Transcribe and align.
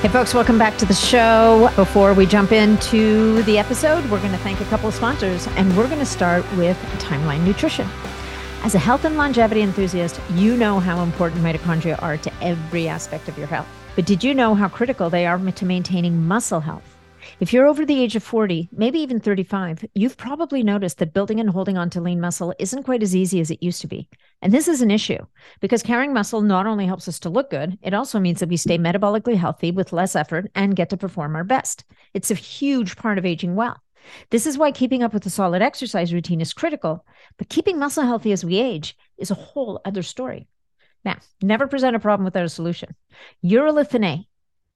Hey, 0.00 0.06
folks, 0.06 0.32
welcome 0.32 0.58
back 0.58 0.78
to 0.78 0.86
the 0.86 0.94
show. 0.94 1.72
Before 1.74 2.14
we 2.14 2.24
jump 2.24 2.52
into 2.52 3.42
the 3.42 3.58
episode, 3.58 4.08
we're 4.08 4.20
going 4.20 4.30
to 4.30 4.38
thank 4.38 4.60
a 4.60 4.64
couple 4.66 4.88
of 4.88 4.94
sponsors, 4.94 5.48
and 5.56 5.76
we're 5.76 5.88
going 5.88 5.98
to 5.98 6.06
start 6.06 6.44
with 6.56 6.76
Timeline 7.00 7.44
Nutrition. 7.44 7.88
As 8.62 8.76
a 8.76 8.78
health 8.78 9.04
and 9.04 9.16
longevity 9.16 9.60
enthusiast, 9.60 10.20
you 10.34 10.56
know 10.56 10.78
how 10.78 11.02
important 11.02 11.42
mitochondria 11.42 12.00
are 12.00 12.16
to 12.16 12.32
every 12.40 12.86
aspect 12.86 13.28
of 13.28 13.36
your 13.36 13.48
health. 13.48 13.66
But 13.96 14.06
did 14.06 14.22
you 14.22 14.34
know 14.34 14.54
how 14.54 14.68
critical 14.68 15.10
they 15.10 15.26
are 15.26 15.36
to 15.36 15.66
maintaining 15.66 16.28
muscle 16.28 16.60
health? 16.60 16.97
If 17.40 17.52
you're 17.52 17.68
over 17.68 17.86
the 17.86 18.02
age 18.02 18.16
of 18.16 18.24
40, 18.24 18.68
maybe 18.72 18.98
even 18.98 19.20
35, 19.20 19.84
you've 19.94 20.16
probably 20.16 20.64
noticed 20.64 20.98
that 20.98 21.12
building 21.12 21.38
and 21.38 21.48
holding 21.48 21.78
on 21.78 21.88
to 21.90 22.00
lean 22.00 22.20
muscle 22.20 22.52
isn't 22.58 22.82
quite 22.82 23.00
as 23.00 23.14
easy 23.14 23.38
as 23.38 23.52
it 23.52 23.62
used 23.62 23.80
to 23.82 23.86
be. 23.86 24.08
And 24.42 24.52
this 24.52 24.66
is 24.66 24.82
an 24.82 24.90
issue 24.90 25.24
because 25.60 25.84
carrying 25.84 26.12
muscle 26.12 26.40
not 26.40 26.66
only 26.66 26.84
helps 26.84 27.06
us 27.06 27.20
to 27.20 27.28
look 27.28 27.50
good, 27.50 27.78
it 27.80 27.94
also 27.94 28.18
means 28.18 28.40
that 28.40 28.48
we 28.48 28.56
stay 28.56 28.76
metabolically 28.76 29.36
healthy 29.36 29.70
with 29.70 29.92
less 29.92 30.16
effort 30.16 30.50
and 30.56 30.74
get 30.74 30.90
to 30.90 30.96
perform 30.96 31.36
our 31.36 31.44
best. 31.44 31.84
It's 32.12 32.32
a 32.32 32.34
huge 32.34 32.96
part 32.96 33.18
of 33.18 33.24
aging 33.24 33.54
well. 33.54 33.80
This 34.30 34.44
is 34.44 34.58
why 34.58 34.72
keeping 34.72 35.04
up 35.04 35.14
with 35.14 35.24
a 35.24 35.30
solid 35.30 35.62
exercise 35.62 36.12
routine 36.12 36.40
is 36.40 36.52
critical, 36.52 37.06
but 37.36 37.48
keeping 37.48 37.78
muscle 37.78 38.02
healthy 38.04 38.32
as 38.32 38.44
we 38.44 38.58
age 38.58 38.96
is 39.16 39.30
a 39.30 39.34
whole 39.34 39.80
other 39.84 40.02
story. 40.02 40.48
Now, 41.04 41.18
never 41.40 41.68
present 41.68 41.94
a 41.94 42.00
problem 42.00 42.24
without 42.24 42.44
a 42.44 42.48
solution. 42.48 42.96
Urolithin 43.44 44.04
A 44.04 44.27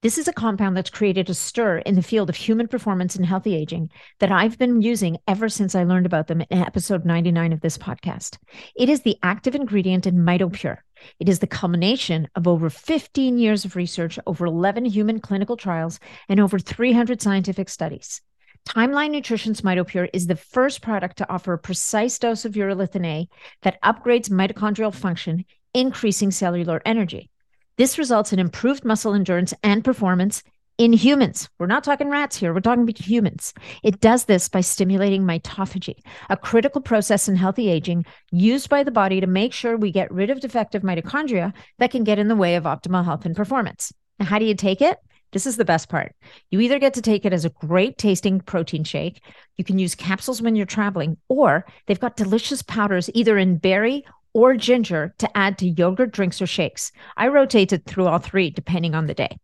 this 0.02 0.18
is 0.18 0.26
a 0.26 0.32
compound 0.32 0.76
that's 0.76 0.90
created 0.90 1.30
a 1.30 1.34
stir 1.34 1.78
in 1.78 1.94
the 1.94 2.02
field 2.02 2.28
of 2.28 2.34
human 2.34 2.66
performance 2.66 3.14
and 3.14 3.24
healthy 3.24 3.54
aging 3.54 3.88
that 4.18 4.32
I've 4.32 4.58
been 4.58 4.82
using 4.82 5.16
ever 5.28 5.48
since 5.48 5.76
I 5.76 5.84
learned 5.84 6.06
about 6.06 6.26
them 6.26 6.40
in 6.40 6.58
episode 6.58 7.04
99 7.04 7.52
of 7.52 7.60
this 7.60 7.78
podcast. 7.78 8.36
It 8.74 8.88
is 8.88 9.02
the 9.02 9.16
active 9.22 9.54
ingredient 9.54 10.08
in 10.08 10.16
MitoPure. 10.16 10.78
It 11.20 11.28
is 11.28 11.38
the 11.38 11.46
culmination 11.46 12.28
of 12.34 12.48
over 12.48 12.68
15 12.68 13.38
years 13.38 13.64
of 13.64 13.76
research, 13.76 14.18
over 14.26 14.44
11 14.44 14.86
human 14.86 15.20
clinical 15.20 15.56
trials, 15.56 16.00
and 16.28 16.40
over 16.40 16.58
300 16.58 17.22
scientific 17.22 17.68
studies. 17.68 18.20
Timeline 18.68 19.10
Nutrition's 19.12 19.60
MitoPure 19.60 20.08
is 20.12 20.26
the 20.26 20.36
first 20.36 20.82
product 20.82 21.18
to 21.18 21.32
offer 21.32 21.52
a 21.52 21.58
precise 21.58 22.18
dose 22.18 22.44
of 22.44 22.54
urolithin 22.54 23.06
A 23.06 23.28
that 23.62 23.80
upgrades 23.82 24.30
mitochondrial 24.30 24.92
function, 24.94 25.44
increasing 25.74 26.32
cellular 26.32 26.82
energy. 26.84 27.30
This 27.78 27.98
results 27.98 28.32
in 28.32 28.38
improved 28.38 28.84
muscle 28.84 29.14
endurance 29.14 29.54
and 29.62 29.82
performance 29.82 30.42
in 30.78 30.92
humans. 30.92 31.48
We're 31.58 31.66
not 31.66 31.84
talking 31.84 32.08
rats 32.08 32.36
here, 32.36 32.52
we're 32.52 32.60
talking 32.60 32.82
about 32.82 32.98
humans. 32.98 33.54
It 33.82 34.00
does 34.00 34.24
this 34.24 34.48
by 34.48 34.60
stimulating 34.60 35.22
mitophagy, 35.22 35.96
a 36.28 36.36
critical 36.36 36.80
process 36.80 37.28
in 37.28 37.36
healthy 37.36 37.70
aging 37.70 38.04
used 38.30 38.68
by 38.68 38.82
the 38.82 38.90
body 38.90 39.20
to 39.20 39.26
make 39.26 39.52
sure 39.52 39.76
we 39.76 39.90
get 39.90 40.12
rid 40.12 40.30
of 40.30 40.40
defective 40.40 40.82
mitochondria 40.82 41.52
that 41.78 41.90
can 41.90 42.04
get 42.04 42.18
in 42.18 42.28
the 42.28 42.36
way 42.36 42.56
of 42.56 42.64
optimal 42.64 43.04
health 43.04 43.24
and 43.24 43.36
performance. 43.36 43.92
Now, 44.18 44.26
how 44.26 44.38
do 44.38 44.44
you 44.44 44.54
take 44.54 44.82
it? 44.82 44.98
This 45.32 45.46
is 45.46 45.56
the 45.56 45.64
best 45.64 45.88
part. 45.88 46.14
You 46.50 46.60
either 46.60 46.78
get 46.78 46.94
to 46.94 47.02
take 47.02 47.24
it 47.24 47.32
as 47.32 47.46
a 47.46 47.50
great 47.50 47.96
tasting 47.96 48.40
protein 48.40 48.84
shake, 48.84 49.22
you 49.56 49.64
can 49.64 49.78
use 49.78 49.94
capsules 49.94 50.42
when 50.42 50.56
you're 50.56 50.66
traveling, 50.66 51.16
or 51.28 51.64
they've 51.86 51.98
got 51.98 52.16
delicious 52.16 52.60
powders 52.60 53.08
either 53.14 53.38
in 53.38 53.56
berry 53.56 54.04
or 54.34 54.54
ginger 54.56 55.14
to 55.18 55.36
add 55.36 55.58
to 55.58 55.68
yogurt 55.68 56.12
drinks 56.12 56.40
or 56.40 56.46
shakes. 56.46 56.92
I 57.16 57.28
rotated 57.28 57.86
through 57.86 58.06
all 58.06 58.18
three 58.18 58.50
depending 58.50 58.94
on 58.94 59.06
the 59.06 59.14
day. 59.14 59.38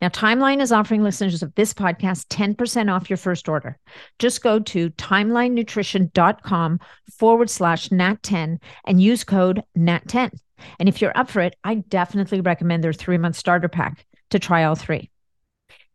Now, 0.00 0.08
Timeline 0.08 0.60
is 0.60 0.72
offering 0.72 1.02
listeners 1.02 1.42
of 1.42 1.54
this 1.54 1.72
podcast 1.72 2.26
10% 2.26 2.92
off 2.92 3.08
your 3.08 3.16
first 3.16 3.48
order. 3.48 3.78
Just 4.18 4.42
go 4.42 4.58
to 4.58 4.90
timelinenutrition.com 4.90 6.80
forward 7.16 7.48
slash 7.48 7.88
nat10 7.88 8.58
and 8.86 9.02
use 9.02 9.24
code 9.24 9.62
nat10. 9.78 10.30
And 10.78 10.88
if 10.88 11.00
you're 11.00 11.16
up 11.16 11.30
for 11.30 11.40
it, 11.40 11.56
I 11.64 11.76
definitely 11.76 12.40
recommend 12.40 12.84
their 12.84 12.92
three 12.92 13.18
month 13.18 13.36
starter 13.36 13.68
pack 13.68 14.04
to 14.30 14.38
try 14.38 14.64
all 14.64 14.74
three. 14.74 15.10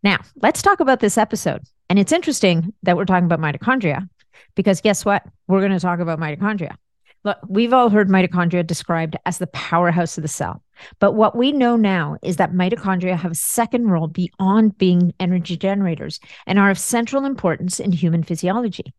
Now, 0.02 0.20
let's 0.42 0.62
talk 0.62 0.80
about 0.80 1.02
this 1.02 1.18
episode. 1.18 1.62
And 1.90 2.00
it's 2.00 2.12
interesting 2.12 2.74
that 2.84 2.96
we're 2.96 3.06
talking 3.06 3.26
about 3.30 3.40
mitochondria 3.40 4.08
because 4.56 4.81
guess 4.81 5.04
what? 5.04 5.24
We're 5.48 5.60
going 5.60 5.72
to 5.72 5.80
talk 5.80 6.00
about 6.00 6.20
mitochondria. 6.20 6.76
Look, 7.25 7.38
we've 7.47 7.74
all 7.74 7.90
heard 7.90 8.07
mitochondria 8.07 8.66
described 8.66 9.18
as 9.25 9.38
the 9.38 9.47
powerhouse 9.47 10.18
of 10.18 10.22
the 10.22 10.30
cell. 10.30 10.63
But 11.00 11.13
what 11.13 11.35
we 11.35 11.52
know 11.52 11.75
now 11.75 12.18
is 12.24 12.38
that 12.38 12.53
mitochondria 12.53 13.18
have 13.18 13.31
a 13.31 13.35
second 13.35 13.90
role 13.90 14.07
beyond 14.07 14.78
being 14.78 15.13
energy 15.19 15.57
generators 15.57 16.22
and 16.47 16.57
are 16.57 16.69
of 16.69 16.80
central 16.80 17.25
importance 17.25 17.80
in 17.80 17.91
human 17.91 18.24
physiology. 18.24 18.94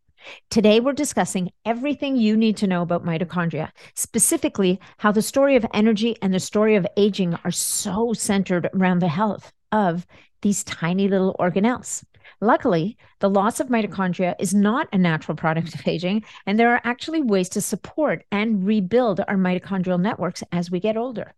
Today, 0.51 0.79
we're 0.79 0.93
discussing 0.93 1.49
everything 1.65 2.15
you 2.15 2.37
need 2.37 2.57
to 2.57 2.67
know 2.67 2.83
about 2.83 3.03
mitochondria, 3.03 3.71
specifically 3.95 4.79
how 4.97 5.11
the 5.11 5.23
story 5.23 5.55
of 5.55 5.65
energy 5.73 6.15
and 6.21 6.31
the 6.31 6.39
story 6.39 6.75
of 6.75 6.85
aging 6.97 7.35
are 7.43 7.51
so 7.51 8.13
centered 8.13 8.69
around 8.75 8.99
the 8.99 9.07
health 9.07 9.51
of 9.71 10.05
these 10.43 10.63
tiny 10.63 11.07
little 11.07 11.35
organelles. 11.39 12.03
Luckily, 12.43 12.97
the 13.19 13.29
loss 13.29 13.59
of 13.59 13.67
mitochondria 13.67 14.35
is 14.39 14.53
not 14.53 14.87
a 14.91 14.97
natural 14.97 15.35
product 15.35 15.75
of 15.75 15.87
aging, 15.87 16.23
and 16.47 16.59
there 16.59 16.73
are 16.73 16.81
actually 16.83 17.21
ways 17.21 17.47
to 17.49 17.61
support 17.61 18.25
and 18.31 18.65
rebuild 18.65 19.19
our 19.19 19.35
mitochondrial 19.35 20.01
networks 20.01 20.43
as 20.51 20.71
we 20.71 20.79
get 20.79 20.97
older. 20.97 21.35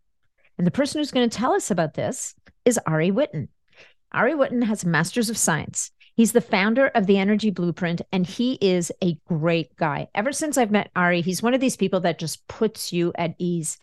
And 0.57 0.65
the 0.65 0.71
person 0.71 0.99
who's 0.99 1.11
going 1.11 1.29
to 1.29 1.37
tell 1.37 1.51
us 1.51 1.69
about 1.69 1.95
this 1.95 2.35
is 2.63 2.79
Ari 2.87 3.11
Whitten. 3.11 3.49
Ari 4.13 4.33
Whitten 4.33 4.63
has 4.63 4.83
a 4.83 4.87
master's 4.87 5.29
of 5.29 5.37
science. 5.37 5.91
He's 6.15 6.31
the 6.31 6.41
founder 6.41 6.87
of 6.89 7.07
the 7.07 7.17
Energy 7.17 7.49
Blueprint, 7.49 8.01
and 8.11 8.25
he 8.25 8.57
is 8.61 8.91
a 9.03 9.17
great 9.27 9.75
guy. 9.75 10.07
Ever 10.15 10.31
since 10.31 10.57
I've 10.57 10.71
met 10.71 10.91
Ari, 10.95 11.21
he's 11.21 11.43
one 11.43 11.53
of 11.53 11.59
these 11.59 11.75
people 11.75 11.99
that 12.01 12.19
just 12.19 12.47
puts 12.47 12.93
you 12.93 13.11
at 13.15 13.35
ease. 13.39 13.77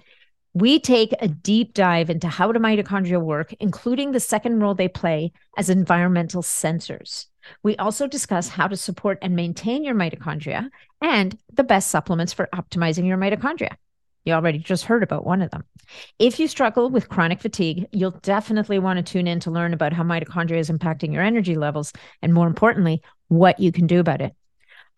We 0.53 0.81
take 0.81 1.15
a 1.21 1.28
deep 1.28 1.75
dive 1.75 2.11
into 2.11 2.28
how 2.28 2.50
do 2.50 2.59
mitochondria 2.59 3.22
work, 3.22 3.55
including 3.61 4.11
the 4.11 4.21
second 4.21 4.61
role 4.61 4.75
they 4.75 4.88
play 4.88 5.33
as 5.56 5.71
environmental 5.71 6.43
sensors. 6.43 7.27
We 7.62 7.77
also 7.77 8.06
discuss 8.06 8.49
how 8.49 8.66
to 8.66 8.77
support 8.77 9.19
and 9.22 9.37
maintain 9.37 9.84
your 9.84 9.94
mitochondria 9.94 10.69
and 11.00 11.38
the 11.53 11.65
best 11.65 11.91
supplements 11.91 12.33
for 12.33 12.49
optimizing 12.53 13.06
your 13.06 13.16
mitochondria. 13.16 13.77
You 14.25 14.34
already 14.34 14.59
just 14.59 14.84
heard 14.84 15.03
about 15.03 15.25
one 15.25 15.41
of 15.41 15.50
them. 15.50 15.65
If 16.19 16.38
you 16.38 16.49
struggle 16.49 16.91
with 16.91 17.09
chronic 17.09 17.41
fatigue, 17.41 17.87
you'll 17.93 18.11
definitely 18.11 18.78
want 18.78 18.99
to 18.99 19.12
tune 19.12 19.27
in 19.27 19.41
to 19.41 19.50
learn 19.50 19.72
about 19.72 19.93
how 19.93 20.03
mitochondria 20.03 20.59
is 20.59 20.69
impacting 20.69 21.12
your 21.12 21.22
energy 21.22 21.55
levels 21.55 21.93
and, 22.22 22.34
more 22.34 22.47
importantly, 22.47 23.03
what 23.28 23.61
you 23.61 23.72
can 23.72 23.87
do 23.87 24.00
about 24.00 24.21
it. 24.21 24.34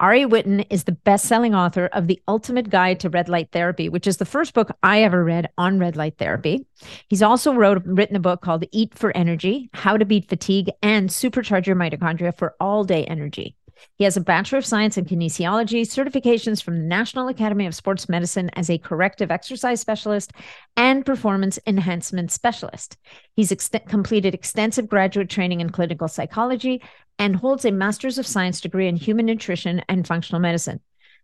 Ari 0.03 0.25
Whitten 0.25 0.67
is 0.69 0.83
the 0.83 0.91
best 0.91 1.27
selling 1.27 1.55
author 1.55 1.87
of 1.93 2.09
The 2.09 2.21
Ultimate 2.27 2.69
Guide 2.69 2.99
to 3.01 3.09
Red 3.09 3.29
Light 3.29 3.51
Therapy, 3.53 3.89
which 3.89 4.09
is 4.09 4.17
the 4.17 4.25
first 4.25 4.53
book 4.53 4.77
I 4.83 5.05
ever 5.05 5.23
read 5.23 5.49
on 5.57 5.79
red 5.79 5.95
light 5.95 6.19
therapy. 6.19 6.67
He's 7.09 7.23
also 7.23 7.55
wrote, 7.55 7.83
written 7.85 8.17
a 8.17 8.21
book 8.21 8.41
called 8.41 8.65
Eat 8.73 8.99
for 8.99 9.17
Energy 9.17 9.71
How 9.73 9.97
to 9.97 10.05
Beat 10.05 10.29
Fatigue 10.29 10.71
and 10.83 11.09
Supercharge 11.09 11.67
Your 11.67 11.77
Mitochondria 11.77 12.37
for 12.37 12.57
All 12.59 12.83
Day 12.83 13.05
Energy. 13.05 13.55
He 13.97 14.05
has 14.05 14.17
a 14.17 14.21
Bachelor 14.21 14.59
of 14.59 14.67
Science 14.67 14.97
in 14.97 15.05
Kinesiology, 15.05 15.83
certifications 15.83 16.63
from 16.63 16.79
the 16.79 16.85
National 16.85 17.29
Academy 17.29 17.67
of 17.67 17.75
Sports 17.75 18.09
Medicine 18.09 18.51
as 18.55 18.71
a 18.71 18.79
corrective 18.79 19.31
exercise 19.31 19.81
specialist 19.81 20.33
and 20.77 21.07
performance 21.07 21.59
enhancement 21.67 22.33
specialist. 22.33 22.97
He's 23.35 23.53
ex- 23.53 23.71
completed 23.87 24.35
extensive 24.35 24.89
graduate 24.89 25.31
training 25.31 25.61
in 25.61 25.71
clinical 25.71 26.09
psychology 26.09 26.83
and 27.19 27.37
holds 27.37 27.65
a 27.65 27.71
Master's 27.71 28.19
of 28.19 28.27
Science 28.27 28.61
degree 28.61 28.89
in 28.89 28.97
human 28.97 29.27
nutrition 29.27 29.83
and 29.89 30.07
functional 30.07 30.41
medicine. 30.41 30.81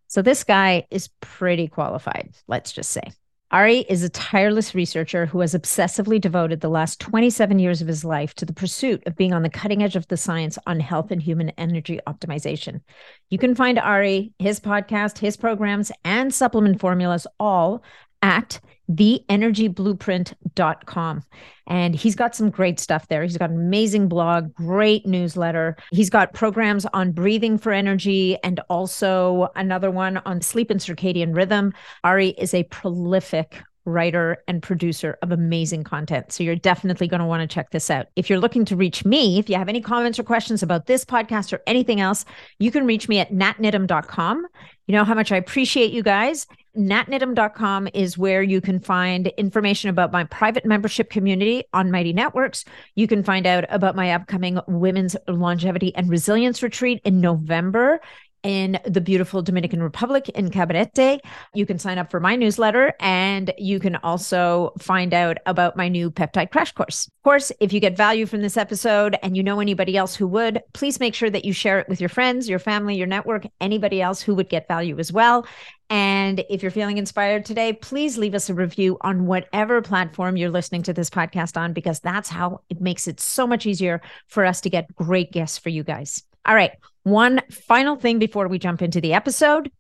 So 0.07 0.23
this 0.23 0.45
guy 0.45 0.87
is 0.91 1.11
pretty 1.21 1.69
qualified, 1.69 2.35
let's 2.47 2.73
just 2.73 2.91
say. 2.91 3.13
Ari 3.51 3.79
is 3.89 4.03
a 4.03 4.11
tireless 4.11 4.75
researcher 4.75 5.25
who 5.25 5.41
has 5.41 5.55
obsessively 5.55 6.21
devoted 6.21 6.61
the 6.61 6.69
last 6.69 7.01
27 7.01 7.59
years 7.59 7.81
of 7.81 7.89
his 7.89 8.05
life 8.05 8.35
to 8.35 8.45
the 8.45 8.53
pursuit 8.53 9.03
of 9.07 9.17
being 9.17 9.33
on 9.33 9.43
the 9.43 9.49
cutting 9.49 9.83
edge 9.83 9.97
of 9.97 10.07
the 10.09 10.19
science 10.19 10.59
on 10.67 10.81
health 10.81 11.11
and 11.11 11.23
human 11.23 11.49
energy 11.51 11.99
optimization. 12.07 12.83
You 13.31 13.39
can 13.39 13.55
find 13.55 13.79
Ari, 13.79 14.33
his 14.39 14.61
podcast, 14.61 15.17
his 15.17 15.39
programs, 15.39 15.91
and 16.05 16.35
supplement 16.35 16.79
formulas 16.79 17.27
all 17.41 17.83
at 18.21 18.61
theenergyblueprint.com. 18.91 21.23
And 21.67 21.95
he's 21.95 22.15
got 22.15 22.35
some 22.35 22.49
great 22.49 22.81
stuff 22.81 23.09
there. 23.09 23.23
He's 23.23 23.37
got 23.37 23.51
an 23.51 23.57
amazing 23.57 24.09
blog, 24.09 24.55
great 24.55 25.07
newsletter. 25.07 25.77
He's 25.91 26.09
got 26.09 26.33
programs 26.33 26.87
on 26.87 27.13
breathing 27.13 27.59
for 27.59 27.73
energy 27.73 28.39
and 28.43 28.59
also 28.71 29.49
another 29.55 29.91
one 29.91 30.17
on 30.19 30.41
sleep 30.41 30.71
and 30.71 30.81
circadian 30.81 31.37
rhythm. 31.37 31.75
Ari 32.05 32.29
is 32.31 32.55
a 32.55 32.63
prolific 32.65 33.61
writer, 33.89 34.43
and 34.47 34.63
producer 34.63 35.19
of 35.23 35.33
amazing 35.33 35.83
content. 35.83 36.31
So 36.31 36.45
you're 36.45 36.57
definitely 36.57 37.09
going 37.09 37.21
to 37.21 37.27
want 37.27 37.49
to 37.49 37.53
check 37.53 37.71
this 37.71 37.91
out. 37.91 38.07
If 38.15 38.31
you're 38.31 38.39
looking 38.39 38.65
to 38.67 38.77
reach 38.77 39.05
me, 39.05 39.39
if 39.39 39.49
you 39.49 39.57
have 39.57 39.69
any 39.69 39.81
comments 39.81 40.19
or 40.19 40.23
questions 40.23 40.63
about 40.63 40.87
this 40.87 41.05
podcast 41.05 41.53
or 41.53 41.63
anything 41.67 42.01
else, 42.01 42.25
you 42.59 42.71
can 42.71 42.87
reach 42.87 43.09
me 43.09 43.19
at 43.19 43.33
natniddam.com. 43.33 44.47
You 44.87 44.95
know 44.95 45.05
how 45.05 45.15
much 45.15 45.33
I 45.33 45.37
appreciate 45.37 45.93
you 45.93 46.03
guys. 46.03 46.47
Natniddam.com 46.79 47.89
is 47.93 48.17
where 48.17 48.41
you 48.41 48.61
can 48.61 48.79
find 48.79 49.27
information 49.37 49.91
about 49.91 50.13
my 50.13 50.23
private 50.23 50.65
membership 50.65 51.11
community 51.11 51.65
on 51.73 51.91
Mighty 51.91 52.13
Networks. 52.13 52.65
You 52.95 53.09
can 53.09 53.25
find 53.25 53.49
out 53.49 53.65
about 53.69 53.97
my 53.97 54.13
upcoming 54.13 54.61
Women's 54.69 55.17
Longevity 55.27 55.93
and 55.97 56.09
Resilience 56.09 56.63
Retreat 56.63 57.01
in 57.05 57.21
November 57.21 58.01
in 58.43 58.79
the 58.85 59.01
beautiful 59.01 59.43
Dominican 59.43 59.83
Republic 59.83 60.29
in 60.31 60.51
Cabarete. 60.51 61.21
You 61.55 61.67
can 61.67 61.79
sign 61.79 61.99
up 61.99 62.11
for 62.11 62.21
my 62.21 62.37
newsletter 62.37 62.95
and 63.01 63.53
you 63.59 63.81
can 63.81 63.97
also 63.97 64.73
find 64.79 65.13
out 65.13 65.39
about 65.47 65.77
my 65.77 65.89
new 65.89 66.11
peptide 66.11 66.51
crash 66.51 66.73
course. 66.73 67.07
Of 67.07 67.23
course, 67.23 67.53
if 67.61 67.73
you 67.73 67.81
get 67.81 67.97
value 67.97 68.27
from 68.27 68.43
this 68.43 68.57
episode 68.57 69.17
and 69.23 69.37
you 69.37 69.43
know 69.43 69.61
anybody 69.61 69.97
else 69.97 70.15
who 70.15 70.27
would, 70.29 70.63
please 70.73 71.01
make 71.01 71.15
sure 71.15 71.31
that 71.31 71.45
you 71.45 71.53
share 71.53 71.79
it 71.81 71.89
with 71.89 72.01
your 72.01 72.09
friends, 72.09 72.49
your 72.49 72.59
family, 72.59 72.97
your 72.97 73.07
network, 73.07 73.47
anybody 73.61 74.01
else 74.01 74.21
who 74.21 74.35
would 74.35 74.49
get 74.49 74.69
value 74.69 74.99
as 74.99 75.13
well. 75.13 75.47
And 75.91 76.45
if 76.51 76.63
you're 76.63 76.71
feeling 76.71 76.99
inspired 76.99 77.45
today, 77.45 77.73
please 77.73 78.19
leave 78.19 78.35
us 78.35 78.51
a 78.51 78.55
review 78.55 78.99
on 79.01 79.27
whatever 79.27 79.81
platform 79.81 80.37
you're 80.37 80.51
listening 80.51 80.83
to 80.83 80.93
this 80.93 81.09
podcast 81.09 81.57
on, 81.57 81.73
because 81.73 82.01
that's 82.01 82.29
how 82.29 82.61
it 82.69 82.81
makes 82.81 83.09
it 83.09 83.21
so 83.21 83.47
much 83.47 83.65
easier 83.65 84.03
for 84.27 84.45
us 84.45 84.61
to 84.63 84.71
get 84.71 84.95
great 84.95 85.33
guests 85.33 85.57
for 85.57 85.71
you 85.71 85.83
guys. 85.83 86.23
All 86.45 86.55
right. 86.55 86.73
One 87.03 87.41
final 87.51 87.97
thing 87.97 88.19
before 88.19 88.49
we 88.49 88.59
jump 88.59 88.83
into 88.83 89.01
the 89.01 89.15
episode 89.15 89.71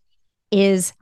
is 0.50 0.93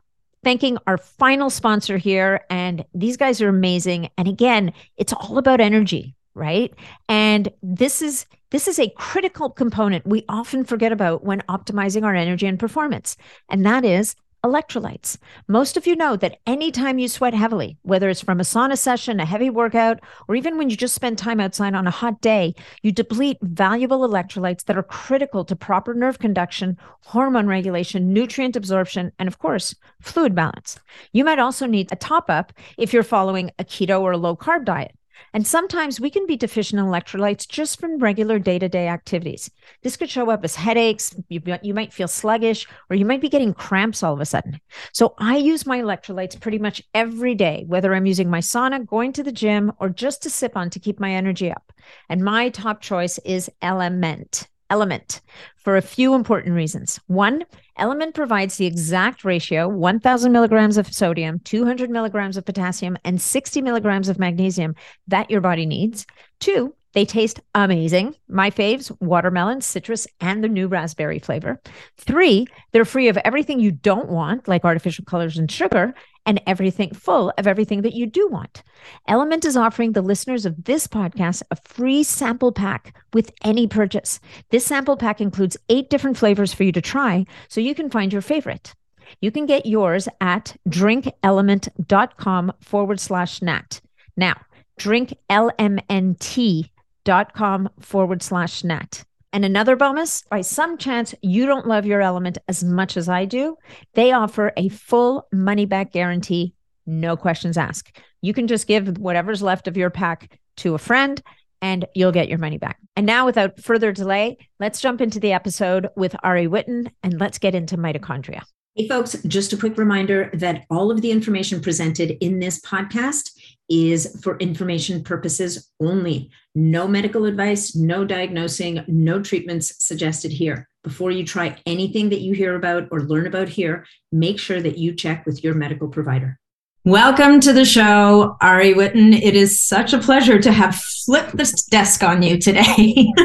thanking 0.43 0.79
our 0.87 0.99
final 0.99 1.51
sponsor 1.51 1.97
here. 1.97 2.45
And 2.51 2.85
these 2.95 3.17
guys 3.17 3.41
are 3.43 3.49
amazing. 3.49 4.11
And 4.17 4.29
again, 4.29 4.73
it's 4.97 5.13
all 5.13 5.39
about 5.39 5.61
energy, 5.61 6.15
right? 6.35 6.73
And 7.09 7.49
this 7.63 8.03
is 8.03 8.27
this 8.51 8.69
is 8.69 8.79
a 8.79 8.91
critical 8.91 9.51
component 9.51 10.07
we 10.07 10.25
often 10.29 10.65
forget 10.65 10.93
about 10.93 11.25
when 11.25 11.41
optimizing 11.43 12.05
our 12.05 12.15
energy 12.15 12.47
and 12.47 12.59
performance. 12.59 13.17
And 13.49 13.67
that 13.67 13.85
is 13.85 14.15
electrolytes. 14.47 15.19
Most 15.49 15.77
of 15.77 15.87
you 15.87 15.97
know 15.97 16.17
that 16.17 16.39
anytime 16.47 16.99
you 16.99 17.09
sweat 17.09 17.35
heavily, 17.35 17.77
whether 17.83 18.09
it's 18.09 18.21
from 18.21 18.41
a 18.41 18.45
sauna 18.45 18.79
session, 18.79 19.19
a 19.19 19.25
heavy 19.25 19.51
workout, 19.51 20.01
or 20.29 20.37
even 20.37 20.57
when 20.57 20.71
you 20.71 20.77
just 20.77 20.95
spend 20.95 21.19
time 21.19 21.41
outside 21.41 21.75
on 21.75 21.87
a 21.87 21.91
hot 21.91 22.21
day, 22.21 22.55
you 22.83 22.93
deplete 22.93 23.39
valuable 23.43 24.09
electrolytes 24.09 24.65
that 24.65 24.77
are 24.79 24.83
critical 24.83 25.45
to 25.45 25.57
proper 25.57 25.95
nerve 25.95 26.19
conduction, 26.19 26.79
hormone 27.03 27.47
regulation, 27.47 28.13
nutrient 28.13 28.57
absorption, 28.57 29.13
and 29.19 29.27
of 29.27 29.39
course, 29.39 29.75
fluid 30.01 30.35
balance. 30.35 30.79
You 31.13 31.25
might 31.25 31.39
also 31.39 31.67
need 31.67 31.91
a 31.91 31.97
top 31.97 32.31
up 32.31 32.53
if 32.79 32.93
you're 32.93 33.03
following 33.03 33.51
a 33.59 33.65
keto 33.65 34.01
or 34.01 34.13
a 34.13 34.17
low 34.17 34.37
carb 34.37 34.65
diet. 34.65 34.95
And 35.33 35.47
sometimes 35.47 36.01
we 36.01 36.11
can 36.11 36.27
be 36.27 36.37
deficient 36.37 36.81
in 36.81 36.87
electrolytes 36.87 37.49
just 37.49 37.81
from 37.81 37.99
regular 37.99 38.39
day 38.39 38.59
to 38.59 38.69
day 38.69 38.89
activities. 38.89 39.51
This 39.83 39.97
could 39.97 40.11
show 40.11 40.31
up 40.31 40.45
as 40.45 40.57
headaches, 40.57 41.15
you, 41.29 41.41
you 41.63 41.75
might 41.75 41.93
feel 41.93 42.09
sluggish, 42.09 42.67
or 42.91 42.97
you 42.97 43.05
might 43.05 43.21
be 43.21 43.29
getting 43.29 43.55
cramps 43.55 44.03
all 44.03 44.15
of 44.15 44.21
a 44.21 44.27
sudden. 44.27 44.61
So 44.93 45.15
I 45.19 45.37
use 45.37 45.67
my 45.67 45.79
electrolytes 45.79 46.41
pretty 46.41 46.59
much 46.59 46.83
every 46.95 47.35
day, 47.35 47.65
whether 47.67 47.95
I'm 47.95 48.07
using 48.07 48.31
my 48.31 48.41
sauna, 48.41 48.87
going 48.87 49.13
to 49.15 49.23
the 49.23 49.33
gym, 49.33 49.73
or 49.79 49.89
just 49.89 50.23
to 50.23 50.31
sip 50.31 50.57
on 50.57 50.71
to 50.71 50.81
keep 50.81 51.01
my 51.01 51.13
energy 51.13 51.51
up. 51.51 51.73
And 52.09 52.23
my 52.23 52.49
top 52.49 52.81
choice 52.81 53.19
is 53.19 53.51
Element 53.63 54.49
element 54.71 55.21
for 55.57 55.77
a 55.77 55.83
few 55.83 56.15
important 56.15 56.55
reasons. 56.55 57.01
One, 57.07 57.45
element 57.77 58.15
provides 58.15 58.57
the 58.57 58.67
exact 58.67 59.25
ratio 59.25 59.69
1000 59.69 60.33
milligrams 60.33 60.77
of 60.77 60.93
sodium, 60.93 61.41
200 61.41 61.91
milligrams 61.91 62.37
of 62.37 62.45
potassium, 62.45 62.97
and 63.05 63.21
60 63.21 63.63
milligrams 63.63 64.09
of 64.09 64.19
magnesium 64.19 64.75
that 65.09 65.31
your 65.31 65.41
body 65.41 65.67
needs. 65.67 66.07
Two, 66.41 66.75
they 66.97 67.05
taste 67.05 67.41
amazing. 67.55 68.15
My 68.27 68.51
faves 68.51 68.91
watermelon, 69.01 69.61
citrus, 69.61 70.07
and 70.21 70.43
the 70.43 70.49
new 70.49 70.67
raspberry 70.67 71.19
flavor. 71.19 71.61
Three, 71.99 72.47
they're 72.73 72.87
free 72.87 73.09
of 73.09 73.19
everything 73.19 73.61
you 73.61 73.71
don't 73.71 74.09
want, 74.09 74.49
like 74.49 74.65
artificial 74.65 75.05
colors 75.05 75.37
and 75.37 75.51
sugar, 75.51 75.95
and 76.27 76.43
everything 76.47 76.93
full 76.93 77.33
of 77.39 77.47
everything 77.47 77.83
that 77.83 77.95
you 77.95 78.05
do 78.07 78.29
want. 78.29 78.63
Element 79.09 79.45
is 79.45 79.57
offering 79.57 79.93
the 79.93 80.03
listeners 80.03 80.45
of 80.45 80.65
this 80.65 80.87
podcast 80.87 81.43
a 81.51 81.57
free 81.57 82.03
sample 82.03 82.53
pack 82.53 82.95
with 83.13 83.33
any 83.43 83.67
purchase. 83.67 84.21
This 84.51 84.67
sample 84.67 84.97
pack 84.97 85.21
includes 85.21 85.57
eight 85.69 85.89
different 85.89 86.19
flavors 86.19 86.53
for 86.53 86.65
you 86.65 86.73
to 86.73 86.83
try 86.83 87.25
so 87.49 87.61
you 87.61 87.75
can 87.75 87.89
find 87.89 88.13
your 88.13 88.23
favorite. 88.23 88.75
You 89.21 89.31
can 89.31 89.47
get 89.47 89.67
yours 89.67 90.09
at 90.21 90.57
drinkelement.com 90.69 92.53
forward 92.61 93.01
slash 93.01 93.41
nat. 93.41 93.81
Now, 94.17 94.35
drinklmnt 94.81 96.71
dot 97.05 97.33
com 97.35 97.69
forward 97.79 98.23
slash 98.23 98.65
nat. 98.65 99.05
And 99.37 99.45
another 99.45 99.77
bonus 99.77 100.23
by 100.31 100.41
some 100.41 100.79
chance 100.79 101.15
you 101.21 101.45
don't 101.45 101.67
love 101.67 101.85
your 101.85 102.01
element 102.01 102.39
as 102.49 102.65
much 102.65 102.97
as 102.97 103.07
I 103.07 103.27
do, 103.27 103.59
they 103.93 104.13
offer 104.13 104.51
a 104.57 104.71
full 104.71 105.29
money 105.31 105.67
back 105.67 105.93
guarantee, 105.93 106.55
no 106.87 107.19
questions 107.19 107.59
asked. 107.59 107.99
You 108.23 108.33
can 108.33 108.47
just 108.47 108.67
give 108.67 108.97
whatever's 108.97 109.43
left 109.43 109.69
of 109.69 109.77
your 109.77 109.91
pack 109.91 110.39
to 110.57 110.75
a 110.75 110.79
friend 110.79 111.21
and 111.61 111.85
you'll 111.95 112.13
get 112.13 112.31
your 112.31 112.39
money 112.39 112.57
back. 112.57 112.79
And 112.97 113.05
now, 113.05 113.27
without 113.27 113.61
further 113.61 113.93
delay, 113.93 114.39
let's 114.59 114.81
jump 114.81 115.03
into 115.03 115.21
the 115.21 115.35
episode 115.35 115.91
with 115.97 116.17
Ari 116.23 116.47
Whitten 116.47 116.91
and 117.03 117.21
let's 117.21 117.37
get 117.37 117.55
into 117.55 117.77
mitochondria. 117.77 118.41
Hey, 118.75 118.89
folks, 118.89 119.23
just 119.27 119.53
a 119.53 119.59
quick 119.59 119.77
reminder 119.77 120.31
that 120.33 120.65
all 120.71 120.91
of 120.91 121.03
the 121.03 121.11
information 121.11 121.61
presented 121.61 122.17
in 122.25 122.41
this 122.41 122.59
podcast 122.61 123.33
is 123.69 124.19
for 124.23 124.39
information 124.39 125.03
purposes 125.03 125.71
only. 125.81 126.31
No 126.59 126.89
medical 126.89 127.27
advice, 127.27 127.77
no 127.77 128.07
diagnosing, 128.07 128.83
no 128.89 129.21
treatments 129.21 129.75
suggested 129.87 130.33
here. 130.33 130.67
Before 130.83 131.11
you 131.11 131.23
try 131.23 131.55
anything 131.67 132.09
that 132.09 132.23
you 132.23 132.33
hear 132.33 132.55
about 132.55 132.89
or 132.91 133.03
learn 133.03 133.27
about 133.27 133.51
here, 133.51 133.85
make 134.11 134.39
sure 134.39 134.63
that 134.63 134.79
you 134.79 134.95
check 134.95 135.27
with 135.27 135.45
your 135.45 135.53
medical 135.53 135.87
provider. 135.87 136.39
Welcome 136.83 137.41
to 137.41 137.53
the 137.53 137.67
show, 137.67 138.39
Ari 138.41 138.73
Whitten. 138.73 139.13
It 139.13 139.37
is 139.37 139.61
such 139.61 139.93
a 139.93 139.99
pleasure 139.99 140.39
to 140.41 140.51
have 140.51 140.75
flipped 140.77 141.37
this 141.37 141.63
desk 141.63 142.03
on 142.03 142.23
you 142.23 142.39
today. 142.39 143.13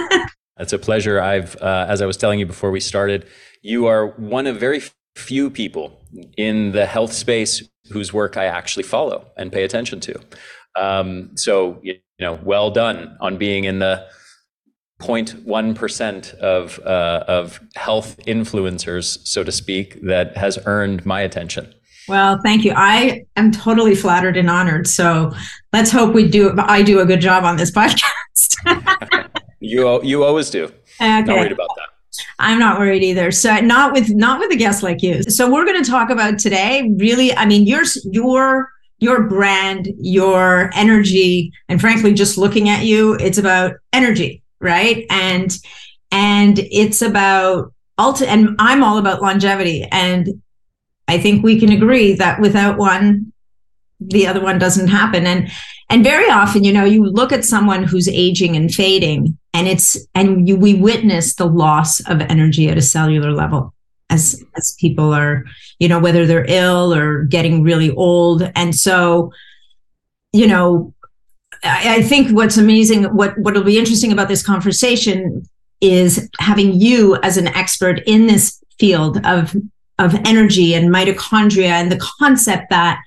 It's 0.60 0.74
a 0.74 0.78
pleasure. 0.78 1.20
I've, 1.20 1.56
uh, 1.56 1.88
as 1.90 2.04
I 2.04 2.06
was 2.06 2.18
telling 2.18 2.38
you 2.40 2.46
before 2.46 2.70
we 2.70 2.82
started, 2.82 3.26
you 3.64 3.88
are 3.88 4.08
one 4.08 4.46
of 4.46 4.58
very 4.58 4.84
few 5.16 5.50
people 5.50 6.00
in 6.38 6.74
the 6.74 6.86
health 6.86 7.14
space 7.14 7.64
whose 7.92 8.14
work 8.14 8.38
I 8.38 8.46
actually 8.46 8.84
follow 8.84 9.28
and 9.38 9.52
pay 9.52 9.64
attention 9.64 10.00
to. 10.02 10.20
Um, 10.76 11.32
so, 11.36 11.80
you 11.82 12.00
know, 12.20 12.40
well 12.44 12.72
done 12.72 13.18
on 13.20 13.38
being 13.38 13.66
in 13.66 13.80
the 13.80 14.08
0.1% 15.02 16.34
of, 16.36 16.80
uh, 16.80 17.24
of 17.28 17.60
health 17.76 18.18
influencers, 18.28 19.26
so 19.26 19.44
to 19.44 19.52
speak, 19.52 20.02
that 20.02 20.38
has 20.38 20.60
earned 20.66 21.06
my 21.06 21.22
attention. 21.22 21.74
Well, 22.08 22.40
thank 22.44 22.64
you. 22.64 22.74
I 22.76 23.26
am 23.36 23.52
totally 23.52 23.96
flattered 23.96 24.38
and 24.38 24.50
honored. 24.50 24.88
So 24.88 25.32
let's 25.72 25.92
hope 25.92 26.14
we 26.14 26.28
do. 26.28 26.54
I 26.58 26.82
do 26.82 27.00
a 27.00 27.06
good 27.06 27.22
job 27.22 27.44
on 27.44 27.58
this 27.58 27.72
podcast. 27.76 29.30
you 29.60 30.02
you 30.04 30.24
always 30.24 30.50
do. 30.50 30.66
Okay. 31.00 31.22
Not 31.22 31.28
worried 31.28 31.52
about 31.52 31.70
that. 31.78 31.88
I'm 32.40 32.60
not 32.60 32.80
worried 32.80 33.04
either. 33.04 33.32
So 33.32 33.56
not 33.60 33.94
with 33.94 34.10
not 34.10 34.40
with 34.40 34.52
a 34.52 34.56
guest 34.56 34.84
like 34.84 35.02
you. 35.02 35.24
So 35.24 35.52
we're 35.52 35.66
going 35.66 35.82
to 35.84 35.90
talk 35.90 36.10
about 36.10 36.40
today. 36.40 36.92
Really, 36.98 37.34
I 37.36 37.46
mean, 37.46 37.66
your 37.66 37.84
your 38.12 38.70
your 39.02 39.24
brand, 39.24 39.90
your 39.98 40.70
energy, 40.74 41.52
and 41.68 41.82
frankly, 41.82 42.14
just 42.14 42.38
looking 42.38 42.70
at 42.70 42.86
you, 42.86 43.16
it's 43.16 43.40
about 43.40 43.74
energy, 43.92 44.44
right? 44.62 45.06
And 45.10 45.58
and 46.12 46.60
it's 46.60 47.02
about 47.02 47.74
ulti- 48.00 48.28
and 48.28 48.56
I'm 48.60 48.84
all 48.84 48.98
about 48.98 49.22
longevity. 49.22 49.84
And 49.92 50.42
I 51.08 51.18
think 51.18 51.44
we 51.44 51.60
can 51.60 51.72
agree 51.72 52.14
that 52.14 52.40
without 52.40 52.78
one, 52.78 53.34
the 54.00 54.28
other 54.28 54.42
one 54.42 54.60
doesn't 54.60 54.88
happen. 54.88 55.26
And 55.26 55.52
and 55.90 56.04
very 56.04 56.30
often, 56.30 56.64
you 56.64 56.72
know, 56.72 56.86
you 56.86 57.04
look 57.04 57.34
at 57.34 57.44
someone 57.44 57.84
who's 57.84 58.08
aging 58.08 58.56
and 58.56 58.74
fading, 58.74 59.38
and 59.54 59.68
it's 59.68 59.98
and 60.14 60.48
you, 60.48 60.56
we 60.56 60.76
witness 60.76 61.36
the 61.36 61.48
loss 61.48 62.00
of 62.08 62.22
energy 62.22 62.70
at 62.70 62.78
a 62.78 62.84
cellular 62.84 63.32
level 63.32 63.74
as 64.12 64.44
as 64.56 64.76
people 64.80 65.12
are, 65.12 65.46
you 65.82 65.88
know, 65.88 65.98
whether 65.98 66.28
they're 66.28 66.46
ill 66.48 66.94
or 66.94 67.24
getting 67.24 67.64
really 67.64 67.90
old. 67.96 68.44
And 68.56 68.76
so, 68.76 69.34
you 70.32 70.46
know, 70.46 70.94
I, 71.64 71.96
I 71.96 72.02
think 72.04 72.38
what's 72.38 72.56
amazing, 72.56 73.06
what 73.06 73.36
what'll 73.40 73.64
be 73.64 73.80
interesting 73.80 74.12
about 74.12 74.28
this 74.28 74.46
conversation 74.46 75.44
is 75.82 76.30
having 76.40 76.80
you 76.80 77.18
as 77.24 77.36
an 77.38 77.48
expert 77.48 78.04
in 78.06 78.28
this 78.28 78.64
field 78.78 79.26
of 79.26 79.56
of 79.98 80.14
energy 80.24 80.76
and 80.76 80.94
mitochondria 80.94 81.70
and 81.70 81.92
the 81.92 82.10
concept 82.20 82.70
that 82.70 83.00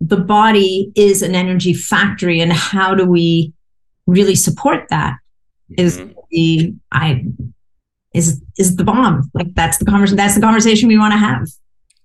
the 0.00 0.16
body 0.16 0.90
is 0.96 1.22
an 1.22 1.36
energy 1.36 1.72
factory 1.72 2.40
and 2.40 2.52
how 2.52 2.96
do 2.96 3.06
we 3.06 3.52
really 4.06 4.34
support 4.34 4.88
that 4.90 5.16
is 5.76 5.98
mm-hmm. 5.98 6.12
the 6.30 6.74
i 6.92 7.24
is 8.14 8.40
is 8.56 8.76
the 8.76 8.84
bomb 8.84 9.28
like 9.34 9.52
that's 9.54 9.78
the 9.78 9.84
conversation 9.84 10.16
that's 10.16 10.36
the 10.36 10.40
conversation 10.40 10.88
we 10.88 10.98
want 10.98 11.12
to 11.12 11.18
have 11.18 11.46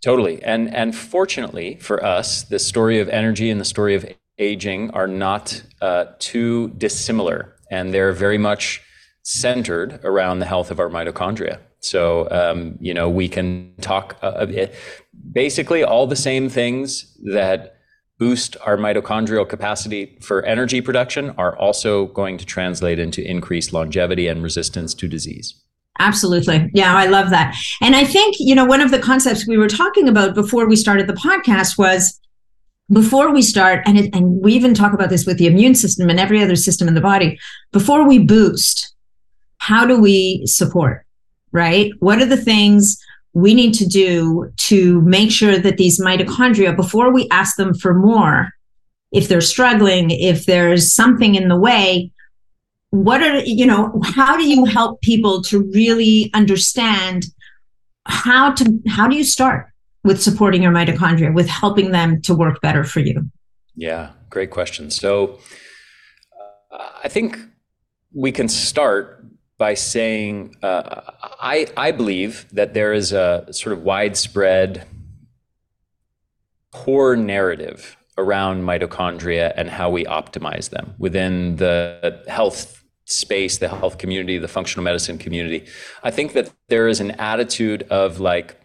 Totally. 0.03 0.43
And 0.43 0.73
and 0.75 0.93
fortunately 0.93 1.77
for 1.77 2.03
us, 2.03 2.43
the 2.43 2.59
story 2.59 2.99
of 2.99 3.07
energy 3.07 3.49
and 3.49 3.59
the 3.59 3.65
story 3.65 3.95
of 3.95 4.05
aging 4.37 4.91
are 4.91 5.07
not 5.07 5.63
uh, 5.81 6.05
too 6.19 6.69
dissimilar, 6.77 7.55
and 7.71 7.93
they're 7.93 8.11
very 8.11 8.37
much 8.37 8.81
centered 9.23 10.01
around 10.03 10.39
the 10.39 10.45
health 10.45 10.71
of 10.71 10.79
our 10.81 10.89
mitochondria. 10.89 11.59
So 11.79 12.27
um, 12.31 12.77
you 12.81 12.93
know 12.93 13.09
we 13.09 13.29
can 13.29 13.73
talk 13.79 14.17
uh, 14.21 14.45
basically 15.31 15.85
all 15.85 16.05
the 16.05 16.17
same 16.17 16.49
things 16.49 17.17
that 17.33 17.77
boost 18.19 18.57
our 18.65 18.75
mitochondrial 18.75 19.47
capacity 19.47 20.17
for 20.21 20.43
energy 20.43 20.81
production 20.81 21.29
are 21.37 21.57
also 21.57 22.07
going 22.07 22.37
to 22.37 22.45
translate 22.45 22.99
into 22.99 23.25
increased 23.25 23.71
longevity 23.71 24.27
and 24.27 24.43
resistance 24.43 24.93
to 24.95 25.07
disease. 25.07 25.62
Absolutely. 25.99 26.69
Yeah, 26.73 26.95
I 26.95 27.05
love 27.05 27.29
that. 27.29 27.55
And 27.81 27.95
I 27.95 28.03
think, 28.03 28.35
you 28.39 28.55
know, 28.55 28.65
one 28.65 28.81
of 28.81 28.91
the 28.91 28.99
concepts 28.99 29.47
we 29.47 29.57
were 29.57 29.67
talking 29.67 30.09
about 30.09 30.33
before 30.33 30.67
we 30.67 30.75
started 30.75 31.07
the 31.07 31.13
podcast 31.13 31.77
was 31.77 32.19
before 32.91 33.31
we 33.31 33.41
start, 33.41 33.81
and, 33.85 33.97
it, 33.97 34.13
and 34.13 34.41
we 34.41 34.53
even 34.53 34.73
talk 34.73 34.93
about 34.93 35.09
this 35.09 35.25
with 35.25 35.37
the 35.37 35.47
immune 35.47 35.75
system 35.75 36.09
and 36.09 36.19
every 36.19 36.41
other 36.41 36.55
system 36.55 36.87
in 36.87 36.95
the 36.95 37.01
body, 37.01 37.39
before 37.71 38.07
we 38.07 38.19
boost, 38.19 38.93
how 39.59 39.85
do 39.85 39.99
we 39.99 40.43
support, 40.45 41.05
right? 41.51 41.91
What 41.99 42.21
are 42.21 42.25
the 42.25 42.37
things 42.37 42.97
we 43.33 43.53
need 43.53 43.73
to 43.75 43.85
do 43.87 44.51
to 44.57 45.01
make 45.01 45.31
sure 45.31 45.57
that 45.57 45.77
these 45.77 46.01
mitochondria, 46.01 46.75
before 46.75 47.13
we 47.13 47.27
ask 47.29 47.55
them 47.55 47.73
for 47.73 47.93
more, 47.93 48.49
if 49.11 49.27
they're 49.27 49.41
struggling, 49.41 50.09
if 50.09 50.45
there's 50.45 50.93
something 50.93 51.35
in 51.35 51.47
the 51.47 51.57
way, 51.57 52.11
what 52.93 53.23
are 53.23 53.39
you 53.39 53.65
know 53.65 53.99
how 54.03 54.37
do 54.37 54.47
you 54.47 54.65
help 54.65 55.01
people 55.01 55.41
to 55.41 55.63
really 55.73 56.29
understand 56.35 57.25
how 58.05 58.51
to 58.51 58.79
how 58.87 59.07
do 59.07 59.15
you 59.15 59.23
start 59.23 59.65
with 60.03 60.21
supporting 60.21 60.61
your 60.61 60.71
mitochondria 60.71 61.33
with 61.33 61.49
helping 61.49 61.89
them 61.89 62.21
to 62.21 62.35
work 62.35 62.61
better 62.61 62.83
for 62.83 62.99
you? 62.99 63.27
Yeah 63.75 64.11
great 64.29 64.51
question. 64.51 64.91
So 64.91 65.39
uh, 66.71 66.89
i 67.03 67.07
think 67.07 67.39
we 68.13 68.31
can 68.31 68.47
start 68.47 69.25
by 69.57 69.73
saying 69.73 70.55
uh, 70.61 71.01
I, 71.41 71.67
I 71.75 71.91
believe 71.91 72.45
that 72.51 72.75
there 72.75 72.93
is 72.93 73.11
a 73.11 73.47
sort 73.51 73.73
of 73.73 73.81
widespread 73.81 74.85
poor 76.71 77.15
narrative 77.15 77.97
around 78.19 78.61
mitochondria 78.61 79.51
and 79.55 79.67
how 79.69 79.89
we 79.89 80.05
optimize 80.05 80.69
them 80.69 80.93
within 80.99 81.55
the 81.55 82.23
health 82.27 82.82
space, 83.05 83.57
the 83.57 83.67
health 83.67 83.97
community, 83.97 84.37
the 84.37 84.47
functional 84.47 84.83
medicine 84.83 85.17
community. 85.17 85.65
I 86.03 86.11
think 86.11 86.33
that 86.33 86.51
there 86.69 86.87
is 86.87 86.99
an 86.99 87.11
attitude 87.11 87.83
of 87.83 88.19
like 88.19 88.59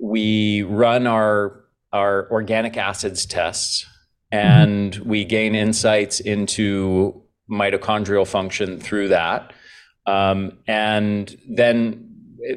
we 0.00 0.62
run 0.62 1.06
our 1.06 1.60
our 1.92 2.30
organic 2.30 2.76
acids 2.76 3.26
tests 3.26 3.86
and 4.30 4.92
mm-hmm. 4.92 5.08
we 5.08 5.24
gain 5.24 5.54
insights 5.54 6.20
into 6.20 7.22
mitochondrial 7.50 8.26
function 8.26 8.80
through 8.80 9.08
that. 9.08 9.52
Um, 10.06 10.58
and 10.66 11.36
then 11.48 12.08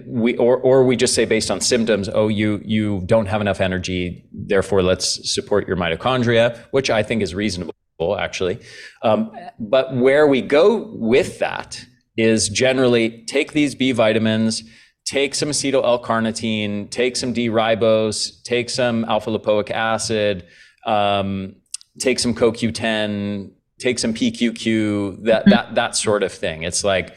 we 0.08 0.36
or 0.38 0.58
or 0.58 0.84
we 0.84 0.96
just 0.96 1.14
say 1.14 1.26
based 1.26 1.52
on 1.52 1.62
symptoms, 1.62 2.10
oh, 2.12 2.28
you 2.28 2.62
you 2.66 3.04
don't 3.06 3.28
have 3.28 3.42
enough 3.42 3.62
energy, 3.62 4.26
therefore 4.32 4.82
let's 4.82 5.32
support 5.32 5.68
your 5.68 5.78
mitochondria, 5.78 6.58
which 6.72 6.90
I 6.90 7.04
think 7.04 7.22
is 7.22 7.36
reasonable 7.36 7.76
actually. 8.18 8.60
Um, 9.02 9.32
but 9.60 9.96
where 9.96 10.28
we 10.28 10.42
go 10.42 10.88
with 10.94 11.40
that 11.40 11.84
is 12.18 12.50
generally 12.50 13.24
take 13.26 13.54
these 13.54 13.76
B 13.76 13.92
vitamins, 13.92 14.64
take 15.06 15.36
some 15.36 15.50
acetyl 15.50 15.84
L-carnitine, 15.84 16.90
take 16.90 17.16
some 17.16 17.34
D-ribose, 17.34 18.42
take 18.44 18.70
some 18.70 19.06
alpha 19.06 19.30
lipoic 19.30 19.72
acid, 19.72 20.46
um, 20.86 21.56
take 22.00 22.20
some 22.20 22.34
CoQ10, 22.34 23.52
take 23.80 24.00
some 24.00 24.14
PQQ, 24.14 25.24
that 25.24 25.42
mm-hmm. 25.42 25.50
that 25.50 25.76
that 25.76 25.96
sort 25.96 26.24
of 26.24 26.32
thing. 26.32 26.64
It's 26.64 26.84
like 26.84 27.16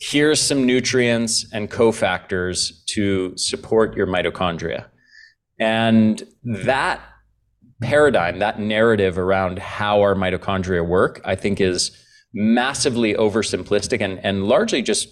here's 0.00 0.40
some 0.40 0.64
nutrients 0.66 1.46
and 1.52 1.70
cofactors 1.70 2.84
to 2.86 3.36
support 3.36 3.96
your 3.96 4.06
mitochondria. 4.06 4.86
And 5.58 6.22
that 6.42 7.00
paradigm, 7.80 8.38
that 8.38 8.58
narrative 8.58 9.18
around 9.18 9.58
how 9.58 10.00
our 10.00 10.14
mitochondria 10.14 10.86
work, 10.86 11.20
I 11.24 11.34
think 11.34 11.60
is 11.60 11.90
massively 12.32 13.14
oversimplistic 13.14 14.00
and, 14.00 14.24
and 14.24 14.44
largely 14.44 14.82
just 14.82 15.08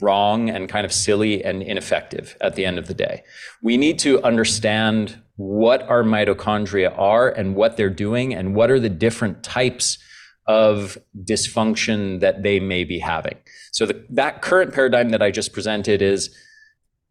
wrong 0.00 0.50
and 0.50 0.68
kind 0.68 0.84
of 0.84 0.92
silly 0.92 1.44
and 1.44 1.62
ineffective 1.62 2.36
at 2.40 2.56
the 2.56 2.64
end 2.66 2.78
of 2.78 2.86
the 2.86 2.94
day. 2.94 3.22
We 3.62 3.76
need 3.76 3.98
to 4.00 4.22
understand 4.22 5.20
what 5.36 5.82
our 5.88 6.02
mitochondria 6.02 6.96
are 6.98 7.28
and 7.28 7.54
what 7.54 7.76
they're 7.76 7.90
doing 7.90 8.34
and 8.34 8.54
what 8.54 8.70
are 8.70 8.80
the 8.80 8.88
different 8.88 9.42
types 9.42 9.98
of 10.46 10.98
dysfunction 11.24 12.20
that 12.20 12.42
they 12.42 12.60
may 12.60 12.84
be 12.84 12.98
having. 12.98 13.36
So 13.72 13.86
the, 13.86 14.04
that 14.10 14.42
current 14.42 14.74
paradigm 14.74 15.08
that 15.10 15.22
I 15.22 15.30
just 15.30 15.52
presented 15.52 16.02
is 16.02 16.36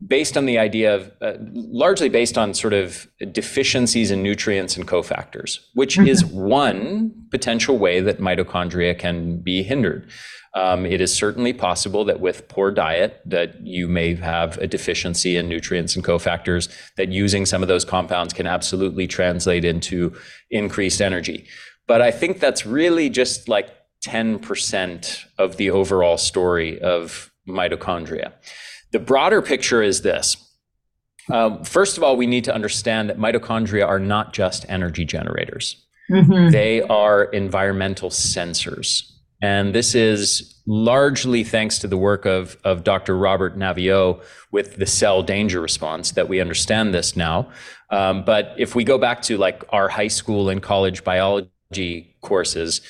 based 0.05 0.37
on 0.37 0.45
the 0.45 0.57
idea 0.57 0.95
of 0.95 1.11
uh, 1.21 1.33
largely 1.53 2.09
based 2.09 2.37
on 2.37 2.53
sort 2.53 2.73
of 2.73 3.07
deficiencies 3.31 4.11
in 4.11 4.21
nutrients 4.21 4.75
and 4.75 4.87
cofactors, 4.87 5.59
which 5.73 5.97
mm-hmm. 5.97 6.07
is 6.07 6.25
one 6.25 7.13
potential 7.31 7.77
way 7.77 8.01
that 8.01 8.19
mitochondria 8.19 8.97
can 8.97 9.37
be 9.37 9.63
hindered. 9.63 10.09
Um, 10.55 10.85
it 10.85 11.01
is 11.01 11.11
certainly 11.11 11.51
possible 11.51 12.05
that 12.05 12.19
with 12.19 12.47
poor 12.47 12.69
diet 12.69 13.21
that 13.25 13.65
you 13.65 13.87
may 13.87 14.13
have 14.15 14.57
a 14.59 14.67
deficiency 14.67 15.35
in 15.35 15.49
nutrients 15.49 15.95
and 15.95 16.05
cofactors 16.05 16.69
that 16.95 17.09
using 17.09 17.45
some 17.45 17.63
of 17.63 17.67
those 17.67 17.83
compounds 17.83 18.33
can 18.33 18.45
absolutely 18.45 19.07
translate 19.07 19.65
into 19.65 20.15
increased 20.51 21.01
energy. 21.01 21.47
But 21.87 22.01
I 22.01 22.11
think 22.11 22.39
that's 22.39 22.65
really 22.65 23.09
just 23.09 23.49
like 23.49 23.69
10% 24.05 25.25
of 25.39 25.57
the 25.57 25.71
overall 25.71 26.17
story 26.17 26.79
of 26.81 27.31
mitochondria. 27.47 28.33
The 28.93 28.99
broader 28.99 29.41
picture 29.41 29.81
is 29.81 30.01
this. 30.01 30.37
Um, 31.31 31.63
first 31.63 31.97
of 31.97 32.03
all, 32.03 32.15
we 32.15 32.27
need 32.27 32.43
to 32.45 32.53
understand 32.53 33.09
that 33.09 33.17
mitochondria 33.17 33.87
are 33.87 33.99
not 33.99 34.33
just 34.33 34.65
energy 34.69 35.03
generators. 35.03 35.85
Mm-hmm. 36.11 36.51
They 36.51 36.81
are 36.83 37.23
environmental 37.25 38.09
sensors. 38.09 39.09
And 39.41 39.73
this 39.75 39.95
is 39.95 40.61
largely 40.65 41.43
thanks 41.43 41.79
to 41.79 41.87
the 41.87 41.97
work 41.97 42.25
of, 42.25 42.55
of 42.63 42.83
Dr. 42.83 43.17
Robert 43.17 43.57
Naviaux 43.57 44.21
with 44.51 44.77
the 44.77 44.85
cell 44.85 45.21
danger 45.23 45.59
response 45.59 46.11
that 46.11 46.29
we 46.29 46.39
understand 46.39 46.93
this 46.93 47.17
now. 47.17 47.49
Um, 47.89 48.23
but 48.23 48.53
if 48.57 48.75
we 48.75 48.83
go 48.83 48.97
back 48.97 49.21
to 49.23 49.37
like 49.37 49.63
our 49.69 49.89
high 49.89 50.07
school 50.07 50.49
and 50.49 50.61
college 50.61 51.03
biology 51.03 52.15
courses, 52.21 52.81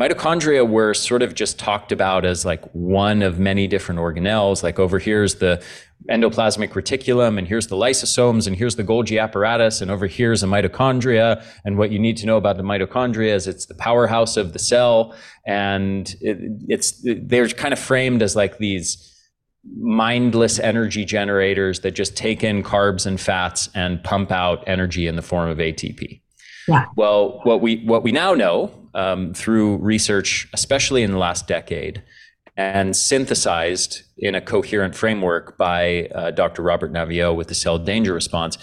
mitochondria 0.00 0.66
were 0.66 0.94
sort 0.94 1.20
of 1.20 1.34
just 1.34 1.58
talked 1.58 1.92
about 1.92 2.24
as 2.24 2.44
like 2.46 2.64
one 2.72 3.20
of 3.20 3.38
many 3.38 3.66
different 3.66 4.00
organelles. 4.00 4.62
Like 4.62 4.78
over 4.78 4.98
here's 4.98 5.36
the 5.36 5.62
endoplasmic 6.08 6.70
reticulum, 6.70 7.36
and 7.36 7.46
here's 7.46 7.66
the 7.66 7.76
lysosomes, 7.76 8.46
and 8.46 8.56
here's 8.56 8.76
the 8.76 8.84
Golgi 8.84 9.22
apparatus, 9.22 9.82
and 9.82 9.90
over 9.90 10.06
here's 10.06 10.42
a 10.42 10.46
mitochondria. 10.46 11.44
And 11.64 11.76
what 11.76 11.92
you 11.92 11.98
need 11.98 12.16
to 12.18 12.26
know 12.26 12.38
about 12.38 12.56
the 12.56 12.62
mitochondria 12.62 13.34
is 13.34 13.46
it's 13.46 13.66
the 13.66 13.74
powerhouse 13.74 14.38
of 14.38 14.54
the 14.54 14.58
cell, 14.58 15.14
and 15.46 16.08
it, 16.22 16.38
it's 16.68 17.04
they're 17.04 17.48
kind 17.48 17.74
of 17.74 17.78
framed 17.78 18.22
as 18.22 18.34
like 18.34 18.56
these 18.56 19.06
mindless 19.76 20.58
energy 20.58 21.04
generators 21.04 21.80
that 21.80 21.90
just 21.90 22.16
take 22.16 22.42
in 22.42 22.62
carbs 22.62 23.04
and 23.04 23.20
fats 23.20 23.68
and 23.74 24.02
pump 24.02 24.32
out 24.32 24.64
energy 24.66 25.06
in 25.06 25.16
the 25.16 25.22
form 25.22 25.50
of 25.50 25.58
ATP. 25.58 26.22
Yeah. 26.68 26.86
Well, 26.96 27.40
what 27.44 27.60
we 27.60 27.84
what 27.84 28.02
we 28.02 28.12
now 28.12 28.34
know 28.34 28.72
um, 28.94 29.34
through 29.34 29.76
research, 29.78 30.48
especially 30.52 31.02
in 31.02 31.12
the 31.12 31.18
last 31.18 31.46
decade, 31.46 32.02
and 32.56 32.94
synthesized 32.96 34.02
in 34.18 34.34
a 34.34 34.40
coherent 34.40 34.94
framework 34.94 35.56
by 35.56 36.06
uh, 36.14 36.30
Dr. 36.30 36.62
Robert 36.62 36.92
Naviaux 36.92 37.34
with 37.34 37.48
the 37.48 37.54
cell 37.54 37.78
danger 37.78 38.12
response, 38.12 38.58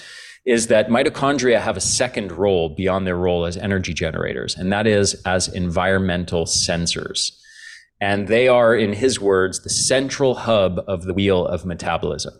is 0.45 0.67
that 0.67 0.87
mitochondria 0.87 1.59
have 1.59 1.77
a 1.77 1.81
second 1.81 2.31
role 2.31 2.69
beyond 2.69 3.05
their 3.05 3.17
role 3.17 3.45
as 3.45 3.57
energy 3.57 3.93
generators, 3.93 4.55
and 4.55 4.71
that 4.71 4.87
is 4.87 5.21
as 5.25 5.47
environmental 5.47 6.45
sensors. 6.45 7.31
And 7.99 8.27
they 8.27 8.47
are, 8.47 8.75
in 8.75 8.93
his 8.93 9.19
words, 9.19 9.63
the 9.63 9.69
central 9.69 10.35
hub 10.35 10.79
of 10.87 11.03
the 11.03 11.13
wheel 11.13 11.45
of 11.47 11.65
metabolism. 11.65 12.33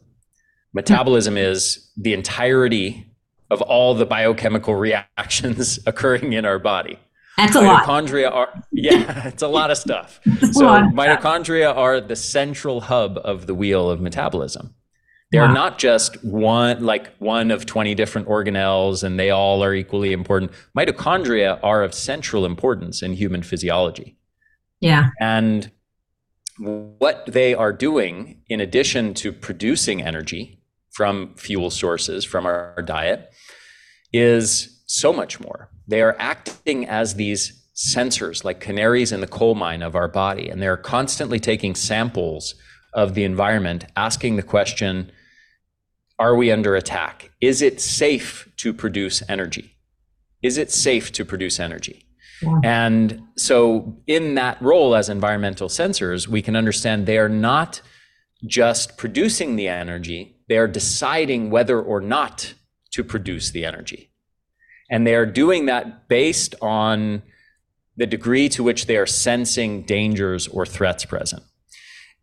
Metabolism 0.73 1.35
is 1.35 1.91
the 1.97 2.13
entirety 2.13 3.11
of 3.49 3.61
all 3.61 3.93
the 3.93 4.05
biochemical 4.05 4.75
reactions 4.75 5.79
occurring 5.85 6.33
in 6.33 6.45
our 6.45 6.59
body. 6.59 6.99
That's 7.37 7.55
a 7.55 7.59
mitochondria 7.59 8.31
lot. 8.31 8.33
are 8.33 8.63
yeah, 8.71 9.27
it's 9.27 9.43
a 9.43 9.47
lot 9.47 9.69
of 9.69 9.77
stuff. 9.77 10.19
so 10.51 10.65
mitochondria 10.65 11.75
are 11.75 12.01
the 12.01 12.15
central 12.15 12.81
hub 12.81 13.19
of 13.23 13.45
the 13.45 13.53
wheel 13.53 13.91
of 13.91 14.01
metabolism. 14.01 14.73
They're 15.31 15.43
wow. 15.43 15.53
not 15.53 15.77
just 15.77 16.23
one 16.23 16.83
like 16.83 17.15
one 17.17 17.51
of 17.51 17.65
20 17.65 17.93
different 17.95 18.27
organelles 18.27 19.03
and 19.03 19.19
they 19.19 19.29
all 19.29 19.63
are 19.63 19.73
equally 19.73 20.13
important. 20.13 20.51
Mitochondria 20.75 21.59
are 21.61 21.83
of 21.83 21.93
central 21.93 22.45
importance 22.45 23.03
in 23.03 23.13
human 23.13 23.43
physiology. 23.43 24.17
Yeah. 24.79 25.09
And 25.19 25.69
what 26.57 27.25
they 27.27 27.53
are 27.53 27.73
doing 27.73 28.41
in 28.47 28.61
addition 28.61 29.13
to 29.15 29.31
producing 29.31 30.01
energy 30.01 30.59
from 30.97 31.31
fuel 31.35 31.69
sources, 31.69 32.25
from 32.25 32.47
our, 32.47 32.73
our 32.75 32.81
diet, 32.81 33.29
is 34.11 34.81
so 34.87 35.13
much 35.13 35.39
more. 35.39 35.69
They 35.87 36.01
are 36.01 36.15
acting 36.17 36.87
as 36.87 37.13
these 37.13 37.53
sensors, 37.75 38.43
like 38.43 38.59
canaries 38.59 39.11
in 39.11 39.21
the 39.21 39.27
coal 39.27 39.53
mine 39.53 39.83
of 39.83 39.95
our 39.95 40.07
body, 40.07 40.49
and 40.49 40.59
they're 40.59 40.75
constantly 40.75 41.39
taking 41.39 41.75
samples 41.75 42.55
of 42.95 43.13
the 43.13 43.23
environment, 43.25 43.85
asking 43.95 44.37
the 44.37 44.41
question 44.41 45.11
Are 46.17 46.35
we 46.35 46.51
under 46.51 46.75
attack? 46.75 47.29
Is 47.41 47.61
it 47.61 47.79
safe 47.79 48.49
to 48.57 48.73
produce 48.73 49.21
energy? 49.29 49.77
Is 50.41 50.57
it 50.57 50.71
safe 50.71 51.11
to 51.11 51.23
produce 51.23 51.59
energy? 51.59 52.07
Yeah. 52.41 52.59
And 52.63 53.21
so, 53.37 54.01
in 54.07 54.33
that 54.33 54.59
role 54.63 54.95
as 54.95 55.09
environmental 55.09 55.69
sensors, 55.69 56.27
we 56.27 56.41
can 56.41 56.55
understand 56.55 57.05
they 57.05 57.19
are 57.19 57.29
not 57.29 57.81
just 58.47 58.97
producing 58.97 59.57
the 59.57 59.67
energy, 59.67 60.36
they 60.47 60.57
are 60.57 60.67
deciding 60.67 61.49
whether 61.49 61.81
or 61.81 62.01
not 62.01 62.53
to 62.91 63.03
produce 63.03 63.51
the 63.51 63.65
energy. 63.65 64.11
And 64.89 65.05
they 65.05 65.15
are 65.15 65.25
doing 65.25 65.65
that 65.65 66.07
based 66.07 66.55
on 66.61 67.21
the 67.97 68.05
degree 68.05 68.47
to 68.49 68.63
which 68.63 68.85
they 68.85 68.95
are 68.97 69.05
sensing 69.05 69.83
dangers 69.83 70.47
or 70.47 70.65
threats 70.65 71.03
present. 71.03 71.43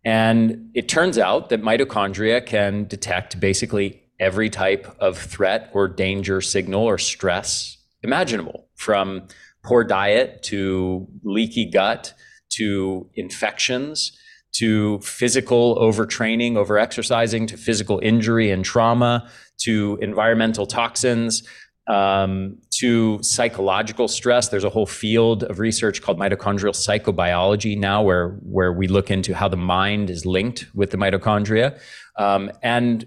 And 0.04 0.70
it 0.74 0.88
turns 0.88 1.18
out 1.18 1.48
that 1.48 1.62
mitochondria 1.62 2.44
can 2.44 2.84
detect 2.84 3.40
basically 3.40 4.02
every 4.20 4.48
type 4.48 4.94
of 5.00 5.18
threat 5.18 5.70
or 5.72 5.88
danger 5.88 6.40
signal 6.40 6.84
or 6.84 6.98
stress 6.98 7.78
imaginable, 8.02 8.68
from 8.76 9.26
poor 9.64 9.82
diet 9.82 10.42
to 10.44 11.08
leaky 11.22 11.64
gut 11.64 12.12
to 12.50 13.08
infections 13.14 14.16
to 14.54 14.98
physical 15.00 15.76
overtraining, 15.76 16.52
overexercising, 16.52 17.48
to 17.48 17.56
physical 17.56 18.00
injury 18.02 18.50
and 18.50 18.64
trauma, 18.64 19.28
to 19.58 19.98
environmental 20.00 20.66
toxins, 20.66 21.42
um, 21.86 22.58
to 22.70 23.22
psychological 23.22 24.08
stress. 24.08 24.48
There's 24.48 24.64
a 24.64 24.70
whole 24.70 24.86
field 24.86 25.42
of 25.44 25.58
research 25.58 26.02
called 26.02 26.18
mitochondrial 26.18 26.72
psychobiology 26.72 27.76
now, 27.76 28.02
where 28.02 28.30
where 28.42 28.72
we 28.72 28.88
look 28.88 29.10
into 29.10 29.34
how 29.34 29.48
the 29.48 29.56
mind 29.56 30.08
is 30.08 30.24
linked 30.24 30.66
with 30.74 30.90
the 30.90 30.96
mitochondria, 30.96 31.78
um, 32.16 32.50
and 32.62 33.04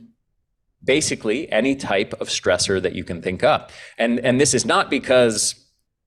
basically 0.84 1.52
any 1.52 1.76
type 1.76 2.14
of 2.22 2.28
stressor 2.28 2.82
that 2.82 2.94
you 2.94 3.04
can 3.04 3.22
think 3.22 3.44
up. 3.44 3.72
And 3.98 4.20
and 4.20 4.40
this 4.40 4.54
is 4.54 4.66
not 4.66 4.90
because 4.90 5.56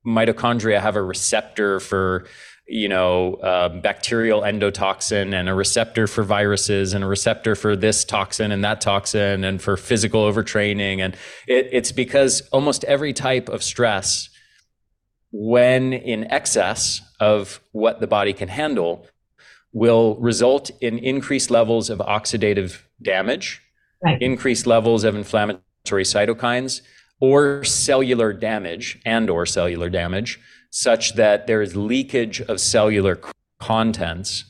mitochondria 0.06 0.80
have 0.80 0.96
a 0.96 1.02
receptor 1.02 1.80
for 1.80 2.26
you 2.70 2.88
know, 2.88 3.34
uh, 3.34 3.68
bacterial 3.68 4.42
endotoxin 4.42 5.34
and 5.34 5.48
a 5.48 5.54
receptor 5.54 6.06
for 6.06 6.22
viruses 6.22 6.94
and 6.94 7.02
a 7.02 7.06
receptor 7.06 7.56
for 7.56 7.74
this 7.74 8.04
toxin 8.04 8.52
and 8.52 8.62
that 8.62 8.80
toxin 8.80 9.42
and 9.42 9.60
for 9.60 9.76
physical 9.76 10.30
overtraining. 10.30 11.00
And 11.00 11.16
it, 11.48 11.68
it's 11.72 11.90
because 11.90 12.42
almost 12.52 12.84
every 12.84 13.12
type 13.12 13.48
of 13.48 13.64
stress, 13.64 14.28
when 15.32 15.92
in 15.92 16.30
excess 16.30 17.00
of 17.18 17.60
what 17.72 18.00
the 18.00 18.06
body 18.06 18.32
can 18.32 18.48
handle, 18.48 19.04
will 19.72 20.14
result 20.20 20.70
in 20.80 20.96
increased 20.98 21.50
levels 21.50 21.90
of 21.90 21.98
oxidative 21.98 22.82
damage, 23.02 23.60
right. 24.04 24.22
increased 24.22 24.68
levels 24.68 25.02
of 25.02 25.16
inflammatory 25.16 26.04
cytokines, 26.04 26.82
or 27.20 27.64
cellular 27.64 28.32
damage 28.32 29.00
and 29.04 29.28
or 29.28 29.44
cellular 29.44 29.90
damage 29.90 30.38
such 30.70 31.14
that 31.14 31.46
there 31.46 31.60
is 31.60 31.76
leakage 31.76 32.40
of 32.42 32.60
cellular 32.60 33.20
contents. 33.58 34.44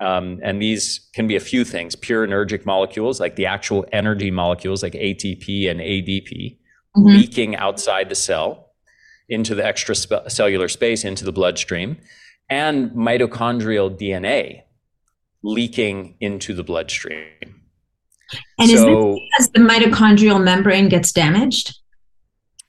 Um, 0.00 0.40
and 0.42 0.60
these 0.60 1.08
can 1.14 1.26
be 1.26 1.36
a 1.36 1.40
few 1.40 1.64
things 1.64 1.94
pure 1.94 2.24
energetic 2.24 2.66
molecules, 2.66 3.20
like 3.20 3.36
the 3.36 3.46
actual 3.46 3.86
energy 3.92 4.30
molecules, 4.30 4.82
like 4.82 4.92
ATP 4.92 5.70
and 5.70 5.80
ADP, 5.80 6.28
mm-hmm. 6.28 7.06
leaking 7.06 7.56
outside 7.56 8.08
the 8.08 8.14
cell 8.14 8.72
into 9.28 9.54
the 9.54 9.62
extracellular 9.62 10.70
space, 10.70 11.04
into 11.04 11.24
the 11.24 11.32
bloodstream, 11.32 11.96
and 12.48 12.90
mitochondrial 12.90 13.90
DNA 13.98 14.62
leaking 15.42 16.16
into 16.20 16.54
the 16.54 16.64
bloodstream. 16.64 17.26
And 18.58 18.68
so, 18.70 18.74
is 18.74 18.80
this 18.84 19.20
because 19.30 19.50
the 19.50 19.60
mitochondrial 19.60 20.42
membrane 20.42 20.88
gets 20.88 21.12
damaged? 21.12 21.78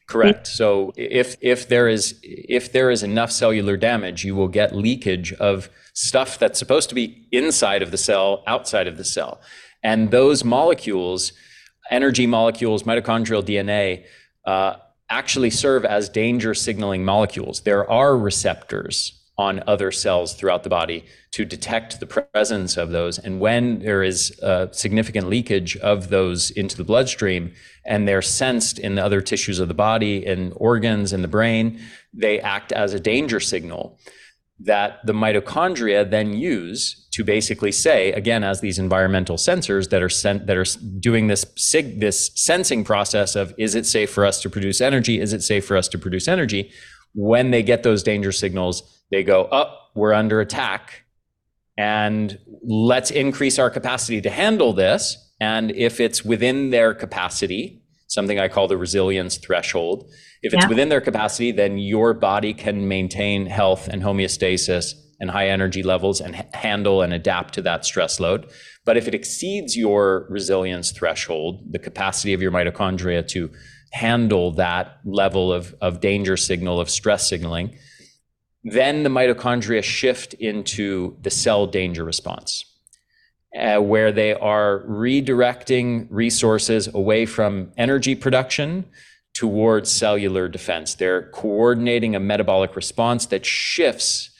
Correct. 0.08 0.48
So 0.48 0.94
if 0.96 1.36
if 1.42 1.68
there 1.68 1.90
is 1.90 2.18
if 2.24 2.72
there 2.72 2.90
is 2.90 3.04
enough 3.04 3.30
cellular 3.32 3.76
damage, 3.76 4.24
you 4.24 4.36
will 4.36 4.48
get 4.48 4.74
leakage 4.74 5.34
of 5.34 5.70
stuff 5.94 6.40
that's 6.40 6.58
supposed 6.58 6.88
to 6.90 6.96
be 6.96 7.28
inside 7.32 7.82
of 7.82 7.92
the 7.92 7.98
cell, 7.98 8.44
outside 8.48 8.88
of 8.88 8.98
the 8.98 9.04
cell. 9.04 9.42
And 9.84 10.12
those 10.12 10.46
molecules, 10.46 11.34
energy 11.92 12.26
molecules, 12.26 12.84
mitochondrial 12.84 13.44
DNA, 13.44 14.06
uh, 14.46 14.78
actually 15.10 15.50
serve 15.50 15.84
as 15.84 16.08
danger 16.08 16.54
signaling 16.54 17.04
molecules. 17.04 17.62
There 17.62 17.90
are 17.90 18.18
receptors 18.18 19.17
on 19.38 19.64
other 19.68 19.92
cells 19.92 20.34
throughout 20.34 20.64
the 20.64 20.70
body 20.70 21.06
to 21.32 21.46
detect 21.46 22.00
the 22.00 22.08
presence 22.08 22.76
of 22.76 22.90
those. 22.90 23.20
And 23.20 23.40
when 23.40 23.80
there 23.80 24.02
is 24.02 24.38
a 24.42 24.70
significant 24.72 25.30
leakage 25.30 25.78
of 25.78 26.10
those 26.10 26.50
into 26.52 26.76
the 26.76 26.84
bloodstream 26.84 27.54
and 27.86 28.08
they're 28.08 28.24
sensed 28.24 28.80
in 28.80 28.96
the 28.96 29.06
other 29.06 29.22
tissues 29.22 29.60
of 29.60 29.68
the 29.68 29.76
body 29.76 30.26
and 30.26 30.54
organs 30.56 31.14
in 31.14 31.22
the 31.22 31.28
brain, 31.28 31.80
they 32.14 32.40
act 32.40 32.72
as 32.72 32.94
a 32.94 33.00
danger 33.00 33.40
signal 33.40 34.00
that 34.60 35.06
the 35.06 35.14
mitochondria 35.14 36.10
then 36.10 36.34
use 36.34 37.08
to 37.12 37.24
basically 37.24 37.72
say 37.72 38.12
again 38.14 38.44
as 38.44 38.60
these 38.60 38.80
environmental 38.80 39.38
sensors 39.38 39.90
that 39.92 40.02
are 40.02 40.10
sent 40.10 40.48
that 40.48 40.58
are 40.58 40.66
doing 41.00 41.28
this 41.28 41.46
sig 41.56 42.00
this 42.00 42.32
sensing 42.34 42.84
process 42.84 43.36
of 43.36 43.54
is 43.60 43.76
it 43.76 43.86
safe 43.86 44.10
for 44.10 44.26
us 44.26 44.42
to 44.42 44.50
produce 44.50 44.82
energy 44.82 45.22
is 45.22 45.32
it 45.32 45.44
safe 45.44 45.64
for 45.64 45.78
us 45.78 45.88
to 45.88 46.00
produce 46.00 46.28
energy 46.28 46.72
when 47.14 47.52
they 47.52 47.62
get 47.62 47.84
those 47.84 48.02
danger 48.02 48.32
signals 48.32 48.97
they 49.12 49.24
go, 49.24 49.44
up, 49.46 49.72
oh, 49.72 50.00
we're 50.00 50.14
under 50.14 50.42
attack. 50.42 51.04
And 51.78 52.40
let's 52.64 53.12
increase 53.12 53.60
our 53.60 53.70
capacity 53.70 54.22
to 54.22 54.30
handle 54.30 54.74
this. 54.74 55.32
And 55.40 55.72
if 55.72 56.00
it's 56.00 56.26
within 56.26 56.72
their 56.72 56.94
capacity, 56.94 57.84
something 58.08 58.40
I 58.40 58.48
call 58.48 58.68
the 58.68 58.78
resilience 58.78 59.38
threshold, 59.38 60.10
if 60.42 60.54
it's 60.54 60.64
yeah. 60.64 60.70
within 60.70 60.90
their 60.90 61.02
capacity, 61.02 61.52
then 61.52 61.78
your 61.78 62.14
body 62.14 62.54
can 62.54 62.88
maintain 62.88 63.46
health 63.46 63.88
and 63.88 64.02
homeostasis 64.02 64.94
and 65.20 65.32
high 65.32 65.48
energy 65.50 65.84
levels 65.84 66.22
and 66.22 66.36
handle 66.54 67.02
and 67.02 67.14
adapt 67.14 67.54
to 67.56 67.62
that 67.64 67.86
stress 67.86 68.20
load. 68.20 68.50
But 68.86 68.98
if 68.98 69.08
it 69.08 69.16
exceeds 69.16 69.76
your 69.76 70.28
resilience 70.30 70.92
threshold, 70.92 71.64
the 71.72 71.80
capacity 71.80 72.34
of 72.34 72.42
your 72.42 72.52
mitochondria 72.52 73.28
to 73.30 73.52
handle 73.92 74.52
that 74.52 75.00
level 75.06 75.52
of, 75.52 75.76
of 75.82 76.02
danger 76.02 76.38
signal, 76.38 76.80
of 76.80 76.90
stress 76.90 77.28
signaling, 77.28 77.78
then 78.64 79.04
the 79.04 79.10
mitochondria 79.10 79.84
shift 79.84 80.34
into 80.36 81.16
the 81.22 81.30
cell 81.30 81.68
danger 81.68 82.04
response, 82.04 82.66
uh, 83.58 83.78
where 83.78 84.12
they 84.12 84.34
are 84.34 84.84
redirecting 84.88 86.08
resources 86.10 86.88
away 86.94 87.26
from 87.26 87.72
energy 87.78 88.16
production 88.16 88.86
towards 89.34 89.92
cellular 89.92 90.48
defense. 90.48 90.96
They're 90.96 91.30
coordinating 91.30 92.16
a 92.16 92.20
metabolic 92.20 92.76
response 92.76 93.28
that 93.28 93.46
shifts 93.46 94.32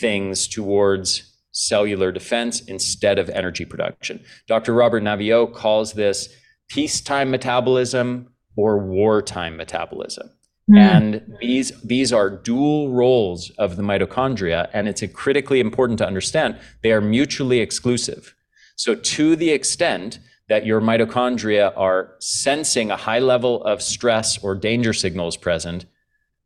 things 0.00 0.48
towards 0.48 1.30
cellular 1.52 2.10
defense 2.10 2.60
instead 2.62 3.18
of 3.18 3.28
energy 3.30 3.64
production. 3.64 4.22
Dr. 4.48 4.74
Robert 4.74 5.04
Naviaux 5.04 5.54
calls 5.54 5.92
this 5.92 6.28
peacetime 6.68 7.30
metabolism 7.30 8.32
or 8.56 8.78
wartime 8.78 9.56
metabolism. 9.56 10.30
Mm. 10.70 10.78
And 10.78 11.36
these 11.40 11.78
these 11.82 12.12
are 12.12 12.30
dual 12.30 12.90
roles 12.90 13.50
of 13.58 13.76
the 13.76 13.82
mitochondria, 13.82 14.70
and 14.72 14.88
it's 14.88 15.02
critically 15.12 15.60
important 15.60 15.98
to 15.98 16.06
understand 16.06 16.58
they 16.82 16.92
are 16.92 17.02
mutually 17.02 17.60
exclusive. 17.60 18.34
So, 18.76 18.94
to 18.94 19.36
the 19.36 19.50
extent 19.50 20.18
that 20.48 20.64
your 20.64 20.80
mitochondria 20.80 21.72
are 21.76 22.14
sensing 22.18 22.90
a 22.90 22.96
high 22.96 23.18
level 23.18 23.62
of 23.64 23.82
stress 23.82 24.38
or 24.42 24.54
danger 24.54 24.92
signals 24.92 25.36
present, 25.36 25.84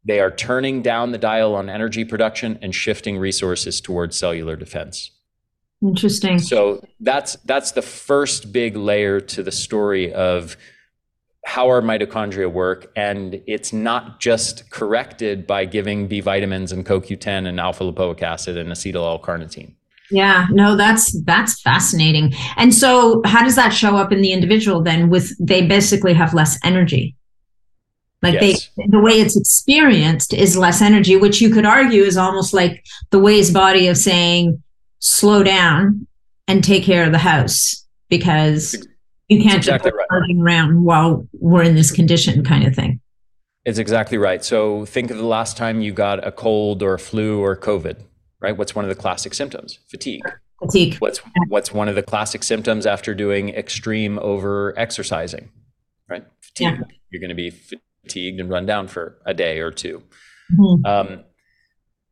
they 0.05 0.21
are 0.21 0.31
turning 0.31 0.83
down 0.83 1.13
the 1.13 1.19
dial 1.19 1.55
on 1.55 1.69
energy 1.69 2.05
production 2.05 2.59
and 2.61 2.75
shifting 2.75 3.19
resources 3.19 3.81
towards 3.81 4.17
cellular 4.17 4.57
defense. 4.57 5.11
Interesting. 5.81 6.39
So 6.41 6.85
that's 6.99 7.37
that's 7.45 7.73
the 7.73 7.83
first 7.83 8.53
big 8.53 8.77
layer 8.77 9.21
to 9.21 9.43
the 9.45 9.53
story 9.53 10.13
of 10.13 10.57
how 11.45 11.69
our 11.69 11.81
mitochondria 11.81 12.51
work, 12.51 12.91
and 12.97 13.41
it's 13.47 13.73
not 13.73 14.21
just 14.21 14.71
corrected 14.71 15.47
by 15.47 15.65
giving 15.65 16.07
B 16.07 16.21
vitamins 16.21 16.73
and 16.73 16.85
CoQ10 16.85 17.49
and 17.49 17.59
alpha 17.59 17.85
lipoic 17.85 18.23
acid 18.23 18.57
and 18.57 18.71
acetyl 18.71 18.97
L-carnitine. 18.97 19.75
Yeah, 20.11 20.47
no, 20.51 20.77
that's 20.77 21.21
that's 21.25 21.61
fascinating. 21.61 22.33
And 22.57 22.75
so, 22.75 23.21
how 23.27 23.45
does 23.45 23.57
that 23.57 23.71
show 23.71 23.97
up 23.97 24.11
in 24.11 24.23
the 24.23 24.33
individual 24.33 24.83
then? 24.83 25.11
With 25.11 25.31
they 25.39 25.67
basically 25.67 26.15
have 26.15 26.33
less 26.33 26.59
energy. 26.65 27.15
Like 28.23 28.35
yes. 28.35 28.71
they, 28.77 28.87
the 28.89 29.01
way 29.01 29.13
it's 29.13 29.37
experienced 29.37 30.35
is 30.35 30.57
less 30.57 30.83
energy, 30.83 31.17
which 31.17 31.41
you 31.41 31.51
could 31.51 31.67
argue 31.67 32.03
is 32.03 32.17
almost 32.17 32.53
like 32.53 32.85
the 33.11 33.21
Waze 33.21 33.53
body 33.53 33.87
of 33.87 33.97
saying, 33.97 34.61
slow 34.99 35.43
down 35.45 36.07
and 36.49 36.65
take 36.65 36.83
care 36.83 37.05
of 37.05 37.13
the 37.13 37.19
house 37.19 37.87
because 38.09 38.75
You 39.29 39.43
can't 39.43 39.59
exactly 39.59 39.91
just 39.91 40.11
right. 40.11 40.23
around 40.41 40.85
while 40.85 41.29
we're 41.33 41.63
in 41.63 41.75
this 41.75 41.91
condition, 41.91 42.45
kind 42.45 42.67
of 42.67 42.75
thing. 42.75 43.01
It's 43.65 43.79
exactly 43.79 44.17
right. 44.17 44.43
So 44.43 44.87
think 44.87 45.11
of 45.11 45.19
the 45.19 45.27
last 45.27 45.57
time 45.57 45.83
you 45.83 45.93
got 45.93 46.27
a 46.27 46.33
cold 46.33 46.83
or 46.83 46.95
a 46.95 46.99
flu 46.99 47.41
or 47.41 47.55
COVID, 47.55 48.01
right? 48.41 48.57
What's 48.57 48.75
one 48.75 48.85
of 48.85 48.89
the 48.89 48.95
classic 48.95 49.35
symptoms? 49.35 49.79
Fatigue. 49.89 50.23
Fatigue. 50.61 50.97
What's 50.97 51.21
what's 51.49 51.73
one 51.73 51.89
of 51.89 51.95
the 51.95 52.03
classic 52.03 52.43
symptoms 52.43 52.87
after 52.87 53.15
doing 53.15 53.51
extreme 53.51 54.19
over 54.21 54.77
exercising, 54.79 55.51
right? 56.09 56.25
Fatigue. 56.41 56.79
Yeah. 56.79 56.97
You're 57.11 57.21
going 57.21 57.29
to 57.29 57.35
be 57.35 57.51
fatigued 57.51 58.41
and 58.41 58.49
run 58.49 58.65
down 58.65 58.89
for 58.89 59.19
a 59.27 59.35
day 59.35 59.61
or 59.61 59.71
2 59.71 60.03
mm-hmm. 60.59 60.87
um, 60.87 61.25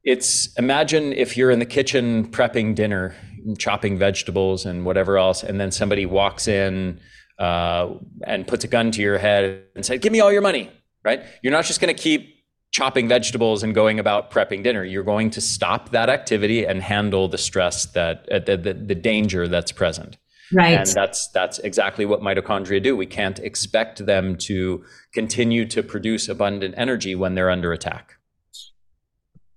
it's 0.06 0.54
imagine 0.56 1.12
if 1.12 1.36
you're 1.36 1.50
in 1.50 1.58
the 1.58 1.66
kitchen 1.66 2.28
prepping 2.30 2.76
dinner, 2.76 3.16
chopping 3.58 3.98
vegetables 3.98 4.66
and 4.66 4.84
whatever 4.84 5.18
else, 5.18 5.42
and 5.42 5.60
then 5.60 5.70
somebody 5.70 6.06
walks 6.06 6.48
in 6.48 7.00
uh, 7.38 7.94
and 8.24 8.46
puts 8.46 8.64
a 8.64 8.68
gun 8.68 8.90
to 8.92 9.02
your 9.02 9.18
head 9.18 9.62
and 9.74 9.84
said, 9.84 10.00
"Give 10.00 10.12
me 10.12 10.20
all 10.20 10.32
your 10.32 10.42
money." 10.42 10.70
right? 11.06 11.22
You're 11.40 11.52
not 11.52 11.64
just 11.64 11.80
going 11.80 11.94
to 11.94 12.02
keep 12.02 12.44
chopping 12.72 13.08
vegetables 13.08 13.62
and 13.62 13.74
going 13.74 13.98
about 13.98 14.30
prepping 14.30 14.62
dinner. 14.64 14.84
You're 14.84 15.04
going 15.04 15.30
to 15.30 15.40
stop 15.40 15.90
that 15.90 16.10
activity 16.10 16.66
and 16.66 16.82
handle 16.82 17.28
the 17.28 17.38
stress 17.38 17.86
that 17.92 18.28
uh, 18.30 18.40
the, 18.40 18.56
the, 18.58 18.74
the 18.74 18.94
danger 18.94 19.48
that's 19.48 19.72
present. 19.72 20.18
Right. 20.52 20.78
And 20.78 20.86
that's 20.86 21.28
that's 21.28 21.58
exactly 21.60 22.04
what 22.04 22.20
mitochondria 22.20 22.82
do. 22.82 22.96
We 22.96 23.06
can't 23.06 23.38
expect 23.38 24.04
them 24.04 24.36
to 24.48 24.84
continue 25.12 25.64
to 25.66 25.82
produce 25.82 26.28
abundant 26.28 26.74
energy 26.76 27.14
when 27.14 27.34
they're 27.34 27.50
under 27.50 27.72
attack. 27.72 28.15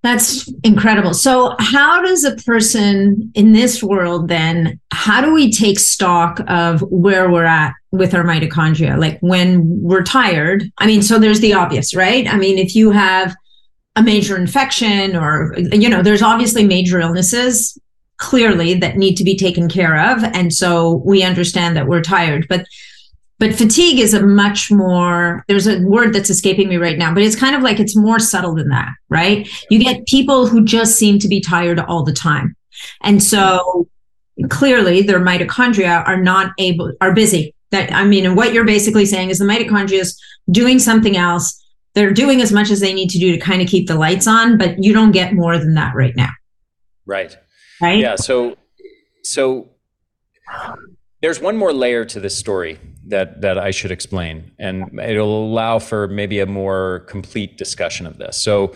That's 0.02 0.50
incredible. 0.64 1.12
So, 1.12 1.54
how 1.58 2.00
does 2.00 2.24
a 2.24 2.34
person 2.36 3.30
in 3.34 3.52
this 3.52 3.82
world 3.82 4.28
then, 4.28 4.80
how 4.92 5.20
do 5.20 5.32
we 5.32 5.52
take 5.52 5.78
stock 5.78 6.40
of 6.48 6.80
where 6.82 7.30
we're 7.30 7.44
at 7.44 7.74
with 7.90 8.14
our 8.14 8.24
mitochondria? 8.24 8.98
Like 8.98 9.20
when 9.20 9.82
we're 9.82 10.02
tired, 10.02 10.64
I 10.78 10.86
mean, 10.86 11.02
so 11.02 11.18
there's 11.18 11.40
the 11.40 11.52
obvious, 11.52 11.94
right? 11.94 12.26
I 12.26 12.36
mean, 12.36 12.56
if 12.56 12.74
you 12.74 12.90
have 12.92 13.34
a 13.96 14.02
major 14.02 14.38
infection 14.38 15.16
or, 15.16 15.54
you 15.58 15.88
know, 15.88 16.02
there's 16.02 16.22
obviously 16.22 16.64
major 16.64 16.98
illnesses 16.98 17.78
clearly 18.16 18.74
that 18.74 18.96
need 18.96 19.16
to 19.16 19.24
be 19.24 19.36
taken 19.36 19.68
care 19.68 20.12
of. 20.12 20.22
And 20.22 20.52
so 20.52 21.02
we 21.04 21.22
understand 21.22 21.76
that 21.76 21.88
we're 21.88 22.02
tired. 22.02 22.46
But 22.48 22.64
but 23.40 23.54
fatigue 23.54 23.98
is 23.98 24.14
a 24.14 24.24
much 24.24 24.70
more 24.70 25.44
there's 25.48 25.66
a 25.66 25.80
word 25.80 26.12
that's 26.12 26.30
escaping 26.30 26.68
me 26.68 26.76
right 26.76 26.98
now 26.98 27.12
but 27.12 27.24
it's 27.24 27.34
kind 27.34 27.56
of 27.56 27.62
like 27.62 27.80
it's 27.80 27.96
more 27.96 28.20
subtle 28.20 28.54
than 28.54 28.68
that 28.68 28.90
right? 29.10 29.48
You 29.68 29.78
get 29.80 30.06
people 30.06 30.46
who 30.46 30.64
just 30.64 30.96
seem 30.96 31.18
to 31.18 31.28
be 31.28 31.40
tired 31.40 31.78
all 31.78 32.02
the 32.02 32.12
time. 32.12 32.56
And 33.02 33.22
so 33.22 33.88
clearly 34.48 35.02
their 35.02 35.20
mitochondria 35.20 36.06
are 36.08 36.16
not 36.22 36.52
able 36.56 36.92
are 37.02 37.12
busy. 37.12 37.54
That 37.72 37.92
i 37.92 38.04
mean 38.04 38.24
and 38.26 38.36
what 38.36 38.52
you're 38.52 38.64
basically 38.64 39.06
saying 39.06 39.30
is 39.30 39.38
the 39.38 39.44
mitochondria 39.44 40.00
is 40.00 40.18
doing 40.50 40.78
something 40.78 41.16
else. 41.16 41.56
They're 41.94 42.12
doing 42.12 42.40
as 42.40 42.52
much 42.52 42.70
as 42.70 42.80
they 42.80 42.94
need 42.94 43.10
to 43.10 43.18
do 43.18 43.32
to 43.32 43.38
kind 43.38 43.60
of 43.60 43.68
keep 43.68 43.86
the 43.86 43.96
lights 43.96 44.26
on 44.26 44.56
but 44.56 44.82
you 44.82 44.94
don't 44.94 45.12
get 45.12 45.34
more 45.34 45.58
than 45.58 45.74
that 45.74 45.94
right 45.94 46.16
now. 46.16 46.30
Right. 47.04 47.36
Right? 47.82 47.98
Yeah 47.98 48.16
so 48.16 48.56
so 49.22 49.70
there's 51.20 51.40
one 51.40 51.56
more 51.56 51.72
layer 51.72 52.04
to 52.06 52.18
this 52.18 52.36
story 52.36 52.78
that 53.10 53.40
that 53.42 53.58
I 53.58 53.70
should 53.70 53.90
explain, 53.90 54.52
and 54.58 54.98
it'll 55.00 55.44
allow 55.44 55.78
for 55.78 56.08
maybe 56.08 56.40
a 56.40 56.46
more 56.46 57.00
complete 57.08 57.58
discussion 57.58 58.06
of 58.06 58.18
this. 58.18 58.36
So, 58.36 58.74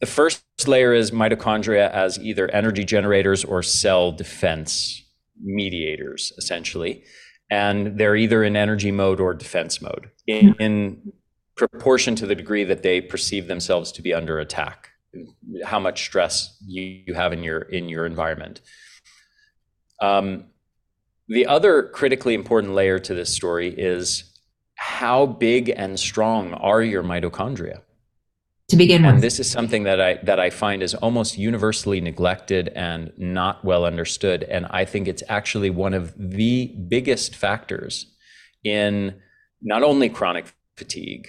the 0.00 0.06
first 0.06 0.42
layer 0.66 0.92
is 0.92 1.10
mitochondria 1.10 1.90
as 1.90 2.18
either 2.18 2.50
energy 2.50 2.84
generators 2.84 3.44
or 3.44 3.62
cell 3.62 4.12
defense 4.12 5.02
mediators, 5.42 6.32
essentially, 6.38 7.04
and 7.50 7.98
they're 7.98 8.16
either 8.16 8.42
in 8.44 8.56
energy 8.56 8.90
mode 8.90 9.20
or 9.20 9.34
defense 9.34 9.80
mode 9.80 10.10
in, 10.26 10.54
in 10.58 11.12
proportion 11.56 12.14
to 12.16 12.26
the 12.26 12.34
degree 12.34 12.64
that 12.64 12.82
they 12.82 13.00
perceive 13.00 13.48
themselves 13.48 13.90
to 13.92 14.02
be 14.02 14.12
under 14.12 14.38
attack, 14.38 14.90
how 15.64 15.78
much 15.78 16.04
stress 16.04 16.56
you, 16.66 17.02
you 17.06 17.14
have 17.14 17.32
in 17.32 17.42
your 17.42 17.60
in 17.60 17.88
your 17.88 18.06
environment. 18.06 18.60
Um, 20.00 20.46
the 21.28 21.46
other 21.46 21.82
critically 21.82 22.34
important 22.34 22.74
layer 22.74 22.98
to 22.98 23.14
this 23.14 23.32
story 23.32 23.68
is 23.68 24.24
how 24.76 25.26
big 25.26 25.68
and 25.70 25.98
strong 25.98 26.52
are 26.54 26.82
your 26.82 27.02
mitochondria? 27.02 27.80
To 28.68 28.76
begin 28.76 29.02
with. 29.02 29.14
And 29.14 29.22
this 29.22 29.38
is 29.38 29.48
something 29.48 29.84
that 29.84 30.00
I 30.00 30.14
that 30.24 30.40
I 30.40 30.50
find 30.50 30.82
is 30.82 30.94
almost 30.94 31.38
universally 31.38 32.00
neglected 32.00 32.68
and 32.74 33.12
not 33.16 33.64
well 33.64 33.84
understood. 33.84 34.42
And 34.42 34.66
I 34.70 34.84
think 34.84 35.06
it's 35.06 35.22
actually 35.28 35.70
one 35.70 35.94
of 35.94 36.12
the 36.16 36.74
biggest 36.88 37.36
factors 37.36 38.12
in 38.64 39.20
not 39.62 39.84
only 39.84 40.08
chronic 40.08 40.52
fatigue, 40.76 41.28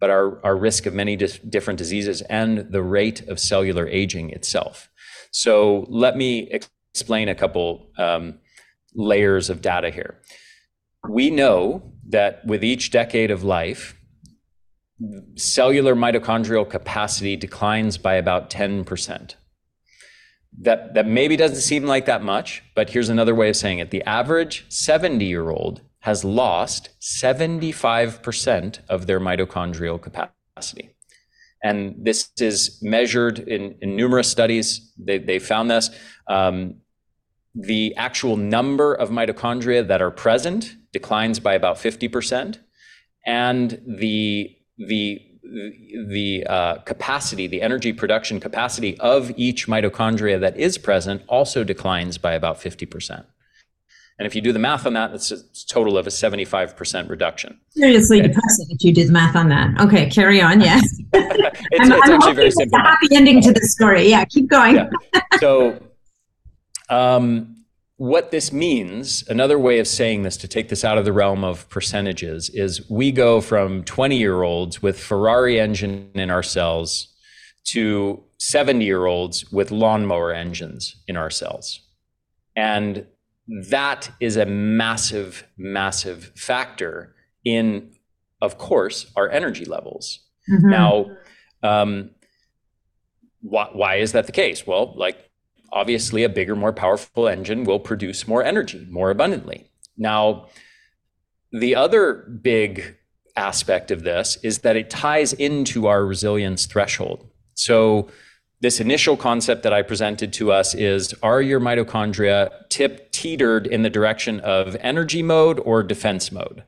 but 0.00 0.10
our, 0.10 0.44
our 0.44 0.56
risk 0.56 0.86
of 0.86 0.94
many 0.94 1.14
dis- 1.14 1.38
different 1.38 1.78
diseases 1.78 2.22
and 2.22 2.70
the 2.70 2.82
rate 2.82 3.26
of 3.28 3.38
cellular 3.38 3.86
aging 3.86 4.30
itself. 4.30 4.90
So 5.30 5.86
let 5.88 6.16
me 6.16 6.50
explain 6.50 7.28
a 7.28 7.34
couple 7.36 7.92
um, 7.98 8.40
layers 8.94 9.50
of 9.50 9.60
data 9.60 9.90
here. 9.90 10.20
We 11.08 11.30
know 11.30 11.92
that 12.08 12.44
with 12.46 12.64
each 12.64 12.90
decade 12.90 13.30
of 13.30 13.42
life, 13.42 13.96
cellular 15.36 15.94
mitochondrial 15.94 16.68
capacity 16.68 17.36
declines 17.36 17.98
by 17.98 18.14
about 18.14 18.50
10%. 18.50 19.34
That, 20.60 20.94
that 20.94 21.06
maybe 21.06 21.36
doesn't 21.36 21.56
seem 21.56 21.84
like 21.84 22.06
that 22.06 22.22
much, 22.22 22.62
but 22.74 22.90
here's 22.90 23.08
another 23.08 23.34
way 23.34 23.48
of 23.48 23.56
saying 23.56 23.80
it. 23.80 23.90
The 23.90 24.04
average 24.04 24.66
70 24.68 25.24
year 25.24 25.50
old 25.50 25.80
has 26.00 26.22
lost 26.22 26.90
75% 27.00 28.78
of 28.88 29.06
their 29.06 29.18
mitochondrial 29.18 30.00
capacity. 30.00 30.94
And 31.62 31.96
this 31.98 32.30
is 32.38 32.78
measured 32.82 33.38
in, 33.38 33.76
in 33.80 33.96
numerous 33.96 34.30
studies. 34.30 34.92
They, 34.98 35.18
they 35.18 35.38
found 35.38 35.70
this. 35.70 35.88
Um, 36.28 36.82
the 37.54 37.94
actual 37.96 38.36
number 38.36 38.94
of 38.94 39.10
mitochondria 39.10 39.86
that 39.86 40.02
are 40.02 40.10
present 40.10 40.76
declines 40.92 41.40
by 41.40 41.54
about 41.54 41.76
50%, 41.76 42.58
and 43.26 43.82
the 43.86 44.56
the 44.76 45.20
the 46.08 46.44
uh, 46.48 46.76
capacity, 46.78 47.46
the 47.46 47.62
energy 47.62 47.92
production 47.92 48.40
capacity 48.40 48.98
of 48.98 49.30
each 49.36 49.66
mitochondria 49.66 50.40
that 50.40 50.56
is 50.56 50.78
present 50.78 51.22
also 51.28 51.62
declines 51.62 52.18
by 52.18 52.32
about 52.32 52.58
50%. 52.60 53.24
And 54.18 54.26
if 54.26 54.34
you 54.34 54.40
do 54.40 54.52
the 54.52 54.58
math 54.58 54.86
on 54.86 54.92
that, 54.94 55.12
it's 55.12 55.30
a 55.32 55.38
total 55.66 55.98
of 55.98 56.06
a 56.06 56.10
75% 56.10 57.08
reduction. 57.08 57.58
Seriously 57.70 58.20
okay. 58.20 58.28
depressing 58.28 58.66
if 58.70 58.84
you 58.84 58.92
did 58.92 59.08
the 59.08 59.12
math 59.12 59.34
on 59.34 59.48
that. 59.48 59.80
Okay, 59.80 60.08
carry 60.08 60.40
on. 60.40 60.60
Yes. 60.60 60.82
it's, 61.12 61.90
I'm, 61.90 61.92
it's 61.92 62.08
I'm 62.08 62.12
actually 62.12 62.34
very 62.34 62.50
simple. 62.52 62.78
happy 62.78 63.08
ending 63.12 63.40
to 63.42 63.52
the 63.52 63.60
story. 63.62 64.08
Yeah, 64.08 64.24
keep 64.24 64.48
going. 64.48 64.76
yeah. 64.76 64.88
So 65.40 65.80
um, 66.88 67.64
what 67.96 68.30
this 68.30 68.52
means, 68.52 69.26
another 69.28 69.58
way 69.58 69.78
of 69.78 69.86
saying 69.86 70.22
this 70.22 70.36
to 70.38 70.48
take 70.48 70.68
this 70.68 70.84
out 70.84 70.98
of 70.98 71.04
the 71.04 71.12
realm 71.12 71.44
of 71.44 71.68
percentages, 71.68 72.50
is 72.50 72.88
we 72.90 73.12
go 73.12 73.40
from 73.40 73.84
20 73.84 74.16
year 74.16 74.42
olds 74.42 74.82
with 74.82 74.98
Ferrari 74.98 75.60
engine 75.60 76.10
in 76.14 76.30
our 76.30 76.42
cells 76.42 77.14
to 77.64 78.22
70 78.38 78.84
year 78.84 79.06
olds 79.06 79.50
with 79.52 79.70
lawnmower 79.70 80.32
engines 80.32 80.96
in 81.06 81.16
our 81.16 81.30
cells. 81.30 81.80
And 82.56 83.06
that 83.70 84.10
is 84.20 84.36
a 84.36 84.46
massive, 84.46 85.46
massive 85.56 86.32
factor 86.36 87.14
in, 87.44 87.92
of 88.40 88.58
course, 88.58 89.10
our 89.16 89.30
energy 89.30 89.64
levels. 89.64 90.20
Mm-hmm. 90.50 90.70
Now, 90.70 91.06
um, 91.62 92.10
why, 93.40 93.68
why 93.72 93.96
is 93.96 94.12
that 94.12 94.26
the 94.26 94.32
case? 94.32 94.66
Well, 94.66 94.94
like 94.96 95.30
obviously 95.74 96.22
a 96.22 96.28
bigger, 96.28 96.56
more 96.56 96.72
powerful 96.72 97.28
engine 97.28 97.64
will 97.64 97.80
produce 97.80 98.26
more 98.26 98.42
energy 98.42 98.86
more 98.88 99.10
abundantly. 99.10 99.68
Now, 99.98 100.46
the 101.52 101.74
other 101.74 102.14
big 102.14 102.96
aspect 103.36 103.90
of 103.90 104.04
this 104.04 104.38
is 104.42 104.60
that 104.60 104.76
it 104.76 104.88
ties 104.88 105.32
into 105.32 105.86
our 105.88 106.06
resilience 106.06 106.66
threshold. 106.66 107.28
So, 107.54 108.08
this 108.60 108.80
initial 108.80 109.16
concept 109.16 109.62
that 109.64 109.74
I 109.74 109.82
presented 109.82 110.32
to 110.34 110.50
us 110.50 110.74
is 110.74 111.12
Are 111.22 111.42
your 111.42 111.60
mitochondria 111.60 112.50
tip 112.70 113.10
teetered 113.10 113.66
in 113.66 113.82
the 113.82 113.90
direction 113.90 114.40
of 114.40 114.76
energy 114.80 115.22
mode 115.22 115.60
or 115.60 115.82
defense 115.82 116.32
mode? 116.32 116.64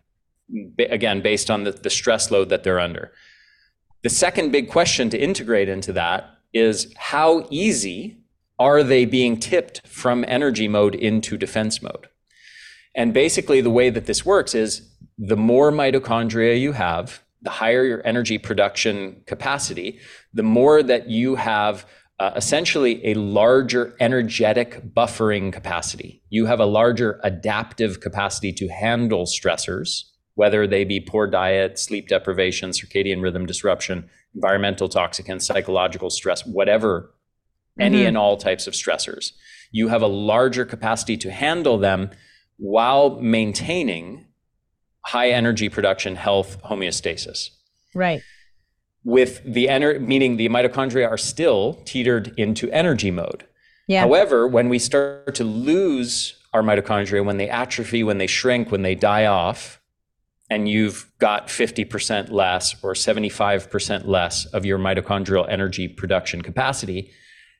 Again, 0.78 1.22
based 1.22 1.50
on 1.50 1.64
the, 1.64 1.70
the 1.70 1.90
stress 1.90 2.30
load 2.30 2.50
that 2.50 2.64
they're 2.64 2.80
under. 2.80 3.12
The 4.02 4.10
second 4.10 4.52
big 4.52 4.68
question 4.68 5.10
to 5.10 5.18
integrate 5.18 5.68
into 5.68 5.92
that 5.94 6.28
is 6.52 6.92
how 6.96 7.46
easy 7.50 8.15
are 8.58 8.82
they 8.82 9.04
being 9.04 9.38
tipped 9.38 9.86
from 9.86 10.24
energy 10.26 10.68
mode 10.68 10.94
into 10.94 11.36
defense 11.36 11.82
mode? 11.82 12.08
And 12.94 13.12
basically, 13.12 13.60
the 13.60 13.70
way 13.70 13.90
that 13.90 14.06
this 14.06 14.24
works 14.24 14.54
is 14.54 14.90
the 15.18 15.36
more 15.36 15.70
mitochondria 15.70 16.58
you 16.58 16.72
have, 16.72 17.22
the 17.42 17.50
higher 17.50 17.84
your 17.84 18.06
energy 18.06 18.38
production 18.38 19.22
capacity, 19.26 20.00
the 20.32 20.42
more 20.42 20.82
that 20.82 21.08
you 21.08 21.34
have 21.34 21.86
uh, 22.18 22.32
essentially 22.34 23.04
a 23.06 23.14
larger 23.14 23.94
energetic 24.00 24.82
buffering 24.94 25.52
capacity. 25.52 26.22
You 26.30 26.46
have 26.46 26.60
a 26.60 26.64
larger 26.64 27.20
adaptive 27.22 28.00
capacity 28.00 28.52
to 28.54 28.68
handle 28.68 29.26
stressors, 29.26 30.04
whether 30.34 30.66
they 30.66 30.84
be 30.84 30.98
poor 30.98 31.26
diet, 31.26 31.78
sleep 31.78 32.08
deprivation, 32.08 32.70
circadian 32.70 33.22
rhythm 33.22 33.44
disruption, 33.44 34.08
environmental 34.34 34.88
toxicants, 34.88 35.42
psychological 35.42 36.08
stress, 36.08 36.46
whatever, 36.46 37.12
mm-hmm. 37.78 37.82
any 37.82 38.04
and 38.04 38.16
all 38.16 38.36
types 38.36 38.66
of 38.66 38.74
stressors. 38.74 39.32
You 39.70 39.88
have 39.88 40.02
a 40.02 40.06
larger 40.06 40.64
capacity 40.64 41.16
to 41.18 41.30
handle 41.30 41.78
them 41.78 42.10
while 42.58 43.20
maintaining 43.20 44.26
high 45.02 45.30
energy 45.30 45.68
production, 45.68 46.16
health, 46.16 46.62
homeostasis. 46.64 47.50
Right 47.94 48.22
with 49.06 49.40
the 49.44 49.66
ener- 49.68 50.00
meaning 50.00 50.36
the 50.36 50.48
mitochondria 50.48 51.08
are 51.08 51.16
still 51.16 51.74
teetered 51.84 52.34
into 52.36 52.68
energy 52.72 53.12
mode. 53.12 53.46
Yeah. 53.86 54.00
However, 54.00 54.48
when 54.48 54.68
we 54.68 54.80
start 54.80 55.32
to 55.36 55.44
lose 55.44 56.36
our 56.52 56.60
mitochondria, 56.60 57.24
when 57.24 57.36
they 57.36 57.48
atrophy, 57.48 58.02
when 58.02 58.18
they 58.18 58.26
shrink, 58.26 58.72
when 58.72 58.82
they 58.82 58.96
die 58.96 59.26
off, 59.26 59.80
and 60.50 60.68
you've 60.68 61.08
got 61.20 61.46
50% 61.46 62.32
less 62.32 62.74
or 62.82 62.94
75% 62.94 64.06
less 64.06 64.44
of 64.46 64.66
your 64.66 64.78
mitochondrial 64.78 65.48
energy 65.48 65.86
production 65.86 66.42
capacity, 66.42 67.12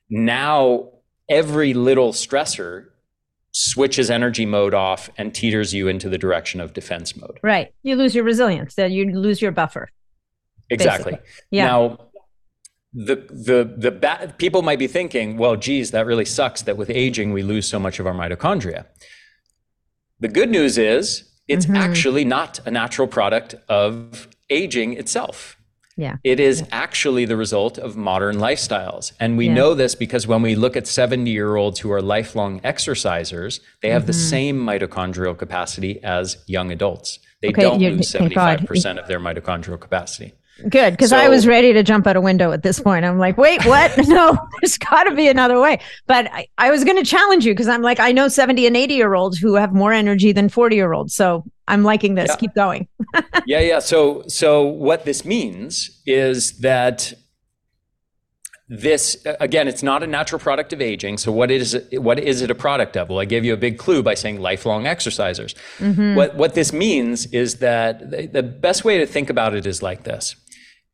now 0.09 0.89
every 1.29 1.73
little 1.73 2.13
stressor 2.13 2.87
switches 3.51 4.11
energy 4.11 4.45
mode 4.45 4.73
off 4.73 5.09
and 5.17 5.33
teeters 5.33 5.73
you 5.73 5.87
into 5.87 6.09
the 6.09 6.17
direction 6.17 6.61
of 6.61 6.73
defense 6.73 7.15
mode. 7.17 7.39
Right. 7.41 7.73
You 7.83 7.95
lose 7.95 8.13
your 8.13 8.23
resilience, 8.23 8.75
then 8.75 8.91
you 8.91 9.11
lose 9.11 9.41
your 9.41 9.51
buffer. 9.51 9.89
Exactly. 10.69 11.13
Basically. 11.13 11.29
Yeah. 11.51 11.65
Now, 11.65 11.97
the 12.93 13.15
the 13.15 13.75
the 13.77 13.91
ba- 13.91 14.33
people 14.37 14.61
might 14.61 14.79
be 14.79 14.87
thinking, 14.87 15.37
well, 15.37 15.55
geez, 15.55 15.91
that 15.91 16.05
really 16.05 16.25
sucks 16.25 16.61
that 16.63 16.77
with 16.77 16.89
aging 16.89 17.33
we 17.33 17.43
lose 17.43 17.67
so 17.67 17.79
much 17.79 17.99
of 17.99 18.07
our 18.07 18.13
mitochondria. 18.13 18.85
The 20.19 20.27
good 20.27 20.49
news 20.49 20.77
is 20.77 21.29
it's 21.47 21.65
mm-hmm. 21.65 21.75
actually 21.75 22.25
not 22.25 22.59
a 22.65 22.71
natural 22.71 23.07
product 23.07 23.55
of 23.69 24.27
aging 24.49 24.93
itself. 24.93 25.56
Yeah. 25.97 26.17
It 26.23 26.39
is 26.39 26.61
yeah. 26.61 26.67
actually 26.71 27.25
the 27.25 27.35
result 27.35 27.77
of 27.79 27.97
modern 27.97 28.37
lifestyles. 28.37 29.11
And 29.19 29.37
we 29.37 29.47
yeah. 29.47 29.55
know 29.55 29.73
this 29.73 29.95
because 29.95 30.27
when 30.27 30.43
we 30.43 30.55
look 30.55 30.77
at 30.77 30.87
70 30.87 31.29
year 31.29 31.55
olds 31.55 31.79
who 31.79 31.91
are 31.91 32.01
lifelong 32.01 32.59
exercisers, 32.61 33.59
they 33.81 33.89
have 33.89 34.03
mm-hmm. 34.03 34.07
the 34.07 34.13
same 34.13 34.59
mitochondrial 34.59 35.37
capacity 35.37 36.01
as 36.03 36.37
young 36.45 36.71
adults. 36.71 37.19
They 37.41 37.49
okay, 37.49 37.63
don't 37.63 37.79
lose 37.79 38.11
75% 38.11 38.97
of 38.97 39.07
their 39.07 39.19
mitochondrial 39.19 39.79
capacity. 39.79 40.33
Good, 40.69 40.93
because 40.93 41.11
so, 41.11 41.17
I 41.17 41.29
was 41.29 41.45
ready 41.45 41.73
to 41.73 41.83
jump 41.83 42.07
out 42.07 42.15
a 42.15 42.21
window 42.21 42.51
at 42.51 42.63
this 42.63 42.79
point. 42.79 43.05
I'm 43.05 43.19
like, 43.19 43.37
wait, 43.37 43.63
what? 43.65 43.95
no, 44.07 44.37
there's 44.61 44.77
got 44.77 45.03
to 45.03 45.15
be 45.15 45.27
another 45.27 45.59
way. 45.59 45.79
But 46.07 46.31
I, 46.31 46.47
I 46.57 46.71
was 46.71 46.83
going 46.83 46.97
to 46.97 47.03
challenge 47.03 47.45
you 47.45 47.53
because 47.53 47.67
I'm 47.67 47.81
like, 47.81 47.99
I 47.99 48.11
know 48.11 48.27
70 48.27 48.65
and 48.65 48.75
80 48.75 48.93
year 48.93 49.13
olds 49.13 49.37
who 49.37 49.55
have 49.55 49.73
more 49.73 49.93
energy 49.93 50.31
than 50.31 50.49
40 50.49 50.75
year 50.75 50.93
olds. 50.93 51.13
So 51.13 51.43
I'm 51.67 51.83
liking 51.83 52.15
this. 52.15 52.29
Yeah. 52.29 52.35
Keep 52.37 52.55
going. 52.55 52.87
yeah, 53.45 53.59
yeah. 53.59 53.79
So, 53.79 54.23
so 54.27 54.63
what 54.63 55.05
this 55.05 55.25
means 55.25 56.01
is 56.05 56.59
that 56.59 57.13
this 58.69 59.25
again 59.39 59.67
it's 59.67 59.81
not 59.81 60.03
a 60.03 60.07
natural 60.07 60.39
product 60.39 60.73
of 60.73 60.81
aging 60.81 61.17
so 61.17 61.31
what 61.31 61.49
is 61.49 61.73
it, 61.73 62.01
what 62.01 62.19
is 62.19 62.41
it 62.41 62.51
a 62.51 62.55
product 62.55 62.97
of 62.97 63.07
well 63.07 63.19
i 63.19 63.23
gave 63.23 63.45
you 63.45 63.53
a 63.53 63.57
big 63.57 63.77
clue 63.77 64.03
by 64.03 64.13
saying 64.13 64.41
lifelong 64.41 64.83
exercisers 64.83 65.55
mm-hmm. 65.77 66.15
what 66.15 66.35
what 66.35 66.53
this 66.53 66.73
means 66.73 67.27
is 67.27 67.55
that 67.55 68.11
the, 68.11 68.27
the 68.27 68.43
best 68.43 68.83
way 68.83 68.97
to 68.97 69.05
think 69.05 69.29
about 69.29 69.53
it 69.53 69.65
is 69.65 69.81
like 69.81 70.03
this 70.03 70.35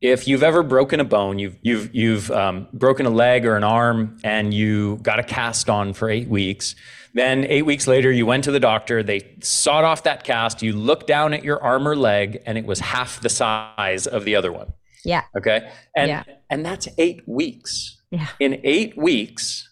if 0.03 0.27
you've 0.27 0.43
ever 0.43 0.63
broken 0.63 0.99
a 0.99 1.05
bone, 1.05 1.39
you've 1.39 1.57
you've 1.61 1.95
you've 1.95 2.29
um, 2.29 2.67
broken 2.73 3.05
a 3.05 3.09
leg 3.09 3.45
or 3.45 3.55
an 3.55 3.63
arm, 3.63 4.17
and 4.23 4.53
you 4.53 4.99
got 5.01 5.17
a 5.17 5.23
cast 5.23 5.69
on 5.69 5.93
for 5.93 6.09
eight 6.09 6.27
weeks. 6.27 6.75
Then 7.13 7.45
eight 7.45 7.61
weeks 7.61 7.87
later, 7.87 8.11
you 8.11 8.25
went 8.25 8.43
to 8.43 8.51
the 8.51 8.59
doctor. 8.59 9.01
They 9.01 9.37
sawed 9.41 9.85
off 9.85 10.03
that 10.03 10.25
cast. 10.25 10.61
You 10.61 10.73
looked 10.73 11.07
down 11.07 11.33
at 11.33 11.45
your 11.45 11.63
arm 11.63 11.87
or 11.87 11.95
leg, 11.95 12.43
and 12.45 12.57
it 12.57 12.65
was 12.65 12.81
half 12.81 13.21
the 13.21 13.29
size 13.29 14.05
of 14.05 14.25
the 14.25 14.35
other 14.35 14.51
one. 14.51 14.73
Yeah. 15.05 15.23
Okay. 15.37 15.71
And 15.95 16.09
yeah. 16.09 16.23
and 16.49 16.65
that's 16.65 16.89
eight 16.97 17.21
weeks. 17.25 18.01
Yeah. 18.11 18.27
In 18.41 18.59
eight 18.65 18.97
weeks, 18.97 19.69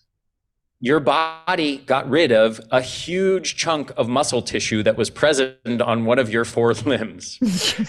your 0.80 1.00
body 1.00 1.78
got 1.78 2.10
rid 2.10 2.32
of 2.32 2.62
a 2.72 2.82
huge 2.82 3.58
chunk 3.58 3.92
of 3.98 4.08
muscle 4.08 4.42
tissue 4.42 4.82
that 4.84 4.96
was 4.96 5.10
present 5.10 5.82
on 5.82 6.06
one 6.06 6.20
of 6.20 6.32
your 6.32 6.46
four 6.46 6.74
limbs. 6.86 7.38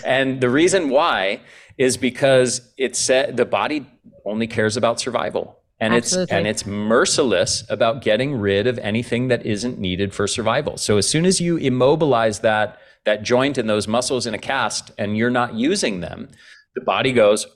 and 0.05 0.41
the 0.41 0.51
reason 0.51 0.91
why 0.91 1.41
is 1.79 1.97
because 1.97 2.73
it 2.77 2.97
said 2.97 3.37
the 3.37 3.45
body 3.45 3.87
only 4.25 4.47
cares 4.47 4.77
about 4.77 5.01
survival 5.01 5.59
and 5.83 5.95
Absolutely. 5.95 6.23
it's 6.23 6.33
and 6.33 6.47
it's 6.47 6.65
merciless 6.65 7.65
about 7.69 8.03
getting 8.03 8.37
rid 8.37 8.69
of 8.69 8.79
anything 8.79 9.27
that 9.29 9.45
isn't 9.45 9.81
needed 9.81 10.15
for 10.15 10.29
survival. 10.29 10.77
So 10.77 10.97
as 10.97 11.09
soon 11.09 11.27
as 11.27 11.41
you 11.41 11.57
immobilize 11.57 12.39
that 12.41 12.79
that 13.05 13.25
joint 13.25 13.59
and 13.59 13.69
those 13.69 13.89
muscles 13.89 14.25
in 14.25 14.33
a 14.33 14.39
cast 14.39 14.93
and 14.97 15.17
you're 15.17 15.29
not 15.29 15.55
using 15.55 15.99
them, 15.99 16.29
the 16.77 16.83
body 16.83 17.11
goes, 17.11 17.49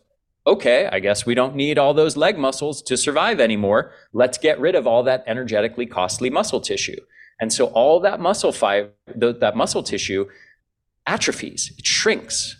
"Okay, 0.45 0.89
I 0.91 0.99
guess 0.99 1.25
we 1.25 1.37
don't 1.37 1.55
need 1.55 1.79
all 1.79 1.95
those 1.95 2.17
leg 2.17 2.37
muscles 2.37 2.83
to 2.83 2.97
survive 2.97 3.39
anymore. 3.39 3.93
Let's 4.13 4.39
get 4.39 4.59
rid 4.59 4.75
of 4.75 4.89
all 4.89 5.05
that 5.05 5.23
energetically 5.29 5.87
costly 5.87 6.29
muscle 6.29 6.61
tissue." 6.61 7.01
And 7.41 7.53
so 7.53 7.67
all 7.67 8.01
that 8.01 8.19
muscle 8.19 8.51
fiber, 8.51 8.91
that 9.15 9.57
muscle 9.57 9.85
tissue 9.85 10.27
atrophies, 11.07 11.73
it 11.79 11.87
shrinks 11.87 12.57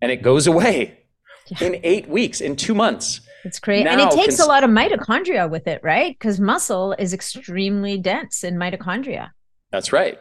and 0.00 0.12
it 0.12 0.22
goes 0.22 0.46
away 0.46 0.98
yeah. 1.48 1.66
in 1.66 1.80
eight 1.82 2.08
weeks, 2.08 2.40
in 2.40 2.56
two 2.56 2.74
months. 2.74 3.20
It's 3.44 3.58
crazy. 3.58 3.84
Now, 3.84 3.92
and 3.92 4.00
it 4.00 4.10
takes 4.10 4.36
cons- 4.36 4.40
a 4.40 4.46
lot 4.46 4.64
of 4.64 4.70
mitochondria 4.70 5.48
with 5.48 5.66
it, 5.66 5.80
right? 5.82 6.16
Because 6.18 6.40
muscle 6.40 6.94
is 6.98 7.14
extremely 7.14 7.96
dense 7.96 8.44
in 8.44 8.56
mitochondria. 8.56 9.30
That's 9.70 9.92
right. 9.92 10.18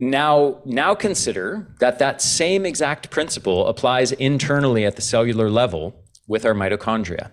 Now, 0.00 0.62
now 0.64 0.94
consider 0.94 1.74
that 1.80 1.98
that 1.98 2.22
same 2.22 2.64
exact 2.64 3.10
principle 3.10 3.66
applies 3.66 4.12
internally 4.12 4.84
at 4.84 4.96
the 4.96 5.02
cellular 5.02 5.50
level 5.50 6.04
with 6.28 6.46
our 6.46 6.54
mitochondria. 6.54 7.32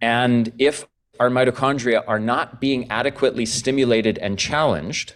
And 0.00 0.52
if 0.58 0.86
our 1.18 1.30
mitochondria 1.30 2.02
are 2.06 2.18
not 2.18 2.60
being 2.60 2.90
adequately 2.90 3.46
stimulated 3.46 4.18
and 4.18 4.38
challenged, 4.38 5.14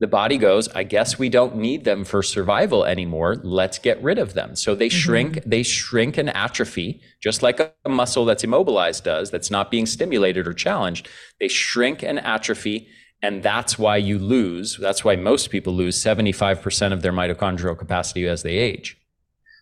the 0.00 0.06
body 0.08 0.38
goes, 0.38 0.68
I 0.68 0.82
guess 0.82 1.18
we 1.18 1.28
don't 1.28 1.56
need 1.56 1.84
them 1.84 2.04
for 2.04 2.22
survival 2.22 2.84
anymore. 2.84 3.36
Let's 3.42 3.78
get 3.78 4.02
rid 4.02 4.18
of 4.18 4.34
them. 4.34 4.56
So 4.56 4.74
they 4.74 4.88
mm-hmm. 4.88 4.98
shrink, 4.98 5.42
they 5.46 5.62
shrink 5.62 6.18
and 6.18 6.34
atrophy, 6.34 7.00
just 7.22 7.42
like 7.42 7.60
a, 7.60 7.72
muscle 7.88 8.24
that's 8.24 8.42
immobilized 8.42 9.04
does, 9.04 9.30
that's 9.30 9.50
not 9.50 9.70
being 9.70 9.86
stimulated 9.86 10.48
or 10.48 10.52
challenged. 10.52 11.08
They 11.38 11.48
shrink 11.48 12.02
and 12.02 12.18
atrophy. 12.18 12.88
And 13.22 13.42
that's 13.42 13.78
why 13.78 13.96
you 13.96 14.18
lose, 14.18 14.76
that's 14.76 15.04
why 15.04 15.16
most 15.16 15.50
people 15.50 15.72
lose 15.72 16.02
75% 16.02 16.92
of 16.92 17.02
their 17.02 17.12
mitochondrial 17.12 17.78
capacity 17.78 18.26
as 18.26 18.42
they 18.42 18.56
age. 18.56 18.98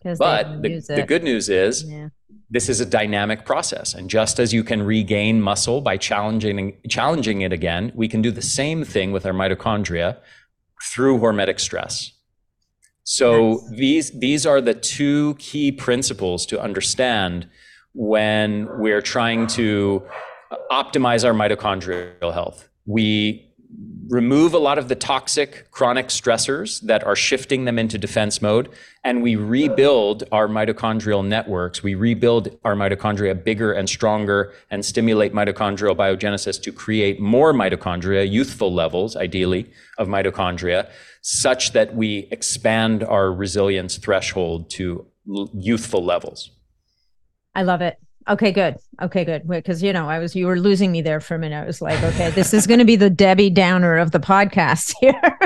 But 0.03 0.61
the, 0.61 0.83
the, 0.85 1.03
good 1.03 1.23
news 1.23 1.47
is 1.47 1.85
yeah. 1.85 2.09
This 2.49 2.69
is 2.69 2.79
a 2.79 2.85
dynamic 2.85 3.45
process. 3.45 3.93
And 3.93 4.09
just 4.09 4.39
as 4.39 4.53
you 4.53 4.63
can 4.63 4.83
regain 4.83 5.41
muscle 5.41 5.81
by 5.81 5.97
challenging, 5.97 6.77
challenging 6.87 7.41
it 7.41 7.51
again, 7.51 7.91
we 7.95 8.07
can 8.07 8.21
do 8.21 8.31
the 8.31 8.41
same 8.41 8.83
thing 8.83 9.11
with 9.11 9.25
our 9.25 9.33
mitochondria 9.33 10.17
through 10.91 11.19
hormetic 11.19 11.59
stress. 11.59 12.11
So 13.03 13.53
nice. 13.53 13.69
these, 13.71 14.11
these 14.11 14.45
are 14.45 14.61
the 14.61 14.73
two 14.73 15.35
key 15.35 15.71
principles 15.71 16.45
to 16.47 16.61
understand 16.61 17.47
when 17.93 18.67
we're 18.79 19.01
trying 19.01 19.47
to 19.47 20.03
optimize 20.71 21.25
our 21.25 21.33
mitochondrial 21.33 22.33
health. 22.33 22.69
We 22.85 23.42
remove 24.09 24.53
a 24.53 24.57
lot 24.57 24.77
of 24.77 24.87
the 24.89 24.95
toxic 24.95 25.69
chronic 25.71 26.07
stressors 26.07 26.81
that 26.81 27.03
are 27.03 27.15
shifting 27.15 27.65
them 27.65 27.79
into 27.79 27.97
defense 27.97 28.41
mode 28.41 28.69
and 29.03 29.21
we 29.21 29.35
rebuild 29.35 30.23
our 30.31 30.47
mitochondrial 30.47 31.25
networks. 31.25 31.83
We 31.83 31.95
rebuild 31.95 32.57
our 32.63 32.75
mitochondria 32.75 33.43
bigger 33.43 33.73
and 33.73 33.89
stronger 33.89 34.53
and 34.71 34.85
stimulate 34.85 35.33
mitochondrial 35.33 35.95
biogenesis 35.95 36.61
to 36.63 36.71
create 36.71 37.19
more 37.19 37.53
mitochondria 37.53 38.29
youthful 38.29 38.73
levels 38.73 39.15
ideally 39.15 39.71
of 39.97 40.07
mitochondria 40.07 40.89
such 41.21 41.73
that 41.73 41.95
we 41.95 42.27
expand 42.31 43.03
our 43.03 43.31
resilience 43.31 43.97
threshold 43.97 44.69
to 44.71 45.05
youthful 45.53 46.03
levels. 46.03 46.51
I 47.55 47.63
love 47.63 47.81
it 47.81 47.97
Okay, 48.27 48.51
good. 48.51 48.77
Okay, 49.01 49.25
good. 49.25 49.47
Because 49.47 49.83
you 49.83 49.91
know, 49.91 50.09
I 50.09 50.19
was 50.19 50.35
you 50.35 50.47
were 50.47 50.57
losing 50.57 50.91
me 50.91 51.01
there 51.01 51.19
for 51.19 51.35
a 51.35 51.39
minute. 51.39 51.63
I 51.63 51.65
was 51.65 51.81
like, 51.81 52.01
okay, 52.03 52.29
this 52.31 52.53
is 52.53 52.67
going 52.67 52.79
to 52.79 52.85
be 52.85 52.95
the 52.95 53.09
Debbie 53.09 53.49
Downer 53.49 53.97
of 53.97 54.11
the 54.11 54.19
podcast 54.19 54.93
here. 55.01 55.37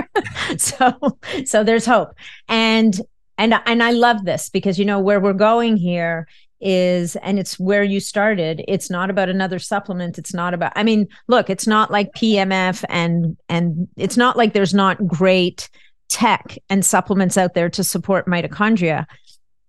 so, 0.58 1.18
so 1.46 1.64
there's 1.64 1.86
hope, 1.86 2.14
and 2.48 3.00
and 3.38 3.56
and 3.66 3.82
I 3.82 3.92
love 3.92 4.26
this 4.26 4.50
because 4.50 4.78
you 4.78 4.86
know 4.86 5.00
where 5.00 5.20
we're 5.20 5.34
going 5.34 5.78
here 5.78 6.28
is 6.60 7.16
and 7.18 7.38
it's 7.38 7.60
where 7.60 7.84
you 7.84 8.00
started 8.00 8.64
it's 8.68 8.90
not 8.90 9.12
about 9.12 9.30
another 9.30 9.60
supplement 9.60 10.18
it's 10.18 10.34
not 10.34 10.56
about 10.56 10.72
i 10.76 10.82
mean 10.82 11.08
look 11.28 11.52
it's 11.52 11.68
not 11.68 11.92
like 11.92 12.12
pmf 12.14 12.84
and 12.90 13.38
and 13.48 13.88
it's 13.96 14.18
not 14.18 14.36
like 14.36 14.54
there's 14.54 14.74
not 14.74 15.06
great 15.06 15.70
tech 16.10 16.58
and 16.68 16.84
supplements 16.84 17.38
out 17.38 17.54
there 17.54 17.70
to 17.70 17.84
support 17.84 18.26
mitochondria 18.26 19.06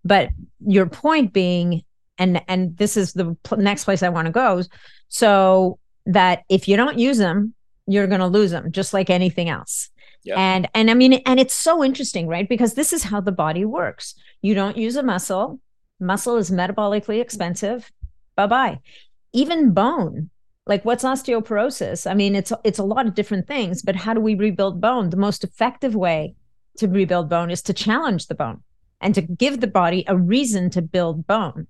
but 0.02 0.30
your 0.60 0.86
point 0.86 1.34
being 1.34 1.82
and 2.18 2.42
and 2.48 2.76
this 2.76 2.96
is 2.96 3.12
the 3.12 3.36
pl- 3.42 3.58
next 3.58 3.84
place 3.84 4.02
I 4.02 4.08
want 4.08 4.26
to 4.26 4.32
go 4.32 4.62
So 5.08 5.78
that 6.06 6.42
if 6.48 6.68
you 6.68 6.76
don't 6.76 6.98
use 6.98 7.18
them, 7.18 7.54
you're 7.86 8.06
going 8.06 8.20
to 8.20 8.26
lose 8.26 8.50
them, 8.50 8.72
just 8.72 8.92
like 8.92 9.10
anything 9.10 9.48
else. 9.48 9.90
Yep. 10.24 10.38
And 10.38 10.68
and 10.74 10.90
I 10.90 10.94
mean, 10.94 11.14
and 11.14 11.38
it's 11.40 11.54
so 11.54 11.82
interesting, 11.84 12.26
right? 12.26 12.48
Because 12.48 12.74
this 12.74 12.92
is 12.92 13.04
how 13.04 13.20
the 13.20 13.32
body 13.32 13.64
works. 13.64 14.14
You 14.42 14.54
don't 14.54 14.76
use 14.76 14.96
a 14.96 15.02
muscle. 15.02 15.60
Muscle 16.00 16.36
is 16.36 16.50
metabolically 16.50 17.20
expensive. 17.20 17.90
Bye 18.36 18.46
bye. 18.46 18.78
Even 19.32 19.72
bone, 19.72 20.30
like 20.66 20.84
what's 20.84 21.04
osteoporosis? 21.04 22.10
I 22.10 22.14
mean, 22.14 22.34
it's 22.34 22.52
it's 22.64 22.78
a 22.78 22.84
lot 22.84 23.06
of 23.06 23.14
different 23.14 23.46
things. 23.46 23.82
But 23.82 23.96
how 23.96 24.12
do 24.12 24.20
we 24.20 24.34
rebuild 24.34 24.80
bone? 24.80 25.10
The 25.10 25.16
most 25.16 25.44
effective 25.44 25.94
way 25.94 26.34
to 26.78 26.88
rebuild 26.88 27.28
bone 27.28 27.50
is 27.50 27.62
to 27.62 27.72
challenge 27.72 28.26
the 28.26 28.34
bone 28.34 28.62
and 29.00 29.14
to 29.14 29.22
give 29.22 29.60
the 29.60 29.66
body 29.66 30.04
a 30.06 30.16
reason 30.16 30.70
to 30.70 30.82
build 30.82 31.26
bone. 31.26 31.68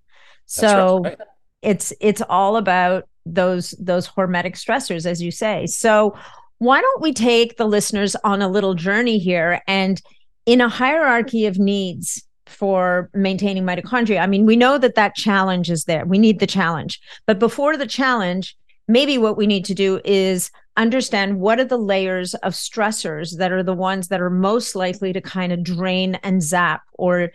So 0.49 1.01
right. 1.01 1.19
it's 1.63 1.93
it's 2.01 2.23
all 2.29 2.57
about 2.57 3.09
those 3.25 3.71
those 3.79 4.09
hormetic 4.09 4.55
stressors 4.55 5.07
as 5.07 5.23
you 5.23 5.31
say. 5.31 5.67
So 5.67 6.17
why 6.59 6.81
don't 6.81 7.03
we 7.03 7.13
take 7.13 7.57
the 7.57 7.67
listeners 7.67 8.17
on 8.25 8.43
a 8.43 8.49
little 8.49 8.75
journey 8.75 9.19
here 9.19 9.63
and 9.69 10.03
in 10.47 10.61
a 10.61 10.69
hierarchy 10.69 11.47
of 11.47 11.59
needs 11.59 12.25
for 12.47 13.11
maintaining 13.13 13.65
mitochondria. 13.65 14.21
I 14.21 14.27
mean, 14.27 14.47
we 14.47 14.57
know 14.57 14.79
that 14.79 14.95
that 14.95 15.15
challenge 15.15 15.71
is 15.71 15.85
there. 15.85 16.07
We 16.07 16.19
need 16.19 16.41
the 16.41 16.47
challenge. 16.47 17.01
But 17.27 17.39
before 17.39 17.77
the 17.77 17.87
challenge, 17.87 18.57
maybe 18.89 19.19
what 19.19 19.37
we 19.37 19.47
need 19.47 19.67
to 19.67 19.75
do 19.75 20.01
is 20.05 20.51
understand 20.79 21.39
what 21.39 21.61
are 21.61 21.65
the 21.65 21.77
layers 21.77 22.35
of 22.37 22.55
stressors 22.55 23.37
that 23.37 23.53
are 23.53 23.63
the 23.63 23.75
ones 23.75 24.09
that 24.09 24.23
are 24.23 24.31
most 24.31 24.75
likely 24.75 25.13
to 25.13 25.21
kind 25.21 25.53
of 25.53 25.63
drain 25.63 26.15
and 26.23 26.43
zap 26.43 26.83
or 26.95 27.31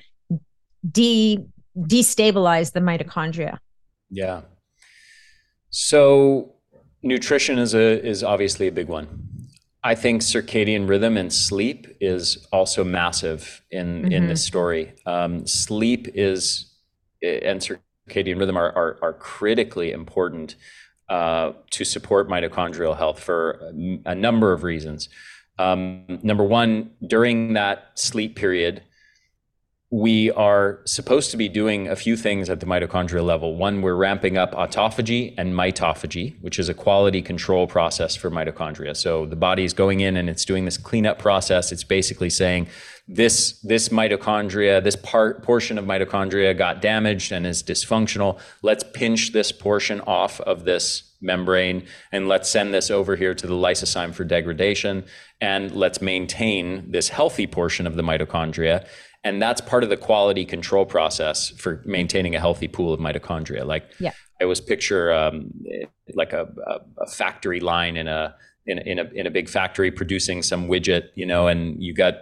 de 0.91 1.45
destabilize 1.77 2.73
the 2.73 2.79
mitochondria. 2.79 3.59
Yeah. 4.09 4.41
So 5.69 6.53
nutrition 7.01 7.57
is 7.59 7.73
a 7.73 8.05
is 8.05 8.23
obviously 8.23 8.67
a 8.67 8.71
big 8.71 8.87
one. 8.87 9.29
I 9.83 9.95
think 9.95 10.21
circadian 10.21 10.87
rhythm 10.87 11.17
and 11.17 11.31
sleep 11.33 11.87
is 11.99 12.47
also 12.51 12.83
massive 12.83 13.63
in 13.71 14.03
mm-hmm. 14.03 14.11
in 14.11 14.27
this 14.27 14.43
story. 14.43 14.93
Um, 15.05 15.45
sleep 15.47 16.07
is 16.13 16.71
and 17.21 17.59
circadian 17.59 18.39
rhythm 18.39 18.57
are 18.57 18.71
are, 18.71 18.99
are 19.01 19.13
critically 19.13 19.91
important 19.91 20.55
uh, 21.09 21.53
to 21.71 21.83
support 21.83 22.29
mitochondrial 22.29 22.97
health 22.97 23.19
for 23.19 23.71
a 24.05 24.15
number 24.15 24.53
of 24.53 24.63
reasons. 24.63 25.09
Um, 25.59 26.19
number 26.23 26.43
one, 26.43 26.91
during 27.05 27.53
that 27.53 27.91
sleep 27.95 28.35
period, 28.35 28.83
we 29.93 30.31
are 30.31 30.79
supposed 30.85 31.29
to 31.29 31.37
be 31.37 31.47
doing 31.47 31.87
a 31.87 31.95
few 31.95 32.17
things 32.17 32.49
at 32.49 32.59
the 32.59 32.65
mitochondrial 32.65 33.23
level. 33.23 33.55
One, 33.55 33.83
we're 33.83 33.93
ramping 33.93 34.39
up 34.39 34.53
autophagy 34.53 35.35
and 35.37 35.53
mitophagy, 35.53 36.41
which 36.41 36.57
is 36.57 36.67
a 36.67 36.73
quality 36.73 37.21
control 37.21 37.67
process 37.67 38.15
for 38.15 38.31
mitochondria. 38.31 38.97
So 38.97 39.27
the 39.27 39.35
body 39.35 39.63
is 39.63 39.71
going 39.71 39.99
in 39.99 40.17
and 40.17 40.31
it's 40.31 40.45
doing 40.45 40.65
this 40.65 40.77
cleanup 40.77 41.19
process. 41.19 41.71
It's 41.71 41.83
basically 41.83 42.31
saying 42.31 42.69
this 43.07 43.59
this 43.59 43.89
mitochondria, 43.89 44.83
this 44.83 44.95
part 44.95 45.43
portion 45.43 45.77
of 45.77 45.85
mitochondria 45.85 46.57
got 46.57 46.81
damaged 46.81 47.31
and 47.31 47.45
is 47.45 47.61
dysfunctional. 47.61 48.39
Let's 48.63 48.83
pinch 48.95 49.31
this 49.31 49.51
portion 49.51 50.01
off 50.07 50.41
of 50.41 50.65
this 50.65 51.03
membrane 51.21 51.85
and 52.11 52.27
let's 52.27 52.49
send 52.49 52.73
this 52.73 52.89
over 52.89 53.15
here 53.15 53.35
to 53.35 53.45
the 53.45 53.53
lysosome 53.53 54.13
for 54.13 54.23
degradation 54.23 55.05
and 55.39 55.71
let's 55.71 56.01
maintain 56.01 56.89
this 56.89 57.09
healthy 57.09 57.45
portion 57.45 57.85
of 57.85 57.95
the 57.95 58.01
mitochondria 58.01 58.87
and 59.23 59.41
that's 59.41 59.61
part 59.61 59.83
of 59.83 59.89
the 59.89 59.97
quality 59.97 60.45
control 60.45 60.85
process 60.85 61.49
for 61.49 61.81
maintaining 61.85 62.35
a 62.35 62.39
healthy 62.39 62.67
pool 62.67 62.93
of 62.93 62.99
mitochondria 62.99 63.65
like 63.65 63.85
yeah. 63.99 64.11
i 64.39 64.43
always 64.43 64.61
picture 64.61 65.11
um, 65.11 65.51
like 66.15 66.33
a, 66.33 66.47
a, 66.97 67.07
factory 67.07 67.59
line 67.59 67.97
in 67.97 68.07
a, 68.07 68.35
in, 68.65 68.79
in 68.79 68.99
a 68.99 69.03
in 69.13 69.27
a 69.27 69.31
big 69.31 69.49
factory 69.49 69.91
producing 69.91 70.41
some 70.41 70.67
widget 70.67 71.09
you 71.15 71.25
know 71.25 71.47
and 71.47 71.81
you 71.81 71.93
got 71.93 72.15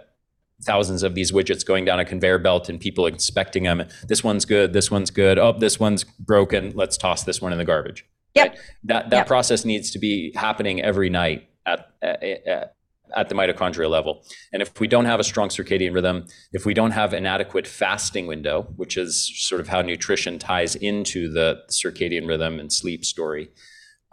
thousands 0.62 1.02
of 1.02 1.14
these 1.14 1.32
widgets 1.32 1.66
going 1.66 1.84
down 1.84 1.98
a 1.98 2.04
conveyor 2.04 2.38
belt 2.38 2.68
and 2.68 2.80
people 2.80 3.06
inspecting 3.06 3.64
them 3.64 3.84
this 4.06 4.22
one's 4.22 4.44
good 4.44 4.72
this 4.72 4.90
one's 4.90 5.10
good 5.10 5.38
oh 5.38 5.52
this 5.58 5.80
one's 5.80 6.04
broken 6.04 6.72
let's 6.74 6.96
toss 6.96 7.24
this 7.24 7.40
one 7.40 7.52
in 7.52 7.58
the 7.58 7.64
garbage 7.64 8.06
yep. 8.34 8.50
Right? 8.50 8.58
that 8.84 9.10
that 9.10 9.16
yep. 9.16 9.26
process 9.26 9.64
needs 9.64 9.90
to 9.90 9.98
be 9.98 10.32
happening 10.34 10.80
every 10.80 11.10
night 11.10 11.48
at, 11.66 11.90
at, 12.00 12.22
at 12.22 12.76
at 13.16 13.28
the 13.28 13.34
mitochondrial 13.34 13.90
level. 13.90 14.24
And 14.52 14.62
if 14.62 14.78
we 14.80 14.88
don't 14.88 15.04
have 15.04 15.20
a 15.20 15.24
strong 15.24 15.48
circadian 15.48 15.94
rhythm, 15.94 16.26
if 16.52 16.64
we 16.64 16.74
don't 16.74 16.92
have 16.92 17.12
an 17.12 17.26
adequate 17.26 17.66
fasting 17.66 18.26
window, 18.26 18.62
which 18.76 18.96
is 18.96 19.30
sort 19.34 19.60
of 19.60 19.68
how 19.68 19.82
nutrition 19.82 20.38
ties 20.38 20.74
into 20.76 21.30
the 21.30 21.62
circadian 21.70 22.26
rhythm 22.28 22.58
and 22.58 22.72
sleep 22.72 23.04
story, 23.04 23.50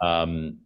um, 0.00 0.58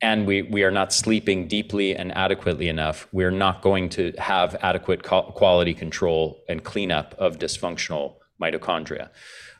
and 0.00 0.26
we, 0.26 0.42
we 0.42 0.62
are 0.62 0.70
not 0.70 0.92
sleeping 0.92 1.48
deeply 1.48 1.96
and 1.96 2.16
adequately 2.16 2.68
enough, 2.68 3.08
we're 3.12 3.32
not 3.32 3.62
going 3.62 3.88
to 3.90 4.12
have 4.18 4.56
adequate 4.62 5.02
quality 5.02 5.74
control 5.74 6.42
and 6.48 6.62
cleanup 6.62 7.14
of 7.18 7.38
dysfunctional 7.38 8.14
mitochondria. 8.40 9.08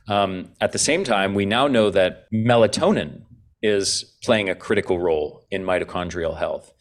Um, 0.07 0.53
at 0.61 0.71
the 0.71 0.79
same 0.79 1.03
time, 1.03 1.33
we 1.35 1.45
now 1.45 1.67
know 1.67 1.89
that 1.91 2.31
melatonin 2.33 3.23
is 3.61 4.17
playing 4.23 4.49
a 4.49 4.55
critical 4.55 4.99
role 4.99 5.45
in 5.51 5.63
mitochondrial 5.63 6.37
health. 6.37 6.73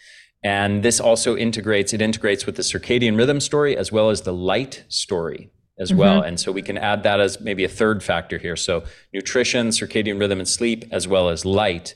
And 0.44 0.82
this 0.82 1.00
also 1.00 1.36
integrates, 1.36 1.92
it 1.92 2.00
integrates 2.00 2.46
with 2.46 2.56
the 2.56 2.62
circadian 2.62 3.16
rhythm 3.16 3.40
story 3.40 3.76
as 3.76 3.90
well 3.90 4.10
as 4.10 4.22
the 4.22 4.32
light 4.32 4.84
story 4.88 5.50
as 5.78 5.90
mm-hmm. 5.90 5.98
well. 5.98 6.22
And 6.22 6.38
so 6.38 6.52
we 6.52 6.62
can 6.62 6.78
add 6.78 7.02
that 7.02 7.20
as 7.20 7.40
maybe 7.40 7.64
a 7.64 7.68
third 7.68 8.02
factor 8.02 8.38
here. 8.38 8.56
So 8.56 8.84
nutrition, 9.12 9.68
circadian 9.68 10.20
rhythm, 10.20 10.38
and 10.38 10.48
sleep, 10.48 10.84
as 10.90 11.08
well 11.08 11.28
as 11.28 11.44
light. 11.44 11.94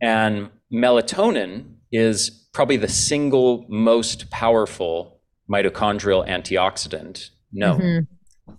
And 0.00 0.50
melatonin 0.72 1.74
is 1.92 2.30
probably 2.52 2.76
the 2.76 2.88
single 2.88 3.66
most 3.68 4.30
powerful 4.30 5.20
mitochondrial 5.50 6.26
antioxidant 6.26 7.30
known. 7.52 7.80
Mm-hmm. 7.80 8.54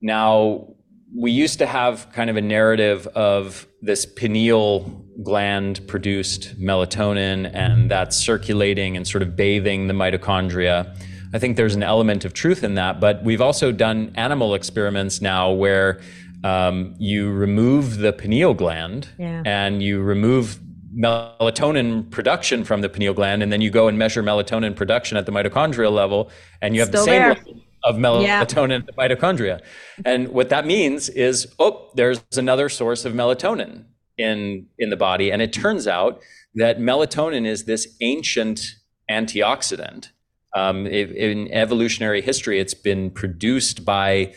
Now, 0.00 0.75
we 1.16 1.30
used 1.30 1.58
to 1.58 1.66
have 1.66 2.12
kind 2.12 2.28
of 2.28 2.36
a 2.36 2.42
narrative 2.42 3.06
of 3.08 3.66
this 3.80 4.04
pineal 4.04 4.80
gland 5.22 5.80
produced 5.88 6.60
melatonin 6.60 7.50
and 7.54 7.90
that's 7.90 8.16
circulating 8.16 8.96
and 8.96 9.08
sort 9.08 9.22
of 9.22 9.34
bathing 9.34 9.86
the 9.86 9.94
mitochondria. 9.94 10.94
I 11.32 11.38
think 11.38 11.56
there's 11.56 11.74
an 11.74 11.82
element 11.82 12.24
of 12.26 12.34
truth 12.34 12.62
in 12.62 12.74
that, 12.74 13.00
but 13.00 13.24
we've 13.24 13.40
also 13.40 13.72
done 13.72 14.12
animal 14.14 14.54
experiments 14.54 15.22
now 15.22 15.52
where 15.52 16.00
um, 16.44 16.94
you 16.98 17.32
remove 17.32 17.96
the 17.96 18.12
pineal 18.12 18.52
gland 18.52 19.08
yeah. 19.18 19.42
and 19.46 19.82
you 19.82 20.02
remove 20.02 20.60
melatonin 20.94 22.10
production 22.10 22.62
from 22.64 22.80
the 22.80 22.88
pineal 22.88 23.12
gland, 23.12 23.42
and 23.42 23.52
then 23.52 23.60
you 23.60 23.70
go 23.70 23.88
and 23.88 23.98
measure 23.98 24.22
melatonin 24.22 24.74
production 24.74 25.18
at 25.18 25.26
the 25.26 25.32
mitochondrial 25.32 25.92
level, 25.92 26.30
and 26.62 26.74
you 26.74 26.80
have 26.80 26.88
Still 26.88 27.04
the 27.04 27.10
same 27.10 27.28
level 27.28 27.65
of 27.86 27.96
melatonin 27.96 28.84
yeah. 28.86 29.08
mitochondria. 29.08 29.62
And 30.04 30.28
what 30.28 30.50
that 30.50 30.66
means 30.66 31.08
is, 31.08 31.46
oh, 31.58 31.90
there's 31.94 32.20
another 32.36 32.68
source 32.68 33.04
of 33.04 33.14
melatonin 33.14 33.84
in 34.18 34.66
in 34.78 34.90
the 34.90 34.96
body 34.96 35.30
and 35.30 35.42
it 35.42 35.52
turns 35.52 35.86
out 35.86 36.20
that 36.54 36.78
melatonin 36.78 37.46
is 37.46 37.64
this 37.64 37.96
ancient 38.00 38.76
antioxidant 39.10 40.08
um, 40.54 40.86
in 40.86 41.52
evolutionary 41.52 42.22
history 42.22 42.58
it's 42.58 42.74
been 42.74 43.10
produced 43.10 43.84
by 43.84 44.32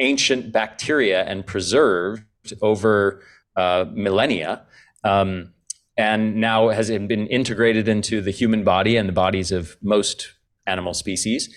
ancient 0.00 0.52
bacteria 0.52 1.24
and 1.24 1.46
preserved 1.46 2.24
over 2.62 3.22
uh, 3.56 3.84
millennia 3.92 4.62
um, 5.04 5.52
and 5.96 6.36
now 6.36 6.68
has 6.68 6.88
been 6.90 7.26
integrated 7.28 7.88
into 7.88 8.20
the 8.20 8.30
human 8.30 8.64
body 8.64 8.96
and 8.96 9.08
the 9.08 9.12
bodies 9.12 9.52
of 9.52 9.76
most 9.80 10.32
animal 10.66 10.92
species 10.92 11.54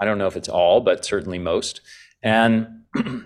i 0.00 0.04
don't 0.04 0.18
know 0.18 0.26
if 0.26 0.36
it's 0.36 0.48
all 0.48 0.80
but 0.80 1.04
certainly 1.04 1.38
most 1.38 1.80
and 2.22 2.66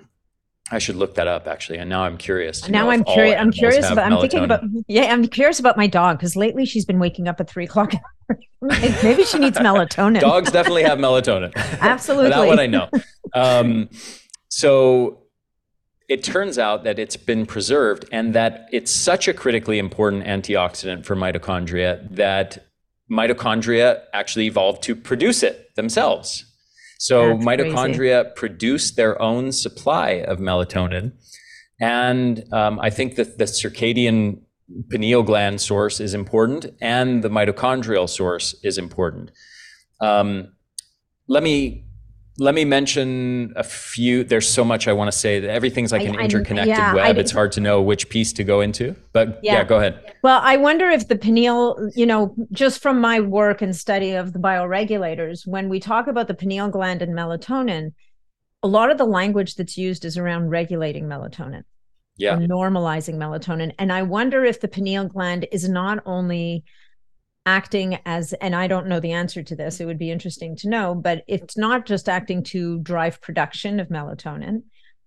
I 0.73 0.79
should 0.79 0.97
look 0.97 1.17
that 1.17 1.27
up 1.27 1.49
actually. 1.49 1.79
And 1.79 1.91
now 1.91 2.05
I'm 2.05 2.17
curious. 2.17 2.69
Now 2.69 2.91
I'm 2.91 3.03
curious. 3.03 3.41
I'm 3.41 3.51
curious 3.51 3.91
about. 3.91 4.13
I'm 4.13 4.21
thinking 4.21 4.45
about. 4.45 4.63
Yeah, 4.87 5.13
I'm 5.13 5.27
curious 5.27 5.59
about 5.59 5.77
my 5.77 5.87
dog 5.87 6.19
because 6.19 6.37
lately 6.37 6.65
she's 6.65 6.85
been 6.85 7.01
waking 7.01 7.27
up 7.27 7.41
at 7.41 7.51
three 7.51 7.65
o'clock. 7.65 7.93
Maybe 8.61 9.25
she 9.25 9.39
needs 9.39 9.59
melatonin. 9.59 10.21
Dogs 10.21 10.53
definitely 10.53 10.85
have 10.85 10.99
melatonin. 10.99 11.53
Absolutely. 11.57 12.31
that 12.31 12.47
one 12.47 12.61
I 12.61 12.67
know. 12.67 12.89
Um, 13.35 13.89
so 14.49 15.25
it 16.09 16.23
turns 16.23 16.59
out 16.59 16.85
that 16.85 16.99
it's 16.99 17.17
been 17.17 17.47
preserved 17.47 18.05
and 18.13 18.35
that 18.35 18.69
it's 18.73 18.93
such 18.93 19.29
a 19.29 19.35
critically 19.35 19.79
important 19.79 20.25
antioxidant 20.25 21.05
for 21.05 21.17
mitochondria 21.17 22.09
that 22.15 22.67
mitochondria 23.11 24.03
actually 24.13 24.47
evolved 24.47 24.83
to 24.85 24.95
produce 24.95 25.43
it 25.43 25.75
themselves. 25.75 26.45
So 27.01 27.29
That's 27.31 27.47
mitochondria 27.47 28.25
crazy. 28.25 28.35
produce 28.37 28.91
their 28.91 29.21
own 29.23 29.53
supply 29.53 30.11
of 30.29 30.39
melatonin. 30.39 31.13
And 31.81 32.45
um, 32.53 32.79
I 32.79 32.91
think 32.91 33.17
that 33.17 33.39
the 33.39 33.45
circadian 33.47 34.43
pineal 34.91 35.23
gland 35.23 35.63
source 35.63 35.99
is 35.99 36.13
important 36.13 36.67
and 36.79 37.25
the 37.25 37.31
mitochondrial 37.31 38.07
source 38.07 38.55
is 38.63 38.77
important. 38.77 39.31
Um, 40.03 40.53
let 41.27 41.43
me 41.43 41.87
let 42.41 42.55
me 42.55 42.65
mention 42.65 43.53
a 43.55 43.63
few. 43.63 44.25
There's 44.25 44.49
so 44.49 44.65
much 44.65 44.89
I 44.89 44.95
want 44.95 45.13
to 45.13 45.17
say. 45.17 45.41
That 45.41 45.51
everything's 45.51 45.93
like 45.93 46.07
an 46.07 46.17
I- 46.19 46.23
interconnected 46.25 46.75
yeah, 46.75 46.95
web. 46.95 47.19
It's 47.19 47.31
hard 47.31 47.53
to 47.53 47.61
know 47.61 47.83
which 47.83 48.09
piece 48.09 48.33
to 48.33 48.45
go 48.45 48.63
into. 48.63 48.97
But 49.13 49.41
yeah, 49.43 49.57
Yeah. 49.57 49.65
go 49.65 49.77
ahead. 49.77 50.15
Well, 50.23 50.41
I 50.43 50.57
wonder 50.57 50.89
if 50.89 51.07
the 51.07 51.17
pineal, 51.17 51.91
you 51.95 52.07
know, 52.07 52.35
just 52.51 52.81
from 52.81 52.99
my 52.99 53.21
work 53.21 53.61
and 53.61 53.77
study 53.77 54.13
of 54.13 54.33
the 54.33 54.39
bioregulators, 54.39 55.47
when 55.47 55.69
we 55.69 55.81
talk 55.81 56.07
about 56.07 56.29
the 56.29 56.35
pineal 56.35 56.71
gland 56.71 57.03
and 57.03 57.13
melatonin, 57.15 57.93
a 58.63 58.69
lot 58.69 58.91
of 58.91 58.97
the 58.97 59.05
language 59.07 59.57
that's 59.57 59.77
used 59.77 60.07
is 60.07 60.17
around 60.17 60.49
regulating 60.49 61.05
melatonin. 61.05 61.65
Yeah. 62.17 62.35
or 62.35 62.39
normalizing 62.41 63.15
melatonin. 63.17 63.73
And 63.79 63.91
I 63.91 64.03
wonder 64.03 64.45
if 64.45 64.61
the 64.61 64.69
pineal 64.69 65.07
gland 65.09 65.47
is 65.53 65.67
not 65.69 66.03
only 66.05 66.65
acting 67.47 67.99
as, 68.07 68.33
and 68.35 68.55
I 68.55 68.67
don't 68.67 68.87
know 68.87 69.01
the 69.01 69.13
answer 69.13 69.43
to 69.43 69.57
this, 69.57 69.81
it 69.81 69.87
would 69.87 69.99
be 69.99 70.11
interesting 70.11 70.57
to 70.57 70.69
know, 70.69 70.95
but 70.95 71.25
it's 71.27 71.57
not 71.57 71.87
just 71.87 72.09
acting 72.09 72.43
to 72.45 72.79
drive 72.81 73.21
production 73.21 73.81
of 73.81 73.89
melatonin. 73.89 74.63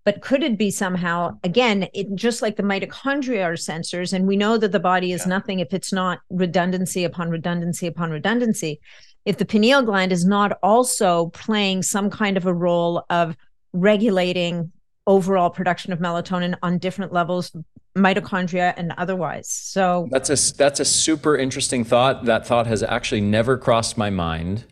But 0.06 0.22
could 0.22 0.44
it 0.44 0.58
be 0.58 0.70
somehow, 0.70 1.38
again, 1.46 1.88
it, 1.94 2.14
just 2.16 2.42
like 2.42 2.58
the 2.58 2.64
mitochondria 2.64 3.46
are 3.46 3.54
sensors, 3.54 4.12
and 4.12 4.28
we 4.28 4.36
know 4.36 4.58
that 4.58 4.74
the 4.74 4.80
body 4.80 5.14
is 5.14 5.22
Yeah. 5.22 5.30
nothing 5.30 5.60
if 5.60 5.74
it's 5.74 5.94
not 5.94 6.20
redundancy 6.30 7.06
upon 7.06 7.30
redundancy 7.30 7.88
upon 7.88 8.12
redundancy. 8.12 8.82
If 9.24 9.38
the 9.38 9.46
pineal 9.46 9.82
gland 9.84 10.12
is 10.12 10.26
not 10.26 10.58
also 10.62 11.28
playing 11.28 11.84
some 11.84 12.10
kind 12.10 12.36
of 12.36 12.46
a 12.46 12.54
role 12.54 13.06
of 13.10 13.38
regulating 13.72 14.74
overall 15.08 15.50
production 15.50 15.94
of 15.94 16.00
melatonin 16.00 16.56
on 16.62 16.80
different 16.80 17.14
levels, 17.14 17.56
mitochondria 17.96 18.74
and 18.76 18.94
otherwise. 18.98 19.50
So, 19.50 20.08
That's 20.12 20.30
a 20.30 20.56
that's 20.56 20.80
a 20.80 20.86
super 20.86 21.38
interesting 21.38 21.84
thought. 21.84 22.26
That 22.26 22.46
thought 22.48 22.68
has 22.68 22.84
actually 22.84 23.22
never 23.22 23.58
crossed 23.58 23.98
my 23.98 24.10
mind, 24.10 24.66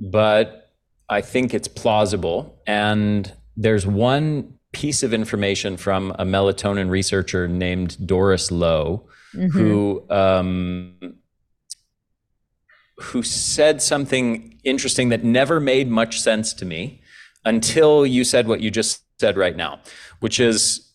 but 0.00 0.72
I 1.08 1.20
think 1.20 1.54
it's 1.54 1.68
plausible. 1.68 2.60
And 2.66 3.32
there's 3.56 3.86
one 3.86 4.54
piece 4.72 5.02
of 5.02 5.14
information 5.14 5.76
from 5.76 6.10
a 6.18 6.24
melatonin 6.24 6.90
researcher 6.90 7.48
named 7.48 8.06
Doris 8.06 8.50
Loh, 8.50 9.08
mhm. 9.34 9.50
who 9.50 10.10
um, 10.10 11.16
who 12.98 13.22
said 13.22 13.82
something 13.82 14.58
interesting 14.64 15.10
that 15.10 15.24
never 15.24 15.60
made 15.60 15.88
much 15.88 16.20
sense 16.20 16.52
to 16.54 16.64
me 16.64 17.02
until 17.44 18.06
you 18.06 18.24
said 18.24 18.48
what 18.48 18.60
you 18.60 18.70
just 18.70 19.02
said 19.20 19.36
right 19.36 19.56
now, 19.56 19.80
which 20.20 20.40
is 20.40 20.85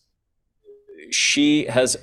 she 1.12 1.66
has 1.66 1.96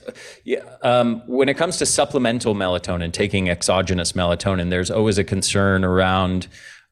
yeah, 0.44 0.60
um, 0.84 1.22
when 1.28 1.50
it 1.50 1.56
comes 1.58 1.78
to 1.78 1.86
supplemental 1.86 2.56
melatonin, 2.56 3.12
taking 3.12 3.50
exogenous 3.50 4.14
melatonin, 4.14 4.70
there's 4.70 4.92
always 4.92 5.18
a 5.18 5.24
concern 5.24 5.84
around 5.84 6.48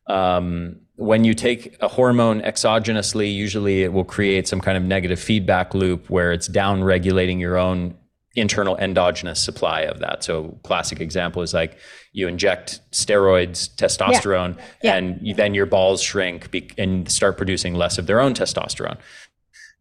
um, 0.07 0.78
when 0.95 1.24
you 1.24 1.34
take 1.34 1.78
a 1.82 1.88
hormone 1.88 2.41
exogenously, 2.41 3.34
usually 3.34 3.84
it 3.84 3.93
will 3.93 4.03
create 4.03 4.47
some 4.47 4.59
kind 4.59 4.78
of 4.78 4.84
negative 4.84 5.20
feedback 5.20 5.76
loop 5.76 6.09
where 6.09 6.32
it's 6.32 6.47
down 6.47 6.84
regulating 6.84 7.39
your 7.39 7.57
own 7.57 7.95
internal 8.36 8.78
endogenous 8.78 9.43
supply 9.43 9.82
of 9.82 9.99
that. 9.99 10.24
So, 10.24 10.59
classic 10.63 10.99
example 10.99 11.41
is 11.41 11.53
like 11.53 11.78
you 12.13 12.28
inject 12.28 12.80
steroids, 12.91 13.70
testosterone, 13.76 14.57
Yeah. 14.84 14.95
and 14.95 15.20
you, 15.22 15.34
then 15.34 15.53
your 15.53 15.65
balls 15.65 16.01
shrink 16.01 16.49
be- 16.51 16.70
and 16.78 17.09
start 17.11 17.38
producing 17.38 17.74
less 17.74 17.97
of 17.97 18.07
their 18.07 18.20
own 18.20 18.34
testosterone. 18.34 18.97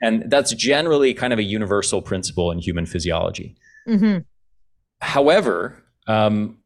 And 0.00 0.30
that's 0.30 0.52
generally 0.52 1.14
kind 1.14 1.32
of 1.32 1.38
a 1.38 1.42
universal 1.42 2.02
principle 2.02 2.50
in 2.50 2.58
human 2.58 2.86
physiology. 2.86 3.56
Mhm. 3.88 4.24
However, 5.00 5.82
um, 6.06 6.58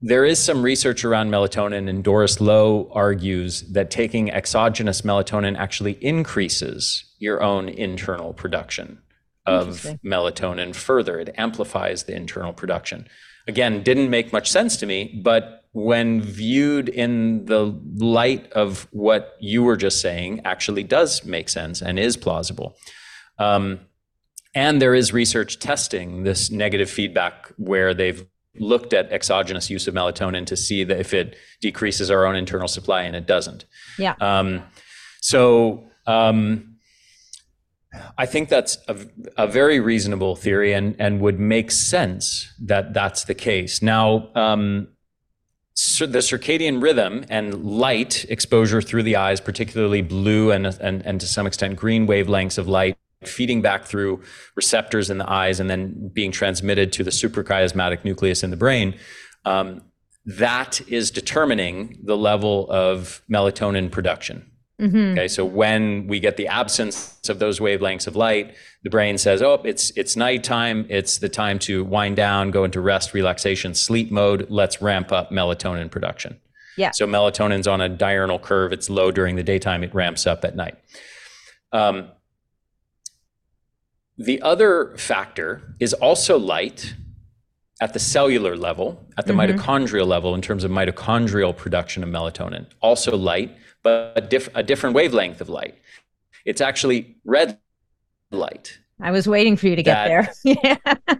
there 0.00 0.24
is 0.24 0.38
some 0.38 0.62
research 0.62 1.04
around 1.04 1.30
melatonin, 1.30 1.88
and 1.88 2.04
Doris 2.04 2.40
Loh 2.40 2.90
argues 2.92 3.62
that 3.72 3.90
taking 3.90 4.30
exogenous 4.30 5.00
melatonin 5.02 5.56
actually 5.56 5.92
increases 6.04 7.04
your 7.18 7.42
own 7.42 7.68
internal 7.68 8.34
production 8.34 8.98
of 9.46 9.86
melatonin 10.04 10.74
further. 10.74 11.20
It 11.20 11.34
amplifies 11.36 12.04
the 12.04 12.14
internal 12.14 12.52
production. 12.52 13.06
Again, 13.46 13.82
didn't 13.82 14.10
make 14.10 14.32
much 14.32 14.50
sense 14.50 14.76
to 14.78 14.86
me, 14.86 15.20
but 15.22 15.63
when 15.74 16.22
viewed 16.22 16.88
in 16.88 17.44
the 17.46 17.76
light 17.96 18.50
of 18.52 18.86
what 18.92 19.34
you 19.40 19.64
were 19.64 19.76
just 19.76 20.00
saying, 20.00 20.40
actually 20.44 20.84
does 20.84 21.24
make 21.24 21.48
sense 21.48 21.82
and 21.82 21.98
is 21.98 22.16
plausible. 22.16 22.76
Um, 23.38 23.80
and 24.54 24.80
there 24.80 24.94
is 24.94 25.12
research 25.12 25.58
testing 25.58 26.22
this 26.22 26.48
negative 26.48 26.88
feedback 26.88 27.52
where 27.56 27.92
they've 27.92 28.24
looked 28.60 28.92
at 28.92 29.10
exogenous 29.10 29.68
use 29.68 29.88
of 29.88 29.94
melatonin 29.94 30.46
to 30.46 30.56
see 30.56 30.84
that 30.84 31.00
if 31.00 31.12
it 31.12 31.34
decreases 31.60 32.08
our 32.08 32.24
own 32.24 32.36
internal 32.36 32.68
supply, 32.68 33.02
and 33.02 33.16
it 33.16 33.26
doesn't. 33.26 33.64
Yeah. 33.98 34.14
Um, 34.20 34.62
so 35.20 35.88
um, 36.06 36.76
I 38.16 38.26
think 38.26 38.48
that's 38.48 38.78
a, 38.86 38.96
a 39.36 39.48
very 39.48 39.80
reasonable 39.80 40.36
theory 40.36 40.72
and, 40.72 40.94
and 41.00 41.20
would 41.20 41.40
make 41.40 41.72
sense 41.72 42.52
that 42.62 42.94
that's 42.94 43.24
the 43.24 43.34
case. 43.34 43.82
Now, 43.82 44.32
um, 44.36 44.93
the 45.74 46.18
circadian 46.18 46.82
rhythm 46.82 47.24
and 47.28 47.64
light 47.64 48.24
exposure 48.28 48.80
through 48.80 49.02
the 49.02 49.16
eyes, 49.16 49.40
particularly 49.40 50.02
blue 50.02 50.50
and, 50.52 50.66
and, 50.66 51.04
and 51.04 51.20
to 51.20 51.26
some 51.26 51.46
extent 51.46 51.76
green 51.76 52.06
wavelengths 52.06 52.58
of 52.58 52.68
light, 52.68 52.96
feeding 53.24 53.60
back 53.60 53.84
through 53.84 54.22
receptors 54.54 55.10
in 55.10 55.18
the 55.18 55.28
eyes 55.28 55.58
and 55.58 55.68
then 55.68 56.10
being 56.12 56.30
transmitted 56.30 56.92
to 56.92 57.02
the 57.02 57.10
suprachiasmatic 57.10 58.04
nucleus 58.04 58.42
in 58.42 58.50
the 58.50 58.56
brain. 58.56 58.94
Um, 59.44 59.82
that 60.26 60.80
is 60.88 61.10
determining 61.10 61.98
the 62.02 62.16
level 62.16 62.70
of 62.70 63.22
melatonin 63.30 63.90
production. 63.90 64.50
Mhm. 64.80 65.12
Okay, 65.12 65.28
so 65.28 65.44
when 65.44 66.08
we 66.08 66.18
get 66.18 66.36
the 66.36 66.48
absence 66.48 67.20
of 67.28 67.38
those 67.38 67.60
wavelengths 67.60 68.08
of 68.08 68.16
light, 68.16 68.54
the 68.82 68.90
brain 68.90 69.18
says, 69.18 69.40
"Oh, 69.40 69.62
it's 69.64 69.92
it's 69.96 70.16
nighttime. 70.16 70.84
It's 70.88 71.18
the 71.18 71.28
time 71.28 71.60
to 71.60 71.84
wind 71.84 72.16
down, 72.16 72.50
go 72.50 72.64
into 72.64 72.80
rest, 72.80 73.14
relaxation, 73.14 73.74
sleep 73.74 74.10
mode. 74.10 74.46
Let's 74.50 74.82
ramp 74.82 75.12
up 75.12 75.30
melatonin 75.30 75.90
production." 75.90 76.40
Yeah. 76.76 76.90
So 76.92 77.06
melatonin's 77.06 77.68
on 77.68 77.80
a 77.80 77.88
diurnal 77.88 78.40
curve. 78.40 78.72
It's 78.72 78.90
low 78.90 79.12
during 79.12 79.36
the 79.36 79.44
daytime. 79.44 79.84
It 79.84 79.94
ramps 79.94 80.26
up 80.26 80.44
at 80.44 80.56
night. 80.56 80.74
Um, 81.70 82.08
the 84.18 84.42
other 84.42 84.94
factor 84.96 85.74
is 85.78 85.92
also 85.94 86.36
light 86.36 86.94
at 87.80 87.92
the 87.92 87.98
cellular 88.00 88.56
level, 88.56 89.06
at 89.16 89.26
the 89.26 89.32
Mhm. 89.32 89.56
mitochondrial 89.56 90.06
level, 90.06 90.34
in 90.34 90.42
terms 90.42 90.64
of 90.64 90.70
mitochondrial 90.72 91.56
production 91.56 92.02
of 92.02 92.08
melatonin. 92.08 92.66
Also 92.80 93.16
light, 93.16 93.56
but 93.84 94.12
a, 94.16 94.20
diff- 94.20 94.48
a 94.56 94.64
different 94.64 94.96
wavelength 94.96 95.40
of 95.40 95.48
light. 95.48 95.76
It's 96.44 96.60
actually 96.60 97.16
red 97.24 97.58
light. 98.32 98.78
I 99.00 99.12
was 99.12 99.28
waiting 99.28 99.56
for 99.56 99.68
you 99.68 99.76
to 99.76 99.82
get 99.82 100.08
That- 100.08 100.34
there. 100.44 100.78
yeah. 101.06 101.16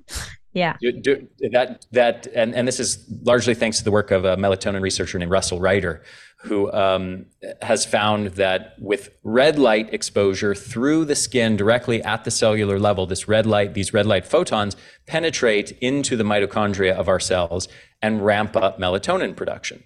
Yeah. 0.53 0.77
You 0.81 1.01
do- 1.01 1.29
that 1.51 1.85
that 1.93 2.29
and, 2.35 2.55
and 2.55 2.67
this 2.67 2.79
is 2.81 3.05
largely 3.23 3.55
thanks 3.55 3.79
to 3.79 3.85
the 3.85 3.91
work 3.91 4.11
of 4.12 4.25
a 4.25 4.37
melatonin 4.37 4.83
researcher 4.83 5.19
named 5.19 5.33
Russel 5.33 5.59
Reiter, 5.59 6.03
who 6.43 6.73
um, 6.73 7.27
has 7.61 7.85
found 7.85 8.29
that 8.29 8.75
with 8.79 9.11
red 9.25 9.59
light 9.59 9.93
exposure 9.93 10.55
through 10.55 11.07
the 11.07 11.17
skin 11.17 11.57
directly 11.57 12.01
at 12.05 12.23
the 12.23 12.31
cellular 12.31 12.79
level, 12.79 13.05
this 13.05 13.27
red 13.27 13.47
light, 13.47 13.75
these 13.75 13.93
red 13.93 14.07
light 14.07 14.25
photons 14.25 14.77
penetrate 15.07 15.73
into 15.81 16.17
the 16.17 16.25
mitochondria 16.25 16.93
of 16.95 17.09
our 17.09 17.19
cells 17.21 17.67
and 18.01 18.25
ramp 18.25 18.57
up 18.57 18.79
melatonin 18.79 19.35
production. 19.35 19.83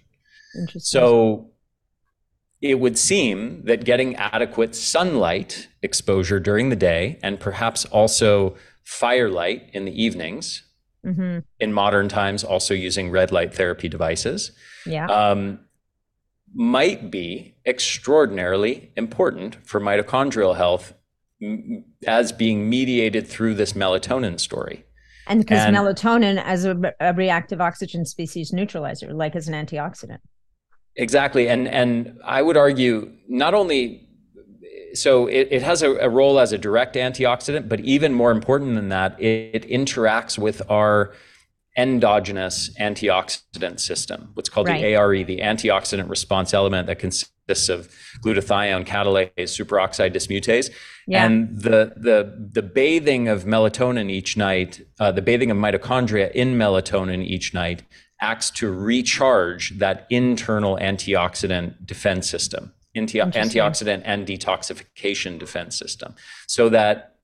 Interesting. 0.55 0.81
So 0.81 1.49
it 2.61 2.75
would 2.79 2.97
seem 2.97 3.63
that 3.65 3.85
getting 3.85 4.15
adequate 4.15 4.75
sunlight 4.75 5.67
exposure 5.81 6.39
during 6.39 6.69
the 6.69 6.75
day 6.75 7.17
and 7.23 7.39
perhaps 7.39 7.85
also 7.85 8.55
firelight 8.83 9.69
in 9.73 9.85
the 9.85 10.03
evenings, 10.03 10.63
Mhm. 11.05 11.43
in 11.59 11.71
modern 11.71 12.09
times, 12.09 12.43
also 12.43 12.73
using 12.73 13.09
red 13.11 13.31
light 13.31 13.53
therapy 13.53 13.87
devices, 13.87 14.51
Yeah. 14.85 15.05
um, 15.07 15.59
might 16.53 17.09
be 17.11 17.55
extraordinarily 17.65 18.91
important 18.97 19.55
for 19.65 19.79
mitochondrial 19.79 20.57
health 20.57 20.93
m- 21.41 21.85
as 22.05 22.31
being 22.33 22.69
mediated 22.69 23.25
through 23.27 23.53
this 23.53 23.73
melatonin 23.73 24.39
story. 24.39 24.83
and 25.27 25.41
because 25.41 25.59
melatonin 25.67 26.41
as 26.43 26.65
a, 26.65 26.75
a 26.99 27.13
reactive 27.13 27.61
oxygen 27.61 28.03
species 28.03 28.51
neutralizer, 28.51 29.13
like 29.13 29.35
as 29.35 29.47
an 29.47 29.53
antioxidant. 29.53 30.17
Exactly, 30.99 31.47
and 31.47 31.67
and 31.67 32.19
I 32.25 32.41
would 32.41 32.57
argue 32.57 33.11
not 33.27 33.53
only 33.53 34.05
so 34.93 35.27
it, 35.27 35.47
it 35.51 35.61
has 35.61 35.81
a, 35.81 35.91
a 35.95 36.09
role 36.09 36.39
as 36.39 36.51
a 36.51 36.57
direct 36.57 36.95
antioxidant, 36.95 37.69
but 37.69 37.79
even 37.81 38.13
more 38.13 38.31
important 38.31 38.75
than 38.75 38.89
that, 38.89 39.19
it, 39.21 39.63
it 39.63 39.69
interacts 39.69 40.37
with 40.37 40.61
our 40.69 41.13
endogenous 41.77 42.69
antioxidant 42.79 43.79
system, 43.79 44.31
what's 44.33 44.49
called 44.49 44.67
Right. 44.67 44.81
the 44.81 44.95
ARE, 44.95 45.23
the 45.23 45.39
antioxidant 45.39 46.09
response 46.09 46.53
element 46.53 46.87
that 46.87 46.99
consists 46.99 47.69
of 47.69 47.89
glutathione, 48.23 48.85
catalase, 48.85 49.31
superoxide 49.37 50.13
dismutase, 50.13 50.69
Yeah. 51.07 51.25
and 51.25 51.61
the 51.61 51.93
the 51.95 52.49
the 52.51 52.61
bathing 52.61 53.27
of 53.29 53.45
melatonin 53.45 54.09
each 54.09 54.35
night, 54.35 54.81
uh, 54.99 55.11
the 55.11 55.21
bathing 55.21 55.49
of 55.51 55.57
mitochondria 55.57 56.29
in 56.31 56.57
melatonin 56.57 57.23
each 57.23 57.53
night 57.53 57.83
acts 58.21 58.51
to 58.51 58.71
recharge 58.71 59.77
that 59.79 60.05
internal 60.09 60.77
antioxidant 60.77 61.85
defense 61.85 62.29
system 62.29 62.73
anti- 62.95 63.19
antioxidant 63.19 64.01
and 64.05 64.27
detoxification 64.27 65.39
defense 65.39 65.77
system. 65.77 66.15
So 66.47 66.69
that 66.69 67.15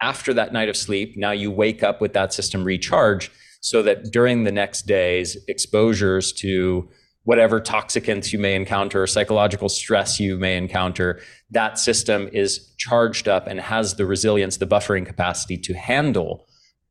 after 0.00 0.32
that 0.34 0.52
night 0.52 0.68
of 0.68 0.76
sleep, 0.76 1.16
now 1.16 1.32
you 1.32 1.50
wake 1.50 1.82
up 1.82 2.00
with 2.00 2.12
that 2.12 2.32
system 2.32 2.64
recharged 2.64 3.32
so 3.60 3.82
that 3.82 4.12
during 4.12 4.44
the 4.44 4.52
next 4.52 4.82
day's 4.86 5.36
exposures 5.48 6.32
to 6.32 6.88
whatever 7.24 7.60
toxicants 7.60 8.32
you 8.32 8.38
may 8.38 8.54
encounter, 8.54 9.06
psychological 9.06 9.68
stress 9.68 10.18
you 10.18 10.38
may 10.38 10.56
encounter, 10.56 11.20
that 11.50 11.78
system 11.78 12.28
is 12.32 12.72
charged 12.78 13.28
up 13.28 13.46
and 13.46 13.60
has 13.60 13.96
the 13.96 14.06
resilience, 14.06 14.56
the 14.56 14.66
buffering 14.66 15.04
capacity 15.04 15.58
to 15.58 15.74
handle 15.74 16.46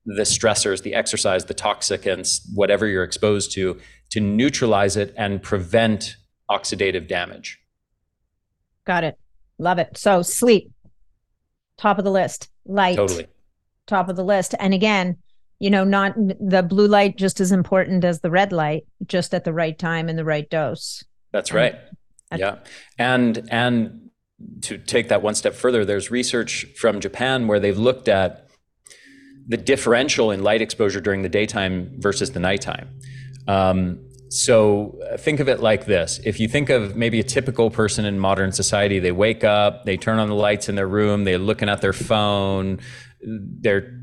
the 0.08 0.24
stressors, 0.24 0.84
the 0.84 0.94
exercise, 0.94 1.46
the 1.46 1.54
toxicants, 1.54 2.42
whatever 2.56 2.88
you're 2.88 3.04
exposed 3.04 3.52
to, 3.52 3.80
to 4.10 4.22
neutralize 4.22 4.96
it 4.96 5.14
and 5.18 5.44
prevent 5.44 6.16
oxidative 6.50 7.08
damage. 7.08 7.60
Got 8.86 9.04
it. 9.04 9.20
Love 9.60 9.80
it. 9.80 9.98
So 9.98 10.22
sleep, 10.22 10.72
top 11.78 11.98
of 11.98 12.06
the 12.06 12.12
list. 12.12 12.50
Light, 12.66 12.96
totally. 12.96 13.28
top 13.86 14.08
of 14.08 14.16
the 14.16 14.24
list. 14.24 14.56
And 14.60 14.74
again, 14.74 15.18
you 15.60 15.70
know, 15.70 15.84
not 15.84 16.16
the 16.16 16.64
blue 16.64 16.88
light 16.88 17.18
just 17.18 17.42
as 17.42 17.52
important 17.52 18.06
as 18.06 18.22
the 18.22 18.32
red 18.32 18.54
light, 18.54 18.86
just 19.06 19.34
at 19.34 19.44
the 19.44 19.54
right 19.54 19.78
time 19.78 20.08
and 20.08 20.18
the 20.18 20.26
right 20.26 20.50
dose. 20.50 21.04
That's 21.34 21.52
right. 21.52 21.76
And, 22.32 22.40
yeah. 22.40 22.60
And 22.98 23.48
and 23.52 24.10
to 24.62 24.78
take 24.78 25.10
that 25.10 25.22
one 25.22 25.36
step 25.36 25.54
further, 25.54 25.84
there's 25.84 26.12
research 26.12 26.66
from 26.78 27.02
Japan 27.02 27.48
where 27.48 27.60
they've 27.60 27.78
looked 27.78 28.08
at 28.08 28.47
the 29.48 29.58
differential 29.58 30.32
in 30.32 30.44
light 30.44 30.62
exposure 30.62 31.02
during 31.02 31.22
the 31.22 31.30
daytime 31.30 31.92
versus 31.98 32.32
the 32.32 32.40
nighttime. 32.40 32.90
Um, 33.48 34.00
so 34.30 35.00
uh, 35.10 35.18
think 35.18 35.40
of 35.40 35.48
it 35.48 35.62
like 35.62 35.86
this. 35.86 36.20
If 36.26 36.40
you 36.40 36.50
think 36.50 36.70
of 36.70 36.96
maybe 36.98 37.20
a 37.20 37.24
typical 37.24 37.70
person 37.70 38.04
in 38.04 38.20
modern 38.20 38.52
society, 38.52 39.00
they 39.00 39.14
wake 39.14 39.44
up, 39.44 39.86
they 39.86 39.96
turn 39.96 40.20
on 40.20 40.28
the 40.28 40.36
lights 40.36 40.68
in 40.68 40.76
their 40.76 40.88
room, 40.88 41.24
they're 41.24 41.38
looking 41.38 41.70
at 41.70 41.82
their 41.82 41.94
phone, 41.94 42.80
they're 43.22 44.00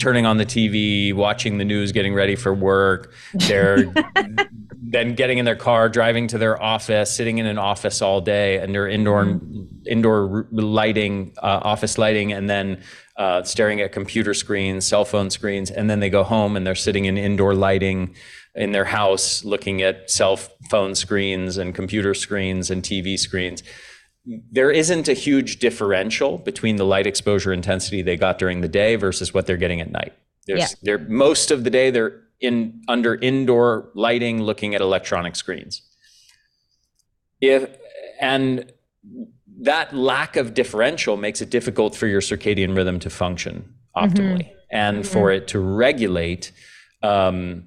turning 0.00 0.26
on 0.26 0.38
the 0.38 0.46
TV, 0.46 1.14
watching 1.14 1.58
the 1.58 1.64
news, 1.64 1.92
getting 1.92 2.14
ready 2.14 2.36
for 2.36 2.52
work. 2.52 3.12
They're 3.34 3.92
then 4.82 5.14
getting 5.14 5.38
in 5.38 5.44
their 5.44 5.56
car, 5.56 5.88
driving 5.88 6.26
to 6.28 6.38
their 6.38 6.60
office, 6.60 7.14
sitting 7.14 7.38
in 7.38 7.46
an 7.46 7.58
office 7.58 8.02
all 8.02 8.20
day, 8.20 8.60
under 8.60 8.88
indoor 8.88 9.24
mm-hmm. 9.24 9.86
indoor 9.86 10.48
lighting, 10.50 11.34
uh, 11.42 11.60
office 11.62 11.96
lighting, 11.96 12.32
and 12.32 12.50
then 12.50 12.82
uh, 13.20 13.42
staring 13.44 13.80
at 13.80 13.92
computer 13.92 14.34
screens, 14.34 14.86
cell 14.86 15.04
phone 15.04 15.30
screens, 15.30 15.70
and 15.70 15.88
then 15.90 16.00
they 16.00 16.10
go 16.10 16.24
home 16.24 16.56
and 16.56 16.66
they're 16.66 16.74
sitting 16.74 17.04
in 17.04 17.18
indoor 17.18 17.54
lighting 17.54 18.14
in 18.54 18.72
their 18.72 18.86
house, 18.86 19.44
looking 19.44 19.82
at 19.82 20.10
cell 20.10 20.36
phone 20.70 20.94
screens 20.94 21.56
and 21.56 21.74
computer 21.74 22.14
screens 22.14 22.70
and 22.70 22.82
TV 22.82 23.18
screens 23.18 23.62
there 24.50 24.70
isn't 24.70 25.08
a 25.08 25.14
huge 25.14 25.58
differential 25.58 26.38
between 26.38 26.76
the 26.76 26.84
light 26.84 27.06
exposure 27.06 27.52
intensity 27.52 28.02
they 28.02 28.16
got 28.16 28.38
during 28.38 28.60
the 28.60 28.68
day 28.68 28.96
versus 28.96 29.32
what 29.32 29.46
they're 29.46 29.56
getting 29.56 29.80
at 29.80 29.90
night. 29.90 30.12
There's, 30.46 30.60
yeah. 30.60 30.66
they're 30.82 30.98
most 30.98 31.50
of 31.50 31.64
the 31.64 31.70
day 31.70 31.90
they're 31.90 32.20
in 32.40 32.82
under 32.88 33.14
indoor 33.16 33.90
lighting, 33.94 34.42
looking 34.42 34.74
at 34.74 34.80
electronic 34.80 35.36
screens. 35.36 35.82
If 37.40 37.76
and 38.20 38.72
that 39.60 39.94
lack 39.94 40.36
of 40.36 40.54
differential 40.54 41.16
makes 41.16 41.40
it 41.40 41.50
difficult 41.50 41.94
for 41.94 42.06
your 42.06 42.20
circadian 42.20 42.74
rhythm 42.74 42.98
to 43.00 43.10
function 43.10 43.74
optimally 43.96 44.48
mm-hmm. 44.48 44.58
and 44.70 44.98
mm-hmm. 44.98 45.12
for 45.12 45.30
it 45.30 45.48
to 45.48 45.58
regulate 45.58 46.52
um, 47.02 47.66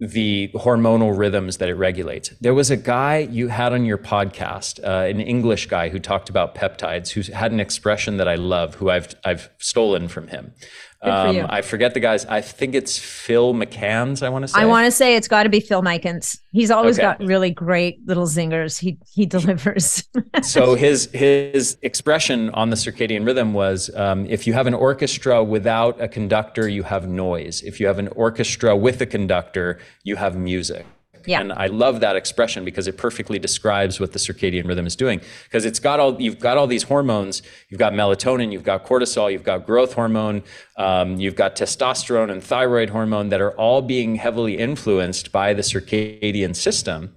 the 0.00 0.50
hormonal 0.54 1.16
rhythms 1.16 1.58
that 1.58 1.68
it 1.68 1.74
regulates. 1.74 2.30
There 2.40 2.54
was 2.54 2.70
a 2.70 2.76
guy 2.76 3.18
you 3.18 3.48
had 3.48 3.72
on 3.72 3.84
your 3.84 3.98
podcast, 3.98 4.82
uh, 4.82 5.06
an 5.06 5.20
English 5.20 5.66
guy 5.66 5.90
who 5.90 6.00
talked 6.00 6.28
about 6.28 6.54
peptides, 6.56 7.10
who 7.10 7.32
had 7.32 7.52
an 7.52 7.60
expression 7.60 8.16
that 8.16 8.26
I 8.26 8.34
love, 8.34 8.76
who 8.76 8.90
I've 8.90 9.14
I've 9.24 9.50
stolen 9.58 10.08
from 10.08 10.28
him. 10.28 10.54
Um, 11.02 11.46
I 11.50 11.62
forget 11.62 11.94
the 11.94 12.00
guys. 12.00 12.24
I 12.26 12.40
think 12.40 12.76
it's 12.76 12.96
Phil 12.96 13.54
Micans. 13.54 14.22
I 14.22 14.28
want 14.28 14.44
to 14.44 14.48
say. 14.48 14.60
I 14.60 14.66
want 14.66 14.84
to 14.84 14.92
say 14.92 15.16
it's 15.16 15.26
got 15.26 15.42
to 15.42 15.48
be 15.48 15.58
Phil 15.58 15.82
Micans. 15.82 16.38
He's 16.52 16.70
always 16.70 16.96
okay. 16.96 17.08
got 17.08 17.20
really 17.20 17.50
great 17.50 17.98
little 18.06 18.26
zingers. 18.26 18.78
He 18.78 18.98
he 19.12 19.26
delivers. 19.26 20.04
so 20.42 20.76
his 20.76 21.10
his 21.12 21.76
expression 21.82 22.50
on 22.50 22.70
the 22.70 22.76
circadian 22.76 23.26
rhythm 23.26 23.52
was: 23.52 23.90
um, 23.96 24.26
if 24.26 24.46
you 24.46 24.52
have 24.52 24.68
an 24.68 24.74
orchestra 24.74 25.42
without 25.42 26.00
a 26.00 26.06
conductor, 26.06 26.68
you 26.68 26.84
have 26.84 27.08
noise. 27.08 27.62
If 27.62 27.80
you 27.80 27.88
have 27.88 27.98
an 27.98 28.08
orchestra 28.08 28.76
with 28.76 29.00
a 29.00 29.06
conductor, 29.06 29.80
you 30.04 30.14
have 30.16 30.36
music. 30.36 30.86
Yeah. 31.26 31.40
And 31.40 31.52
I 31.52 31.66
love 31.66 32.00
that 32.00 32.16
expression 32.16 32.64
because 32.64 32.86
it 32.86 32.96
perfectly 32.96 33.38
describes 33.38 34.00
what 34.00 34.12
the 34.12 34.18
circadian 34.18 34.66
rhythm 34.66 34.86
is 34.86 34.96
doing. 34.96 35.20
Because 35.44 35.64
it's 35.64 35.78
got 35.78 36.00
all 36.00 36.20
you've 36.20 36.38
got 36.38 36.56
all 36.56 36.66
these 36.66 36.84
hormones. 36.84 37.42
You've 37.68 37.78
got 37.78 37.92
melatonin, 37.92 38.52
you've 38.52 38.64
got 38.64 38.84
cortisol, 38.84 39.30
you've 39.32 39.44
got 39.44 39.66
growth 39.66 39.94
hormone, 39.94 40.42
um, 40.76 41.18
you've 41.18 41.36
got 41.36 41.56
testosterone 41.56 42.30
and 42.30 42.42
thyroid 42.42 42.90
hormone 42.90 43.28
that 43.30 43.40
are 43.40 43.52
all 43.52 43.82
being 43.82 44.16
heavily 44.16 44.58
influenced 44.58 45.32
by 45.32 45.54
the 45.54 45.62
circadian 45.62 46.54
system. 46.54 47.14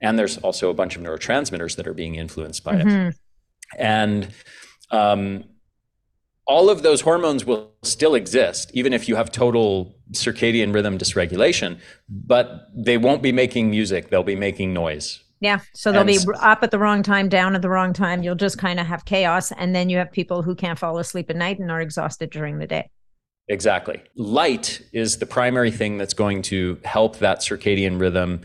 And 0.00 0.18
there's 0.18 0.38
also 0.38 0.70
a 0.70 0.74
bunch 0.74 0.96
of 0.96 1.02
neurotransmitters 1.02 1.76
that 1.76 1.86
are 1.88 1.94
being 1.94 2.14
influenced 2.14 2.62
by 2.62 2.76
mm-hmm. 2.76 3.08
it. 3.08 3.16
And 3.76 4.32
um, 4.90 5.44
all 6.46 6.70
of 6.70 6.82
those 6.82 7.02
hormones 7.02 7.44
will 7.44 7.72
still 7.82 8.14
exist, 8.14 8.70
even 8.74 8.92
if 8.92 9.08
you 9.08 9.16
have 9.16 9.30
total 9.30 9.97
circadian 10.12 10.74
rhythm 10.74 10.98
dysregulation, 10.98 11.78
but 12.08 12.68
they 12.74 12.98
won't 12.98 13.22
be 13.22 13.32
making 13.32 13.70
music. 13.70 14.10
They'll 14.10 14.22
be 14.22 14.36
making 14.36 14.72
noise. 14.72 15.20
Yeah. 15.40 15.60
So 15.74 15.92
they'll 15.92 16.00
and 16.00 16.08
be 16.08 16.18
up 16.40 16.62
at 16.62 16.70
the 16.70 16.78
wrong 16.78 17.02
time, 17.02 17.28
down 17.28 17.54
at 17.54 17.62
the 17.62 17.68
wrong 17.68 17.92
time. 17.92 18.22
You'll 18.22 18.34
just 18.34 18.58
kind 18.58 18.80
of 18.80 18.86
have 18.86 19.04
chaos. 19.04 19.52
And 19.52 19.74
then 19.74 19.88
you 19.88 19.98
have 19.98 20.10
people 20.10 20.42
who 20.42 20.54
can't 20.54 20.78
fall 20.78 20.98
asleep 20.98 21.30
at 21.30 21.36
night 21.36 21.58
and 21.58 21.70
are 21.70 21.80
exhausted 21.80 22.30
during 22.30 22.58
the 22.58 22.66
day. 22.66 22.90
Exactly. 23.48 24.02
Light 24.16 24.82
is 24.92 25.18
the 25.18 25.26
primary 25.26 25.70
thing 25.70 25.96
that's 25.96 26.12
going 26.12 26.42
to 26.42 26.78
help 26.84 27.18
that 27.18 27.38
circadian 27.38 28.00
rhythm 28.00 28.42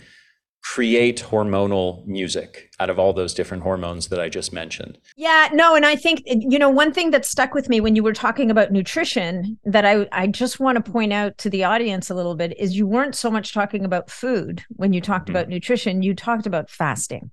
create 0.63 1.21
hormonal 1.29 2.05
music 2.07 2.71
out 2.79 2.89
of 2.89 2.97
all 2.97 3.11
those 3.11 3.33
different 3.33 3.63
hormones 3.63 4.07
that 4.07 4.19
I 4.19 4.29
just 4.29 4.53
mentioned. 4.53 4.97
Yeah, 5.17 5.49
no, 5.53 5.75
and 5.75 5.85
I 5.85 5.95
think 5.95 6.23
you 6.25 6.57
know 6.57 6.69
one 6.69 6.93
thing 6.93 7.11
that 7.11 7.25
stuck 7.25 7.53
with 7.53 7.67
me 7.69 7.81
when 7.81 7.95
you 7.95 8.03
were 8.03 8.13
talking 8.13 8.49
about 8.49 8.71
nutrition 8.71 9.59
that 9.65 9.85
I 9.85 10.07
I 10.11 10.27
just 10.27 10.59
want 10.59 10.83
to 10.83 10.91
point 10.91 11.11
out 11.11 11.37
to 11.39 11.49
the 11.49 11.65
audience 11.65 12.09
a 12.09 12.15
little 12.15 12.35
bit 12.35 12.57
is 12.57 12.77
you 12.77 12.87
weren't 12.87 13.15
so 13.15 13.29
much 13.29 13.53
talking 13.53 13.83
about 13.83 14.09
food 14.09 14.63
when 14.69 14.93
you 14.93 15.01
talked 15.01 15.25
mm-hmm. 15.25 15.35
about 15.35 15.49
nutrition, 15.49 16.01
you 16.01 16.15
talked 16.15 16.47
about 16.47 16.69
fasting. 16.69 17.29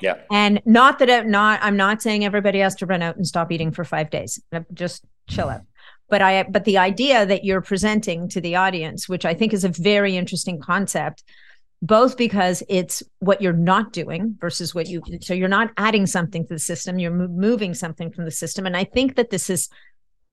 Yeah. 0.00 0.18
And 0.30 0.62
not 0.64 0.98
that 1.00 1.10
I'm 1.10 1.30
not 1.30 1.60
I'm 1.62 1.76
not 1.76 2.00
saying 2.00 2.24
everybody 2.24 2.60
has 2.60 2.74
to 2.76 2.86
run 2.86 3.02
out 3.02 3.16
and 3.16 3.26
stop 3.26 3.52
eating 3.52 3.70
for 3.70 3.84
5 3.84 4.10
days. 4.10 4.40
Just 4.72 5.04
chill 5.28 5.48
out 5.48 5.62
but 6.08 6.20
i 6.20 6.42
but 6.42 6.64
the 6.64 6.76
idea 6.76 7.24
that 7.24 7.44
you're 7.44 7.60
presenting 7.60 8.28
to 8.28 8.40
the 8.40 8.56
audience 8.56 9.08
which 9.08 9.24
i 9.24 9.32
think 9.32 9.52
is 9.52 9.62
a 9.62 9.68
very 9.68 10.16
interesting 10.16 10.60
concept 10.60 11.22
both 11.82 12.16
because 12.16 12.62
it's 12.68 13.02
what 13.18 13.42
you're 13.42 13.52
not 13.52 13.92
doing 13.92 14.36
versus 14.40 14.74
what 14.74 14.86
you 14.86 15.02
so 15.20 15.34
you're 15.34 15.48
not 15.48 15.72
adding 15.76 16.06
something 16.06 16.46
to 16.46 16.54
the 16.54 16.58
system 16.58 16.98
you're 16.98 17.10
moving 17.10 17.74
something 17.74 18.10
from 18.10 18.24
the 18.24 18.30
system. 18.30 18.66
And 18.66 18.76
i 18.76 18.84
think 18.84 19.16
that 19.16 19.30
this 19.30 19.50
is 19.50 19.68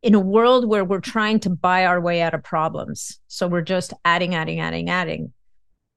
in 0.02 0.16
a 0.16 0.20
world 0.20 0.70
where 0.70 0.86
we're 0.86 1.02
trying 1.02 1.40
to 1.42 1.50
buy 1.50 1.86
our 1.86 2.00
way 2.00 2.22
out 2.22 2.34
of 2.34 2.44
problems 2.44 3.20
so 3.28 3.48
we're 3.48 3.62
just 3.62 3.94
adding 4.06 4.36
adding 4.36 4.60
adding 4.60 4.90
adding 4.90 5.34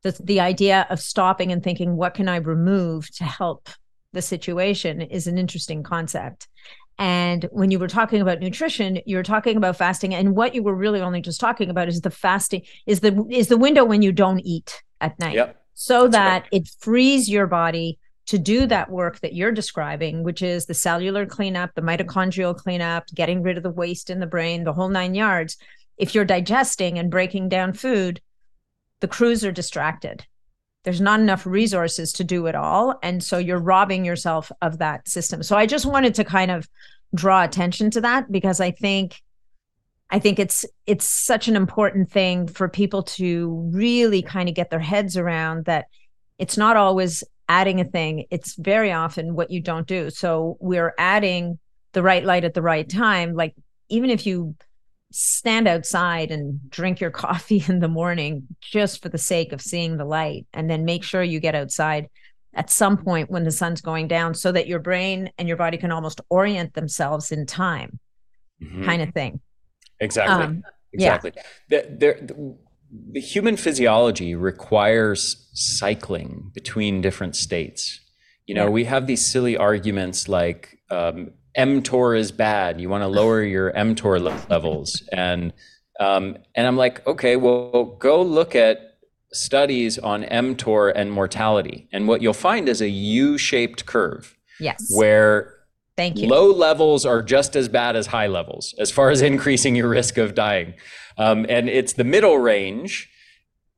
the, 0.02 0.18
the 0.24 0.40
idea 0.40 0.86
of 0.90 1.00
stopping 1.00 1.52
and 1.52 1.62
thinking 1.62 1.96
what 1.96 2.14
can 2.14 2.28
i 2.28 2.36
remove 2.36 3.08
to 3.12 3.24
help 3.24 3.68
the 4.12 4.22
situation 4.22 5.00
is 5.00 5.26
an 5.26 5.38
interesting 5.38 5.82
concept. 5.82 6.48
And 6.98 7.48
when 7.52 7.70
you 7.70 7.78
were 7.78 7.88
talking 7.88 8.20
about 8.20 8.40
nutrition, 8.40 9.00
you 9.06 9.16
were 9.16 9.22
talking 9.22 9.56
about 9.56 9.76
fasting, 9.76 10.14
and 10.14 10.36
what 10.36 10.54
you 10.54 10.62
were 10.62 10.74
really 10.74 11.00
only 11.00 11.22
just 11.22 11.40
talking 11.40 11.70
about 11.70 11.88
is 11.88 12.02
the 12.02 12.10
fasting 12.10 12.62
is 12.86 13.00
the 13.00 13.26
is 13.30 13.48
the 13.48 13.56
window 13.56 13.84
when 13.84 14.02
you 14.02 14.12
don't 14.12 14.40
eat 14.40 14.82
at 15.02 15.18
night, 15.18 15.34
yep. 15.34 15.62
so 15.74 16.02
That's 16.02 16.12
that 16.12 16.42
right. 16.42 16.48
it 16.52 16.68
frees 16.78 17.28
your 17.28 17.46
body 17.46 17.98
to 18.26 18.38
do 18.38 18.66
that 18.66 18.90
work 18.90 19.20
that 19.20 19.34
you're 19.34 19.52
describing, 19.52 20.22
which 20.22 20.42
is 20.42 20.66
the 20.66 20.74
cellular 20.74 21.26
cleanup, 21.26 21.74
the 21.74 21.82
mitochondrial 21.82 22.56
cleanup, 22.56 23.04
getting 23.14 23.42
rid 23.42 23.56
of 23.56 23.62
the 23.62 23.70
waste 23.70 24.08
in 24.08 24.20
the 24.20 24.26
brain, 24.26 24.64
the 24.64 24.72
whole 24.72 24.88
nine 24.88 25.14
yards. 25.14 25.56
If 25.98 26.14
you're 26.14 26.24
digesting 26.24 26.98
and 26.98 27.10
breaking 27.10 27.48
down 27.48 27.72
food, 27.72 28.20
the 29.00 29.08
crews 29.08 29.44
are 29.44 29.52
distracted 29.52 30.24
there's 30.84 31.00
not 31.00 31.20
enough 31.20 31.46
resources 31.46 32.12
to 32.12 32.24
do 32.24 32.46
it 32.46 32.54
all 32.54 32.98
and 33.02 33.22
so 33.22 33.38
you're 33.38 33.58
robbing 33.58 34.04
yourself 34.04 34.50
of 34.60 34.78
that 34.78 35.08
system 35.08 35.42
so 35.42 35.56
i 35.56 35.66
just 35.66 35.86
wanted 35.86 36.14
to 36.14 36.24
kind 36.24 36.50
of 36.50 36.68
draw 37.14 37.44
attention 37.44 37.90
to 37.90 38.00
that 38.00 38.30
because 38.30 38.60
i 38.60 38.70
think 38.70 39.20
i 40.12 40.18
think 40.18 40.38
it's 40.38 40.64
it's 40.86 41.04
such 41.04 41.48
an 41.48 41.56
important 41.56 42.10
thing 42.10 42.46
for 42.46 42.68
people 42.68 43.02
to 43.02 43.68
really 43.72 44.22
kind 44.22 44.48
of 44.48 44.54
get 44.54 44.70
their 44.70 44.78
heads 44.78 45.16
around 45.16 45.64
that 45.64 45.86
it's 46.38 46.56
not 46.56 46.76
always 46.76 47.24
adding 47.48 47.80
a 47.80 47.84
thing. 47.84 48.24
It's 48.30 48.54
very 48.54 48.92
often 48.92 49.34
what 49.34 49.50
you 49.50 49.60
don't 49.60 49.86
do. 49.86 50.10
So 50.10 50.56
we're 50.60 50.94
adding 50.98 51.58
the 51.92 52.02
right 52.02 52.24
light 52.24 52.44
at 52.44 52.54
the 52.54 52.62
right 52.62 52.88
time. 52.88 53.34
Like 53.34 53.54
even 53.90 54.08
if 54.08 54.26
you 54.26 54.54
stand 55.10 55.68
outside 55.68 56.30
and 56.30 56.58
drink 56.70 56.98
your 56.98 57.10
coffee 57.24 57.62
in 57.68 57.80
the 57.80 57.88
morning 57.88 58.46
just 58.60 59.02
for 59.02 59.10
the 59.10 59.18
sake 59.18 59.52
of 59.52 59.60
seeing 59.60 59.98
the 59.98 60.04
light 60.04 60.46
and 60.54 60.70
then 60.70 60.86
make 60.86 61.04
sure 61.04 61.22
you 61.22 61.40
get 61.40 61.54
outside 61.54 62.08
at 62.54 62.70
some 62.70 62.96
point 62.96 63.30
when 63.30 63.44
the 63.44 63.50
sun's 63.50 63.80
going 63.82 64.08
down 64.08 64.34
so 64.34 64.50
that 64.50 64.66
your 64.66 64.78
brain 64.78 65.30
and 65.36 65.48
your 65.48 65.56
body 65.56 65.76
can 65.76 65.92
almost 65.92 66.20
orient 66.30 66.72
themselves 66.74 67.30
in 67.32 67.44
time 67.46 67.98
mm-hmm. 68.62 68.84
kind 68.84 69.02
of 69.02 69.12
thing 69.12 69.40
exactly 70.02 70.44
um, 70.44 70.62
exactly 70.92 71.32
yeah. 71.34 71.42
the, 71.68 71.96
the, 71.98 72.56
the 73.12 73.20
human 73.20 73.56
physiology 73.56 74.34
requires 74.34 75.48
cycling 75.54 76.50
between 76.54 77.00
different 77.00 77.36
states 77.36 78.00
you 78.46 78.54
know 78.54 78.64
yeah. 78.64 78.70
we 78.70 78.84
have 78.84 79.06
these 79.06 79.24
silly 79.24 79.56
arguments 79.56 80.28
like 80.28 80.78
um, 80.90 81.30
mtor 81.56 82.18
is 82.18 82.32
bad 82.32 82.80
you 82.80 82.88
want 82.88 83.02
to 83.02 83.08
lower 83.08 83.42
your 83.54 83.72
mtor 83.72 84.20
levels 84.50 85.02
and 85.12 85.52
um, 86.00 86.36
and 86.54 86.66
i'm 86.66 86.76
like 86.76 87.06
okay 87.06 87.36
well 87.36 87.96
go 87.98 88.22
look 88.22 88.54
at 88.54 88.92
studies 89.32 89.98
on 89.98 90.22
mTOR 90.24 90.92
and 90.94 91.10
mortality. 91.10 91.88
And 91.92 92.06
what 92.06 92.22
you'll 92.22 92.32
find 92.32 92.68
is 92.68 92.80
a 92.80 92.88
U 92.88 93.38
shaped 93.38 93.86
curve. 93.86 94.36
Yes. 94.60 94.90
Where 94.94 95.54
Thank 95.96 96.18
you. 96.18 96.28
Low 96.28 96.50
levels 96.50 97.04
are 97.04 97.22
just 97.22 97.54
as 97.54 97.68
bad 97.68 97.96
as 97.96 98.08
high 98.08 98.26
levels 98.26 98.74
as 98.78 98.90
far 98.90 99.10
as 99.10 99.22
increasing 99.32 99.76
your 99.76 99.88
risk 99.88 100.18
of 100.18 100.34
dying. 100.34 100.74
Um, 101.18 101.46
and 101.48 101.68
it's 101.68 101.92
the 101.92 102.04
middle 102.04 102.38
range 102.38 103.10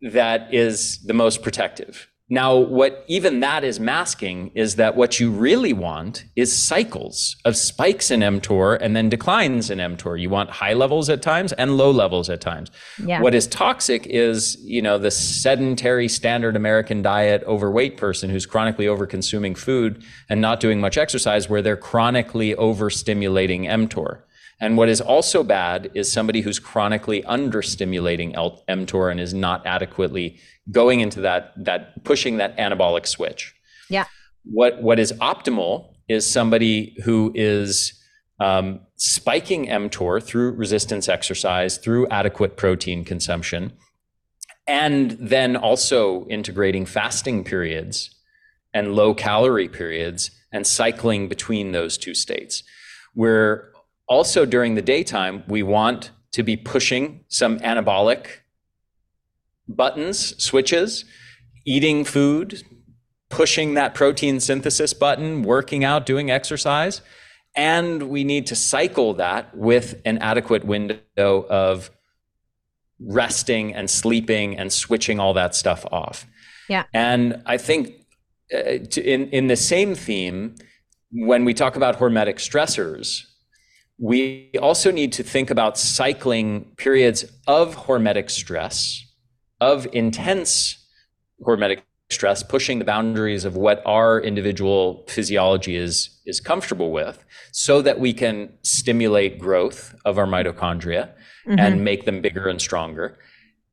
that 0.00 0.52
is 0.52 1.02
the 1.04 1.14
most 1.14 1.42
protective. 1.42 2.08
Now, 2.34 2.56
what 2.56 3.04
even 3.06 3.38
that 3.40 3.62
is 3.62 3.78
masking 3.78 4.50
is 4.56 4.74
that 4.74 4.96
what 4.96 5.20
you 5.20 5.30
really 5.30 5.72
want 5.72 6.24
is 6.34 6.52
cycles 6.52 7.36
of 7.44 7.56
spikes 7.56 8.10
in 8.10 8.20
mTOR 8.20 8.76
and 8.80 8.96
then 8.96 9.08
declines 9.08 9.70
in 9.70 9.78
mTOR. 9.78 10.20
You 10.20 10.30
want 10.30 10.50
high 10.50 10.72
levels 10.72 11.08
at 11.08 11.22
times 11.22 11.52
and 11.52 11.76
low 11.76 11.92
levels 11.92 12.28
at 12.28 12.40
times. 12.40 12.72
Yeah. 12.98 13.20
What 13.20 13.36
is 13.36 13.46
toxic 13.46 14.08
is, 14.08 14.56
you 14.64 14.82
know, 14.82 14.98
the 14.98 15.12
sedentary 15.12 16.08
standard 16.08 16.56
American 16.56 17.02
diet 17.02 17.44
overweight 17.46 17.98
person 17.98 18.30
who's 18.30 18.46
chronically 18.46 18.86
overconsuming 18.86 19.56
food 19.56 20.02
and 20.28 20.40
not 20.40 20.58
doing 20.58 20.80
much 20.80 20.98
exercise 20.98 21.48
where 21.48 21.62
they're 21.62 21.76
chronically 21.76 22.52
overstimulating 22.56 23.66
mTOR. 23.66 24.22
And 24.64 24.78
what 24.78 24.88
is 24.88 25.02
also 25.02 25.44
bad 25.44 25.90
is 25.92 26.10
somebody 26.10 26.40
who's 26.40 26.58
chronically 26.58 27.22
understimulating 27.24 28.34
mTOR 28.66 29.10
and 29.10 29.20
is 29.20 29.34
not 29.34 29.66
adequately 29.66 30.38
going 30.70 31.00
into 31.00 31.20
that 31.20 31.52
that 31.62 32.02
pushing 32.02 32.38
that 32.38 32.56
anabolic 32.56 33.06
switch. 33.06 33.54
Yeah. 33.90 34.06
What 34.44 34.80
what 34.80 34.98
is 34.98 35.12
optimal 35.20 35.92
is 36.08 36.26
somebody 36.26 36.96
who 37.04 37.30
is 37.34 38.02
um, 38.40 38.80
spiking 38.96 39.66
mTOR 39.66 40.22
through 40.22 40.52
resistance 40.52 41.10
exercise, 41.10 41.76
through 41.76 42.08
adequate 42.08 42.56
protein 42.56 43.04
consumption, 43.04 43.70
and 44.66 45.10
then 45.20 45.56
also 45.56 46.26
integrating 46.28 46.86
fasting 46.86 47.44
periods 47.44 48.14
and 48.72 48.94
low 48.94 49.12
calorie 49.12 49.68
periods 49.68 50.30
and 50.52 50.66
cycling 50.66 51.28
between 51.28 51.72
those 51.72 51.98
two 51.98 52.14
states. 52.14 52.62
We're 53.14 53.73
also 54.06 54.44
during 54.44 54.74
the 54.74 54.82
daytime, 54.82 55.44
we 55.48 55.62
want 55.62 56.10
to 56.32 56.42
be 56.42 56.56
pushing 56.56 57.24
some 57.28 57.58
anabolic 57.60 58.26
buttons, 59.68 60.42
switches, 60.42 61.04
eating 61.64 62.04
food, 62.04 62.62
pushing 63.30 63.74
that 63.74 63.94
protein 63.94 64.40
synthesis 64.40 64.92
button, 64.92 65.42
working 65.42 65.84
out, 65.84 66.06
doing 66.06 66.30
exercise. 66.30 67.00
And 67.56 68.04
we 68.04 68.24
need 68.24 68.46
to 68.48 68.56
cycle 68.56 69.14
that 69.14 69.56
with 69.56 70.00
an 70.04 70.18
adequate 70.18 70.64
window 70.64 71.00
of 71.18 71.90
resting 73.00 73.74
and 73.74 73.88
sleeping 73.88 74.58
and 74.58 74.72
switching 74.72 75.20
all 75.20 75.34
that 75.34 75.54
stuff 75.54 75.86
off. 75.92 76.26
Yeah. 76.68 76.84
And 76.92 77.42
I 77.46 77.58
think 77.58 77.94
uh, 78.52 78.78
to, 78.90 79.02
in, 79.02 79.28
in 79.30 79.46
the 79.46 79.56
same 79.56 79.94
theme, 79.94 80.56
when 81.12 81.44
we 81.44 81.54
talk 81.54 81.76
about 81.76 81.98
hormetic 81.98 82.36
stressors, 82.36 83.24
we 83.98 84.50
also 84.60 84.90
need 84.90 85.12
to 85.12 85.22
think 85.22 85.50
about 85.50 85.78
cycling 85.78 86.72
periods 86.76 87.24
of 87.46 87.76
hormetic 87.76 88.30
stress, 88.30 89.04
of 89.60 89.86
intense 89.92 90.84
hormetic 91.40 91.82
stress, 92.10 92.42
pushing 92.42 92.78
the 92.78 92.84
boundaries 92.84 93.44
of 93.44 93.56
what 93.56 93.82
our 93.86 94.20
individual 94.20 95.04
physiology 95.08 95.76
is, 95.76 96.20
is 96.26 96.40
comfortable 96.40 96.90
with, 96.90 97.24
so 97.52 97.80
that 97.82 98.00
we 98.00 98.12
can 98.12 98.52
stimulate 98.62 99.38
growth 99.38 99.94
of 100.04 100.18
our 100.18 100.26
mitochondria 100.26 101.10
mm-hmm. 101.46 101.58
and 101.58 101.84
make 101.84 102.04
them 102.04 102.20
bigger 102.20 102.48
and 102.48 102.60
stronger. 102.60 103.18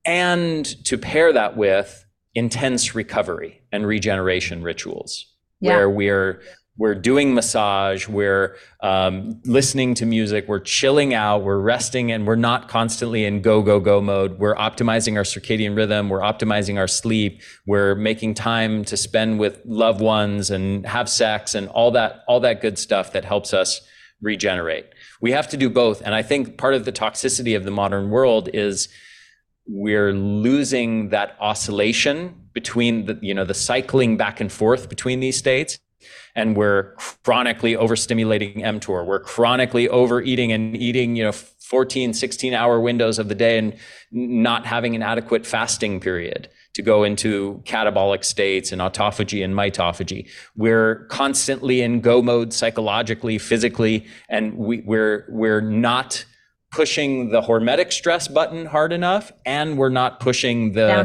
And 0.05 0.65
to 0.85 0.97
pair 0.97 1.33
that 1.33 1.57
with 1.57 2.05
intense 2.33 2.95
recovery 2.95 3.61
and 3.71 3.85
regeneration 3.85 4.63
rituals, 4.63 5.25
yeah. 5.59 5.75
where 5.75 5.89
we're 5.89 6.41
we're 6.77 6.95
doing 6.95 7.33
massage, 7.33 8.07
we're 8.07 8.55
um, 8.81 9.41
listening 9.45 9.93
to 9.95 10.05
music, 10.05 10.47
we're 10.47 10.59
chilling 10.59 11.13
out, 11.13 11.43
we're 11.43 11.59
resting, 11.59 12.11
and 12.11 12.25
we're 12.25 12.35
not 12.35 12.69
constantly 12.69 13.25
in 13.25 13.41
go, 13.41 13.61
go, 13.61 13.79
go 13.79 13.99
mode. 13.99 14.39
We're 14.39 14.55
optimizing 14.55 15.17
our 15.17 15.23
circadian 15.23 15.75
rhythm, 15.75 16.09
we're 16.09 16.21
optimizing 16.21 16.77
our 16.77 16.87
sleep, 16.87 17.41
we're 17.67 17.95
making 17.95 18.35
time 18.35 18.85
to 18.85 18.95
spend 18.95 19.37
with 19.37 19.61
loved 19.65 19.99
ones 19.99 20.49
and 20.49 20.85
have 20.85 21.09
sex 21.09 21.55
and 21.55 21.67
all 21.69 21.91
that, 21.91 22.23
all 22.27 22.39
that 22.39 22.61
good 22.61 22.79
stuff 22.79 23.11
that 23.13 23.25
helps 23.25 23.53
us 23.53 23.81
regenerate. 24.21 24.85
We 25.19 25.31
have 25.31 25.49
to 25.49 25.57
do 25.57 25.69
both. 25.69 26.01
And 26.01 26.15
I 26.15 26.23
think 26.23 26.57
part 26.57 26.73
of 26.73 26.85
the 26.85 26.91
toxicity 26.91 27.55
of 27.55 27.65
the 27.65 27.71
modern 27.71 28.09
world 28.09 28.49
is 28.53 28.87
we're 29.67 30.13
losing 30.13 31.09
that 31.09 31.35
oscillation 31.39 32.47
between 32.53 33.05
the, 33.05 33.19
you 33.21 33.33
know, 33.33 33.45
the 33.45 33.53
cycling 33.53 34.17
back 34.17 34.39
and 34.39 34.51
forth 34.51 34.89
between 34.89 35.19
these 35.19 35.37
states 35.37 35.79
and 36.35 36.55
we're 36.55 36.93
chronically 37.23 37.75
overstimulating 37.75 38.57
mTOR. 38.57 39.05
We're 39.05 39.19
chronically 39.19 39.87
overeating 39.89 40.51
and 40.51 40.75
eating, 40.75 41.15
you 41.15 41.23
know, 41.23 41.31
14, 41.31 42.13
16 42.13 42.53
hour 42.53 42.81
windows 42.81 43.17
of 43.17 43.29
the 43.29 43.35
day 43.35 43.57
and 43.57 43.75
not 44.11 44.65
having 44.65 44.93
an 44.95 45.01
adequate 45.01 45.45
fasting 45.45 46.01
period 46.01 46.49
to 46.73 46.81
go 46.81 47.03
into 47.03 47.61
catabolic 47.65 48.23
states 48.23 48.71
and 48.71 48.81
autophagy 48.81 49.43
and 49.43 49.53
mitophagy. 49.53 50.29
We're 50.55 51.05
constantly 51.05 51.81
in 51.81 52.01
go 52.01 52.21
mode 52.21 52.51
psychologically, 52.51 53.37
physically, 53.37 54.05
and 54.27 54.57
we, 54.57 54.81
we're 54.81 55.25
we're 55.29 55.61
not 55.61 56.25
pushing 56.71 57.31
the 57.31 57.41
hormetic 57.41 57.91
stress 57.91 58.27
button 58.27 58.65
hard 58.65 58.93
enough, 58.93 59.31
and 59.45 59.77
we're 59.77 59.89
not 59.89 60.19
pushing 60.19 60.71
the 60.71 61.03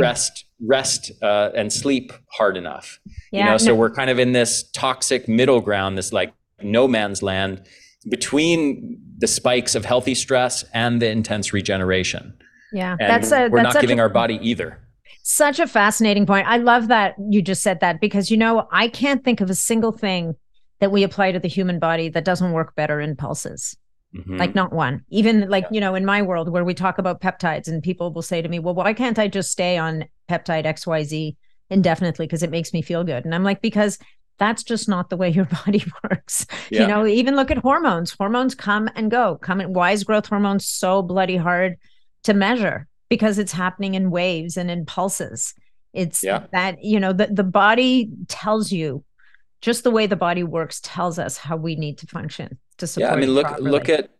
rest 0.00 0.44
rest 0.60 1.12
uh, 1.22 1.50
and 1.54 1.72
sleep 1.72 2.12
hard 2.30 2.56
enough. 2.56 3.00
Yeah, 3.30 3.44
you 3.44 3.50
know, 3.50 3.56
so 3.56 3.68
no. 3.68 3.74
we're 3.76 3.90
kind 3.90 4.10
of 4.10 4.18
in 4.18 4.32
this 4.32 4.68
toxic 4.70 5.28
middle 5.28 5.60
ground, 5.60 5.96
this 5.96 6.12
like 6.12 6.32
no 6.62 6.88
man's 6.88 7.22
land 7.22 7.62
between 8.08 9.00
the 9.18 9.26
spikes 9.26 9.74
of 9.74 9.84
healthy 9.84 10.14
stress 10.14 10.64
and 10.74 11.00
the 11.00 11.08
intense 11.08 11.52
regeneration. 11.52 12.36
Yeah, 12.72 12.96
and 12.98 13.08
that's 13.08 13.32
a, 13.32 13.48
we're 13.48 13.62
that's 13.62 13.74
not 13.74 13.80
giving 13.80 14.00
a, 14.00 14.02
our 14.02 14.08
body 14.08 14.38
either. 14.42 14.80
Such 15.22 15.58
a 15.58 15.66
fascinating 15.66 16.26
point. 16.26 16.46
I 16.46 16.58
love 16.58 16.88
that 16.88 17.14
you 17.30 17.40
just 17.40 17.62
said 17.62 17.80
that 17.80 18.00
because 18.00 18.30
you 18.30 18.36
know 18.36 18.68
I 18.72 18.88
can't 18.88 19.24
think 19.24 19.40
of 19.40 19.48
a 19.48 19.54
single 19.54 19.92
thing 19.92 20.34
that 20.80 20.90
we 20.90 21.02
apply 21.02 21.32
to 21.32 21.38
the 21.38 21.48
human 21.48 21.78
body 21.78 22.08
that 22.10 22.24
doesn't 22.24 22.52
work 22.52 22.74
better 22.74 23.00
in 23.00 23.16
pulses. 23.16 23.76
Mm-hmm. 24.14 24.36
Like 24.36 24.54
not 24.54 24.72
one. 24.72 25.02
Even 25.10 25.48
like, 25.48 25.64
yeah. 25.64 25.68
you 25.72 25.80
know, 25.80 25.94
in 25.94 26.04
my 26.04 26.22
world 26.22 26.48
where 26.48 26.64
we 26.64 26.74
talk 26.74 26.98
about 26.98 27.20
peptides 27.20 27.66
and 27.66 27.82
people 27.82 28.12
will 28.12 28.22
say 28.22 28.40
to 28.40 28.48
me, 28.48 28.60
"Well, 28.60 28.74
why 28.74 28.92
can't 28.94 29.18
I 29.18 29.26
just 29.26 29.50
stay 29.50 29.76
on 29.76 30.04
peptide 30.28 30.66
XYZ 30.66 31.36
indefinitely 31.70 32.26
because 32.26 32.42
it 32.42 32.50
makes 32.50 32.72
me 32.72 32.80
feel 32.80 33.02
good?" 33.02 33.24
And 33.24 33.34
I'm 33.34 33.42
like, 33.42 33.60
"Because 33.60 33.98
that's 34.38 34.62
just 34.62 34.88
not 34.88 35.10
the 35.10 35.16
way 35.16 35.28
your 35.30 35.46
body 35.46 35.84
works. 36.02 36.46
Yeah. 36.70 36.82
You 36.82 36.86
know, 36.88 37.06
even 37.06 37.36
look 37.36 37.50
at 37.50 37.58
hormones. 37.58 38.12
Hormones 38.12 38.54
come 38.54 38.88
and 38.94 39.10
go. 39.10 39.36
Come 39.36 39.60
and 39.60 39.74
why 39.74 39.92
is 39.92 40.04
growth 40.04 40.26
hormone 40.26 40.60
so 40.60 41.02
bloody 41.02 41.36
hard 41.36 41.76
to 42.24 42.34
measure? 42.34 42.86
Because 43.08 43.38
it's 43.38 43.52
happening 43.52 43.94
in 43.94 44.10
waves 44.10 44.56
and 44.56 44.70
in 44.70 44.86
pulses. 44.86 45.54
It's 45.92 46.24
yeah. 46.24 46.46
that, 46.52 46.82
you 46.82 46.98
know, 46.98 47.12
the, 47.12 47.28
the 47.28 47.44
body 47.44 48.10
tells 48.28 48.72
you 48.72 49.04
just 49.64 49.82
the 49.82 49.90
way 49.90 50.06
the 50.06 50.16
body 50.16 50.42
works 50.42 50.78
tells 50.82 51.18
us 51.18 51.38
how 51.38 51.56
we 51.56 51.74
need 51.74 51.96
to 51.98 52.06
function 52.06 52.58
to 52.76 52.86
support. 52.86 53.10
Yeah, 53.10 53.16
I 53.16 53.18
mean, 53.18 53.30
look 53.30 53.46
properly. 53.46 53.70
look 53.70 53.88
at 53.88 54.10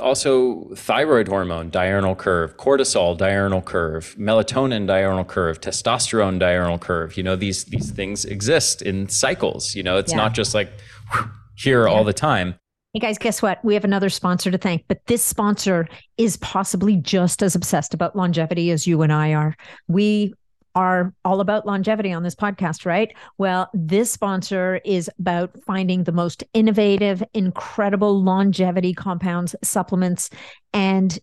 also 0.00 0.72
thyroid 0.76 1.26
hormone 1.26 1.70
diurnal 1.70 2.14
curve, 2.14 2.56
cortisol 2.56 3.18
diurnal 3.18 3.62
curve, 3.62 4.14
melatonin 4.16 4.86
diurnal 4.86 5.24
curve, 5.24 5.60
testosterone 5.60 6.38
diurnal 6.38 6.78
curve. 6.78 7.16
You 7.16 7.24
know, 7.24 7.34
these 7.34 7.64
these 7.64 7.90
things 7.90 8.24
exist 8.24 8.80
in 8.80 9.08
cycles. 9.08 9.74
You 9.74 9.82
know, 9.82 9.98
it's 9.98 10.12
yeah. 10.12 10.18
not 10.18 10.34
just 10.34 10.54
like 10.54 10.70
whew, 11.12 11.28
here 11.56 11.86
yeah. 11.86 11.92
all 11.92 12.04
the 12.04 12.12
time. 12.12 12.54
Hey 12.94 13.00
guys, 13.00 13.18
guess 13.18 13.42
what? 13.42 13.64
We 13.64 13.74
have 13.74 13.84
another 13.84 14.08
sponsor 14.08 14.52
to 14.52 14.58
thank, 14.58 14.84
but 14.86 15.04
this 15.06 15.24
sponsor 15.24 15.88
is 16.16 16.36
possibly 16.36 16.96
just 16.96 17.42
as 17.42 17.56
obsessed 17.56 17.92
about 17.92 18.14
longevity 18.14 18.70
as 18.70 18.86
you 18.86 19.02
and 19.02 19.12
I 19.12 19.32
are. 19.32 19.56
We 19.88 20.34
are 20.74 21.14
all 21.24 21.40
about 21.40 21.66
longevity 21.66 22.12
on 22.12 22.22
this 22.22 22.34
podcast, 22.34 22.86
right? 22.86 23.14
Well, 23.38 23.70
this 23.74 24.10
sponsor 24.10 24.80
is 24.84 25.10
about 25.18 25.56
finding 25.66 26.04
the 26.04 26.12
most 26.12 26.44
innovative, 26.54 27.22
incredible 27.34 28.22
longevity 28.22 28.94
compounds, 28.94 29.54
supplements, 29.62 30.30
and 30.72 31.18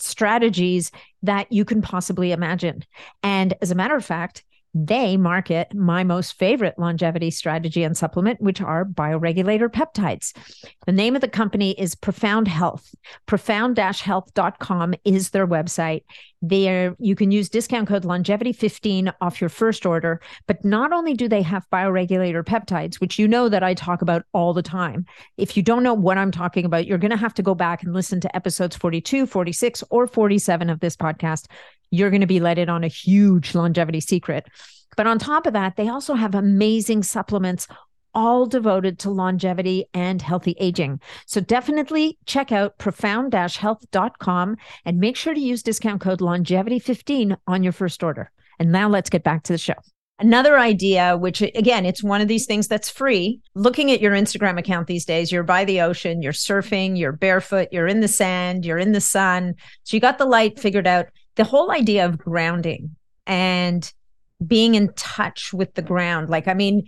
strategies 0.00 0.90
that 1.22 1.50
you 1.50 1.64
can 1.64 1.82
possibly 1.82 2.32
imagine. 2.32 2.84
And 3.22 3.54
as 3.62 3.70
a 3.70 3.74
matter 3.74 3.96
of 3.96 4.04
fact, 4.04 4.44
they 4.74 5.16
market 5.16 5.74
my 5.74 6.04
most 6.04 6.34
favorite 6.34 6.78
longevity 6.78 7.30
strategy 7.30 7.82
and 7.82 7.96
supplement, 7.96 8.40
which 8.40 8.60
are 8.60 8.84
bioregulator 8.84 9.68
peptides. 9.68 10.36
The 10.86 10.92
name 10.92 11.14
of 11.14 11.20
the 11.20 11.28
company 11.28 11.72
is 11.72 11.94
Profound 11.94 12.48
Health. 12.48 12.94
Profound-health.com 13.26 14.94
is 15.04 15.30
their 15.30 15.46
website. 15.46 16.02
There 16.40 16.94
you 17.00 17.16
can 17.16 17.32
use 17.32 17.48
discount 17.48 17.88
code 17.88 18.04
longevity15 18.04 19.12
off 19.20 19.40
your 19.40 19.50
first 19.50 19.84
order. 19.84 20.20
But 20.46 20.64
not 20.64 20.92
only 20.92 21.14
do 21.14 21.28
they 21.28 21.42
have 21.42 21.66
bioregulator 21.72 22.44
peptides, 22.44 23.00
which 23.00 23.18
you 23.18 23.26
know 23.26 23.48
that 23.48 23.64
I 23.64 23.74
talk 23.74 24.02
about 24.02 24.24
all 24.32 24.52
the 24.52 24.62
time. 24.62 25.06
If 25.36 25.56
you 25.56 25.62
don't 25.62 25.82
know 25.82 25.94
what 25.94 26.18
I'm 26.18 26.30
talking 26.30 26.64
about, 26.64 26.86
you're 26.86 26.98
going 26.98 27.10
to 27.10 27.16
have 27.16 27.34
to 27.34 27.42
go 27.42 27.54
back 27.54 27.82
and 27.82 27.92
listen 27.92 28.20
to 28.20 28.36
episodes 28.36 28.76
42, 28.76 29.26
46, 29.26 29.82
or 29.90 30.06
47 30.06 30.70
of 30.70 30.80
this 30.80 30.96
podcast 30.96 31.46
you're 31.90 32.10
going 32.10 32.20
to 32.20 32.26
be 32.26 32.40
let 32.40 32.58
in 32.58 32.68
on 32.68 32.84
a 32.84 32.88
huge 32.88 33.54
longevity 33.54 34.00
secret. 34.00 34.46
But 34.98 35.06
on 35.06 35.20
top 35.20 35.46
of 35.46 35.52
that, 35.52 35.76
they 35.76 35.86
also 35.86 36.14
have 36.14 36.34
amazing 36.34 37.04
supplements 37.04 37.68
all 38.14 38.46
devoted 38.46 38.98
to 38.98 39.10
longevity 39.10 39.84
and 39.94 40.20
healthy 40.20 40.56
aging. 40.58 41.00
So 41.24 41.40
definitely 41.40 42.18
check 42.26 42.50
out 42.50 42.78
profound-health.com 42.78 44.56
and 44.84 44.98
make 44.98 45.16
sure 45.16 45.34
to 45.34 45.40
use 45.40 45.62
discount 45.62 46.00
code 46.00 46.18
longevity15 46.18 47.36
on 47.46 47.62
your 47.62 47.72
first 47.72 48.02
order. 48.02 48.32
And 48.58 48.72
now 48.72 48.88
let's 48.88 49.08
get 49.08 49.22
back 49.22 49.44
to 49.44 49.52
the 49.52 49.58
show. 49.58 49.76
Another 50.18 50.58
idea, 50.58 51.16
which 51.16 51.42
again, 51.42 51.86
it's 51.86 52.02
one 52.02 52.20
of 52.20 52.26
these 52.26 52.46
things 52.46 52.66
that's 52.66 52.90
free. 52.90 53.40
Looking 53.54 53.92
at 53.92 54.00
your 54.00 54.14
Instagram 54.14 54.58
account 54.58 54.88
these 54.88 55.04
days, 55.04 55.30
you're 55.30 55.44
by 55.44 55.64
the 55.64 55.80
ocean, 55.80 56.22
you're 56.22 56.32
surfing, 56.32 56.98
you're 56.98 57.12
barefoot, 57.12 57.68
you're 57.70 57.86
in 57.86 58.00
the 58.00 58.08
sand, 58.08 58.64
you're 58.64 58.78
in 58.78 58.90
the 58.90 59.00
sun. 59.00 59.54
So 59.84 59.96
you 59.96 60.00
got 60.00 60.18
the 60.18 60.26
light 60.26 60.58
figured 60.58 60.88
out 60.88 61.06
the 61.36 61.44
whole 61.44 61.70
idea 61.70 62.04
of 62.04 62.18
grounding 62.18 62.96
and 63.28 63.92
being 64.46 64.74
in 64.74 64.92
touch 64.94 65.52
with 65.52 65.74
the 65.74 65.82
ground. 65.82 66.28
Like 66.28 66.48
i 66.48 66.54
mean 66.54 66.86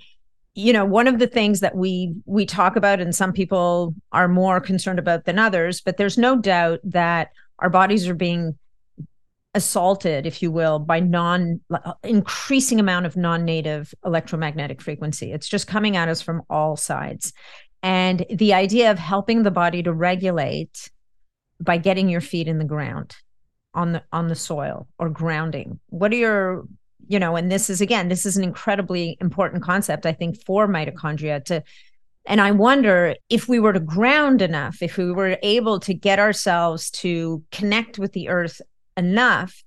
you 0.54 0.72
know 0.72 0.84
one 0.84 1.06
of 1.06 1.18
the 1.18 1.28
things 1.28 1.60
that 1.60 1.76
we 1.76 2.14
we 2.26 2.44
talk 2.44 2.74
about 2.74 3.00
and 3.00 3.14
some 3.14 3.32
people 3.32 3.94
are 4.10 4.26
more 4.26 4.60
concerned 4.60 4.98
about 4.98 5.24
than 5.24 5.38
others 5.38 5.80
but 5.80 5.96
there's 5.96 6.18
no 6.18 6.36
doubt 6.36 6.80
that 6.82 7.30
our 7.60 7.70
bodies 7.70 8.08
are 8.08 8.14
being 8.14 8.58
assaulted 9.54 10.26
if 10.26 10.42
you 10.42 10.50
will 10.50 10.78
by 10.78 11.00
non 11.00 11.60
increasing 12.02 12.80
amount 12.80 13.06
of 13.06 13.16
non-native 13.16 13.92
electromagnetic 14.04 14.80
frequency. 14.80 15.32
It's 15.32 15.48
just 15.48 15.66
coming 15.66 15.96
at 15.96 16.08
us 16.08 16.22
from 16.22 16.42
all 16.48 16.76
sides. 16.76 17.32
And 17.82 18.24
the 18.30 18.54
idea 18.54 18.90
of 18.90 18.98
helping 18.98 19.42
the 19.42 19.50
body 19.50 19.82
to 19.82 19.92
regulate 19.92 20.90
by 21.60 21.78
getting 21.78 22.08
your 22.08 22.20
feet 22.20 22.48
in 22.48 22.58
the 22.58 22.64
ground 22.64 23.16
on 23.74 23.92
the 23.92 24.02
on 24.12 24.28
the 24.28 24.34
soil 24.34 24.88
or 24.98 25.08
grounding. 25.08 25.80
What 25.88 26.12
are 26.12 26.16
your 26.16 26.64
you 27.10 27.18
know 27.18 27.34
and 27.34 27.50
this 27.50 27.68
is 27.68 27.80
again 27.80 28.08
this 28.08 28.24
is 28.24 28.36
an 28.36 28.44
incredibly 28.44 29.18
important 29.20 29.62
concept 29.62 30.06
i 30.06 30.12
think 30.12 30.42
for 30.46 30.66
mitochondria 30.68 31.44
to 31.44 31.62
and 32.24 32.40
i 32.40 32.50
wonder 32.52 33.14
if 33.28 33.48
we 33.48 33.58
were 33.58 33.72
to 33.72 33.80
ground 33.80 34.40
enough 34.40 34.80
if 34.80 34.96
we 34.96 35.10
were 35.10 35.36
able 35.42 35.80
to 35.80 35.92
get 35.92 36.18
ourselves 36.18 36.90
to 36.90 37.42
connect 37.50 37.98
with 37.98 38.12
the 38.12 38.28
earth 38.28 38.62
enough 38.96 39.62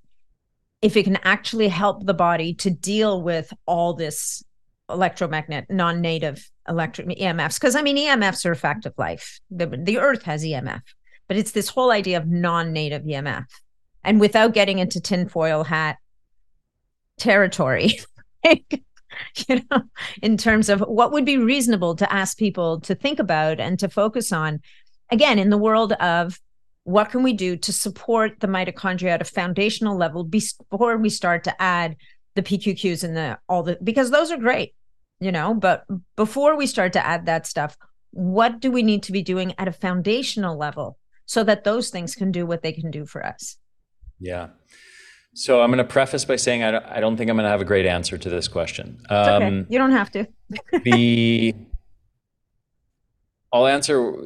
if 0.80 0.96
it 0.96 1.04
can 1.04 1.18
actually 1.22 1.68
help 1.68 2.04
the 2.04 2.14
body 2.14 2.54
to 2.54 2.70
deal 2.70 3.22
with 3.22 3.52
all 3.66 3.92
this 3.92 4.42
electromagnet 4.88 5.66
non-native 5.68 6.50
electric 6.66 7.06
emfs 7.08 7.60
because 7.60 7.76
i 7.76 7.82
mean 7.82 7.98
emfs 7.98 8.46
are 8.46 8.52
a 8.52 8.56
fact 8.56 8.86
of 8.86 8.94
life. 8.96 9.38
The, 9.50 9.66
the 9.66 9.98
earth 9.98 10.22
has 10.22 10.44
emf 10.44 10.80
but 11.28 11.36
it's 11.36 11.52
this 11.52 11.68
whole 11.68 11.90
idea 11.90 12.16
of 12.16 12.26
non-native 12.26 13.02
emf 13.02 13.46
and 14.02 14.18
without 14.18 14.54
getting 14.54 14.78
into 14.78 14.98
tinfoil 14.98 15.64
hat 15.64 15.98
territory, 17.18 17.98
you 18.44 18.66
know, 19.48 19.82
in 20.22 20.36
terms 20.36 20.68
of 20.68 20.80
what 20.80 21.12
would 21.12 21.24
be 21.24 21.38
reasonable 21.38 21.94
to 21.96 22.12
ask 22.12 22.38
people 22.38 22.80
to 22.80 22.94
think 22.94 23.18
about 23.18 23.60
and 23.60 23.78
to 23.78 23.88
focus 23.88 24.32
on, 24.32 24.60
again, 25.10 25.38
in 25.38 25.50
the 25.50 25.58
world 25.58 25.92
of 25.94 26.38
what 26.84 27.10
can 27.10 27.22
we 27.22 27.32
do 27.32 27.56
to 27.56 27.72
support 27.72 28.40
the 28.40 28.46
mitochondria 28.46 29.10
at 29.10 29.22
a 29.22 29.24
foundational 29.24 29.96
level 29.96 30.22
before 30.22 30.98
we 30.98 31.08
start 31.08 31.44
to 31.44 31.62
add 31.62 31.96
the 32.34 32.42
PQQs 32.42 33.04
and 33.04 33.16
the 33.16 33.38
all 33.48 33.62
the 33.62 33.78
because 33.82 34.10
those 34.10 34.30
are 34.30 34.36
great, 34.36 34.74
you 35.20 35.32
know, 35.32 35.54
but 35.54 35.84
before 36.16 36.56
we 36.56 36.66
start 36.66 36.92
to 36.92 37.06
add 37.06 37.26
that 37.26 37.46
stuff, 37.46 37.76
what 38.10 38.60
do 38.60 38.70
we 38.70 38.82
need 38.82 39.02
to 39.04 39.12
be 39.12 39.22
doing 39.22 39.54
at 39.58 39.68
a 39.68 39.72
foundational 39.72 40.56
level 40.56 40.98
so 41.26 41.42
that 41.44 41.64
those 41.64 41.90
things 41.90 42.14
can 42.14 42.30
do 42.32 42.44
what 42.44 42.62
they 42.62 42.72
can 42.72 42.90
do 42.90 43.06
for 43.06 43.24
us? 43.24 43.56
Yeah. 44.18 44.48
So 45.34 45.62
I'm 45.62 45.70
going 45.70 45.78
to 45.78 45.84
preface 45.84 46.24
by 46.24 46.36
saying 46.36 46.62
I 46.62 46.70
don't, 46.70 46.86
I 46.86 47.00
don't 47.00 47.16
think 47.16 47.28
I'm 47.28 47.36
going 47.36 47.44
to 47.44 47.50
have 47.50 47.60
a 47.60 47.64
great 47.64 47.86
answer 47.86 48.16
to 48.16 48.30
this 48.30 48.46
question. 48.46 49.04
Um, 49.10 49.42
okay. 49.42 49.66
You 49.68 49.78
don't 49.78 49.92
have 49.92 50.10
to. 50.12 50.26
the 50.84 51.54
I'll 53.52 53.66
answer 53.66 54.16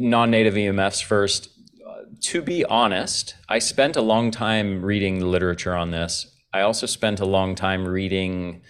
non-native 0.00 0.54
EMFs 0.54 1.02
first. 1.02 1.50
Uh, 1.86 2.04
to 2.22 2.42
be 2.42 2.64
honest, 2.66 3.34
I 3.48 3.58
spent 3.58 3.96
a 3.96 4.02
long 4.02 4.30
time 4.30 4.84
reading 4.84 5.18
the 5.18 5.26
literature 5.26 5.74
on 5.74 5.90
this. 5.90 6.34
I 6.52 6.60
also 6.60 6.86
spent 6.86 7.20
a 7.20 7.26
long 7.26 7.54
time 7.54 7.86
reading 7.86 8.62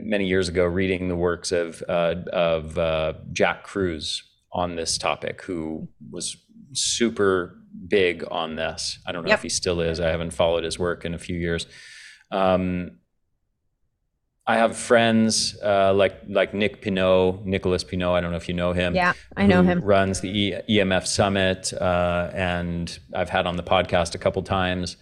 many 0.00 0.26
years 0.26 0.48
ago 0.48 0.64
reading 0.64 1.08
the 1.08 1.16
works 1.16 1.52
of 1.52 1.82
uh, 1.88 2.14
of 2.32 2.78
uh, 2.78 3.14
Jack 3.32 3.64
Kruse 3.64 4.22
on 4.52 4.76
this 4.76 4.98
topic, 4.98 5.42
who 5.42 5.88
was 6.10 6.36
super 6.72 7.58
big 7.88 8.24
on 8.30 8.56
this. 8.56 8.98
I 9.06 9.12
don't 9.12 9.24
know 9.24 9.30
yep. 9.30 9.38
if 9.38 9.42
he 9.42 9.48
still 9.48 9.80
is. 9.80 10.00
I 10.00 10.08
haven't 10.08 10.32
followed 10.32 10.64
his 10.64 10.78
work 10.78 11.04
in 11.04 11.14
a 11.14 11.18
few 11.18 11.36
years. 11.36 11.66
Um, 12.30 12.98
I 14.46 14.56
have 14.56 14.76
friends 14.76 15.56
uh, 15.62 15.94
like 15.94 16.20
like 16.28 16.52
Nick 16.52 16.82
Pineault, 16.82 17.44
Nicolas 17.46 17.82
Pineault. 17.82 18.12
I 18.12 18.20
don't 18.20 18.30
know 18.30 18.36
if 18.36 18.48
you 18.48 18.54
know 18.54 18.72
him. 18.72 18.94
Yeah, 18.94 19.14
I 19.36 19.46
know 19.46 19.62
him. 19.62 19.80
Runs 19.80 20.20
the 20.20 20.28
e- 20.28 20.60
EMF 20.68 21.06
Summit, 21.06 21.72
uh, 21.72 22.30
and 22.34 22.98
I've 23.14 23.30
had 23.30 23.46
on 23.46 23.56
the 23.56 23.62
podcast 23.62 24.14
a 24.14 24.18
couple 24.18 24.42
times. 24.42 24.98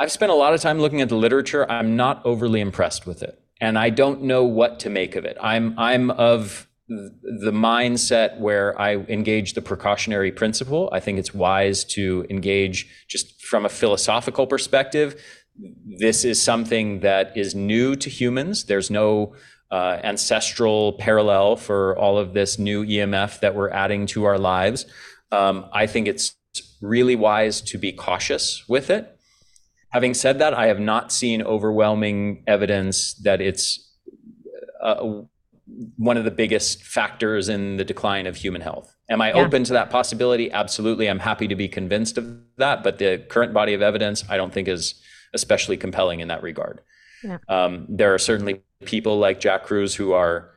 I've 0.00 0.10
spent 0.10 0.32
a 0.32 0.34
lot 0.34 0.54
of 0.54 0.62
time 0.62 0.80
looking 0.80 1.02
at 1.02 1.10
the 1.10 1.16
literature. 1.16 1.70
I'm 1.70 1.94
not 1.94 2.24
overly 2.24 2.60
impressed 2.60 3.06
with 3.06 3.22
it, 3.22 3.38
and 3.60 3.78
I 3.78 3.90
don't 3.90 4.22
know 4.22 4.44
what 4.44 4.80
to 4.80 4.90
make 4.90 5.14
of 5.14 5.26
it. 5.26 5.36
I'm 5.38 5.78
I'm 5.78 6.10
of 6.10 6.66
the 7.22 7.52
mindset 7.52 8.38
where 8.38 8.78
I 8.80 8.96
engage 8.96 9.54
the 9.54 9.62
precautionary 9.62 10.32
principle. 10.32 10.88
I 10.92 11.00
think 11.00 11.18
it's 11.18 11.34
wise 11.34 11.84
to 11.96 12.26
engage 12.28 13.06
just 13.08 13.42
from 13.42 13.64
a 13.64 13.68
philosophical 13.68 14.46
perspective. 14.46 15.20
This 15.98 16.24
is 16.24 16.42
something 16.42 17.00
that 17.00 17.36
is 17.36 17.54
new 17.54 17.96
to 17.96 18.10
humans. 18.10 18.64
There's 18.64 18.90
no 18.90 19.34
uh, 19.70 19.98
ancestral 20.02 20.94
parallel 20.94 21.56
for 21.56 21.96
all 21.96 22.18
of 22.18 22.34
this 22.34 22.58
new 22.58 22.84
EMF 22.84 23.40
that 23.40 23.54
we're 23.54 23.70
adding 23.70 24.06
to 24.06 24.24
our 24.24 24.38
lives. 24.38 24.86
Um, 25.30 25.66
I 25.72 25.86
think 25.86 26.08
it's 26.08 26.36
really 26.80 27.16
wise 27.16 27.60
to 27.62 27.78
be 27.78 27.92
cautious 27.92 28.64
with 28.68 28.90
it. 28.90 29.18
Having 29.90 30.14
said 30.14 30.38
that, 30.38 30.54
I 30.54 30.66
have 30.66 30.80
not 30.80 31.12
seen 31.12 31.42
overwhelming 31.42 32.44
evidence 32.46 33.14
that 33.14 33.40
it's 33.40 33.90
uh, 34.82 35.22
one 35.96 36.16
of 36.16 36.24
the 36.24 36.30
biggest 36.30 36.82
factors 36.82 37.48
in 37.48 37.76
the 37.76 37.84
decline 37.84 38.26
of 38.26 38.36
human 38.36 38.60
health. 38.60 38.94
Am 39.10 39.20
I 39.20 39.28
yeah. 39.28 39.40
open 39.40 39.64
to 39.64 39.72
that 39.72 39.90
possibility? 39.90 40.50
Absolutely. 40.50 41.08
I'm 41.08 41.18
happy 41.18 41.48
to 41.48 41.56
be 41.56 41.68
convinced 41.68 42.18
of 42.18 42.38
that. 42.58 42.82
But 42.82 42.98
the 42.98 43.24
current 43.28 43.52
body 43.52 43.74
of 43.74 43.82
evidence, 43.82 44.24
I 44.28 44.36
don't 44.36 44.52
think 44.52 44.68
is 44.68 45.00
especially 45.34 45.76
compelling 45.76 46.20
in 46.20 46.28
that 46.28 46.42
regard. 46.42 46.80
Yeah. 47.22 47.38
Um, 47.48 47.86
there 47.88 48.14
are 48.14 48.18
certainly 48.18 48.62
people 48.84 49.18
like 49.18 49.40
Jack 49.40 49.64
Kruse 49.64 49.94
who 49.94 50.12
are, 50.12 50.50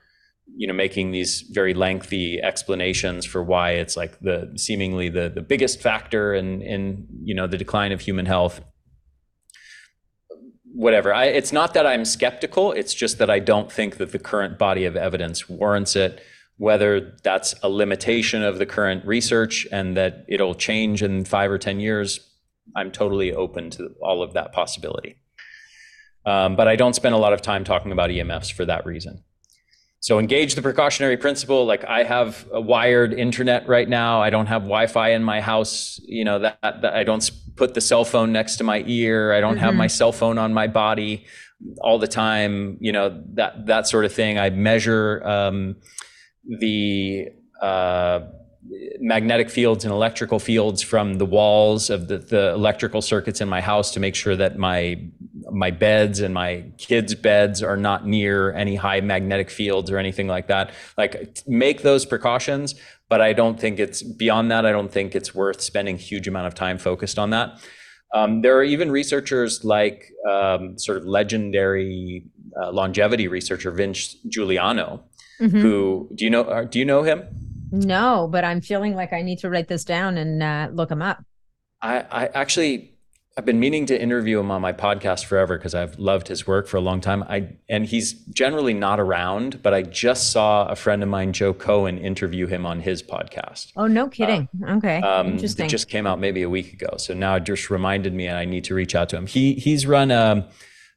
you 0.56 0.68
know, 0.68 0.74
making 0.74 1.12
these 1.12 1.42
very 1.52 1.74
lengthy 1.74 2.42
explanations 2.42 3.26
for 3.26 3.44
why 3.44 3.72
it's 3.72 3.98
like 3.98 4.20
the 4.20 4.52
seemingly 4.56 5.10
the 5.10 5.30
the 5.30 5.42
biggest 5.42 5.82
factor 5.82 6.34
in 6.34 6.62
in 6.62 7.08
you 7.24 7.36
know 7.36 7.48
the 7.48 7.58
decline 7.58 7.92
of 7.92 8.02
human 8.02 8.26
health 8.26 8.62
whatever. 10.76 11.14
I, 11.14 11.26
it's 11.26 11.54
not 11.54 11.74
that 11.74 11.88
I'm 11.88 12.04
skeptical. 12.04 12.74
It's 12.74 12.94
just 12.94 13.18
that 13.18 13.30
I 13.30 13.40
don't 13.40 13.72
think 13.72 13.98
that 13.98 14.12
the 14.12 14.20
current 14.20 14.60
body 14.60 14.86
of 14.86 14.96
evidence 14.96 15.50
warrants 15.50 15.96
it. 15.96 16.22
Whether 16.58 17.18
that's 17.24 17.54
a 17.64 17.70
limitation 17.70 18.44
of 18.44 18.60
the 18.60 18.66
current 18.66 19.06
research 19.06 19.68
and 19.72 19.98
that 19.98 20.26
it'll 20.28 20.56
change 20.56 21.04
in 21.04 21.26
five 21.26 21.52
or 21.52 21.58
10 21.58 21.80
years, 21.80 22.20
I'm 22.76 22.92
totally 22.92 23.34
open 23.34 23.70
to 23.72 23.94
all 24.02 24.22
of 24.22 24.34
that 24.34 24.54
possibility. 24.54 25.18
Um, 26.26 26.56
but 26.56 26.68
I 26.68 26.76
don't 26.76 26.96
spend 26.96 27.14
a 27.14 27.18
lot 27.18 27.34
of 27.34 27.42
time 27.42 27.64
talking 27.64 27.92
about 27.92 28.10
EMFs 28.10 28.52
for 28.52 28.66
that 28.66 28.86
reason. 28.86 29.24
So 30.06 30.20
engage 30.20 30.54
the 30.54 30.62
precautionary 30.62 31.18
principle. 31.18 31.66
Like 31.66 31.84
I 31.84 32.04
have 32.04 32.48
a 32.54 32.62
wired 32.62 33.12
internet 33.12 33.68
right 33.68 33.90
now. 33.90 34.22
I 34.22 34.30
don't 34.30 34.46
have 34.46 34.62
Wi-Fi 34.62 35.10
in 35.10 35.24
my 35.24 35.42
house. 35.42 36.00
You 36.06 36.24
know 36.24 36.38
that, 36.38 36.60
that 36.62 36.94
I 36.94 37.04
don't 37.04 37.28
put 37.56 37.74
the 37.74 37.82
cell 37.82 38.06
phone 38.06 38.32
next 38.32 38.58
to 38.58 38.64
my 38.64 38.84
ear. 38.86 39.34
I 39.34 39.40
don't 39.40 39.56
mm-hmm. 39.56 39.62
have 39.62 39.74
my 39.74 39.88
cell 39.88 40.12
phone 40.12 40.38
on 40.38 40.54
my 40.54 40.68
body 40.68 41.26
all 41.82 41.98
the 41.98 42.08
time. 42.08 42.78
You 42.80 42.92
know 42.92 43.20
that 43.34 43.66
that 43.66 43.88
sort 43.88 44.06
of 44.06 44.14
thing. 44.14 44.38
I 44.38 44.52
measure 44.52 45.26
um, 45.26 45.78
the 46.44 47.30
uh, 47.60 48.20
magnetic 49.00 49.50
fields 49.50 49.84
and 49.86 49.94
electrical 49.94 50.40
fields 50.40 50.82
from 50.82 51.16
the 51.16 51.26
walls 51.26 51.90
of 51.90 52.08
the, 52.08 52.18
the 52.18 52.50
electrical 52.54 53.02
circuits 53.02 53.42
in 53.42 53.48
my 53.48 53.62
house 53.62 53.92
to 53.92 54.00
make 54.00 54.16
sure 54.16 54.36
that 54.36 54.58
my 54.58 55.00
my 55.52 55.70
beds 55.70 56.20
and 56.22 56.34
my 56.34 56.64
kids' 56.78 57.14
beds 57.14 57.62
are 57.62 57.78
not 57.78 58.08
near 58.08 58.52
any 58.54 58.76
high 58.76 59.00
magnetic 59.02 59.50
fields 59.52 59.92
or 59.92 59.98
anything 59.98 60.28
like 60.28 60.48
that. 60.48 60.72
Like 60.98 61.38
make 61.48 61.84
those 61.84 62.06
precautions, 62.06 62.76
but 63.10 63.22
I 63.22 63.34
don't 63.34 63.60
think 63.60 63.80
it's 63.80 64.02
beyond 64.02 64.50
that. 64.52 64.66
I 64.66 64.72
don't 64.72 64.92
think 64.92 65.16
it's 65.16 65.36
worth 65.36 65.62
spending 65.62 65.98
huge 65.98 66.28
amount 66.28 66.48
of 66.48 66.56
time 66.56 66.78
focused 66.78 67.20
on 67.20 67.30
that. 67.30 67.60
Um, 68.14 68.42
there 68.42 68.58
are 68.58 68.64
even 68.64 68.92
researchers 68.92 69.64
like 69.64 70.12
um, 70.30 70.80
sort 70.80 70.98
of 70.98 71.06
legendary 71.06 72.24
uh, 72.60 72.72
longevity 72.72 73.28
researcher 73.28 73.72
Vince 73.72 74.16
Giuliano, 74.30 75.04
mm-hmm. 75.40 75.60
who 75.60 76.10
do 76.16 76.24
you 76.24 76.32
know? 76.32 76.42
Uh, 76.42 76.64
do 76.64 76.80
you 76.80 76.86
know 76.86 77.04
him? 77.04 77.45
No, 77.72 78.28
but 78.32 78.44
I'm 78.44 78.62
feeling 78.62 78.96
like 78.96 79.14
I 79.14 79.22
need 79.22 79.40
to 79.40 79.50
write 79.50 79.68
this 79.68 79.84
down 79.84 80.18
and 80.18 80.42
uh, 80.42 80.70
look 80.72 80.92
him 80.92 81.02
up. 81.02 81.24
I, 81.82 82.00
I 82.00 82.26
actually 82.28 82.96
I've 83.38 83.44
been 83.44 83.60
meaning 83.60 83.86
to 83.88 84.02
interview 84.02 84.40
him 84.40 84.50
on 84.50 84.62
my 84.62 84.72
podcast 84.72 85.26
forever 85.26 85.58
because 85.58 85.76
I've 85.76 86.00
loved 86.00 86.30
his 86.30 86.48
work 86.48 86.68
for 86.68 86.78
a 86.78 86.82
long 86.82 87.02
time. 87.02 87.22
I 87.24 87.58
and 87.68 87.86
he's 87.86 88.14
generally 88.14 88.74
not 88.74 88.98
around, 88.98 89.62
but 89.62 89.74
I 89.74 89.82
just 89.82 90.32
saw 90.32 90.68
a 90.68 90.76
friend 90.78 91.04
of 91.04 91.10
mine, 91.10 91.34
Joe 91.34 91.54
Cohen, 91.54 91.98
interview 91.98 92.48
him 92.48 92.66
on 92.66 92.80
his 92.80 93.04
podcast. 93.04 93.74
Oh, 93.76 93.88
no 93.88 94.08
kidding. 94.08 94.48
Uh, 94.66 94.76
okay, 94.78 95.02
um, 95.02 95.34
interesting. 95.34 95.66
It 95.66 95.70
just 95.70 95.90
came 95.90 96.08
out 96.08 96.18
maybe 96.18 96.44
a 96.44 96.50
week 96.50 96.72
ago, 96.72 96.96
so 96.96 97.14
now 97.14 97.36
it 97.36 97.44
just 97.44 97.70
reminded 97.70 98.14
me, 98.14 98.26
and 98.28 98.38
I 98.38 98.46
need 98.46 98.64
to 98.66 98.74
reach 98.74 98.96
out 98.96 99.10
to 99.10 99.18
him. 99.18 99.28
He 99.28 99.56
he's 99.56 99.86
run 99.86 100.12
a, 100.12 100.48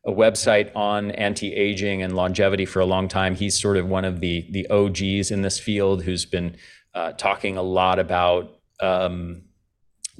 a 0.08 0.12
website 0.12 0.74
on 0.74 1.10
anti 1.12 1.54
aging 1.54 2.02
and 2.02 2.16
longevity 2.16 2.64
for 2.64 2.80
a 2.80 2.86
long 2.86 3.08
time. 3.08 3.34
He's 3.34 3.60
sort 3.60 3.76
of 3.76 3.86
one 3.86 4.06
of 4.06 4.20
the 4.20 4.46
the 4.50 4.66
OGs 4.70 5.30
in 5.30 5.42
this 5.42 5.60
field 5.60 6.02
who's 6.02 6.24
been 6.24 6.56
uh, 6.94 7.12
talking 7.12 7.56
a 7.56 7.62
lot 7.62 7.98
about. 7.98 8.50
Um, 8.80 9.42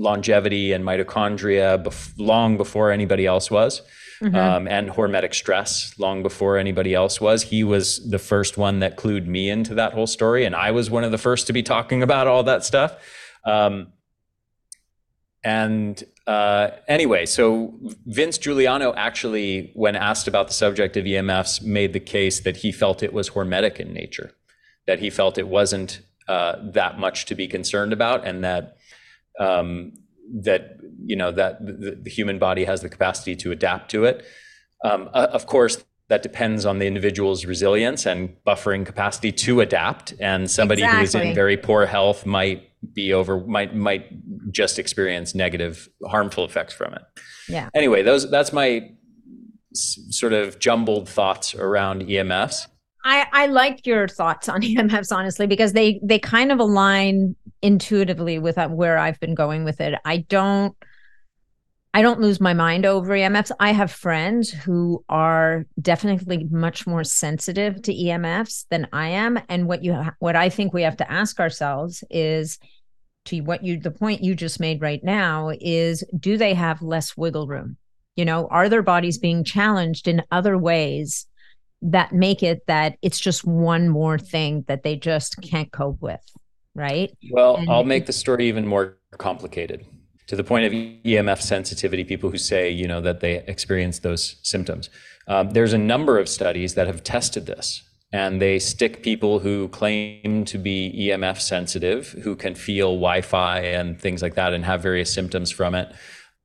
longevity 0.01 0.72
and 0.72 0.84
mitochondria 0.84 1.82
bef- 1.82 2.12
long 2.18 2.57
before 2.57 2.93
anybody 2.93 3.26
else 3.26 3.51
was. 3.51 3.82
Mm-hmm. 4.22 4.36
Um, 4.36 4.68
and 4.68 4.91
hormetic 4.91 5.34
stress 5.34 5.95
long 5.99 6.22
before 6.22 6.57
anybody 6.57 6.95
else 6.95 7.20
was. 7.20 7.43
He 7.43 7.62
was 7.62 8.09
the 8.09 8.18
first 8.18 8.57
one 8.57 8.80
that 8.80 8.97
clued 8.97 9.26
me 9.26 9.49
into 9.49 9.74
that 9.74 9.93
whole 9.93 10.07
story, 10.09 10.45
and 10.45 10.57
I 10.57 10.72
was 10.72 10.89
one 10.89 11.05
of 11.05 11.12
the 11.12 11.18
first 11.18 11.47
to 11.49 11.53
be 11.53 11.62
talking 11.62 12.03
about 12.03 12.26
all 12.26 12.43
that 12.45 12.64
stuff. 12.64 12.97
Um, 13.45 13.93
and 15.45 16.03
uh, 16.26 16.70
anyway, 16.89 17.24
so 17.26 17.74
Vince 18.07 18.39
Giuliano 18.39 18.93
actually, 18.95 19.70
when 19.74 19.97
asked 19.97 20.28
about 20.28 20.49
the 20.49 20.55
subject 20.55 20.97
of 20.97 21.05
EMFs, 21.05 21.62
made 21.62 21.93
the 21.93 22.01
case 22.01 22.41
that 22.41 22.59
he 22.59 22.72
felt 22.72 23.03
it 23.03 23.12
was 23.12 23.30
hormetic 23.30 23.76
in 23.76 23.93
nature, 23.93 24.32
that 24.86 24.99
he 24.99 25.11
felt 25.11 25.39
it 25.39 25.49
wasn't 25.49 26.01
uh, 26.28 26.57
that 26.72 26.99
much 26.99 27.24
to 27.26 27.34
be 27.34 27.47
concerned 27.47 27.93
about, 27.93 28.26
and 28.26 28.45
that 28.45 28.76
um, 29.39 29.95
that 30.43 30.78
you 31.05 31.16
know 31.16 31.30
that 31.32 31.64
the, 31.64 31.99
the, 32.03 32.11
human 32.11 32.39
body 32.39 32.64
has 32.64 32.82
the 32.82 32.89
capacity 32.89 33.34
to 33.36 33.53
adapt 33.53 33.91
to 33.93 34.05
it. 34.05 34.26
Um, 34.84 35.09
uh, 35.14 35.28
of 35.32 35.47
course, 35.47 35.82
that 36.09 36.22
depends 36.22 36.66
on 36.66 36.78
the 36.78 36.86
individual's 36.86 37.45
resilience 37.45 38.07
and 38.07 38.36
buffering 38.47 38.84
capacity 38.84 39.30
to 39.30 39.61
adapt. 39.61 40.14
And 40.20 40.51
somebody 40.51 40.82
exactly. 40.82 41.01
who's 41.01 41.14
in 41.14 41.34
very 41.34 41.57
poor 41.57 41.86
health 41.86 42.26
might 42.26 42.68
be 42.93 43.12
over 43.12 43.45
might 43.45 43.74
might 43.74 44.07
just 44.51 44.79
experience 44.79 45.35
negative, 45.35 45.89
harmful 46.07 46.45
effects 46.45 46.74
from 46.74 46.95
it. 46.95 47.03
Yeah. 47.49 47.68
Anyway, 47.74 48.03
those 48.03 48.31
that's 48.31 48.53
my 48.53 48.91
s- 49.74 49.99
sort 50.11 50.33
of 50.33 50.59
jumbled 50.59 51.09
thoughts 51.09 51.55
around 51.55 52.03
EMFs. 52.03 52.66
I, 53.05 53.26
I 53.33 53.47
like 53.47 53.87
your 53.87 54.09
thoughts 54.09 54.49
on 54.49 54.62
EMFs, 54.62 55.14
honestly, 55.14 55.47
because 55.47 55.72
they 55.72 56.01
they 56.03 56.18
kind 56.18 56.53
of 56.53 56.61
align 56.61 57.37
intuitively 57.62 58.39
with 58.39 58.59
uh, 58.59 58.68
where 58.68 58.99
I've 58.99 59.18
been 59.20 59.35
going 59.35 59.64
with 59.64 59.81
it. 59.81 59.99
I 60.05 60.18
don't 60.18 60.76
I 61.99 62.03
don't 62.03 62.21
lose 62.21 62.41
my 62.41 62.55
mind 62.55 62.87
over 62.87 63.13
EMFs. 63.13 63.51
I 63.59 63.73
have 63.73 63.91
friends 63.91 64.51
who 64.51 65.05
are 65.09 65.67
definitely 65.83 66.47
much 66.49 66.87
more 66.87 67.03
sensitive 67.03 67.83
to 67.83 67.93
EMFs 67.93 68.67
than 68.71 68.87
I 68.93 69.09
am, 69.09 69.41
and 69.49 69.67
what 69.67 69.83
you 69.83 69.95
ha- 69.95 70.15
what 70.21 70.37
I 70.37 70.49
think 70.49 70.73
we 70.73 70.83
have 70.83 70.99
to 70.99 71.11
ask 71.11 71.41
ourselves 71.41 72.05
is 72.09 72.61
to 73.25 73.41
what 73.41 73.65
you 73.65 73.81
the 73.81 73.91
point 73.91 74.23
you 74.23 74.37
just 74.37 74.61
made 74.61 74.81
right 74.81 75.03
now 75.03 75.51
is 75.61 76.05
do 76.17 76.37
they 76.37 76.55
have 76.55 76.83
less 76.83 77.17
wiggle 77.17 77.49
room? 77.49 77.77
You 78.15 78.27
know, 78.27 78.47
are 78.47 78.69
their 78.69 78.83
bodies 78.83 79.19
being 79.19 79.43
challenged 79.43 80.07
in 80.07 80.23
other 80.31 80.57
ways 80.57 81.27
that 81.83 82.13
make 82.13 82.45
it 82.45 82.61
that 82.69 82.97
it's 83.03 83.19
just 83.19 83.45
one 83.45 83.89
more 83.89 84.21
thing 84.21 84.65
that 84.69 84.85
they 84.85 84.95
just 84.95 85.43
can't 85.43 85.73
cope 85.73 86.01
with, 86.01 86.25
right? 86.77 87.11
Well, 87.33 87.57
and 87.57 87.69
I'll 87.69 87.83
make 87.83 88.07
the 88.07 88.13
story 88.13 88.47
even 88.47 88.69
more 88.69 88.99
complicated 89.19 89.85
to 90.29 90.37
the 90.37 90.45
point 90.45 90.66
of 90.66 90.72
EMF 90.72 91.41
sensitivity, 91.41 92.05
people 92.05 92.31
who 92.31 92.39
say, 92.39 92.70
you 92.70 92.87
know, 92.87 93.01
that 93.01 93.20
they 93.20 93.39
experience 93.47 93.99
those 93.99 94.37
symptoms. 94.43 94.89
Um, 95.26 95.51
there's 95.51 95.72
a 95.72 95.79
number 95.79 96.18
of 96.18 96.29
studies 96.29 96.74
that 96.74 96.87
have 96.87 97.03
tested 97.03 97.47
this, 97.47 97.83
and 98.12 98.41
they 98.41 98.59
stick 98.59 99.03
people 99.03 99.41
who 99.41 99.68
claim 99.68 100.45
to 100.45 100.59
be 100.59 101.11
EMF 101.11 101.41
sensitive, 101.41 102.11
who 102.22 102.37
can 102.37 102.55
feel 102.55 102.93
Wi 102.93 103.20
Fi 103.22 103.61
and 103.61 104.01
things 104.01 104.22
like 104.22 104.35
that, 104.35 104.53
and 104.53 104.64
have 104.64 104.83
various 104.83 105.12
symptoms 105.12 105.51
from 105.51 105.74
it, 105.74 105.93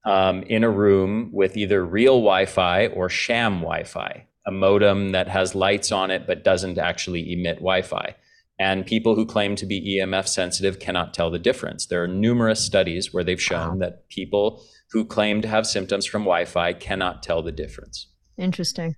um, 0.06 0.44
in 0.44 0.64
a 0.64 0.70
room 0.70 1.30
with 1.32 1.56
either 1.56 1.86
real 1.86 2.20
Wi 2.20 2.46
Fi 2.46 2.88
or 2.88 3.10
sham 3.10 3.60
Wi 3.60 3.84
Fi 3.84 4.28
a 4.46 4.52
modem 4.52 5.12
that 5.12 5.28
has 5.28 5.56
lights 5.56 5.92
on 5.92 6.12
it 6.12 6.28
but 6.28 6.44
doesn't 6.44 6.78
actually 6.78 7.34
emit 7.34 7.58
Wi-Fi. 7.58 8.16
And 8.60 8.86
people 8.86 9.16
who 9.16 9.26
claim 9.26 9.56
to 9.56 9.66
be 9.66 9.98
EMF 9.98 10.28
sensitive 10.28 10.80
cannot 10.80 11.14
tell 11.14 11.32
the 11.32 11.40
difference. 11.40 11.88
There 11.88 12.04
are 12.04 12.08
numerous 12.08 12.64
studies 12.64 13.14
where 13.14 13.24
they've 13.24 13.42
shown 13.42 13.72
wow. 13.72 13.78
that 13.78 14.10
people 14.10 14.64
who 14.92 15.06
claim 15.06 15.42
to 15.42 15.48
have 15.48 15.66
symptoms 15.66 16.06
from 16.06 16.22
Wi-Fi 16.22 16.74
cannot 16.74 17.24
tell 17.24 17.42
the 17.42 17.52
difference. 17.52 18.08
Interesting. 18.38 18.96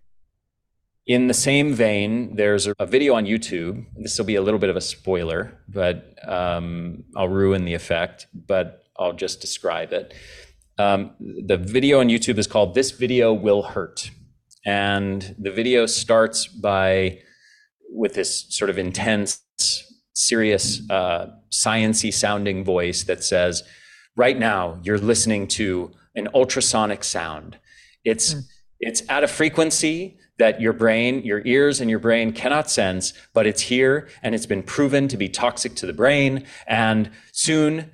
In 1.07 1.27
the 1.27 1.33
same 1.33 1.73
vein, 1.73 2.35
there's 2.35 2.67
a 2.79 2.85
video 2.85 3.13
on 3.13 3.25
YouTube. 3.25 3.85
This 3.95 4.17
will 4.17 4.25
be 4.25 4.35
a 4.35 4.41
little 4.41 4.59
bit 4.59 4.71
of 4.71 4.75
a 4.75 4.81
spoiler, 4.81 5.57
but 5.69 6.15
um, 6.27 7.03
I'll 7.15 7.29
ruin 7.29 7.63
the 7.63 7.75
effect, 7.75 8.27
but 8.33 8.83
I'll 8.97 9.13
just 9.13 9.39
describe 9.39 9.93
it. 9.93 10.13
Um, 10.77 11.11
the 11.19 11.57
video 11.57 11.99
on 11.99 12.07
YouTube 12.07 12.37
is 12.37 12.47
called 12.47 12.73
This 12.73 12.91
Video 12.91 13.33
Will 13.33 13.61
Hurt. 13.61 14.09
And 14.65 15.35
the 15.37 15.51
video 15.51 15.85
starts 15.85 16.47
by 16.47 17.19
with 17.95 18.13
this 18.13 18.45
sort 18.49 18.69
of 18.69 18.77
intense, 18.77 19.41
serious, 20.13 20.87
uh, 20.89 21.27
sciency 21.51 22.13
sounding 22.13 22.63
voice 22.63 23.03
that 23.03 23.23
says, 23.23 23.63
"Right 24.15 24.37
now, 24.37 24.79
you're 24.83 24.97
listening 24.97 25.47
to 25.59 25.91
an 26.15 26.27
ultrasonic 26.33 27.03
sound. 27.03 27.57
It's 28.03 28.33
mm. 28.33 28.41
it's 28.79 29.01
at 29.09 29.23
a 29.23 29.27
frequency." 29.27 30.17
That 30.37 30.59
your 30.59 30.73
brain, 30.73 31.23
your 31.23 31.41
ears 31.45 31.79
and 31.79 31.89
your 31.89 31.99
brain 31.99 32.33
cannot 32.33 32.69
sense, 32.69 33.13
but 33.33 33.47
it's 33.47 33.61
here 33.61 34.09
and 34.21 34.35
it's 34.35 34.45
been 34.45 34.63
proven 34.63 35.07
to 35.07 35.15
be 35.15 35.29
toxic 35.29 35.75
to 35.75 35.85
the 35.85 35.93
brain. 35.93 36.43
And 36.67 37.09
soon, 37.31 37.89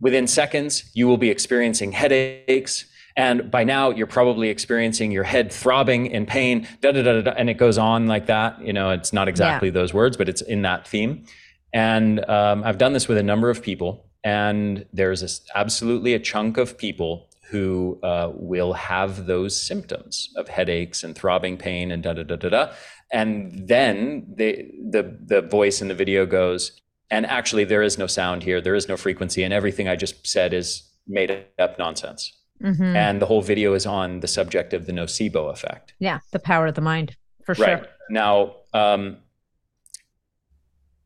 within 0.00 0.26
seconds, 0.26 0.90
you 0.94 1.06
will 1.06 1.16
be 1.16 1.30
experiencing 1.30 1.92
headaches 1.92 2.86
and 3.16 3.50
by 3.50 3.64
now, 3.64 3.90
you're 3.90 4.06
probably 4.06 4.50
experiencing 4.50 5.10
your 5.10 5.24
head 5.24 5.50
throbbing 5.50 6.06
in 6.06 6.26
pain, 6.26 6.68
da, 6.82 6.92
da, 6.92 7.02
da, 7.02 7.20
da, 7.22 7.30
and 7.32 7.48
it 7.48 7.54
goes 7.54 7.78
on 7.78 8.06
like 8.06 8.26
that. 8.26 8.60
You 8.60 8.74
know, 8.74 8.90
it's 8.90 9.12
not 9.12 9.26
exactly 9.26 9.68
yeah. 9.68 9.74
those 9.74 9.94
words, 9.94 10.16
but 10.16 10.28
it's 10.28 10.42
in 10.42 10.62
that 10.62 10.86
theme. 10.86 11.24
And 11.72 12.24
um, 12.28 12.62
I've 12.62 12.78
done 12.78 12.92
this 12.92 13.08
with 13.08 13.16
a 13.16 13.22
number 13.22 13.48
of 13.48 13.62
people, 13.62 14.06
and 14.22 14.84
there's 14.92 15.22
this, 15.22 15.40
absolutely 15.54 16.12
a 16.12 16.18
chunk 16.18 16.58
of 16.58 16.76
people 16.76 17.28
who 17.48 17.98
uh, 18.02 18.32
will 18.34 18.74
have 18.74 19.26
those 19.26 19.58
symptoms 19.58 20.30
of 20.36 20.48
headaches 20.48 21.02
and 21.02 21.14
throbbing 21.14 21.56
pain 21.56 21.90
and 21.90 22.02
da 22.02 22.12
da 22.12 22.22
da 22.22 22.36
da 22.36 22.48
da. 22.48 22.72
And 23.12 23.68
then 23.68 24.26
they, 24.36 24.72
the 24.90 25.16
the 25.24 25.40
voice 25.40 25.80
in 25.80 25.88
the 25.88 25.94
video 25.94 26.26
goes, 26.26 26.80
and 27.10 27.24
actually 27.24 27.64
there 27.64 27.82
is 27.82 27.96
no 27.96 28.08
sound 28.08 28.42
here, 28.42 28.60
there 28.60 28.74
is 28.74 28.88
no 28.88 28.96
frequency, 28.96 29.42
and 29.42 29.54
everything 29.54 29.88
I 29.88 29.96
just 29.96 30.26
said 30.26 30.52
is 30.52 30.82
made 31.06 31.46
up 31.58 31.78
nonsense. 31.78 32.32
Mm-hmm. 32.62 32.96
And 32.96 33.20
the 33.20 33.26
whole 33.26 33.42
video 33.42 33.74
is 33.74 33.86
on 33.86 34.20
the 34.20 34.28
subject 34.28 34.72
of 34.72 34.86
the 34.86 34.92
nocebo 34.92 35.50
effect. 35.50 35.94
Yeah, 35.98 36.20
the 36.32 36.38
power 36.38 36.66
of 36.66 36.74
the 36.74 36.80
mind, 36.80 37.16
for 37.44 37.54
right. 37.54 37.78
sure. 37.78 37.88
Now, 38.08 38.56
um, 38.72 39.18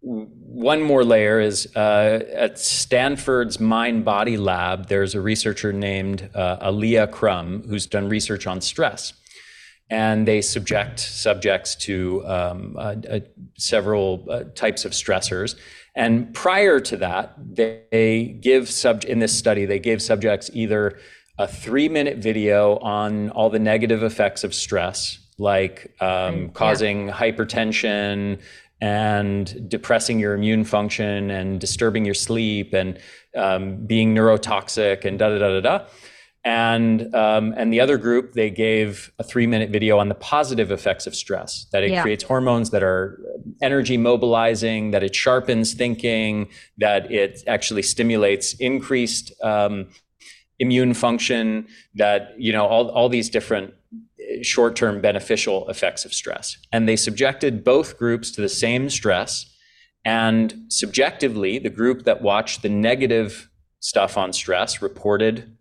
one 0.03 0.83
more 0.83 1.05
layer 1.05 1.41
is 1.41 1.75
uh, 1.77 2.21
at 2.33 2.59
Stanford's 2.59 3.61
Mind 3.61 4.05
Body 4.05 4.37
Lab, 4.37 4.89
there's 4.89 5.15
a 5.15 5.21
researcher 5.21 5.73
named 5.73 6.31
uh, 6.35 6.57
Alia 6.63 7.07
Crum 7.07 7.63
who's 7.69 7.87
done 7.87 8.09
research 8.09 8.47
on 8.47 8.61
stress. 8.61 9.13
And 9.91 10.27
they 10.27 10.41
subject 10.41 11.01
subjects 11.01 11.75
to 11.77 12.25
um, 12.25 12.77
uh, 12.79 12.95
uh 13.11 13.21
several 13.59 14.25
uh, 14.31 14.45
types 14.55 14.85
of 14.85 14.93
stressors. 14.93 15.57
And 15.97 16.33
prior 16.33 16.79
to 16.79 16.97
that, 16.99 17.35
they 17.37 18.39
give 18.41 18.71
sub 18.71 19.05
in 19.05 19.19
this 19.19 19.37
study, 19.37 19.67
they 19.67 19.81
gave 19.81 20.01
subjects 20.01 20.49
either 20.55 20.97
a 21.41 21.49
three 21.49 21.89
minute 21.89 22.19
video 22.19 22.77
on 22.81 23.31
all 23.31 23.49
the 23.49 23.59
negative 23.59 24.03
effects 24.03 24.45
of 24.45 24.55
stress, 24.55 25.19
like 25.39 25.97
um, 25.99 26.51
causing 26.51 27.09
hypertension 27.09 28.39
and 28.83 29.69
depressing 29.69 30.19
your 30.19 30.35
immune 30.35 30.65
function 30.65 31.31
and 31.31 31.59
disturbing 31.59 32.05
your 32.05 32.15
sleep 32.15 32.75
and 32.75 32.99
um, 33.35 33.87
being 33.87 34.15
neurotoxic 34.15 35.07
and 35.07 35.19
da 35.19 35.31
da 35.31 35.39
da 35.39 35.61
da 35.61 35.61
da. 35.61 35.85
and 36.45 37.15
um, 37.15 37.55
and 37.57 37.73
the 37.73 37.81
other 37.81 37.97
group 37.97 38.35
they 38.35 38.51
gave 38.51 39.11
a 39.19 39.25
three 39.25 39.47
minute 39.47 39.71
video 39.71 39.99
on 39.99 40.11
the 40.11 40.15
positive 40.15 40.71
effects 40.71 41.07
of 41.07 41.15
stress 41.15 41.67
that 41.73 41.83
it 41.83 41.91
yeah. 41.91 42.03
creates 42.03 42.23
hormones 42.23 42.69
that 42.69 42.83
are 42.83 43.19
energy 43.63 43.97
mobilizing 43.97 44.91
that 44.91 45.03
it 45.03 45.15
sharpens 45.15 45.73
thinking 45.73 46.51
that 46.77 47.11
it 47.11 47.43
actually 47.47 47.83
stimulates 47.83 48.53
increased 48.61 49.33
um, 49.43 49.89
immune 50.61 50.95
function 50.95 51.67
that 51.95 52.35
you 52.39 52.53
know 52.53 52.67
all, 52.67 52.89
all 52.91 53.09
these 53.09 53.29
different 53.29 53.75
uh, 53.93 54.43
short-term 54.43 55.01
beneficial 55.01 55.69
effects 55.69 56.05
of 56.05 56.15
stress 56.15 56.57
and 56.73 56.89
they 56.89 56.97
subjected 56.97 57.65
both 57.65 57.99
groups 57.99 58.31
to 58.31 58.41
the 58.41 58.49
same 58.49 58.89
stress 58.89 59.53
and 60.05 60.55
subjectively 60.69 61.59
the 61.59 61.71
group 61.71 62.05
that 62.05 62.23
watched 62.23 62.63
the 62.63 62.69
negative 62.69 63.51
stuff 63.81 64.17
on 64.17 64.33
stress 64.33 64.81
reported 64.81 65.57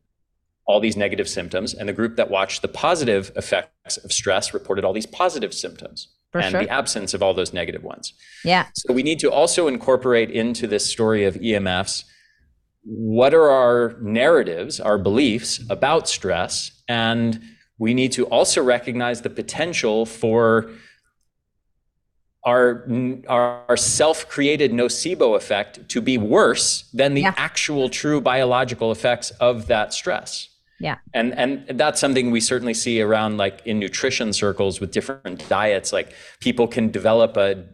all 0.70 0.80
these 0.80 0.96
negative 0.96 1.28
symptoms, 1.28 1.74
and 1.74 1.90
the 1.90 1.94
group 1.94 2.16
that 2.16 2.30
watched 2.30 2.62
the 2.62 2.68
positive 2.68 3.32
effects 3.36 3.98
of 3.98 4.14
stress 4.14 4.54
reported 4.54 4.86
all 4.86 4.94
these 4.94 5.08
positive 5.08 5.52
symptoms 5.52 6.10
For 6.32 6.40
and 6.40 6.52
sure. 6.52 6.62
the 6.62 6.70
absence 6.70 7.16
of 7.16 7.24
all 7.24 7.34
those 7.34 7.54
negative 7.54 7.84
ones. 7.84 8.14
Yeah. 8.46 8.68
So 8.76 8.94
we 8.94 9.02
need 9.02 9.18
to 9.22 9.32
also 9.32 9.68
incorporate 9.68 10.30
into 10.30 10.68
this 10.68 10.86
story 10.86 11.26
of 11.26 11.34
EMFs 11.34 12.04
what 12.84 13.34
are 13.34 13.50
our 13.50 13.96
narratives, 14.02 14.80
our 14.80 14.98
beliefs 14.98 15.60
about 15.70 16.08
stress, 16.08 16.72
and 16.88 17.42
we 17.78 17.94
need 17.94 18.12
to 18.14 18.26
also 18.26 18.64
recognize 18.64 19.22
the 19.22 19.30
potential 19.30 20.06
for 20.06 20.72
our, 22.46 22.88
our 23.28 23.78
self-created 23.78 24.72
nocebo 24.72 25.36
effect 25.36 25.88
to 25.90 26.02
be 26.02 26.18
worse 26.18 26.90
than 26.94 27.14
the 27.14 27.22
yeah. 27.22 27.34
actual 27.38 27.90
true 27.90 28.22
biological 28.22 28.92
effects 28.92 29.32
of 29.32 29.68
that 29.68 29.94
stress. 29.94 30.50
Yeah. 30.80 30.98
And 31.14 31.38
and 31.38 31.80
that's 31.80 32.00
something 32.00 32.32
we 32.32 32.40
certainly 32.40 32.74
see 32.74 33.02
around 33.02 33.38
like 33.38 33.62
in 33.66 33.80
nutrition 33.80 34.32
circles 34.32 34.80
with 34.80 34.92
different 34.92 35.48
diets. 35.50 35.92
Like 35.92 36.14
people 36.40 36.68
can 36.68 36.90
develop 36.90 37.36
a, 37.36 37.66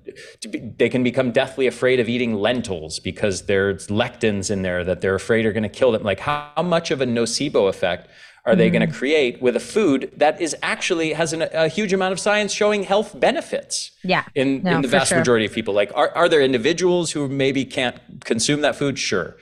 they 0.78 0.90
can 0.90 1.04
become 1.04 1.32
deathly 1.32 1.68
afraid 1.68 2.00
of 2.00 2.10
eating 2.10 2.34
lentils 2.34 3.00
because 3.00 3.44
there's 3.44 3.88
lectins 3.88 4.50
in 4.50 4.64
there 4.64 4.84
that 4.84 5.02
they're 5.02 5.16
afraid 5.16 5.46
are 5.46 5.54
going 5.54 5.64
to 5.64 5.70
kill 5.70 5.92
them. 5.92 6.04
Like 6.04 6.20
how, 6.20 6.52
how, 6.56 6.64
much 6.64 6.90
of 6.90 7.00
a 7.00 7.06
nocebo 7.06 7.70
effect 7.70 8.10
are 8.44 8.54
mm-hmm. 8.54 8.60
they 8.60 8.70
going 8.72 8.88
to 8.88 8.94
create 8.94 9.40
with 9.40 9.56
a 9.56 9.60
food 9.60 10.12
that 10.18 10.42
is 10.42 10.56
actually 10.64 11.14
has 11.14 11.32
an, 11.32 11.44
a 11.54 11.68
huge 11.68 11.94
amount 11.94 12.12
of 12.12 12.20
science 12.20 12.52
showing 12.52 12.84
health 12.84 13.20
benefits? 13.20 13.92
Yeah. 14.04 14.24
In, 14.34 14.64
no, 14.64 14.78
in 14.78 14.82
the 14.82 14.88
vast 14.88 15.10
sure. 15.10 15.20
majority 15.20 15.46
of 15.46 15.52
people, 15.52 15.76
like 15.76 15.92
are, 15.94 16.10
are 16.10 16.28
there 16.28 16.42
individuals 16.42 17.12
who 17.12 17.28
maybe 17.30 17.66
can't 17.66 18.00
consume 18.26 18.62
that 18.62 18.76
food? 18.76 18.98
Sure. 18.98 19.38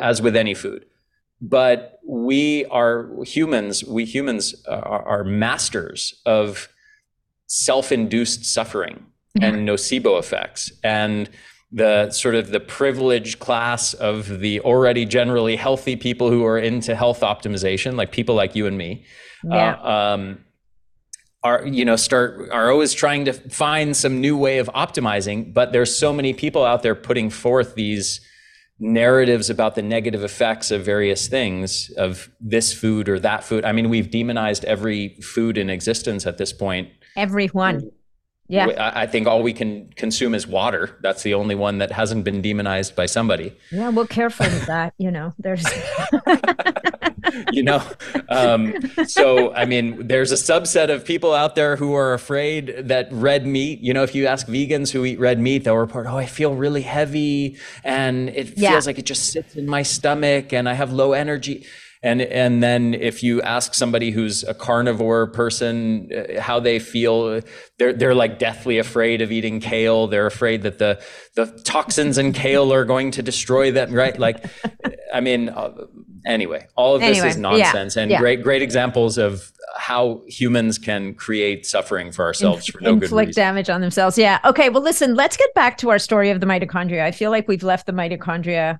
As 0.00 0.20
with 0.20 0.34
any 0.34 0.54
food 0.54 0.86
but 1.40 2.00
we 2.06 2.64
are 2.66 3.08
humans 3.24 3.84
we 3.84 4.04
humans 4.04 4.54
are, 4.66 5.02
are 5.04 5.24
masters 5.24 6.20
of 6.26 6.68
self-induced 7.46 8.44
suffering 8.44 9.06
mm-hmm. 9.38 9.44
and 9.44 9.68
nocebo 9.68 10.18
effects 10.18 10.72
and 10.82 11.28
the 11.72 12.08
sort 12.10 12.34
of 12.36 12.50
the 12.50 12.60
privileged 12.60 13.40
class 13.40 13.94
of 13.94 14.40
the 14.40 14.60
already 14.60 15.04
generally 15.04 15.56
healthy 15.56 15.96
people 15.96 16.30
who 16.30 16.44
are 16.44 16.58
into 16.58 16.94
health 16.94 17.20
optimization 17.20 17.96
like 17.96 18.12
people 18.12 18.34
like 18.34 18.54
you 18.54 18.66
and 18.66 18.78
me 18.78 19.04
yeah. 19.44 19.74
Uh, 19.74 20.14
um, 20.14 20.44
are 21.42 21.66
you 21.66 21.84
know 21.84 21.96
start 21.96 22.48
are 22.50 22.70
always 22.70 22.94
trying 22.94 23.26
to 23.26 23.32
find 23.32 23.96
some 23.96 24.20
new 24.20 24.36
way 24.36 24.58
of 24.58 24.68
optimizing 24.68 25.52
but 25.52 25.72
there's 25.72 25.94
so 25.94 26.12
many 26.12 26.32
people 26.32 26.64
out 26.64 26.82
there 26.82 26.94
putting 26.94 27.28
forth 27.28 27.74
these 27.74 28.20
narratives 28.78 29.50
about 29.50 29.74
the 29.74 29.82
negative 29.82 30.24
effects 30.24 30.70
of 30.70 30.84
various 30.84 31.28
things 31.28 31.90
of 31.96 32.30
this 32.40 32.72
food 32.72 33.08
or 33.08 33.18
that 33.20 33.44
food. 33.44 33.64
I 33.64 33.72
mean, 33.72 33.88
we've 33.88 34.10
demonized 34.10 34.64
every 34.64 35.16
food 35.20 35.56
in 35.56 35.70
existence 35.70 36.26
at 36.26 36.38
this 36.38 36.52
point. 36.52 36.88
Everyone. 37.16 37.90
Yeah. 38.46 38.92
I 38.94 39.06
think 39.06 39.26
all 39.26 39.42
we 39.42 39.54
can 39.54 39.90
consume 39.96 40.34
is 40.34 40.46
water. 40.46 40.98
That's 41.02 41.22
the 41.22 41.34
only 41.34 41.54
one 41.54 41.78
that 41.78 41.92
hasn't 41.92 42.24
been 42.24 42.42
demonized 42.42 42.94
by 42.94 43.06
somebody. 43.06 43.56
Yeah, 43.72 43.88
well, 43.88 44.06
careful 44.06 44.46
with 44.46 44.66
that. 44.66 44.92
You 44.98 45.10
know, 45.10 45.32
there's. 45.38 45.64
you 47.52 47.62
know, 47.62 47.82
um, 48.28 48.74
so 49.06 49.52
I 49.54 49.64
mean, 49.64 50.06
there's 50.06 50.32
a 50.32 50.36
subset 50.36 50.90
of 50.90 51.04
people 51.04 51.32
out 51.32 51.54
there 51.54 51.76
who 51.76 51.94
are 51.94 52.14
afraid 52.14 52.88
that 52.88 53.08
red 53.10 53.46
meat. 53.46 53.80
You 53.80 53.94
know, 53.94 54.02
if 54.02 54.14
you 54.14 54.26
ask 54.26 54.46
vegans 54.46 54.90
who 54.90 55.04
eat 55.04 55.18
red 55.18 55.38
meat, 55.38 55.64
they'll 55.64 55.76
report, 55.76 56.06
"Oh, 56.08 56.16
I 56.16 56.26
feel 56.26 56.54
really 56.54 56.82
heavy, 56.82 57.56
and 57.82 58.28
it 58.30 58.56
yeah. 58.56 58.70
feels 58.70 58.86
like 58.86 58.98
it 58.98 59.06
just 59.06 59.30
sits 59.30 59.56
in 59.56 59.66
my 59.66 59.82
stomach, 59.82 60.52
and 60.52 60.68
I 60.68 60.74
have 60.74 60.92
low 60.92 61.12
energy." 61.12 61.66
And 62.04 62.20
and 62.20 62.62
then 62.62 62.92
if 62.92 63.22
you 63.22 63.40
ask 63.40 63.72
somebody 63.72 64.10
who's 64.10 64.44
a 64.44 64.52
carnivore 64.52 65.26
person 65.26 66.10
uh, 66.14 66.38
how 66.38 66.60
they 66.60 66.78
feel, 66.78 67.40
they're 67.78 67.94
they're 67.94 68.14
like 68.14 68.38
deathly 68.38 68.76
afraid 68.76 69.22
of 69.22 69.32
eating 69.32 69.58
kale. 69.58 70.06
They're 70.06 70.26
afraid 70.26 70.62
that 70.64 70.78
the 70.78 71.02
the 71.34 71.46
toxins 71.64 72.18
in 72.18 72.34
kale 72.34 72.74
are 72.74 72.84
going 72.84 73.10
to 73.12 73.22
destroy 73.22 73.72
them. 73.72 73.94
Right? 73.94 74.18
Like, 74.18 74.44
I 75.14 75.22
mean, 75.22 75.48
uh, 75.48 75.72
anyway, 76.26 76.68
all 76.76 76.94
of 76.94 77.00
this 77.00 77.16
anyway, 77.16 77.28
is 77.30 77.38
nonsense, 77.38 77.96
yeah, 77.96 78.02
and 78.02 78.10
yeah. 78.10 78.18
great 78.18 78.42
great 78.42 78.60
examples 78.60 79.16
of 79.16 79.50
how 79.78 80.20
humans 80.28 80.76
can 80.76 81.14
create 81.14 81.64
suffering 81.64 82.12
for 82.12 82.26
ourselves 82.26 82.66
for 82.66 82.82
no 82.82 82.92
inflict 82.92 83.10
good 83.10 83.26
reason. 83.28 83.40
damage 83.40 83.70
on 83.70 83.80
themselves. 83.80 84.18
Yeah. 84.18 84.40
Okay. 84.44 84.68
Well, 84.68 84.82
listen. 84.82 85.14
Let's 85.14 85.38
get 85.38 85.54
back 85.54 85.78
to 85.78 85.88
our 85.88 85.98
story 85.98 86.28
of 86.28 86.40
the 86.40 86.46
mitochondria. 86.46 87.02
I 87.02 87.12
feel 87.12 87.30
like 87.30 87.48
we've 87.48 87.62
left 87.62 87.86
the 87.86 87.92
mitochondria 87.92 88.78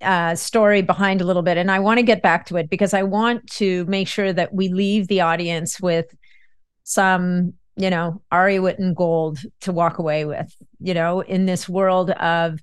uh, 0.00 0.34
story 0.34 0.82
behind 0.82 1.20
a 1.20 1.24
little 1.24 1.42
bit, 1.42 1.56
and 1.56 1.70
I 1.70 1.78
want 1.78 1.98
to 1.98 2.02
get 2.02 2.22
back 2.22 2.46
to 2.46 2.56
it 2.56 2.70
because 2.70 2.94
I 2.94 3.02
want 3.02 3.48
to 3.52 3.84
make 3.86 4.08
sure 4.08 4.32
that 4.32 4.54
we 4.54 4.68
leave 4.68 5.08
the 5.08 5.20
audience 5.20 5.80
with 5.80 6.06
some, 6.84 7.54
you 7.76 7.90
know, 7.90 8.22
Ari 8.30 8.56
Whitten 8.56 8.94
gold 8.94 9.38
to 9.60 9.72
walk 9.72 9.98
away 9.98 10.24
with. 10.24 10.54
You 10.78 10.94
know, 10.94 11.20
in 11.20 11.46
this 11.46 11.68
world 11.68 12.10
of 12.10 12.60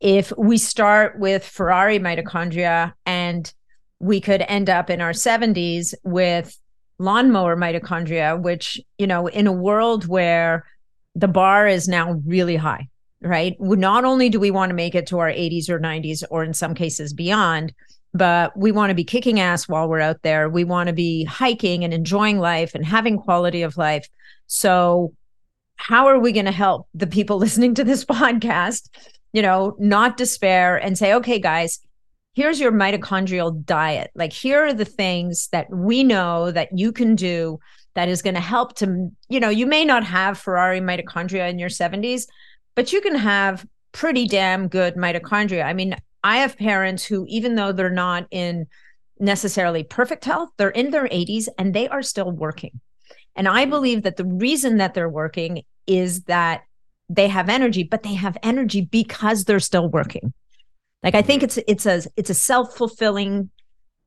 if 0.00 0.32
we 0.36 0.58
start 0.58 1.18
with 1.18 1.44
Ferrari 1.44 1.98
mitochondria 1.98 2.92
and 3.06 3.52
we 4.00 4.20
could 4.20 4.42
end 4.48 4.68
up 4.68 4.90
in 4.90 5.00
our 5.00 5.12
70s 5.12 5.94
with 6.02 6.56
lawnmower 6.98 7.56
mitochondria, 7.56 8.40
which, 8.40 8.80
you 8.98 9.06
know, 9.06 9.26
in 9.26 9.46
a 9.46 9.52
world 9.52 10.06
where 10.06 10.66
the 11.14 11.28
bar 11.28 11.66
is 11.66 11.88
now 11.88 12.20
really 12.26 12.56
high 12.56 12.88
right? 13.24 13.56
Not 13.58 14.04
only 14.04 14.28
do 14.28 14.38
we 14.38 14.50
want 14.50 14.70
to 14.70 14.74
make 14.74 14.94
it 14.94 15.06
to 15.08 15.18
our 15.18 15.30
80s 15.30 15.68
or 15.68 15.80
90s, 15.80 16.22
or 16.30 16.44
in 16.44 16.54
some 16.54 16.74
cases 16.74 17.12
beyond, 17.12 17.72
but 18.12 18.56
we 18.56 18.70
want 18.70 18.90
to 18.90 18.94
be 18.94 19.04
kicking 19.04 19.40
ass 19.40 19.68
while 19.68 19.88
we're 19.88 20.00
out 20.00 20.22
there. 20.22 20.48
We 20.48 20.62
want 20.64 20.86
to 20.86 20.92
be 20.92 21.24
hiking 21.24 21.82
and 21.82 21.92
enjoying 21.92 22.38
life 22.38 22.74
and 22.74 22.84
having 22.84 23.18
quality 23.18 23.62
of 23.62 23.76
life. 23.76 24.08
So, 24.46 25.12
how 25.76 26.06
are 26.06 26.20
we 26.20 26.30
going 26.30 26.44
to 26.44 26.52
help 26.52 26.86
the 26.94 27.08
people 27.08 27.38
listening 27.38 27.74
to 27.74 27.84
this 27.84 28.04
podcast, 28.04 28.88
you 29.32 29.42
know, 29.42 29.74
not 29.80 30.16
despair 30.16 30.76
and 30.76 30.96
say, 30.96 31.14
okay, 31.14 31.40
guys, 31.40 31.80
here's 32.34 32.60
your 32.60 32.72
mitochondrial 32.72 33.64
diet. 33.64 34.10
Like, 34.14 34.32
here 34.32 34.64
are 34.64 34.74
the 34.74 34.84
things 34.84 35.48
that 35.50 35.68
we 35.70 36.04
know 36.04 36.50
that 36.52 36.68
you 36.76 36.92
can 36.92 37.16
do 37.16 37.58
that 37.94 38.08
is 38.08 38.22
going 38.22 38.34
to 38.34 38.40
help 38.40 38.74
to, 38.76 39.10
you 39.28 39.40
know, 39.40 39.48
you 39.48 39.66
may 39.66 39.84
not 39.84 40.04
have 40.04 40.38
Ferrari 40.38 40.80
mitochondria 40.80 41.48
in 41.48 41.58
your 41.58 41.68
70s, 41.68 42.26
but 42.74 42.92
you 42.92 43.00
can 43.00 43.14
have 43.14 43.66
pretty 43.92 44.26
damn 44.26 44.68
good 44.68 44.96
mitochondria. 44.96 45.64
I 45.64 45.72
mean, 45.72 45.96
I 46.22 46.38
have 46.38 46.56
parents 46.56 47.04
who, 47.04 47.26
even 47.28 47.54
though 47.54 47.72
they're 47.72 47.90
not 47.90 48.26
in 48.30 48.66
necessarily 49.18 49.84
perfect 49.84 50.24
health, 50.24 50.50
they're 50.56 50.70
in 50.70 50.90
their 50.90 51.06
80s 51.06 51.48
and 51.58 51.72
they 51.72 51.88
are 51.88 52.02
still 52.02 52.30
working. 52.30 52.80
And 53.36 53.48
I 53.48 53.62
mm-hmm. 53.62 53.70
believe 53.70 54.02
that 54.02 54.16
the 54.16 54.24
reason 54.24 54.78
that 54.78 54.94
they're 54.94 55.08
working 55.08 55.62
is 55.86 56.24
that 56.24 56.62
they 57.08 57.28
have 57.28 57.48
energy, 57.48 57.82
but 57.82 58.02
they 58.02 58.14
have 58.14 58.38
energy 58.42 58.80
because 58.80 59.44
they're 59.44 59.60
still 59.60 59.88
working. 59.88 60.32
Like 61.02 61.14
I 61.14 61.22
think 61.22 61.42
it's 61.42 61.58
it's 61.68 61.84
a 61.84 62.02
it's 62.16 62.30
a 62.30 62.34
self-fulfilling 62.34 63.50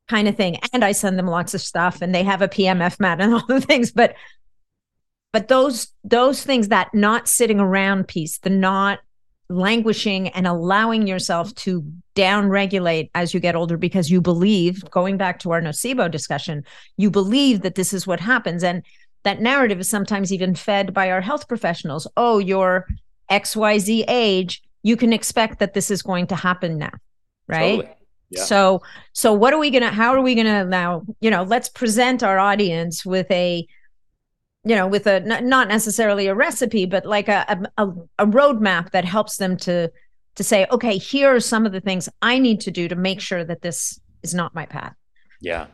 kind 0.08 0.26
of 0.26 0.36
thing. 0.36 0.58
And 0.72 0.84
I 0.84 0.92
send 0.92 1.18
them 1.18 1.26
lots 1.26 1.54
of 1.54 1.60
stuff 1.60 2.02
and 2.02 2.14
they 2.14 2.24
have 2.24 2.42
a 2.42 2.48
PEMF 2.48 2.98
mat 2.98 3.20
and 3.20 3.34
all 3.34 3.46
the 3.46 3.60
things, 3.60 3.92
but 3.92 4.14
but 5.32 5.48
those 5.48 5.88
those 6.04 6.42
things 6.42 6.68
that 6.68 6.92
not 6.94 7.28
sitting 7.28 7.60
around 7.60 8.08
piece 8.08 8.38
the 8.38 8.50
not 8.50 9.00
languishing 9.50 10.28
and 10.28 10.46
allowing 10.46 11.06
yourself 11.06 11.54
to 11.54 11.82
down 12.14 12.48
regulate 12.48 13.10
as 13.14 13.32
you 13.32 13.40
get 13.40 13.56
older 13.56 13.78
because 13.78 14.10
you 14.10 14.20
believe 14.20 14.84
going 14.90 15.16
back 15.16 15.38
to 15.38 15.50
our 15.50 15.62
nocebo 15.62 16.10
discussion 16.10 16.62
you 16.96 17.10
believe 17.10 17.62
that 17.62 17.74
this 17.74 17.92
is 17.92 18.06
what 18.06 18.20
happens 18.20 18.62
and 18.62 18.82
that 19.22 19.40
narrative 19.40 19.80
is 19.80 19.88
sometimes 19.88 20.32
even 20.32 20.54
fed 20.54 20.92
by 20.92 21.10
our 21.10 21.22
health 21.22 21.48
professionals 21.48 22.06
oh 22.18 22.38
you're 22.38 22.86
xyz 23.30 24.04
age 24.08 24.62
you 24.82 24.96
can 24.96 25.12
expect 25.12 25.58
that 25.60 25.72
this 25.72 25.90
is 25.90 26.02
going 26.02 26.26
to 26.26 26.36
happen 26.36 26.76
now 26.76 26.92
right 27.46 27.76
totally. 27.76 27.94
yeah. 28.30 28.44
so 28.44 28.82
so 29.14 29.32
what 29.32 29.54
are 29.54 29.58
we 29.58 29.70
gonna 29.70 29.90
how 29.90 30.12
are 30.12 30.20
we 30.20 30.34
gonna 30.34 30.64
now 30.66 31.02
you 31.20 31.30
know 31.30 31.42
let's 31.42 31.70
present 31.70 32.22
our 32.22 32.38
audience 32.38 33.04
with 33.04 33.30
a 33.30 33.66
you 34.64 34.74
know 34.74 34.86
with 34.86 35.06
a 35.06 35.20
not 35.20 35.68
necessarily 35.68 36.26
a 36.26 36.34
recipe 36.34 36.84
but 36.86 37.06
like 37.06 37.28
a, 37.28 37.70
a, 37.76 37.88
a 38.18 38.26
roadmap 38.26 38.90
that 38.90 39.04
helps 39.04 39.36
them 39.36 39.56
to 39.56 39.90
to 40.34 40.44
say 40.44 40.66
okay 40.70 40.98
here 40.98 41.34
are 41.34 41.40
some 41.40 41.64
of 41.64 41.72
the 41.72 41.80
things 41.80 42.08
i 42.22 42.38
need 42.38 42.60
to 42.60 42.70
do 42.70 42.88
to 42.88 42.96
make 42.96 43.20
sure 43.20 43.44
that 43.44 43.62
this 43.62 44.00
is 44.22 44.34
not 44.34 44.54
my 44.54 44.66
path 44.66 44.94
yeah 45.40 45.66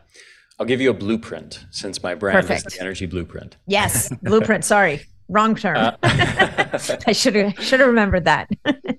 I'll 0.58 0.66
give 0.66 0.80
you 0.80 0.90
a 0.90 0.94
blueprint 0.94 1.64
since 1.70 2.02
my 2.02 2.14
brand 2.14 2.46
Perfect. 2.46 2.66
is 2.66 2.74
the 2.74 2.80
energy 2.80 3.06
blueprint. 3.06 3.56
Yes, 3.66 4.08
blueprint. 4.22 4.64
Sorry, 4.74 5.04
wrong 5.28 5.56
term. 5.56 5.76
Uh, 5.76 5.96
I 6.02 7.12
should 7.12 7.34
have 7.34 7.54
should 7.58 7.80
have 7.80 7.88
remembered 7.88 8.24
that. 8.24 8.48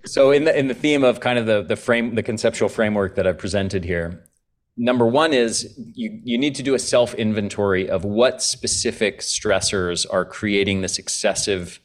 so 0.06 0.32
in 0.32 0.44
the 0.44 0.58
in 0.58 0.68
the 0.68 0.74
theme 0.74 1.04
of 1.04 1.22
kind 1.22 1.40
of 1.40 1.46
the 1.46 1.64
the 1.64 1.78
frame 1.78 2.16
the 2.16 2.24
conceptual 2.24 2.68
framework 2.68 3.16
that 3.16 3.26
I've 3.26 3.38
presented 3.38 3.86
here, 3.86 4.26
number 4.78 5.06
one 5.06 5.34
is 5.34 5.78
you 5.94 6.20
you 6.24 6.38
need 6.38 6.56
to 6.56 6.64
do 6.64 6.74
a 6.74 6.80
self 6.80 7.14
inventory 7.16 7.90
of 7.90 8.04
what 8.06 8.42
specific 8.42 9.20
stressors 9.20 10.06
are 10.12 10.26
creating 10.26 10.82
this 10.82 11.00
excessive 11.00 11.80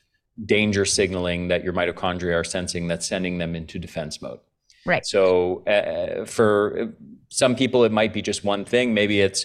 danger 0.44 0.84
signaling 0.84 1.48
that 1.48 1.62
your 1.62 1.72
mitochondria 1.72 2.34
are 2.34 2.44
sensing 2.44 2.88
that's 2.88 3.06
sending 3.06 3.38
them 3.38 3.54
into 3.54 3.78
defense 3.78 4.22
mode. 4.22 4.40
Right. 4.86 5.04
So 5.04 5.64
uh, 5.66 6.24
for 6.24 6.94
some 7.28 7.54
people, 7.54 7.84
it 7.84 7.92
might 7.92 8.12
be 8.12 8.22
just 8.22 8.44
one 8.44 8.64
thing. 8.64 8.94
Maybe 8.94 9.20
it's 9.20 9.44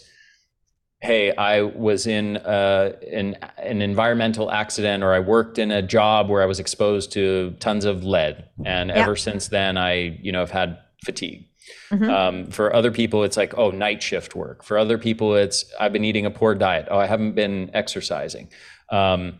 hey, 1.01 1.35
I 1.35 1.61
was 1.61 2.07
in 2.07 2.37
uh, 2.37 2.93
an, 3.11 3.37
an 3.57 3.81
environmental 3.81 4.49
accident 4.49 5.03
or 5.03 5.13
I 5.13 5.19
worked 5.19 5.59
in 5.59 5.69
a 5.69 5.81
job 5.81 6.29
where 6.29 6.41
I 6.41 6.45
was 6.45 6.59
exposed 6.59 7.11
to 7.11 7.55
tons 7.59 7.85
of 7.85 8.03
lead. 8.03 8.49
And 8.65 8.89
yep. 8.89 8.97
ever 8.97 9.15
since 9.15 9.49
then, 9.49 9.77
I, 9.77 10.17
you 10.21 10.31
know, 10.31 10.39
have 10.39 10.51
had 10.51 10.79
fatigue. 11.03 11.45
Mm-hmm. 11.91 12.09
Um, 12.09 12.51
for 12.51 12.73
other 12.73 12.91
people, 12.91 13.23
it's 13.23 13.37
like, 13.37 13.57
oh, 13.57 13.71
night 13.71 14.01
shift 14.01 14.35
work. 14.35 14.63
For 14.63 14.77
other 14.77 14.97
people, 14.97 15.35
it's 15.35 15.65
I've 15.79 15.93
been 15.93 16.05
eating 16.05 16.25
a 16.25 16.31
poor 16.31 16.55
diet. 16.55 16.87
Oh, 16.89 16.97
I 16.97 17.07
haven't 17.07 17.35
been 17.35 17.71
exercising. 17.73 18.49
Um, 18.91 19.39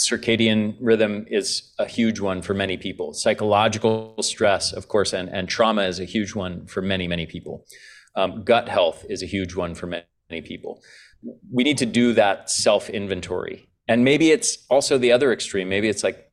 circadian 0.00 0.76
rhythm 0.80 1.26
is 1.28 1.72
a 1.78 1.86
huge 1.86 2.20
one 2.20 2.42
for 2.42 2.54
many 2.54 2.76
people. 2.76 3.12
Psychological 3.14 4.14
stress, 4.22 4.72
of 4.72 4.88
course, 4.88 5.12
and, 5.12 5.28
and 5.28 5.48
trauma 5.48 5.82
is 5.82 6.00
a 6.00 6.04
huge 6.04 6.34
one 6.34 6.66
for 6.66 6.82
many, 6.82 7.06
many 7.06 7.26
people. 7.26 7.64
Um, 8.16 8.44
gut 8.44 8.68
health 8.68 9.04
is 9.08 9.22
a 9.22 9.26
huge 9.26 9.54
one 9.54 9.74
for 9.74 9.86
many 9.86 10.04
many 10.30 10.42
people. 10.42 10.82
We 11.52 11.64
need 11.64 11.78
to 11.78 11.86
do 11.86 12.12
that 12.14 12.50
self 12.50 12.90
inventory. 12.90 13.68
And 13.88 14.04
maybe 14.04 14.30
it's 14.30 14.64
also 14.70 14.98
the 14.98 15.12
other 15.12 15.32
extreme. 15.32 15.68
Maybe 15.68 15.88
it's 15.88 16.02
like 16.02 16.30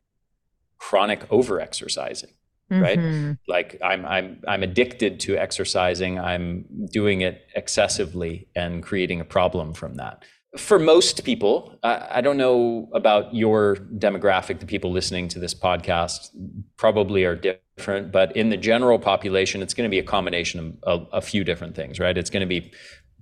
chronic 0.77 1.25
over 1.29 1.59
exercising, 1.59 2.31
mm-hmm. 2.71 2.81
right? 2.81 3.37
Like 3.47 3.77
I'm, 3.83 4.05
I'm, 4.05 4.41
I'm 4.47 4.63
addicted 4.63 5.19
to 5.21 5.35
exercising. 5.37 6.19
I'm 6.19 6.65
doing 6.91 7.21
it 7.21 7.47
excessively 7.55 8.47
and 8.55 8.81
creating 8.81 9.19
a 9.19 9.25
problem 9.25 9.73
from 9.73 9.95
that. 9.95 10.23
For 10.57 10.79
most 10.79 11.23
people, 11.23 11.77
I, 11.83 12.07
I 12.11 12.21
don't 12.21 12.37
know 12.37 12.89
about 12.93 13.33
your 13.33 13.77
demographic, 13.97 14.59
the 14.59 14.65
people 14.65 14.91
listening 14.91 15.27
to 15.29 15.39
this 15.39 15.53
podcast 15.53 16.29
probably 16.77 17.23
are 17.23 17.35
different, 17.35 18.11
but 18.11 18.35
in 18.35 18.49
the 18.49 18.57
general 18.57 18.99
population, 18.99 19.61
it's 19.61 19.73
going 19.73 19.87
to 19.87 19.91
be 19.91 19.99
a 19.99 20.03
combination 20.03 20.77
of 20.83 21.07
a, 21.13 21.17
a 21.17 21.21
few 21.21 21.43
different 21.43 21.75
things, 21.75 21.99
right? 21.99 22.17
It's 22.17 22.29
going 22.29 22.41
to 22.41 22.47
be 22.47 22.73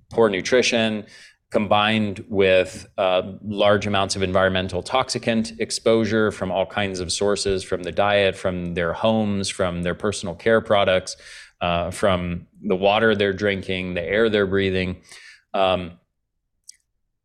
poor 0.10 0.30
nutrition 0.30 1.06
combined 1.52 2.24
with 2.30 2.88
uh, 2.98 3.24
large 3.44 3.88
amounts 3.88 4.16
of 4.16 4.22
environmental 4.22 4.84
toxicant 4.84 5.60
exposure 5.60 6.32
from 6.32 6.52
all 6.52 6.66
kinds 6.66 7.00
of 7.00 7.12
sources 7.12 7.64
from 7.64 7.84
the 7.84 7.92
diet, 7.92 8.36
from 8.36 8.76
their 8.76 8.94
homes, 8.94 9.50
from 9.50 9.82
their 9.82 9.96
personal 9.96 10.36
care 10.36 10.62
products, 10.62 11.16
uh, 11.62 11.90
from 11.90 12.48
the 12.62 12.76
water 12.76 13.16
they're 13.16 13.34
drinking, 13.34 13.96
the 13.96 14.04
air 14.04 14.30
they're 14.30 14.46
breathing. 14.46 15.02
Um, 15.54 16.00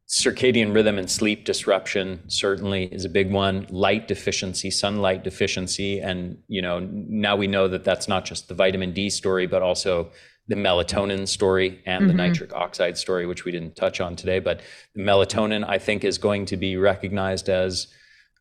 circadian 0.08 0.74
rhythm 0.74 0.98
and 0.98 1.10
sleep 1.10 1.44
disruption 1.44 2.22
certainly 2.28 2.84
is 2.84 3.04
a 3.04 3.08
big 3.08 3.32
one 3.32 3.66
light 3.70 4.06
deficiency 4.06 4.70
sunlight 4.70 5.24
deficiency 5.24 5.98
and 5.98 6.36
you 6.46 6.60
know 6.60 6.78
now 6.90 7.34
we 7.34 7.46
know 7.46 7.66
that 7.66 7.84
that's 7.84 8.06
not 8.06 8.24
just 8.24 8.46
the 8.46 8.54
vitamin 8.54 8.92
d 8.92 9.08
story 9.08 9.46
but 9.46 9.62
also 9.62 10.10
the 10.46 10.54
melatonin 10.54 11.26
story 11.26 11.80
and 11.86 12.02
mm-hmm. 12.02 12.08
the 12.08 12.14
nitric 12.14 12.52
oxide 12.52 12.98
story, 12.98 13.26
which 13.26 13.44
we 13.44 13.52
didn't 13.52 13.76
touch 13.76 14.00
on 14.00 14.14
today. 14.14 14.40
But 14.40 14.60
the 14.94 15.02
melatonin, 15.02 15.64
I 15.66 15.78
think, 15.78 16.04
is 16.04 16.18
going 16.18 16.46
to 16.46 16.56
be 16.56 16.76
recognized 16.76 17.48
as 17.48 17.86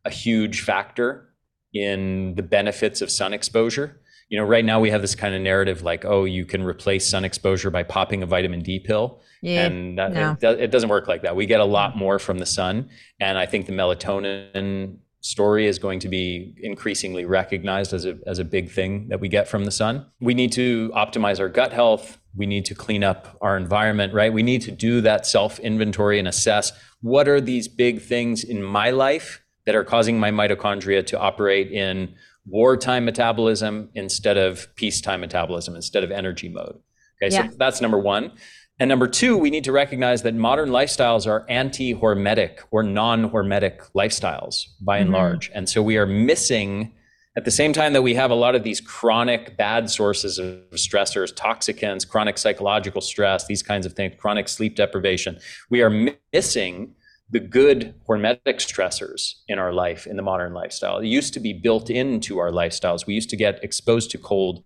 a 0.04 0.10
huge 0.10 0.60
factor 0.60 1.30
in 1.72 2.34
the 2.34 2.42
benefits 2.42 3.00
of 3.00 3.10
sun 3.10 3.32
exposure. 3.32 4.00
You 4.28 4.38
know, 4.38 4.44
right 4.44 4.64
now 4.64 4.80
we 4.80 4.90
have 4.90 5.02
this 5.02 5.14
kind 5.14 5.34
of 5.34 5.40
narrative 5.40 5.82
like, 5.82 6.04
oh, 6.04 6.24
you 6.24 6.44
can 6.44 6.62
replace 6.62 7.08
sun 7.08 7.24
exposure 7.24 7.70
by 7.70 7.82
popping 7.82 8.22
a 8.22 8.26
vitamin 8.26 8.60
D 8.60 8.78
pill. 8.78 9.20
Yeah, 9.42 9.66
and 9.66 9.98
that, 9.98 10.12
no. 10.12 10.36
it, 10.40 10.60
it 10.60 10.70
doesn't 10.70 10.88
work 10.88 11.08
like 11.08 11.22
that. 11.22 11.36
We 11.36 11.46
get 11.46 11.60
a 11.60 11.64
lot 11.64 11.96
more 11.96 12.18
from 12.18 12.38
the 12.38 12.46
sun. 12.46 12.88
And 13.20 13.36
I 13.36 13.46
think 13.46 13.66
the 13.66 13.72
melatonin 13.72 14.98
story 15.24 15.66
is 15.66 15.78
going 15.78 15.98
to 15.98 16.08
be 16.08 16.54
increasingly 16.58 17.24
recognized 17.24 17.94
as 17.94 18.04
a, 18.04 18.18
as 18.26 18.38
a 18.38 18.44
big 18.44 18.70
thing 18.70 19.08
that 19.08 19.20
we 19.20 19.28
get 19.28 19.48
from 19.48 19.64
the 19.64 19.70
sun. 19.70 20.04
We 20.20 20.34
need 20.34 20.52
to 20.52 20.90
optimize 20.94 21.40
our 21.40 21.48
gut 21.48 21.72
health. 21.72 22.18
We 22.36 22.44
need 22.44 22.66
to 22.66 22.74
clean 22.74 23.02
up 23.02 23.38
our 23.40 23.56
environment, 23.56 24.12
right? 24.12 24.30
We 24.30 24.42
need 24.42 24.60
to 24.62 24.70
do 24.70 25.00
that 25.00 25.26
self 25.26 25.58
inventory 25.58 26.18
and 26.18 26.28
assess 26.28 26.72
what 27.00 27.26
are 27.26 27.40
these 27.40 27.68
big 27.68 28.02
things 28.02 28.44
in 28.44 28.62
my 28.62 28.90
life 28.90 29.42
that 29.64 29.74
are 29.74 29.84
causing 29.84 30.20
my 30.20 30.30
mitochondria 30.30 31.06
to 31.06 31.18
operate 31.18 31.72
in 31.72 32.14
wartime 32.46 33.06
metabolism 33.06 33.88
instead 33.94 34.36
of 34.36 34.68
peacetime 34.76 35.20
metabolism, 35.20 35.74
instead 35.74 36.04
of 36.04 36.10
energy 36.10 36.50
mode. 36.50 36.78
Okay, 37.22 37.34
yeah. 37.34 37.48
so 37.48 37.56
that's 37.56 37.80
number 37.80 37.98
one. 37.98 38.32
And 38.80 38.88
number 38.88 39.06
two, 39.06 39.36
we 39.36 39.50
need 39.50 39.64
to 39.64 39.72
recognize 39.72 40.22
that 40.22 40.34
modern 40.34 40.70
lifestyles 40.70 41.28
are 41.28 41.46
anti 41.48 41.94
hormetic 41.94 42.58
or 42.70 42.82
non 42.82 43.30
hormetic 43.30 43.90
lifestyles 43.94 44.64
by 44.80 44.98
and 44.98 45.06
mm-hmm. 45.06 45.14
large. 45.14 45.50
And 45.54 45.68
so 45.68 45.82
we 45.82 45.96
are 45.96 46.06
missing, 46.06 46.92
at 47.36 47.44
the 47.44 47.52
same 47.52 47.72
time 47.72 47.92
that 47.92 48.02
we 48.02 48.14
have 48.14 48.32
a 48.32 48.34
lot 48.34 48.56
of 48.56 48.64
these 48.64 48.80
chronic 48.80 49.56
bad 49.56 49.90
sources 49.90 50.38
of 50.38 50.58
stressors, 50.72 51.32
toxicants, 51.32 52.06
chronic 52.08 52.36
psychological 52.36 53.00
stress, 53.00 53.46
these 53.46 53.62
kinds 53.62 53.86
of 53.86 53.92
things, 53.92 54.14
chronic 54.18 54.48
sleep 54.48 54.74
deprivation, 54.74 55.38
we 55.70 55.80
are 55.80 55.90
missing 56.32 56.94
the 57.30 57.40
good 57.40 57.94
hormetic 58.08 58.56
stressors 58.56 59.34
in 59.48 59.58
our 59.58 59.72
life 59.72 60.06
in 60.06 60.16
the 60.16 60.22
modern 60.22 60.52
lifestyle. 60.52 60.98
It 60.98 61.06
used 61.06 61.32
to 61.34 61.40
be 61.40 61.52
built 61.52 61.90
into 61.90 62.38
our 62.38 62.50
lifestyles. 62.50 63.06
We 63.06 63.14
used 63.14 63.30
to 63.30 63.36
get 63.36 63.62
exposed 63.62 64.10
to 64.10 64.18
cold 64.18 64.64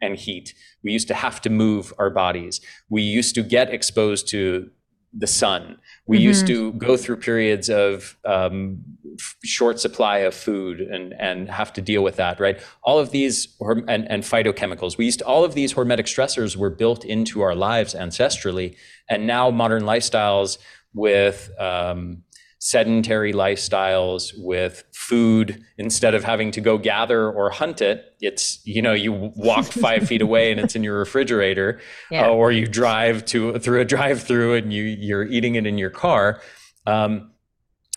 and 0.00 0.16
heat. 0.16 0.54
We 0.82 0.92
used 0.92 1.08
to 1.08 1.14
have 1.14 1.40
to 1.42 1.50
move 1.50 1.92
our 1.98 2.10
bodies. 2.10 2.60
We 2.88 3.02
used 3.02 3.34
to 3.36 3.42
get 3.42 3.72
exposed 3.72 4.28
to 4.28 4.70
the 5.18 5.26
sun. 5.26 5.78
We 6.06 6.18
mm-hmm. 6.18 6.24
used 6.24 6.46
to 6.48 6.72
go 6.74 6.96
through 6.96 7.16
periods 7.16 7.70
of 7.70 8.18
um, 8.24 8.84
f- 9.18 9.36
short 9.44 9.80
supply 9.80 10.18
of 10.18 10.34
food 10.34 10.80
and, 10.80 11.14
and 11.18 11.50
have 11.50 11.72
to 11.74 11.80
deal 11.80 12.02
with 12.02 12.16
that, 12.16 12.38
right? 12.38 12.60
All 12.82 12.98
of 12.98 13.10
these, 13.10 13.56
and, 13.60 14.10
and 14.10 14.22
phytochemicals, 14.22 14.98
we 14.98 15.06
used 15.06 15.20
to, 15.20 15.26
all 15.26 15.44
of 15.44 15.54
these 15.54 15.72
hormetic 15.72 16.06
stressors 16.06 16.56
were 16.56 16.70
built 16.70 17.04
into 17.04 17.40
our 17.40 17.54
lives 17.54 17.94
ancestrally. 17.94 18.76
And 19.08 19.26
now 19.26 19.50
modern 19.50 19.84
lifestyles 19.84 20.58
with 20.92 21.50
um, 21.58 22.22
sedentary 22.66 23.32
lifestyles 23.32 24.32
with 24.38 24.82
food 24.92 25.62
instead 25.78 26.16
of 26.16 26.24
having 26.24 26.50
to 26.50 26.60
go 26.60 26.76
gather 26.76 27.30
or 27.30 27.48
hunt 27.48 27.80
it 27.80 28.16
it's 28.20 28.60
you 28.64 28.82
know 28.82 28.92
you 28.92 29.12
walk 29.36 29.64
five 29.86 30.04
feet 30.08 30.20
away 30.20 30.50
and 30.50 30.58
it's 30.58 30.74
in 30.74 30.82
your 30.82 30.98
refrigerator 30.98 31.80
yeah. 32.10 32.26
uh, 32.26 32.28
or 32.28 32.50
you 32.50 32.66
drive 32.66 33.24
to 33.24 33.56
through 33.60 33.80
a 33.80 33.84
drive 33.84 34.20
through 34.20 34.56
and 34.56 34.72
you 34.72 34.82
you're 34.82 35.22
eating 35.26 35.54
it 35.54 35.64
in 35.64 35.78
your 35.78 35.90
car 35.90 36.42
um, 36.88 37.30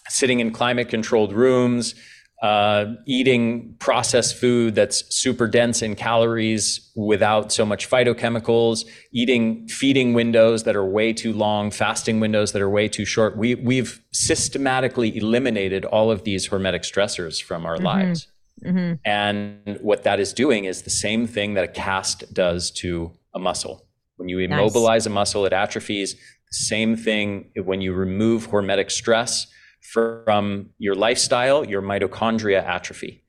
sitting 0.07 0.39
in 0.39 0.51
climate 0.51 0.87
controlled 0.87 1.33
rooms 1.33 1.95
uh, 2.41 2.85
eating 3.05 3.75
processed 3.79 4.35
food 4.37 4.73
that's 4.73 5.03
super 5.13 5.45
dense 5.45 5.81
in 5.81 5.95
calories 5.95 6.89
without 6.95 7.51
so 7.51 7.65
much 7.65 7.89
phytochemicals, 7.89 8.85
eating 9.11 9.67
feeding 9.67 10.13
windows 10.13 10.63
that 10.63 10.75
are 10.75 10.85
way 10.85 11.11
too 11.11 11.33
long, 11.33 11.69
fasting 11.69 12.19
windows 12.21 12.53
that 12.53 12.61
are 12.61 12.69
way 12.69 12.87
too 12.87 13.03
short. 13.03 13.37
We, 13.37 13.55
we've 13.55 14.01
systematically 14.13 15.17
eliminated 15.17 15.83
all 15.83 16.11
of 16.11 16.23
these 16.23 16.47
hormetic 16.47 16.81
stressors 16.81 17.41
from 17.43 17.65
our 17.65 17.75
mm-hmm. 17.75 17.85
lives. 17.85 18.27
Mm-hmm. 18.63 18.93
And 19.05 19.77
what 19.81 20.03
that 20.03 20.19
is 20.19 20.31
doing 20.31 20.65
is 20.65 20.83
the 20.83 20.89
same 20.89 21.27
thing 21.27 21.55
that 21.55 21.63
a 21.65 21.67
cast 21.67 22.33
does 22.33 22.71
to 22.71 23.11
a 23.33 23.39
muscle. 23.39 23.85
When 24.15 24.29
you 24.29 24.39
immobilize 24.39 25.05
nice. 25.05 25.07
a 25.07 25.09
muscle, 25.09 25.45
it 25.45 25.53
atrophies. 25.53 26.13
The 26.13 26.55
same 26.55 26.95
thing 26.95 27.51
when 27.63 27.81
you 27.81 27.93
remove 27.93 28.49
hormetic 28.49 28.91
stress 28.91 29.47
from 29.81 30.69
your 30.77 30.95
lifestyle, 30.95 31.65
your 31.65 31.81
mitochondria 31.81 32.63
atrophy. 32.63 33.23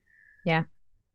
Yeah. 0.44 0.64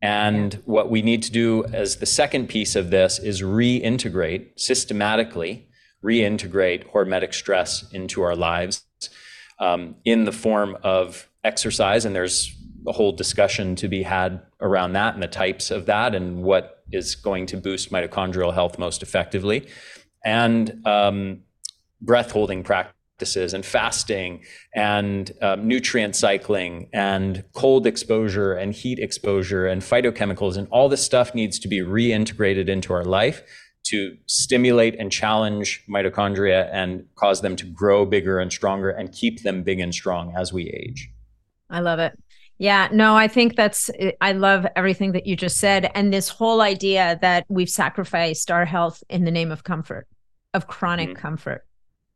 And 0.01 0.53
yeah. 0.53 0.59
what 0.65 0.89
we 0.89 1.01
need 1.01 1.23
to 1.23 1.31
do 1.31 1.65
as 1.65 1.97
the 1.97 2.05
second 2.05 2.47
piece 2.47 2.75
of 2.75 2.89
this 2.89 3.19
is 3.19 3.41
reintegrate 3.41 4.59
systematically, 4.59 5.67
reintegrate 6.03 6.91
hormetic 6.91 7.33
stress 7.33 7.85
into 7.91 8.21
our 8.21 8.35
lives 8.35 8.85
um, 9.59 9.95
in 10.05 10.25
the 10.25 10.31
form 10.31 10.77
of 10.83 11.29
exercise. 11.43 12.05
And 12.05 12.15
there's 12.15 12.55
a 12.87 12.91
whole 12.91 13.11
discussion 13.11 13.75
to 13.77 13.87
be 13.87 14.03
had 14.03 14.41
around 14.61 14.93
that 14.93 15.13
and 15.13 15.23
the 15.23 15.27
types 15.27 15.71
of 15.71 15.85
that 15.87 16.13
and 16.13 16.43
what 16.43 16.83
is 16.91 17.15
going 17.15 17.45
to 17.47 17.57
boost 17.57 17.91
mitochondrial 17.91 18.53
health 18.53 18.77
most 18.77 19.01
effectively. 19.01 19.67
And 20.23 20.85
um, 20.85 21.41
breath 22.01 22.31
holding 22.31 22.63
practice 22.63 22.94
practices 23.15 23.53
and 23.53 23.65
fasting 23.65 24.43
and 24.75 25.31
um, 25.41 25.65
nutrient 25.65 26.17
cycling 26.17 26.89
and 26.91 27.45
cold 27.53 27.87
exposure 27.87 28.53
and 28.53 28.73
heat 28.73 28.99
exposure 28.99 29.67
and 29.67 29.81
phytochemicals 29.81 30.57
and 30.57 30.67
all 30.69 30.89
this 30.89 31.03
stuff 31.03 31.33
needs 31.33 31.57
to 31.57 31.69
be 31.69 31.79
reintegrated 31.79 32.67
into 32.67 32.91
our 32.91 33.05
life 33.05 33.41
to 33.83 34.17
stimulate 34.25 34.99
and 34.99 35.13
challenge 35.13 35.81
mitochondria 35.87 36.69
and 36.73 37.05
cause 37.15 37.39
them 37.41 37.55
to 37.55 37.65
grow 37.65 38.05
bigger 38.05 38.39
and 38.39 38.51
stronger 38.51 38.89
and 38.89 39.13
keep 39.13 39.43
them 39.43 39.63
big 39.63 39.79
and 39.79 39.93
strong 39.93 40.33
as 40.35 40.51
we 40.51 40.69
age. 40.71 41.09
I 41.69 41.79
love 41.79 41.99
it. 41.99 42.19
Yeah, 42.57 42.89
no, 42.91 43.15
I 43.15 43.29
think 43.29 43.55
that's, 43.55 43.89
I 44.19 44.33
love 44.33 44.65
everything 44.75 45.13
that 45.13 45.25
you 45.25 45.37
just 45.37 45.57
said. 45.57 45.89
And 45.95 46.11
this 46.11 46.27
whole 46.27 46.59
idea 46.61 47.17
that 47.21 47.45
we've 47.47 47.69
sacrificed 47.69 48.51
our 48.51 48.65
health 48.65 49.03
in 49.09 49.23
the 49.23 49.31
name 49.31 49.51
of 49.51 49.63
comfort, 49.63 50.05
of 50.53 50.67
chronic 50.67 51.11
mm-hmm. 51.11 51.21
comfort, 51.21 51.65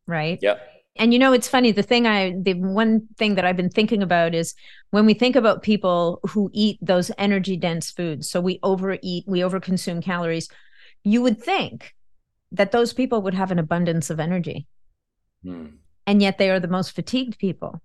right? 0.05 0.39
Yep. 0.41 0.78
And 0.99 1.13
you 1.13 1.19
know, 1.19 1.31
it's 1.31 1.47
funny. 1.47 1.71
The 1.71 1.81
thing 1.81 2.05
I, 2.05 2.35
the 2.37 2.55
one 2.55 3.07
thing 3.17 3.35
that 3.35 3.45
I've 3.45 3.55
been 3.55 3.69
thinking 3.69 4.03
about 4.03 4.35
is 4.35 4.53
when 4.91 5.05
we 5.05 5.13
think 5.13 5.37
about 5.37 5.63
people 5.63 6.19
who 6.29 6.51
eat 6.53 6.77
those 6.81 7.09
energy 7.17 7.55
dense 7.55 7.89
foods. 7.89 8.29
So 8.29 8.41
we 8.41 8.59
overeat, 8.63 9.23
we 9.25 9.39
overconsume 9.39 10.03
calories. 10.03 10.49
You 11.05 11.21
would 11.21 11.41
think 11.41 11.95
that 12.51 12.73
those 12.73 12.91
people 12.91 13.21
would 13.21 13.33
have 13.33 13.49
an 13.49 13.59
abundance 13.59 14.09
of 14.09 14.19
energy. 14.19 14.67
Mm. 15.45 15.77
And 16.05 16.21
yet 16.21 16.37
they 16.37 16.49
are 16.49 16.59
the 16.59 16.67
most 16.67 16.91
fatigued 16.91 17.39
people. 17.39 17.81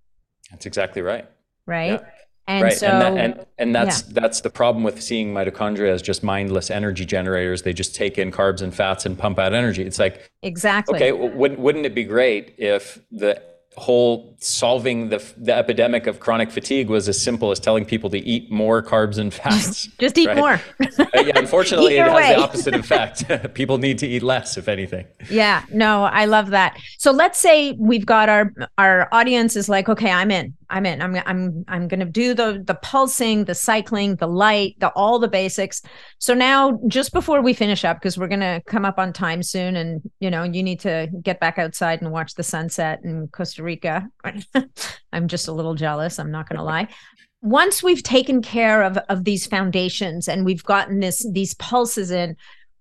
That's 0.50 0.66
exactly 0.66 1.00
right. 1.00 1.30
Right. 1.66 2.00
Yeah. 2.00 2.08
And 2.46 2.64
right. 2.64 2.72
so, 2.72 2.88
and, 2.88 3.00
that, 3.16 3.24
and, 3.24 3.46
and 3.58 3.74
that's 3.74 4.02
yeah. 4.02 4.20
that's 4.20 4.42
the 4.42 4.50
problem 4.50 4.84
with 4.84 5.02
seeing 5.02 5.32
mitochondria 5.32 5.88
as 5.88 6.02
just 6.02 6.22
mindless 6.22 6.70
energy 6.70 7.06
generators. 7.06 7.62
They 7.62 7.72
just 7.72 7.94
take 7.94 8.18
in 8.18 8.30
carbs 8.30 8.60
and 8.60 8.74
fats 8.74 9.06
and 9.06 9.18
pump 9.18 9.38
out 9.38 9.54
energy. 9.54 9.82
It's 9.82 9.98
like 9.98 10.30
exactly. 10.42 10.96
Okay, 10.96 11.12
well, 11.12 11.30
wouldn't 11.30 11.60
wouldn't 11.60 11.86
it 11.86 11.94
be 11.94 12.04
great 12.04 12.54
if 12.58 13.00
the 13.10 13.40
whole 13.76 14.36
solving 14.38 15.08
the, 15.08 15.22
the 15.36 15.52
epidemic 15.52 16.06
of 16.06 16.20
chronic 16.20 16.50
fatigue 16.50 16.88
was 16.88 17.08
as 17.08 17.20
simple 17.20 17.50
as 17.50 17.58
telling 17.58 17.84
people 17.84 18.08
to 18.08 18.18
eat 18.18 18.50
more 18.50 18.82
carbs 18.82 19.18
and 19.18 19.34
fats. 19.34 19.86
Just 19.98 20.16
eat 20.18 20.28
right? 20.28 20.36
more. 20.36 20.60
Uh, 21.14 21.20
yeah, 21.20 21.38
unfortunately, 21.38 21.96
it 21.98 22.04
has 22.04 22.14
way. 22.14 22.34
the 22.34 22.40
opposite 22.40 22.74
effect. 22.74 23.54
people 23.54 23.78
need 23.78 23.98
to 23.98 24.06
eat 24.06 24.22
less, 24.22 24.56
if 24.56 24.68
anything. 24.68 25.06
Yeah, 25.28 25.64
no, 25.72 26.04
I 26.04 26.24
love 26.24 26.50
that. 26.50 26.78
So 26.98 27.10
let's 27.10 27.38
say 27.38 27.72
we've 27.72 28.06
got 28.06 28.28
our 28.28 28.52
our 28.78 29.08
audience 29.12 29.56
is 29.56 29.68
like, 29.68 29.88
okay, 29.88 30.10
I'm 30.10 30.30
in. 30.30 30.54
I'm 30.70 30.86
in. 30.86 31.00
I'm 31.00 31.16
I'm 31.26 31.64
I'm 31.68 31.88
going 31.88 32.00
to 32.00 32.06
do 32.06 32.34
the 32.34 32.62
the 32.64 32.74
pulsing, 32.74 33.44
the 33.44 33.54
cycling, 33.54 34.16
the 34.16 34.26
light, 34.26 34.76
the 34.78 34.88
all 34.90 35.18
the 35.18 35.28
basics. 35.28 35.82
So 36.18 36.34
now, 36.34 36.78
just 36.88 37.12
before 37.12 37.42
we 37.42 37.52
finish 37.52 37.84
up, 37.84 37.98
because 37.98 38.18
we're 38.18 38.28
going 38.28 38.40
to 38.40 38.62
come 38.66 38.84
up 38.84 38.98
on 38.98 39.12
time 39.12 39.42
soon, 39.42 39.76
and 39.76 40.02
you 40.20 40.30
know 40.30 40.42
you 40.42 40.62
need 40.62 40.80
to 40.80 41.08
get 41.22 41.40
back 41.40 41.58
outside 41.58 42.02
and 42.02 42.10
watch 42.10 42.34
the 42.34 42.42
sunset 42.42 43.00
in 43.04 43.28
Costa 43.28 43.62
Rica. 43.62 44.08
I'm 45.12 45.28
just 45.28 45.48
a 45.48 45.52
little 45.52 45.74
jealous. 45.74 46.18
I'm 46.18 46.30
not 46.30 46.48
going 46.48 46.58
to 46.58 46.64
lie. 46.64 46.88
Once 47.42 47.82
we've 47.82 48.02
taken 48.02 48.42
care 48.42 48.82
of 48.82 48.96
of 49.08 49.24
these 49.24 49.46
foundations 49.46 50.28
and 50.28 50.44
we've 50.44 50.64
gotten 50.64 51.00
this 51.00 51.26
these 51.32 51.54
pulses 51.54 52.10
in, 52.10 52.36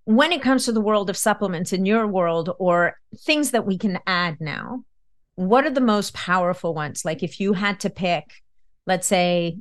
when 0.06 0.32
it 0.32 0.42
comes 0.42 0.66
to 0.66 0.72
the 0.72 0.82
world 0.82 1.10
of 1.10 1.18
supplements 1.18 1.74
in 1.74 1.86
your 1.86 2.08
world 2.08 2.50
or 2.60 2.98
things 3.20 3.52
that 3.52 3.66
we 3.66 3.78
can 3.78 4.00
add 4.06 4.38
now 4.40 4.84
what 5.36 5.66
are 5.66 5.72
the 5.72 5.82
most 5.82 6.14
powerful 6.14 6.74
ones? 6.74 7.04
Like 7.04 7.24
if 7.24 7.40
you 7.40 7.54
had 7.54 7.80
to 7.82 7.90
pick 7.90 8.44
let's 8.86 9.08
say 9.08 9.58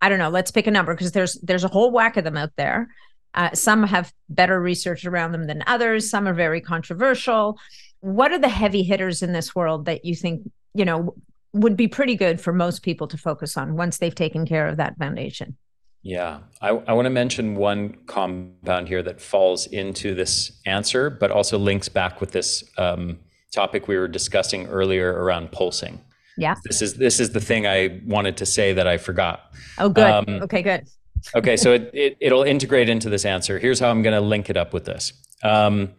i 0.00 0.08
don't 0.08 0.18
know 0.18 0.30
let's 0.30 0.50
pick 0.50 0.66
a 0.66 0.70
number 0.70 0.94
because 0.94 1.12
there's 1.12 1.34
there's 1.42 1.64
a 1.64 1.68
whole 1.68 1.90
whack 1.90 2.16
of 2.16 2.24
them 2.24 2.36
out 2.36 2.52
there. 2.56 2.88
Uh, 3.36 3.52
some 3.52 3.82
have 3.82 4.12
better 4.28 4.60
research 4.60 5.04
around 5.04 5.32
them 5.32 5.48
than 5.48 5.64
others. 5.66 6.08
Some 6.08 6.28
are 6.28 6.34
very 6.34 6.60
controversial. 6.60 7.58
What 7.98 8.30
are 8.30 8.38
the 8.38 8.48
heavy 8.48 8.84
hitters 8.84 9.22
in 9.22 9.32
this 9.32 9.56
world 9.56 9.86
that 9.86 10.04
you 10.04 10.14
think 10.14 10.48
you 10.74 10.84
know 10.84 11.14
would 11.52 11.76
be 11.76 11.88
pretty 11.88 12.14
good 12.14 12.40
for 12.40 12.52
most 12.52 12.82
people 12.82 13.08
to 13.08 13.16
focus 13.16 13.56
on 13.56 13.76
once 13.76 13.98
they've 13.98 14.14
taken 14.14 14.46
care 14.46 14.68
of 14.68 14.76
that 14.76 14.96
foundation? 14.98 15.56
Yeah, 16.02 16.40
I, 16.60 16.68
I 16.68 16.92
want 16.92 17.06
to 17.06 17.10
mention 17.10 17.56
one 17.56 17.96
compound 18.06 18.88
here 18.88 19.02
that 19.02 19.22
falls 19.22 19.66
into 19.66 20.14
this 20.14 20.52
answer, 20.66 21.08
but 21.08 21.30
also 21.30 21.58
links 21.58 21.88
back 21.88 22.20
with 22.20 22.30
this 22.32 22.62
um, 22.76 23.18
topic 23.54 23.88
we 23.88 23.96
were 23.96 24.08
discussing 24.08 24.66
earlier 24.66 25.12
around 25.12 25.52
pulsing. 25.52 26.00
Yeah. 26.36 26.56
This 26.64 26.82
is 26.82 26.94
this 26.94 27.20
is 27.20 27.30
the 27.30 27.40
thing 27.40 27.66
I 27.66 28.00
wanted 28.04 28.36
to 28.38 28.46
say 28.46 28.72
that 28.72 28.86
I 28.86 28.98
forgot. 28.98 29.52
Oh, 29.78 29.88
good. 29.88 30.04
Um, 30.04 30.42
okay, 30.42 30.62
good. 30.62 30.88
okay, 31.34 31.56
so 31.56 31.72
it, 31.72 31.90
it 31.94 32.16
it'll 32.20 32.42
integrate 32.42 32.88
into 32.88 33.08
this 33.08 33.24
answer. 33.24 33.58
Here's 33.58 33.78
how 33.78 33.90
I'm 33.90 34.02
going 34.02 34.14
to 34.14 34.20
link 34.20 34.50
it 34.50 34.56
up 34.56 34.72
with 34.72 34.84
this. 34.84 35.12
Um, 35.42 35.92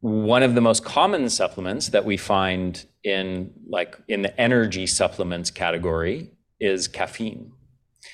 one 0.00 0.42
of 0.42 0.54
the 0.54 0.60
most 0.60 0.84
common 0.84 1.30
supplements 1.30 1.88
that 1.88 2.04
we 2.04 2.16
find 2.16 2.84
in 3.04 3.52
like 3.68 3.98
in 4.08 4.22
the 4.22 4.38
energy 4.40 4.86
supplements 4.86 5.50
category 5.50 6.30
is 6.60 6.88
caffeine. 6.88 7.52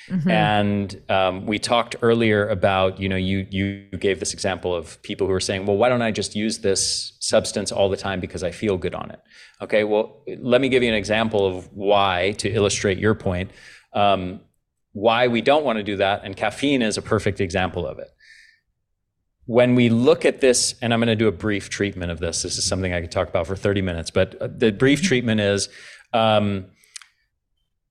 Mm-hmm. 0.08 0.30
And 0.30 1.02
um, 1.08 1.46
we 1.46 1.58
talked 1.58 1.96
earlier 2.02 2.48
about, 2.48 2.98
you 2.98 3.08
know, 3.08 3.16
you 3.16 3.46
you 3.50 3.86
gave 3.98 4.20
this 4.20 4.32
example 4.32 4.74
of 4.74 5.00
people 5.02 5.26
who 5.26 5.32
are 5.32 5.40
saying, 5.40 5.66
well, 5.66 5.76
why 5.76 5.88
don't 5.88 6.02
I 6.02 6.10
just 6.10 6.34
use 6.34 6.58
this 6.58 7.12
substance 7.20 7.70
all 7.70 7.88
the 7.88 7.96
time 7.96 8.20
because 8.20 8.42
I 8.42 8.50
feel 8.50 8.76
good 8.76 8.94
on 8.94 9.10
it? 9.10 9.20
Okay, 9.60 9.84
well, 9.84 10.22
let 10.38 10.60
me 10.60 10.68
give 10.68 10.82
you 10.82 10.88
an 10.88 10.94
example 10.94 11.46
of 11.46 11.72
why 11.72 12.32
to 12.38 12.50
illustrate 12.50 12.98
your 12.98 13.14
point. 13.14 13.50
Um, 13.92 14.40
why 14.92 15.28
we 15.28 15.40
don't 15.40 15.64
want 15.64 15.78
to 15.78 15.84
do 15.84 15.96
that, 15.96 16.22
and 16.24 16.36
caffeine 16.36 16.82
is 16.82 16.98
a 16.98 17.02
perfect 17.02 17.40
example 17.40 17.86
of 17.86 17.98
it. 17.98 18.08
When 19.46 19.74
we 19.74 19.88
look 19.88 20.24
at 20.24 20.40
this, 20.40 20.74
and 20.82 20.92
I'm 20.92 21.00
going 21.00 21.08
to 21.08 21.16
do 21.16 21.28
a 21.28 21.32
brief 21.32 21.70
treatment 21.70 22.10
of 22.10 22.18
this. 22.18 22.42
This 22.42 22.58
is 22.58 22.64
something 22.64 22.92
I 22.92 23.00
could 23.00 23.10
talk 23.10 23.28
about 23.28 23.46
for 23.46 23.56
30 23.56 23.82
minutes, 23.82 24.10
but 24.10 24.40
uh, 24.40 24.48
the 24.50 24.72
brief 24.72 25.00
mm-hmm. 25.00 25.08
treatment 25.08 25.40
is. 25.40 25.68
Um, 26.12 26.66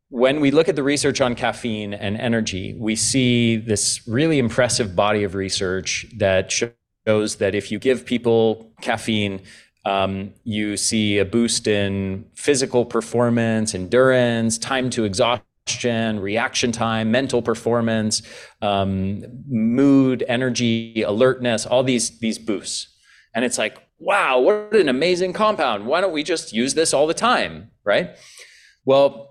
when 0.09 0.39
we 0.39 0.49
look 0.49 0.67
at 0.67 0.75
the 0.75 0.83
research 0.83 1.21
on 1.21 1.35
caffeine 1.35 1.93
and 1.93 2.17
energy, 2.17 2.73
we 2.73 2.95
see 2.95 3.57
this 3.57 4.07
really 4.07 4.39
impressive 4.39 4.95
body 4.95 5.23
of 5.23 5.35
research 5.35 6.07
that 6.17 6.51
shows 6.51 7.35
that 7.35 7.53
if 7.53 7.71
you 7.71 7.77
give 7.77 8.05
people 8.05 8.71
caffeine, 8.81 9.41
um, 9.85 10.33
you 10.43 10.77
see 10.77 11.19
a 11.19 11.25
boost 11.25 11.67
in 11.67 12.25
physical 12.33 12.85
performance, 12.85 13.75
endurance, 13.75 14.57
time 14.57 14.89
to 14.89 15.03
exhaustion, 15.03 16.19
reaction 16.19 16.71
time, 16.71 17.11
mental 17.11 17.43
performance, 17.43 18.23
um, 18.63 19.23
mood, 19.47 20.23
energy, 20.27 21.03
alertness, 21.03 21.67
all 21.67 21.83
these, 21.83 22.17
these 22.19 22.39
boosts. 22.39 22.87
And 23.35 23.45
it's 23.45 23.59
like, 23.59 23.77
wow, 23.99 24.39
what 24.39 24.73
an 24.73 24.89
amazing 24.89 25.33
compound. 25.33 25.85
Why 25.85 26.01
don't 26.01 26.13
we 26.13 26.23
just 26.23 26.51
use 26.51 26.73
this 26.73 26.95
all 26.95 27.05
the 27.05 27.13
time? 27.13 27.69
Right? 27.83 28.15
Well, 28.85 29.28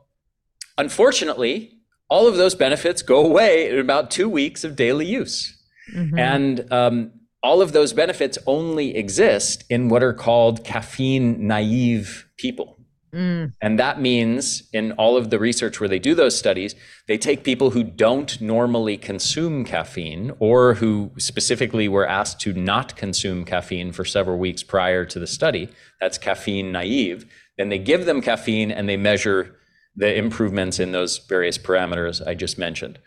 Unfortunately, 0.78 1.74
all 2.08 2.26
of 2.26 2.36
those 2.36 2.54
benefits 2.54 3.02
go 3.02 3.24
away 3.24 3.68
in 3.68 3.78
about 3.78 4.10
two 4.10 4.28
weeks 4.28 4.64
of 4.64 4.76
daily 4.76 5.06
use. 5.06 5.60
Mm-hmm. 5.94 6.18
And 6.18 6.72
um, 6.72 7.12
all 7.42 7.60
of 7.60 7.72
those 7.72 7.92
benefits 7.92 8.38
only 8.46 8.96
exist 8.96 9.64
in 9.68 9.88
what 9.88 10.02
are 10.02 10.14
called 10.14 10.64
caffeine 10.64 11.46
naive 11.46 12.28
people. 12.36 12.78
Mm. 13.12 13.52
And 13.62 13.78
that 13.78 14.00
means 14.00 14.68
in 14.72 14.92
all 14.92 15.16
of 15.16 15.30
the 15.30 15.38
research 15.38 15.80
where 15.80 15.88
they 15.88 15.98
do 15.98 16.14
those 16.14 16.38
studies, 16.38 16.74
they 17.06 17.16
take 17.16 17.42
people 17.42 17.70
who 17.70 17.82
don't 17.82 18.38
normally 18.40 18.98
consume 18.98 19.64
caffeine 19.64 20.32
or 20.38 20.74
who 20.74 21.10
specifically 21.16 21.88
were 21.88 22.06
asked 22.06 22.40
to 22.40 22.52
not 22.52 22.96
consume 22.96 23.44
caffeine 23.44 23.92
for 23.92 24.04
several 24.04 24.38
weeks 24.38 24.62
prior 24.62 25.04
to 25.06 25.18
the 25.18 25.26
study. 25.26 25.70
That's 26.00 26.18
caffeine 26.18 26.70
naive. 26.70 27.24
Then 27.56 27.70
they 27.70 27.78
give 27.78 28.04
them 28.04 28.20
caffeine 28.20 28.70
and 28.70 28.88
they 28.88 28.98
measure 28.98 29.56
the 29.98 30.16
improvements 30.16 30.78
in 30.78 30.92
those 30.92 31.18
various 31.18 31.58
parameters 31.58 32.24
I 32.24 32.34
just 32.34 32.56
mentioned. 32.56 33.00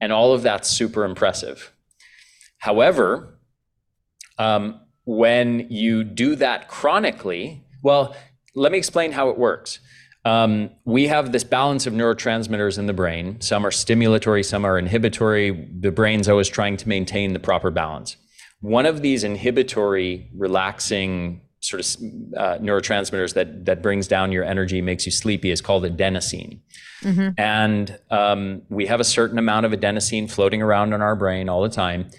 And 0.00 0.12
all 0.12 0.32
of 0.32 0.42
that's 0.42 0.68
super 0.68 1.04
impressive. 1.04 1.72
However, 2.58 3.38
um, 4.38 4.80
when 5.04 5.66
you 5.70 6.02
do 6.02 6.36
that 6.36 6.68
chronically, 6.68 7.64
well, 7.82 8.16
let 8.54 8.72
me 8.72 8.78
explain 8.78 9.12
how 9.12 9.28
it 9.28 9.36
works. 9.36 9.78
Um, 10.24 10.70
we 10.84 11.06
have 11.08 11.32
this 11.32 11.44
balance 11.44 11.86
of 11.86 11.92
neurotransmitters 11.92 12.78
in 12.78 12.86
the 12.86 12.92
brain. 12.92 13.40
Some 13.40 13.66
are 13.66 13.70
stimulatory, 13.70 14.44
some 14.44 14.64
are 14.64 14.78
inhibitory. 14.78 15.68
The 15.78 15.92
brain's 15.92 16.28
always 16.28 16.48
trying 16.48 16.76
to 16.78 16.88
maintain 16.88 17.34
the 17.34 17.38
proper 17.38 17.70
balance. 17.70 18.16
One 18.60 18.86
of 18.86 19.02
these 19.02 19.24
inhibitory, 19.24 20.30
relaxing 20.34 21.42
sort 21.60 21.80
of 21.80 22.02
uh, 22.36 22.58
neurotransmitters 22.58 23.34
that 23.34 23.66
that 23.66 23.82
brings 23.82 24.08
down 24.08 24.32
your 24.32 24.44
energy, 24.44 24.80
makes 24.80 25.06
you 25.06 25.12
sleepy, 25.12 25.50
is 25.50 25.60
called 25.60 25.84
adenosine. 25.84 26.60
Mm-hmm. 27.02 27.28
And 27.38 27.98
um, 28.10 28.62
we 28.68 28.86
have 28.86 29.00
a 29.00 29.04
certain 29.04 29.38
amount 29.38 29.66
of 29.66 29.72
adenosine 29.72 30.30
floating 30.30 30.62
around 30.62 30.92
in 30.92 31.00
our 31.00 31.16
brain 31.16 31.48
all 31.48 31.62
the 31.62 31.68
time. 31.68 32.10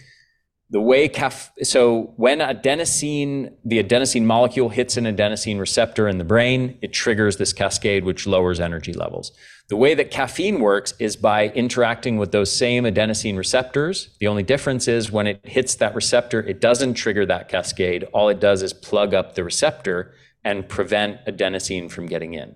The 0.69 0.79
way 0.79 1.09
caf- 1.09 1.51
so 1.63 2.13
when 2.15 2.39
adenosine, 2.39 3.53
the 3.65 3.83
adenosine 3.83 4.23
molecule 4.23 4.69
hits 4.69 4.95
an 4.95 5.03
adenosine 5.03 5.59
receptor 5.59 6.07
in 6.07 6.17
the 6.17 6.23
brain, 6.23 6.77
it 6.81 6.93
triggers 6.93 7.37
this 7.37 7.51
cascade 7.51 8.05
which 8.05 8.25
lowers 8.25 8.59
energy 8.59 8.93
levels. 8.93 9.33
The 9.71 9.77
way 9.77 9.93
that 9.93 10.11
caffeine 10.11 10.59
works 10.59 10.93
is 10.99 11.15
by 11.15 11.47
interacting 11.47 12.17
with 12.17 12.33
those 12.33 12.51
same 12.51 12.83
adenosine 12.83 13.37
receptors. 13.37 14.09
The 14.19 14.27
only 14.27 14.43
difference 14.43 14.85
is 14.89 15.13
when 15.13 15.27
it 15.27 15.39
hits 15.45 15.75
that 15.75 15.95
receptor, 15.95 16.41
it 16.41 16.59
doesn't 16.59 16.95
trigger 16.95 17.25
that 17.27 17.47
cascade. 17.47 18.03
All 18.11 18.27
it 18.27 18.41
does 18.41 18.63
is 18.63 18.73
plug 18.73 19.13
up 19.13 19.35
the 19.35 19.45
receptor 19.45 20.13
and 20.43 20.67
prevent 20.67 21.25
adenosine 21.25 21.89
from 21.89 22.07
getting 22.07 22.33
in. 22.33 22.55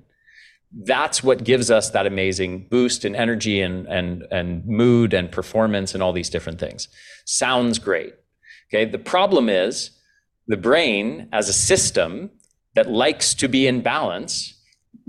That's 0.73 1.23
what 1.23 1.45
gives 1.45 1.71
us 1.71 1.89
that 1.91 2.05
amazing 2.05 2.67
boost 2.67 3.05
in 3.05 3.15
energy 3.15 3.61
and, 3.61 3.87
and, 3.87 4.23
and 4.29 4.65
mood 4.65 5.13
and 5.13 5.31
performance 5.31 5.93
and 5.93 6.03
all 6.03 6.11
these 6.11 6.29
different 6.29 6.59
things. 6.59 6.89
Sounds 7.23 7.79
great. 7.79 8.13
Okay. 8.67 8.83
The 8.83 8.99
problem 8.99 9.47
is 9.47 9.91
the 10.47 10.57
brain 10.57 11.29
as 11.31 11.47
a 11.47 11.53
system 11.53 12.31
that 12.73 12.91
likes 12.91 13.33
to 13.35 13.47
be 13.47 13.67
in 13.67 13.79
balance 13.79 14.61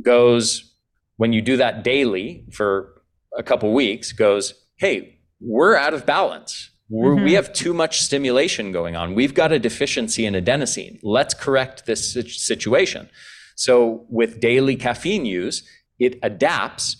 goes, 0.03 0.73
when 1.17 1.33
you 1.33 1.41
do 1.41 1.57
that 1.57 1.83
daily 1.83 2.45
for 2.53 3.03
a 3.37 3.43
couple 3.43 3.73
weeks, 3.73 4.13
goes, 4.13 4.55
hey, 4.77 5.19
we're 5.41 5.77
out 5.77 5.95
of 5.95 6.07
balance. 6.07 6.71
Mm-hmm. 6.91 7.25
We 7.25 7.33
have 7.33 7.53
too 7.53 7.75
much 7.75 8.01
stimulation 8.01 8.73
going 8.73 8.95
on. 8.97 9.15
We've 9.15 9.35
got 9.35 9.53
a 9.53 9.59
deficiency 9.59 10.25
in 10.25 10.35
adenosine. 10.35 11.01
Let's 11.03 11.35
correct 11.35 11.87
this 11.87 12.13
situation. 12.13 13.09
So, 13.57 14.07
with 14.09 14.39
daily 14.39 14.77
caffeine 14.77 15.25
use, 15.25 15.67
it 15.99 16.19
adapts 16.23 16.97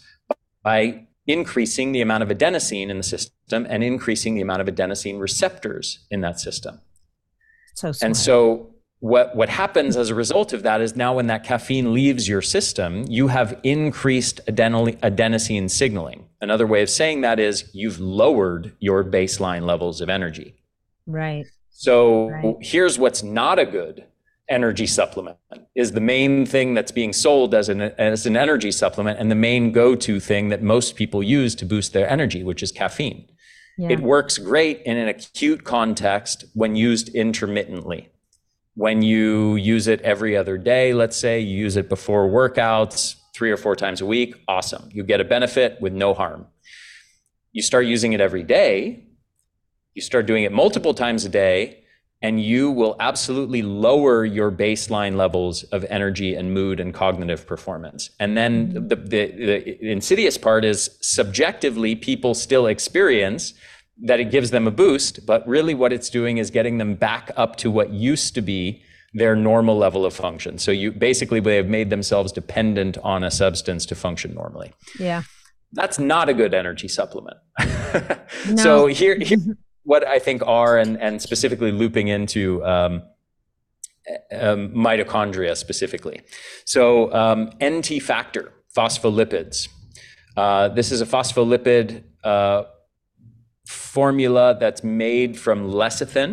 by 0.63 1.07
increasing 1.27 1.93
the 1.93 2.01
amount 2.01 2.23
of 2.23 2.31
adenosine 2.31 2.89
in 2.89 2.97
the 2.97 3.03
system 3.03 3.67
and 3.69 3.85
increasing 3.85 4.35
the 4.35 4.41
amount 4.41 4.61
of 4.61 4.67
adenosine 4.67 5.21
receptors 5.21 6.05
in 6.11 6.21
that 6.23 6.41
system. 6.41 6.81
So 7.75 7.93
and 8.01 8.17
so 8.17 8.75
what 9.01 9.37
what 9.37 9.49
happens 9.49 9.97
as 9.97 10.11
a 10.11 10.15
result 10.15 10.53
of 10.53 10.63
that 10.63 10.81
is 10.81 10.97
now 10.97 11.15
when 11.15 11.27
that 11.27 11.45
caffeine 11.45 11.93
leaves 11.93 12.29
your 12.29 12.43
system, 12.43 13.05
you 13.09 13.29
have 13.29 13.59
increased 13.63 14.41
adenosine 14.47 15.71
signaling. 15.71 16.27
Another 16.41 16.67
way 16.67 16.83
of 16.83 16.91
saying 16.91 17.21
that 17.21 17.39
is 17.39 17.71
you've 17.75 18.01
lowered 18.01 18.73
your 18.79 19.05
baseline 19.05 19.63
levels 19.63 20.01
of 20.01 20.09
energy. 20.09 20.55
Right. 21.07 21.47
So 21.71 22.31
right. 22.31 22.57
here's 22.61 22.99
what's 22.99 23.23
not 23.23 23.59
a 23.59 23.67
good 23.67 24.07
energy 24.49 24.87
supplement 24.87 25.37
is 25.75 25.93
the 25.93 26.01
main 26.01 26.47
thing 26.47 26.73
that's 26.73 26.93
being 26.93 27.13
sold 27.13 27.55
as 27.55 27.69
an 27.69 27.81
as 27.83 28.25
an 28.27 28.37
energy 28.37 28.73
supplement 28.73 29.19
and 29.19 29.31
the 29.31 29.35
main 29.35 29.73
go-to 29.73 30.21
thing 30.21 30.49
that 30.49 30.63
most 30.63 30.97
people 30.97 31.23
use 31.23 31.55
to 31.57 31.67
boost 31.67 31.93
their 31.93 32.09
energy, 32.09 32.43
which 32.43 32.63
is 32.63 32.73
caffeine. 32.73 33.29
Yeah. 33.77 33.91
It 33.91 34.01
works 34.01 34.39
great 34.39 34.81
in 34.83 34.97
an 34.97 35.09
acute 35.09 35.65
context 35.65 36.47
when 36.55 36.77
used 36.77 37.11
intermittently. 37.11 38.09
When 38.77 39.01
you 39.01 39.57
use 39.57 39.89
it 39.89 40.03
every 40.03 40.37
other 40.37 40.59
day, 40.59 40.93
let's 40.93 41.17
say 41.17 41.41
you 41.41 41.59
use 41.59 41.77
it 41.77 41.89
before 41.89 42.29
workouts, 42.29 43.17
three 43.35 43.51
or 43.51 43.57
four 43.57 43.75
times 43.75 44.03
a 44.03 44.07
week, 44.07 44.35
awesome. 44.47 44.91
You 44.93 45.03
get 45.03 45.19
a 45.19 45.25
benefit 45.25 45.81
with 45.81 45.95
no 45.95 46.13
harm. 46.13 46.47
You 47.53 47.63
start 47.63 47.87
using 47.87 48.13
it 48.13 48.21
every 48.21 48.43
day, 48.43 49.05
you 49.95 50.03
start 50.03 50.27
doing 50.27 50.45
it 50.45 50.53
multiple 50.53 50.93
times 50.93 51.25
a 51.25 51.31
day, 51.31 51.85
and 52.21 52.39
you 52.43 52.71
will 52.71 52.97
absolutely 53.01 53.63
lower 53.63 54.27
your 54.27 54.53
baseline 54.53 55.17
levels 55.17 55.63
of 55.65 55.85
energy 55.85 56.35
and 56.35 56.53
mood 56.53 56.79
and 56.79 56.93
cognitive 56.93 57.47
performance. 57.47 58.11
And 58.21 58.37
then 58.37 58.89
the, 58.89 58.97
the, 58.97 59.27
the, 59.27 59.91
insidious 59.91 60.37
part 60.37 60.67
is 60.67 60.99
subjectively, 61.01 61.95
people 61.95 62.35
still 62.35 62.67
experience 62.67 63.55
that 64.03 64.21
it 64.21 64.31
gives 64.31 64.51
them 64.51 64.67
a 64.67 64.71
boost, 64.71 65.25
but 65.27 65.47
really 65.49 65.75
what 65.75 65.93
it's 65.93 66.11
doing 66.11 66.39
is 66.39 66.51
getting 66.51 66.79
them 66.79 66.95
back 66.95 67.31
up 67.37 67.57
to 67.57 67.71
what 67.71 67.91
used 67.91 68.35
to 68.35 68.43
be 68.43 68.83
their 69.15 69.35
normal 69.35 69.79
level 69.79 70.05
of 70.05 70.13
function. 70.13 70.59
So 70.59 70.71
you 70.71 70.93
basically 70.93 71.41
they 71.41 71.57
have 71.57 71.69
made 71.69 71.89
themselves 71.89 72.33
dependent 72.33 72.99
on 72.99 73.25
a 73.25 73.31
substance 73.31 73.87
to 73.87 73.95
function 73.95 74.35
normally. 74.35 74.75
Yeah. 74.99 75.23
That's 75.73 75.99
not 75.99 76.29
a 76.29 76.35
good 76.35 76.53
energy 76.53 76.89
supplement. 76.89 77.39
no. 77.59 78.57
So 78.57 78.87
here, 78.87 79.17
here 79.21 79.39
what 79.87 80.07
I 80.07 80.19
think 80.19 80.43
are, 80.47 80.77
and, 80.77 81.01
and 81.01 81.23
specifically 81.23 81.73
looping 81.73 82.09
into 82.09 82.63
um, 82.65 83.03
um, 84.33 84.71
mitochondria 84.71 85.57
specifically. 85.57 86.21
So, 86.65 87.13
um, 87.15 87.51
NT 87.65 88.03
factor, 88.03 88.53
phospholipids. 88.77 89.69
Uh, 90.37 90.69
this 90.69 90.93
is 90.93 91.01
a 91.01 91.07
phospholipid 91.07 92.03
uh, 92.25 92.65
formula 93.97 94.55
that's 94.61 94.85
made 94.85 95.39
from 95.39 95.59
lecithin. 95.71 96.33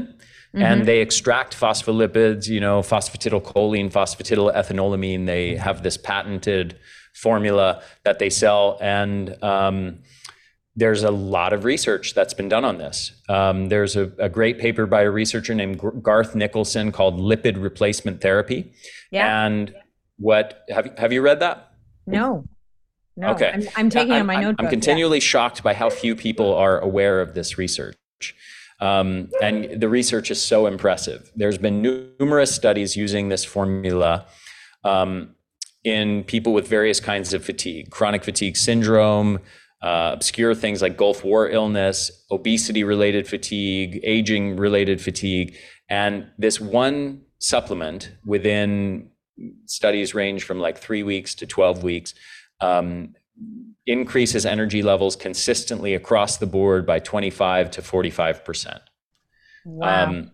Mm-hmm. 0.54 0.62
And 0.62 0.86
they 0.86 1.00
extract 1.00 1.58
phospholipids, 1.58 2.50
you 2.50 2.60
know, 2.60 2.82
phosphatidylcholine, 2.82 3.90
phosphatidylethanolamine. 3.90 5.26
They 5.26 5.56
have 5.56 5.82
this 5.82 5.96
patented 5.96 6.78
formula 7.14 7.82
that 8.04 8.20
they 8.20 8.30
sell. 8.30 8.78
And 8.82 9.42
um, 9.42 10.00
there's 10.76 11.04
a 11.04 11.12
lot 11.12 11.54
of 11.54 11.64
research 11.64 12.14
that's 12.14 12.34
been 12.34 12.50
done 12.50 12.66
on 12.66 12.78
this. 12.80 13.14
Um, 13.30 13.70
there's 13.70 13.96
a, 13.96 14.12
a, 14.20 14.28
great 14.28 14.60
paper 14.60 14.86
by 14.86 15.04
a 15.04 15.10
researcher 15.10 15.56
named 15.56 15.80
Garth 16.04 16.34
Nicolson 16.34 16.92
called 16.92 17.18
Lipid 17.18 17.56
Replacement 17.62 18.20
Therapy. 18.20 18.74
Yeah. 19.10 19.46
And 19.46 19.74
what 20.18 20.66
have 20.70 20.86
have 20.98 21.14
you 21.14 21.22
read 21.22 21.40
that? 21.40 21.72
No. 22.06 22.44
No. 23.16 23.30
Okay. 23.30 23.52
I'm, 23.54 23.64
I'm 23.76 23.90
taking 23.90 24.14
on 24.14 24.26
my 24.26 24.42
notebook. 24.42 24.66
I'm 24.66 24.70
continually 24.70 25.18
yeah. 25.18 25.24
shocked 25.24 25.64
by 25.64 25.74
how 25.74 25.90
few 25.90 26.16
people 26.16 26.54
are 26.56 26.80
aware 26.80 27.22
of 27.22 27.34
this 27.36 27.58
research. 27.58 27.96
Um, 28.80 29.30
and 29.42 29.80
the 29.80 29.88
research 29.88 30.32
is 30.32 30.42
so 30.42 30.66
impressive. 30.66 31.32
There's 31.36 31.58
been 31.58 31.82
numerous 31.82 32.54
studies 32.54 32.98
using 32.98 33.30
this 33.30 33.46
formula 33.46 34.26
um, 34.84 35.36
in 35.84 36.24
people 36.24 36.54
with 36.54 36.68
various 36.68 37.00
kinds 37.00 37.34
of 37.34 37.46
fatigue, 37.46 37.92
chronic 37.92 38.24
fatigue 38.24 38.58
syndrome, 38.58 39.40
uh, 39.82 40.12
obscure 40.14 40.56
things 40.56 40.82
like 40.82 40.98
Gulf 40.98 41.24
War 41.24 41.50
illness, 41.50 42.12
obesity 42.32 42.84
related 42.84 43.28
fatigue, 43.28 44.00
aging 44.04 44.56
related 44.56 45.02
fatigue. 45.02 45.56
And 45.90 46.28
this 46.38 46.60
one 46.60 47.22
supplement 47.40 48.12
within 48.26 49.10
studies 49.66 50.16
range 50.16 50.44
from 50.44 50.60
like 50.60 50.78
three 50.78 51.04
weeks 51.04 51.36
to 51.36 51.46
12 51.46 51.84
weeks 51.84 52.14
increases 53.86 54.46
energy 54.46 54.82
levels 54.82 55.16
consistently 55.16 55.94
across 55.94 56.38
the 56.38 56.46
board 56.46 56.86
by 56.86 57.00
25 57.00 57.72
to 57.72 57.82
45%. 57.82 58.80
Wow. 59.66 60.04
Um, 60.04 60.32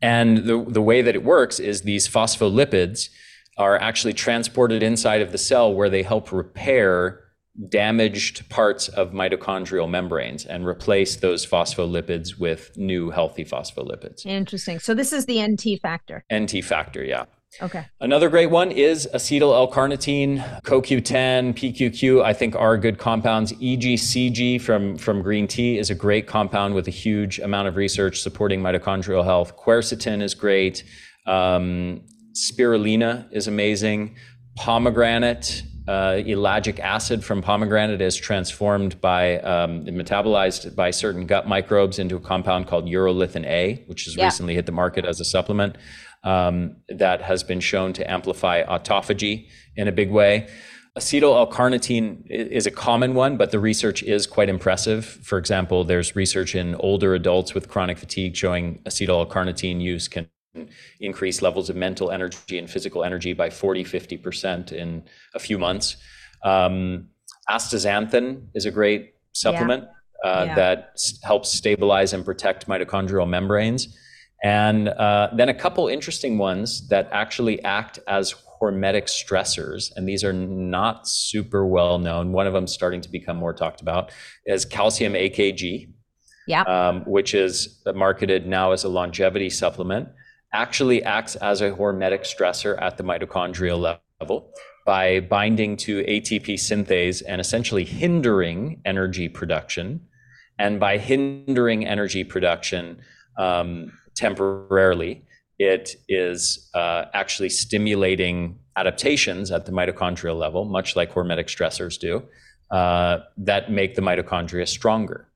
and 0.00 0.38
the, 0.38 0.64
the 0.66 0.82
way 0.82 1.02
that 1.02 1.14
it 1.14 1.24
works 1.24 1.58
is 1.58 1.82
these 1.82 2.08
phospholipids 2.08 3.08
are 3.56 3.76
actually 3.76 4.12
transported 4.12 4.82
inside 4.82 5.20
of 5.20 5.32
the 5.32 5.38
cell 5.38 5.72
where 5.72 5.90
they 5.90 6.02
help 6.02 6.30
repair 6.30 7.24
damaged 7.68 8.48
parts 8.48 8.86
of 8.88 9.10
mitochondrial 9.10 9.90
membranes 9.90 10.46
and 10.46 10.64
replace 10.64 11.16
those 11.16 11.44
phospholipids 11.44 12.38
with 12.38 12.76
new 12.76 13.10
healthy 13.10 13.44
phospholipids. 13.44 14.24
Interesting. 14.24 14.78
So 14.78 14.94
this 14.94 15.12
is 15.12 15.26
the 15.26 15.42
NT 15.44 15.80
factor. 15.82 16.24
NT 16.32 16.62
factor, 16.62 17.02
yeah. 17.02 17.24
Okay. 17.60 17.86
Another 18.00 18.28
great 18.28 18.50
one 18.50 18.70
is 18.70 19.08
acetyl 19.12 19.54
L-carnitine, 19.54 20.62
CoQ10, 20.62 21.54
PQQ. 21.54 22.22
I 22.22 22.32
think 22.32 22.54
are 22.54 22.76
good 22.76 22.98
compounds. 22.98 23.52
EGCG 23.54 24.60
from 24.60 24.96
from 24.96 25.22
green 25.22 25.48
tea 25.48 25.78
is 25.78 25.90
a 25.90 25.94
great 25.94 26.26
compound 26.26 26.74
with 26.74 26.86
a 26.86 26.92
huge 26.92 27.38
amount 27.38 27.66
of 27.68 27.76
research 27.76 28.20
supporting 28.20 28.60
mitochondrial 28.60 29.24
health. 29.24 29.56
Quercetin 29.56 30.22
is 30.22 30.34
great. 30.34 30.84
Um, 31.26 32.02
spirulina 32.32 33.26
is 33.32 33.48
amazing. 33.48 34.16
Pomegranate 34.54 35.62
uh, 35.88 36.22
ellagic 36.22 36.78
acid 36.80 37.24
from 37.24 37.40
pomegranate 37.40 38.02
is 38.02 38.14
transformed 38.14 39.00
by 39.00 39.38
um, 39.38 39.86
metabolized 39.86 40.76
by 40.76 40.90
certain 40.90 41.26
gut 41.26 41.48
microbes 41.48 41.98
into 41.98 42.14
a 42.14 42.20
compound 42.20 42.66
called 42.66 42.84
urolithin 42.84 43.46
A, 43.46 43.82
which 43.86 44.04
has 44.04 44.14
yeah. 44.14 44.24
recently 44.24 44.54
hit 44.54 44.66
the 44.66 44.72
market 44.72 45.06
as 45.06 45.18
a 45.18 45.24
supplement 45.24 45.76
that 46.24 47.22
has 47.22 47.42
been 47.42 47.60
shown 47.60 47.92
to 47.94 48.10
amplify 48.10 48.62
autophagy 48.62 49.48
in 49.76 49.88
a 49.88 49.92
big 49.92 50.10
way. 50.10 50.48
Acetyl 50.96 51.36
L-carnitine 51.36 52.28
is 52.28 52.66
a 52.66 52.72
common 52.72 53.14
one, 53.14 53.36
but 53.36 53.52
the 53.52 53.60
research 53.60 54.02
is 54.02 54.26
quite 54.26 54.48
impressive. 54.48 55.04
For 55.04 55.38
example, 55.38 55.84
there's 55.84 56.16
research 56.16 56.56
in 56.56 56.74
older 56.76 57.14
adults 57.14 57.54
with 57.54 57.68
chronic 57.68 57.98
fatigue 57.98 58.34
showing 58.34 58.80
acetyl 58.84 59.10
L-carnitine 59.10 59.80
use 59.80 60.08
can 60.08 60.28
increase 60.98 61.40
levels 61.40 61.70
of 61.70 61.76
mental 61.76 62.10
energy 62.10 62.58
and 62.58 62.68
physical 62.68 63.04
energy 63.04 63.32
by 63.32 63.48
40, 63.48 63.84
50% 63.84 64.72
in 64.72 65.04
a 65.34 65.38
few 65.38 65.56
months. 65.56 65.96
Um, 66.42 67.10
astaxanthin 67.48 68.48
is 68.54 68.66
a 68.66 68.70
great 68.70 69.14
supplement 69.32 69.84
yeah. 69.84 70.30
Uh, 70.30 70.44
yeah. 70.46 70.54
that 70.56 71.00
helps 71.22 71.52
stabilize 71.52 72.12
and 72.12 72.24
protect 72.24 72.66
mitochondrial 72.66 73.28
membranes. 73.28 73.96
And 74.42 74.88
uh, 74.88 75.30
then 75.34 75.48
a 75.48 75.54
couple 75.54 75.88
interesting 75.88 76.38
ones 76.38 76.88
that 76.88 77.08
actually 77.10 77.62
act 77.64 77.98
as 78.06 78.34
hormetic 78.60 79.04
stressors, 79.04 79.92
and 79.96 80.08
these 80.08 80.24
are 80.24 80.32
not 80.32 81.08
super 81.08 81.66
well 81.66 81.98
known. 81.98 82.32
One 82.32 82.46
of 82.46 82.52
them 82.52 82.66
starting 82.66 83.00
to 83.00 83.08
become 83.08 83.36
more 83.36 83.52
talked 83.52 83.80
about 83.80 84.10
is 84.46 84.64
calcium 84.64 85.14
AKG, 85.14 85.92
yeah. 86.46 86.62
Um, 86.62 87.02
which 87.02 87.34
is 87.34 87.82
marketed 87.94 88.46
now 88.46 88.72
as 88.72 88.84
a 88.84 88.88
longevity 88.88 89.50
supplement 89.50 90.08
actually 90.52 91.02
acts 91.02 91.36
as 91.36 91.60
a 91.60 91.70
hormetic 91.70 92.20
stressor 92.20 92.80
at 92.80 92.96
the 92.96 93.04
mitochondrial 93.04 93.98
level 94.20 94.52
by 94.86 95.20
binding 95.20 95.76
to 95.76 96.02
ATP 96.04 96.54
synthase 96.54 97.22
and 97.26 97.40
essentially 97.40 97.84
hindering 97.84 98.80
energy 98.84 99.28
production. 99.28 100.00
And 100.58 100.80
by 100.80 100.98
hindering 100.98 101.86
energy 101.86 102.24
production 102.24 103.00
um, 103.36 103.92
temporarily, 104.18 105.24
it 105.58 105.96
is 106.08 106.70
uh, 106.74 107.06
actually 107.14 107.48
stimulating 107.48 108.58
adaptations 108.76 109.50
at 109.50 109.66
the 109.66 109.72
mitochondrial 109.72 110.38
level, 110.38 110.64
much 110.64 110.96
like 110.96 111.12
hormetic 111.12 111.46
stressors 111.46 111.98
do, 111.98 112.22
uh, 112.70 113.18
that 113.36 113.70
make 113.70 113.94
the 113.94 114.02
mitochondria 114.02 114.68
stronger. 114.68 115.28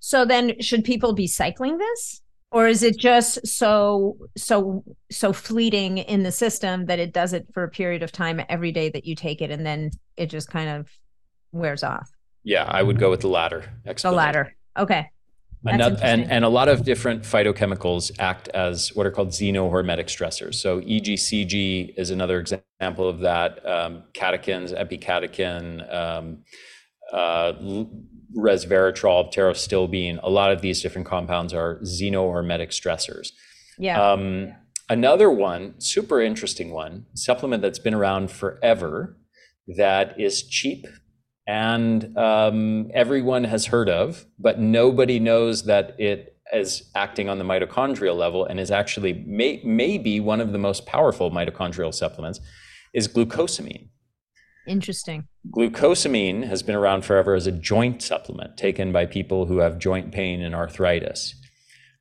So 0.00 0.24
then, 0.24 0.60
should 0.60 0.84
people 0.84 1.12
be 1.12 1.26
cycling 1.26 1.78
this? 1.78 2.20
or 2.54 2.68
is 2.68 2.84
it 2.84 2.96
just 2.96 3.44
so 3.44 4.16
so 4.36 4.84
so 5.10 5.32
fleeting 5.32 5.98
in 5.98 6.22
the 6.22 6.30
system 6.30 6.86
that 6.86 7.00
it 7.00 7.12
does 7.12 7.32
it 7.32 7.46
for 7.52 7.64
a 7.64 7.68
period 7.68 8.02
of 8.02 8.12
time 8.12 8.40
every 8.48 8.70
day 8.70 8.88
that 8.88 9.04
you 9.04 9.16
take 9.16 9.42
it 9.42 9.50
and 9.50 9.66
then 9.66 9.90
it 10.16 10.26
just 10.26 10.48
kind 10.48 10.70
of 10.70 10.88
wears 11.50 11.82
off? 11.82 12.08
Yeah 12.44 12.64
i 12.68 12.80
would 12.80 12.98
go 12.98 13.10
with 13.10 13.20
the 13.20 13.28
latter 13.28 13.64
the 13.84 14.12
latter. 14.12 14.54
Okay 14.78 15.10
Another, 15.66 15.98
and, 16.02 16.30
and 16.30 16.44
a 16.44 16.48
lot 16.48 16.68
of 16.68 16.84
different 16.84 17.22
phytochemicals 17.22 18.12
act 18.18 18.48
as 18.48 18.94
what 18.94 19.06
are 19.06 19.10
called 19.10 19.30
xenohormetic 19.30 20.06
stressors. 20.06 20.56
So 20.56 20.80
EGCG 20.80 21.94
is 21.96 22.10
another 22.10 22.38
example 22.38 23.08
of 23.08 23.20
that. 23.20 23.64
Um, 23.66 24.02
catechins, 24.12 24.72
epicatechin, 24.78 25.94
um, 25.94 26.44
uh, 27.12 27.52
resveratrol, 28.36 29.32
pterostilbene, 29.32 30.20
a 30.22 30.28
lot 30.28 30.50
of 30.52 30.60
these 30.60 30.82
different 30.82 31.06
compounds 31.06 31.54
are 31.54 31.78
xenohormetic 31.80 32.68
stressors. 32.68 33.32
Yeah. 33.78 34.02
Um, 34.02 34.54
another 34.90 35.30
one, 35.30 35.80
super 35.80 36.20
interesting 36.20 36.72
one, 36.72 37.06
supplement 37.14 37.62
that's 37.62 37.78
been 37.78 37.94
around 37.94 38.30
forever 38.30 39.16
that 39.66 40.20
is 40.20 40.42
cheap 40.42 40.86
and 41.46 42.16
um, 42.16 42.90
everyone 42.94 43.44
has 43.44 43.66
heard 43.66 43.88
of, 43.88 44.24
but 44.38 44.58
nobody 44.58 45.18
knows 45.18 45.64
that 45.64 45.98
it 46.00 46.36
is 46.52 46.90
acting 46.94 47.28
on 47.28 47.38
the 47.38 47.44
mitochondrial 47.44 48.16
level 48.16 48.44
and 48.44 48.60
is 48.60 48.70
actually 48.70 49.24
may, 49.26 49.60
maybe 49.64 50.20
one 50.20 50.40
of 50.40 50.52
the 50.52 50.58
most 50.58 50.86
powerful 50.86 51.30
mitochondrial 51.30 51.92
supplements 51.92 52.40
is 52.92 53.08
glucosamine. 53.08 53.88
Interesting. 54.66 55.28
Glucosamine 55.54 56.46
has 56.46 56.62
been 56.62 56.74
around 56.74 57.04
forever 57.04 57.34
as 57.34 57.46
a 57.46 57.52
joint 57.52 58.02
supplement 58.02 58.56
taken 58.56 58.92
by 58.92 59.04
people 59.04 59.46
who 59.46 59.58
have 59.58 59.78
joint 59.78 60.12
pain 60.12 60.40
and 60.40 60.54
arthritis. 60.54 61.34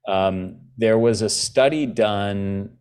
Um, 0.07 0.59
there 0.77 0.97
was 0.97 1.21
a 1.21 1.29
study 1.29 1.85
done 1.85 2.77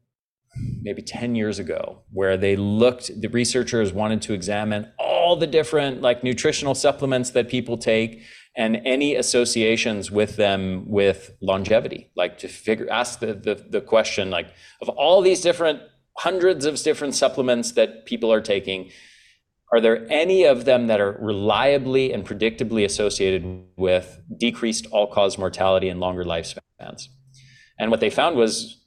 maybe 0.82 1.02
10 1.02 1.34
years 1.34 1.58
ago 1.58 2.02
where 2.12 2.36
they 2.36 2.56
looked, 2.56 3.20
the 3.20 3.28
researchers 3.28 3.92
wanted 3.92 4.22
to 4.22 4.32
examine 4.32 4.90
all 4.98 5.36
the 5.36 5.46
different 5.46 6.02
like 6.02 6.22
nutritional 6.22 6.74
supplements 6.74 7.30
that 7.30 7.48
people 7.48 7.78
take 7.78 8.22
and 8.56 8.76
any 8.84 9.14
associations 9.14 10.10
with 10.10 10.36
them 10.36 10.84
with 10.86 11.30
longevity 11.40 12.10
like 12.16 12.36
to 12.36 12.48
figure 12.48 12.86
ask 12.90 13.20
the, 13.20 13.32
the, 13.32 13.54
the 13.70 13.80
question 13.80 14.30
like 14.30 14.52
of 14.82 14.90
all 14.90 15.22
these 15.22 15.40
different 15.40 15.80
hundreds 16.18 16.66
of 16.66 16.76
different 16.82 17.14
supplements 17.14 17.72
that 17.72 18.04
people 18.04 18.30
are 18.30 18.42
taking 18.42 18.90
are 19.72 19.80
there 19.80 20.06
any 20.10 20.44
of 20.44 20.66
them 20.66 20.86
that 20.88 21.00
are 21.00 21.16
reliably 21.18 22.12
and 22.12 22.26
predictably 22.26 22.84
associated 22.84 23.64
with 23.78 24.20
decreased 24.38 24.86
all 24.92 25.06
cause 25.06 25.38
mortality 25.38 25.88
and 25.88 25.98
longer 25.98 26.24
lifespans? 26.24 27.08
And 27.78 27.90
what 27.90 28.00
they 28.00 28.10
found 28.10 28.36
was 28.36 28.84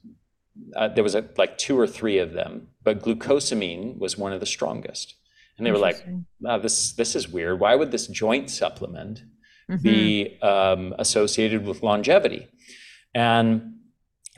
uh, 0.74 0.88
there 0.88 1.04
was 1.04 1.14
a, 1.14 1.28
like 1.36 1.58
two 1.58 1.78
or 1.78 1.86
three 1.86 2.18
of 2.18 2.32
them, 2.32 2.68
but 2.82 3.02
glucosamine 3.02 3.98
was 3.98 4.16
one 4.16 4.32
of 4.32 4.40
the 4.40 4.46
strongest. 4.46 5.14
And 5.58 5.66
they 5.66 5.70
were 5.70 5.78
like, 5.78 6.06
wow, 6.40 6.58
this, 6.58 6.92
this 6.92 7.16
is 7.16 7.28
weird. 7.28 7.60
Why 7.60 7.74
would 7.76 7.90
this 7.90 8.06
joint 8.06 8.50
supplement 8.50 9.22
mm-hmm. 9.70 9.82
be 9.82 10.38
um, 10.42 10.94
associated 10.98 11.64
with 11.64 11.82
longevity? 11.82 12.46
And 13.14 13.76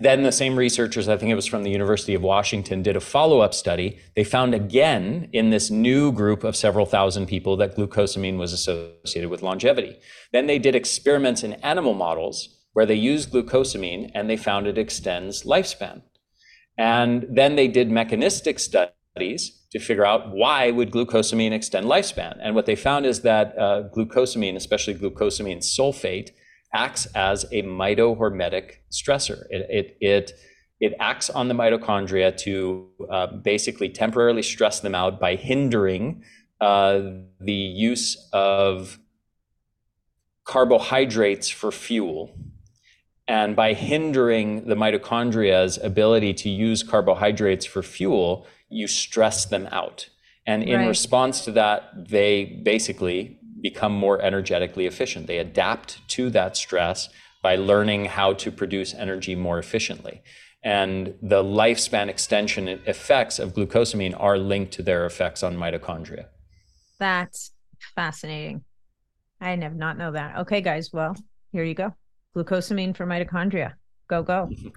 then 0.00 0.22
the 0.22 0.30
same 0.30 0.56
researchers, 0.56 1.08
I 1.08 1.16
think 1.16 1.32
it 1.32 1.34
was 1.34 1.46
from 1.46 1.64
the 1.64 1.70
University 1.70 2.14
of 2.14 2.22
Washington, 2.22 2.82
did 2.82 2.94
a 2.94 3.00
follow 3.00 3.40
up 3.40 3.52
study. 3.52 3.98
They 4.14 4.22
found 4.22 4.54
again 4.54 5.28
in 5.32 5.50
this 5.50 5.70
new 5.70 6.12
group 6.12 6.44
of 6.44 6.54
several 6.54 6.86
thousand 6.86 7.26
people 7.26 7.56
that 7.56 7.76
glucosamine 7.76 8.38
was 8.38 8.52
associated 8.52 9.28
with 9.28 9.42
longevity. 9.42 9.98
Then 10.32 10.46
they 10.46 10.60
did 10.60 10.76
experiments 10.76 11.42
in 11.42 11.54
animal 11.54 11.94
models 11.94 12.57
where 12.78 12.86
they 12.86 12.94
used 12.94 13.32
glucosamine 13.32 14.09
and 14.14 14.30
they 14.30 14.36
found 14.36 14.68
it 14.68 14.78
extends 14.78 15.42
lifespan. 15.42 16.00
And 16.78 17.26
then 17.28 17.56
they 17.56 17.66
did 17.66 17.90
mechanistic 17.90 18.60
studies 18.60 19.66
to 19.72 19.80
figure 19.80 20.06
out 20.06 20.30
why 20.30 20.70
would 20.70 20.92
glucosamine 20.92 21.50
extend 21.50 21.86
lifespan. 21.86 22.38
And 22.40 22.55
what 22.55 22.66
they 22.66 22.76
found 22.76 23.05
is 23.05 23.22
that 23.22 23.59
uh, 23.59 23.88
glucosamine, 23.92 24.55
especially 24.55 24.94
glucosamine 24.94 25.59
sulfate, 25.59 26.30
acts 26.72 27.06
as 27.16 27.46
a 27.50 27.64
mitohormetic 27.64 28.74
stressor. 28.92 29.46
It, 29.50 29.66
it, 29.68 29.96
it, 30.00 30.32
it 30.78 30.92
acts 31.00 31.30
on 31.30 31.48
the 31.48 31.55
mitochondria 31.55 32.36
to 32.44 32.86
uh, 33.10 33.26
basically 33.26 33.88
temporarily 33.88 34.44
stress 34.44 34.78
them 34.78 34.94
out 34.94 35.18
by 35.18 35.34
hindering 35.34 36.22
uh, 36.60 37.00
the 37.40 37.52
use 37.52 38.28
of 38.32 39.00
carbohydrates 40.44 41.48
for 41.48 41.72
fuel. 41.72 42.36
And 43.28 43.55
by 43.55 43.74
hindering 43.74 44.66
the 44.66 44.74
mitochondria's 44.74 45.78
ability 45.82 46.32
to 46.34 46.48
use 46.48 46.82
carbohydrates 46.82 47.66
for 47.66 47.82
fuel, 47.82 48.46
you 48.70 48.86
stress 48.86 49.44
them 49.44 49.68
out. 49.70 50.09
And 50.46 50.62
in 50.62 50.80
right. 50.80 50.88
response 50.88 51.44
to 51.44 51.52
that, 51.52 52.09
they 52.09 52.46
basically 52.64 53.38
become 53.60 53.92
more 53.92 54.20
energetically 54.22 54.86
efficient. 54.86 55.26
They 55.26 55.38
adapt 55.38 56.09
to 56.09 56.30
that 56.30 56.56
stress 56.56 57.10
by 57.42 57.56
learning 57.56 58.06
how 58.06 58.32
to 58.34 58.50
produce 58.50 58.94
energy 58.94 59.34
more 59.34 59.59
efficiently. 59.59 60.22
And 60.64 61.14
the 61.22 61.42
lifespan 61.42 62.09
extension 62.09 62.66
effects 62.66 63.38
of 63.38 63.52
glucosamine 63.52 64.16
are 64.18 64.38
linked 64.38 64.72
to 64.74 64.82
their 64.82 65.05
effects 65.05 65.42
on 65.42 65.56
mitochondria. 65.56 66.26
That's 66.98 67.52
fascinating. 67.94 68.64
I 69.40 69.55
did 69.55 69.76
not 69.76 69.98
know 69.98 70.12
that. 70.12 70.38
Okay, 70.38 70.62
guys. 70.62 70.90
Well, 70.92 71.14
here 71.52 71.62
you 71.62 71.74
go. 71.74 71.94
Glucosamine 72.44 72.97
for 72.97 73.06
mitochondria. 73.06 73.74
Go, 74.09 74.23
go. 74.23 74.48
Mm-hmm. 74.51 74.69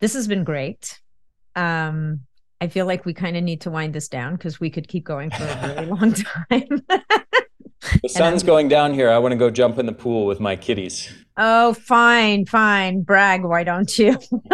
This 0.00 0.14
has 0.14 0.28
been 0.28 0.44
great. 0.44 0.98
Um, 1.56 2.20
I 2.60 2.68
feel 2.68 2.86
like 2.86 3.04
we 3.04 3.14
kind 3.14 3.36
of 3.36 3.44
need 3.44 3.60
to 3.62 3.70
wind 3.70 3.94
this 3.94 4.08
down 4.08 4.34
because 4.34 4.58
we 4.58 4.70
could 4.70 4.88
keep 4.88 5.04
going 5.04 5.30
for 5.30 5.44
a 5.44 5.68
really 5.68 5.86
long 5.90 6.12
time. 6.12 6.84
The 8.02 8.08
sun's 8.08 8.42
going 8.42 8.68
down 8.68 8.94
here. 8.94 9.10
I 9.10 9.18
want 9.18 9.32
to 9.32 9.36
go 9.36 9.50
jump 9.50 9.78
in 9.78 9.86
the 9.86 9.92
pool 9.92 10.26
with 10.26 10.40
my 10.40 10.56
kitties. 10.56 11.12
Oh, 11.36 11.74
fine, 11.74 12.46
fine. 12.46 13.02
Brag, 13.02 13.44
why 13.44 13.62
don't 13.62 13.96
you? 13.98 14.18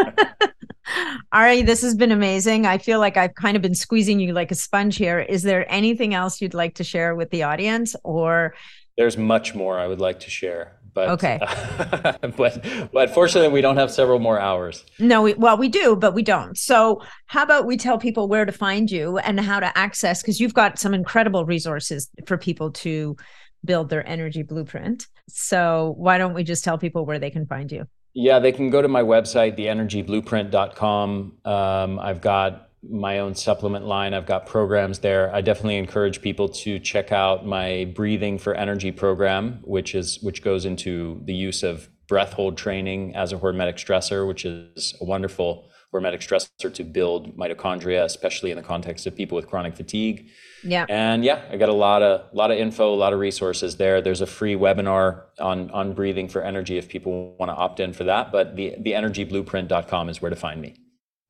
All 1.33 1.41
right, 1.41 1.65
this 1.65 1.81
has 1.81 1.95
been 1.95 2.13
amazing. 2.13 2.67
I 2.67 2.77
feel 2.77 3.01
like 3.01 3.17
I've 3.17 3.35
kind 3.35 3.57
of 3.57 3.63
been 3.63 3.75
squeezing 3.75 4.21
you 4.21 4.35
like 4.35 4.51
a 4.51 4.55
sponge 4.55 4.97
here. 4.97 5.21
Is 5.21 5.43
there 5.43 5.71
anything 5.73 6.13
else 6.13 6.43
you'd 6.43 6.53
like 6.53 6.75
to 6.75 6.85
share 6.85 7.15
with 7.15 7.31
the 7.31 7.43
audience 7.43 7.97
or 8.05 8.55
There's 8.99 9.17
much 9.17 9.55
more 9.55 9.79
I 9.79 9.87
would 9.87 10.01
like 10.01 10.21
to 10.21 10.31
share. 10.31 10.79
But 10.95 11.09
okay, 11.11 11.39
but 12.37 12.65
but 12.93 13.11
fortunately, 13.11 13.49
we 13.51 13.61
don't 13.61 13.77
have 13.77 13.91
several 13.91 14.21
more 14.21 14.39
hours. 14.39 14.85
No, 14.99 15.23
we, 15.23 15.35
well, 15.35 15.57
we 15.57 15.69
do, 15.69 15.97
but 15.97 16.15
we 16.15 16.23
don't. 16.23 16.57
So, 16.57 17.03
how 17.27 17.43
about 17.43 17.67
we 17.67 17.77
tell 17.77 17.99
people 17.99 18.29
where 18.29 18.45
to 18.45 18.53
find 18.53 18.91
you 18.91 19.19
and 19.19 19.39
how 19.41 19.59
to 19.61 19.77
access? 19.77 20.23
Because 20.23 20.41
you've 20.41 20.55
got 20.55 20.79
some 20.79 20.95
incredible 20.95 21.45
resources 21.45 22.09
for 22.27 22.39
people 22.39 22.71
to 22.73 23.17
build 23.65 23.91
their 23.91 24.07
energy 24.09 24.43
blueprint. 24.43 25.07
So, 25.29 25.95
why 25.99 26.17
don't 26.17 26.35
we 26.35 26.45
just 26.45 26.63
tell 26.63 26.79
people 26.79 27.05
where 27.05 27.19
they 27.19 27.31
can 27.31 27.47
find 27.47 27.71
you? 27.73 27.87
Yeah, 28.15 28.39
they 28.39 28.53
can 28.53 28.71
go 28.71 28.81
to 28.81 28.89
my 28.89 29.03
website, 29.03 29.59
theenergyblueprint.com. 29.59 31.33
Um, 31.45 31.99
I've 31.99 32.21
got 32.21 32.69
my 32.91 33.19
own 33.19 33.35
supplement 33.35 33.87
line. 33.87 34.15
I've 34.15 34.27
got 34.27 34.47
programs 34.47 35.01
there. 35.01 35.35
I 35.35 35.41
definitely 35.41 35.79
encourage 35.79 36.21
people 36.21 36.49
to 36.49 36.79
check 36.79 37.13
out 37.13 37.47
my 37.47 37.93
breathing 37.95 38.39
for 38.39 38.55
energy 38.55 38.93
program, 38.93 39.61
which 39.63 39.95
is 39.95 40.19
which 40.23 40.43
goes 40.43 40.65
into 40.65 41.21
the 41.25 41.35
use 41.35 41.63
of 41.63 41.89
breath 42.07 42.35
hold 42.35 42.57
training 42.57 43.15
as 43.15 43.33
a 43.33 43.37
hormetic 43.37 43.77
stressor, 43.77 44.27
which 44.27 44.45
is 44.45 44.95
a 45.01 45.05
wonderful 45.05 45.71
hormetic 45.95 46.19
stressor 46.19 46.73
to 46.75 46.85
build 46.85 47.37
mitochondria, 47.37 48.05
especially 48.05 48.51
in 48.51 48.57
the 48.57 48.63
context 48.63 49.07
of 49.07 49.15
people 49.15 49.37
with 49.37 49.47
chronic 49.47 49.77
fatigue. 49.77 50.29
Yeah. 50.63 50.87
And 50.89 51.25
yeah, 51.25 51.43
I 51.51 51.57
got 51.57 51.69
a 51.69 51.75
lot 51.75 52.03
of 52.03 52.35
lot 52.35 52.51
of 52.51 52.59
info, 52.59 52.93
a 52.93 52.97
lot 52.97 53.13
of 53.13 53.21
resources 53.21 53.77
there. 53.77 54.03
There's 54.03 54.21
a 54.21 54.27
free 54.27 54.55
webinar 54.55 55.23
on 55.39 55.71
on 55.71 55.95
breathing 55.95 56.29
for 56.29 56.43
energy 56.43 56.77
if 56.79 56.89
people 56.89 57.37
want 57.39 57.51
to 57.51 57.55
opt 57.55 57.81
in 57.81 57.93
for 57.93 58.05
that. 58.05 58.33
But 58.33 58.57
the 58.57 58.75
the 58.79 58.93
energyblueprint.com 58.93 60.09
is 60.09 60.21
where 60.21 60.31
to 60.31 60.37
find 60.37 60.61
me. 60.61 60.77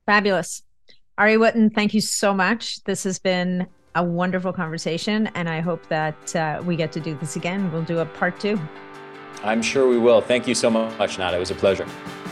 Fabulous. 0.06 0.63
Ari 1.16 1.36
Whitten, 1.36 1.72
thank 1.72 1.94
you 1.94 2.00
so 2.00 2.34
much. 2.34 2.82
This 2.84 3.04
has 3.04 3.20
been 3.20 3.68
a 3.94 4.02
wonderful 4.02 4.52
conversation, 4.52 5.28
and 5.34 5.48
I 5.48 5.60
hope 5.60 5.86
that 5.88 6.34
uh, 6.34 6.60
we 6.64 6.74
get 6.74 6.90
to 6.92 7.00
do 7.00 7.14
this 7.14 7.36
again. 7.36 7.70
We'll 7.70 7.82
do 7.82 8.00
a 8.00 8.06
part 8.06 8.40
two. 8.40 8.60
I'm 9.44 9.62
sure 9.62 9.88
we 9.88 9.98
will. 9.98 10.20
Thank 10.20 10.48
you 10.48 10.56
so 10.56 10.70
much, 10.70 11.18
Nat. 11.18 11.32
It 11.32 11.38
was 11.38 11.52
a 11.52 11.54
pleasure. 11.54 11.86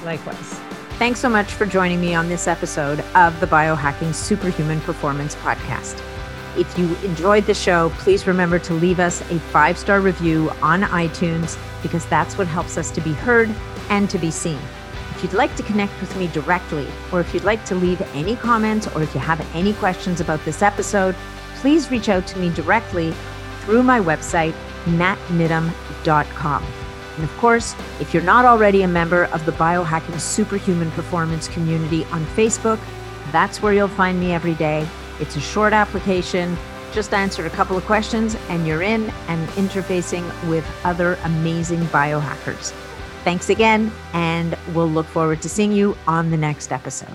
Likewise. 0.04 0.58
Thanks 0.98 1.20
so 1.20 1.28
much 1.28 1.52
for 1.52 1.64
joining 1.64 2.00
me 2.00 2.14
on 2.14 2.28
this 2.28 2.48
episode 2.48 3.00
of 3.14 3.38
the 3.38 3.46
Biohacking 3.46 4.14
Superhuman 4.14 4.80
Performance 4.80 5.36
Podcast. 5.36 6.02
If 6.56 6.76
you 6.76 6.94
enjoyed 7.08 7.46
the 7.46 7.54
show, 7.54 7.90
please 7.98 8.26
remember 8.26 8.58
to 8.60 8.74
leave 8.74 8.98
us 8.98 9.20
a 9.30 9.38
five 9.38 9.78
star 9.78 10.00
review 10.00 10.50
on 10.60 10.82
iTunes 10.82 11.56
because 11.82 12.04
that's 12.06 12.36
what 12.36 12.48
helps 12.48 12.76
us 12.76 12.90
to 12.90 13.00
be 13.00 13.12
heard 13.12 13.48
and 13.90 14.10
to 14.10 14.18
be 14.18 14.30
seen. 14.32 14.58
If 15.22 15.30
you'd 15.30 15.38
like 15.38 15.54
to 15.54 15.62
connect 15.62 16.00
with 16.00 16.16
me 16.16 16.26
directly, 16.26 16.88
or 17.12 17.20
if 17.20 17.32
you'd 17.32 17.44
like 17.44 17.64
to 17.66 17.76
leave 17.76 18.02
any 18.12 18.34
comments, 18.34 18.88
or 18.88 19.04
if 19.04 19.14
you 19.14 19.20
have 19.20 19.40
any 19.54 19.72
questions 19.74 20.20
about 20.20 20.44
this 20.44 20.62
episode, 20.62 21.14
please 21.58 21.92
reach 21.92 22.08
out 22.08 22.26
to 22.26 22.40
me 22.40 22.52
directly 22.52 23.14
through 23.60 23.84
my 23.84 24.00
website, 24.00 24.52
natniddam.com. 24.84 26.66
And 27.14 27.22
of 27.22 27.30
course, 27.36 27.76
if 28.00 28.12
you're 28.12 28.24
not 28.24 28.44
already 28.44 28.82
a 28.82 28.88
member 28.88 29.26
of 29.26 29.46
the 29.46 29.52
Biohacking 29.52 30.18
Superhuman 30.18 30.90
Performance 30.90 31.46
community 31.46 32.04
on 32.06 32.24
Facebook, 32.34 32.80
that's 33.30 33.62
where 33.62 33.72
you'll 33.72 33.86
find 33.86 34.18
me 34.18 34.32
every 34.32 34.54
day. 34.54 34.84
It's 35.20 35.36
a 35.36 35.40
short 35.40 35.72
application, 35.72 36.56
just 36.92 37.14
answer 37.14 37.46
a 37.46 37.50
couple 37.50 37.76
of 37.76 37.84
questions, 37.84 38.34
and 38.48 38.66
you're 38.66 38.82
in 38.82 39.08
and 39.28 39.48
interfacing 39.50 40.24
with 40.48 40.68
other 40.82 41.16
amazing 41.22 41.82
biohackers. 41.82 42.74
Thanks 43.24 43.50
again, 43.50 43.92
and 44.12 44.56
we'll 44.74 44.88
look 44.90 45.06
forward 45.06 45.42
to 45.42 45.48
seeing 45.48 45.72
you 45.72 45.96
on 46.08 46.30
the 46.30 46.36
next 46.36 46.72
episode. 46.72 47.14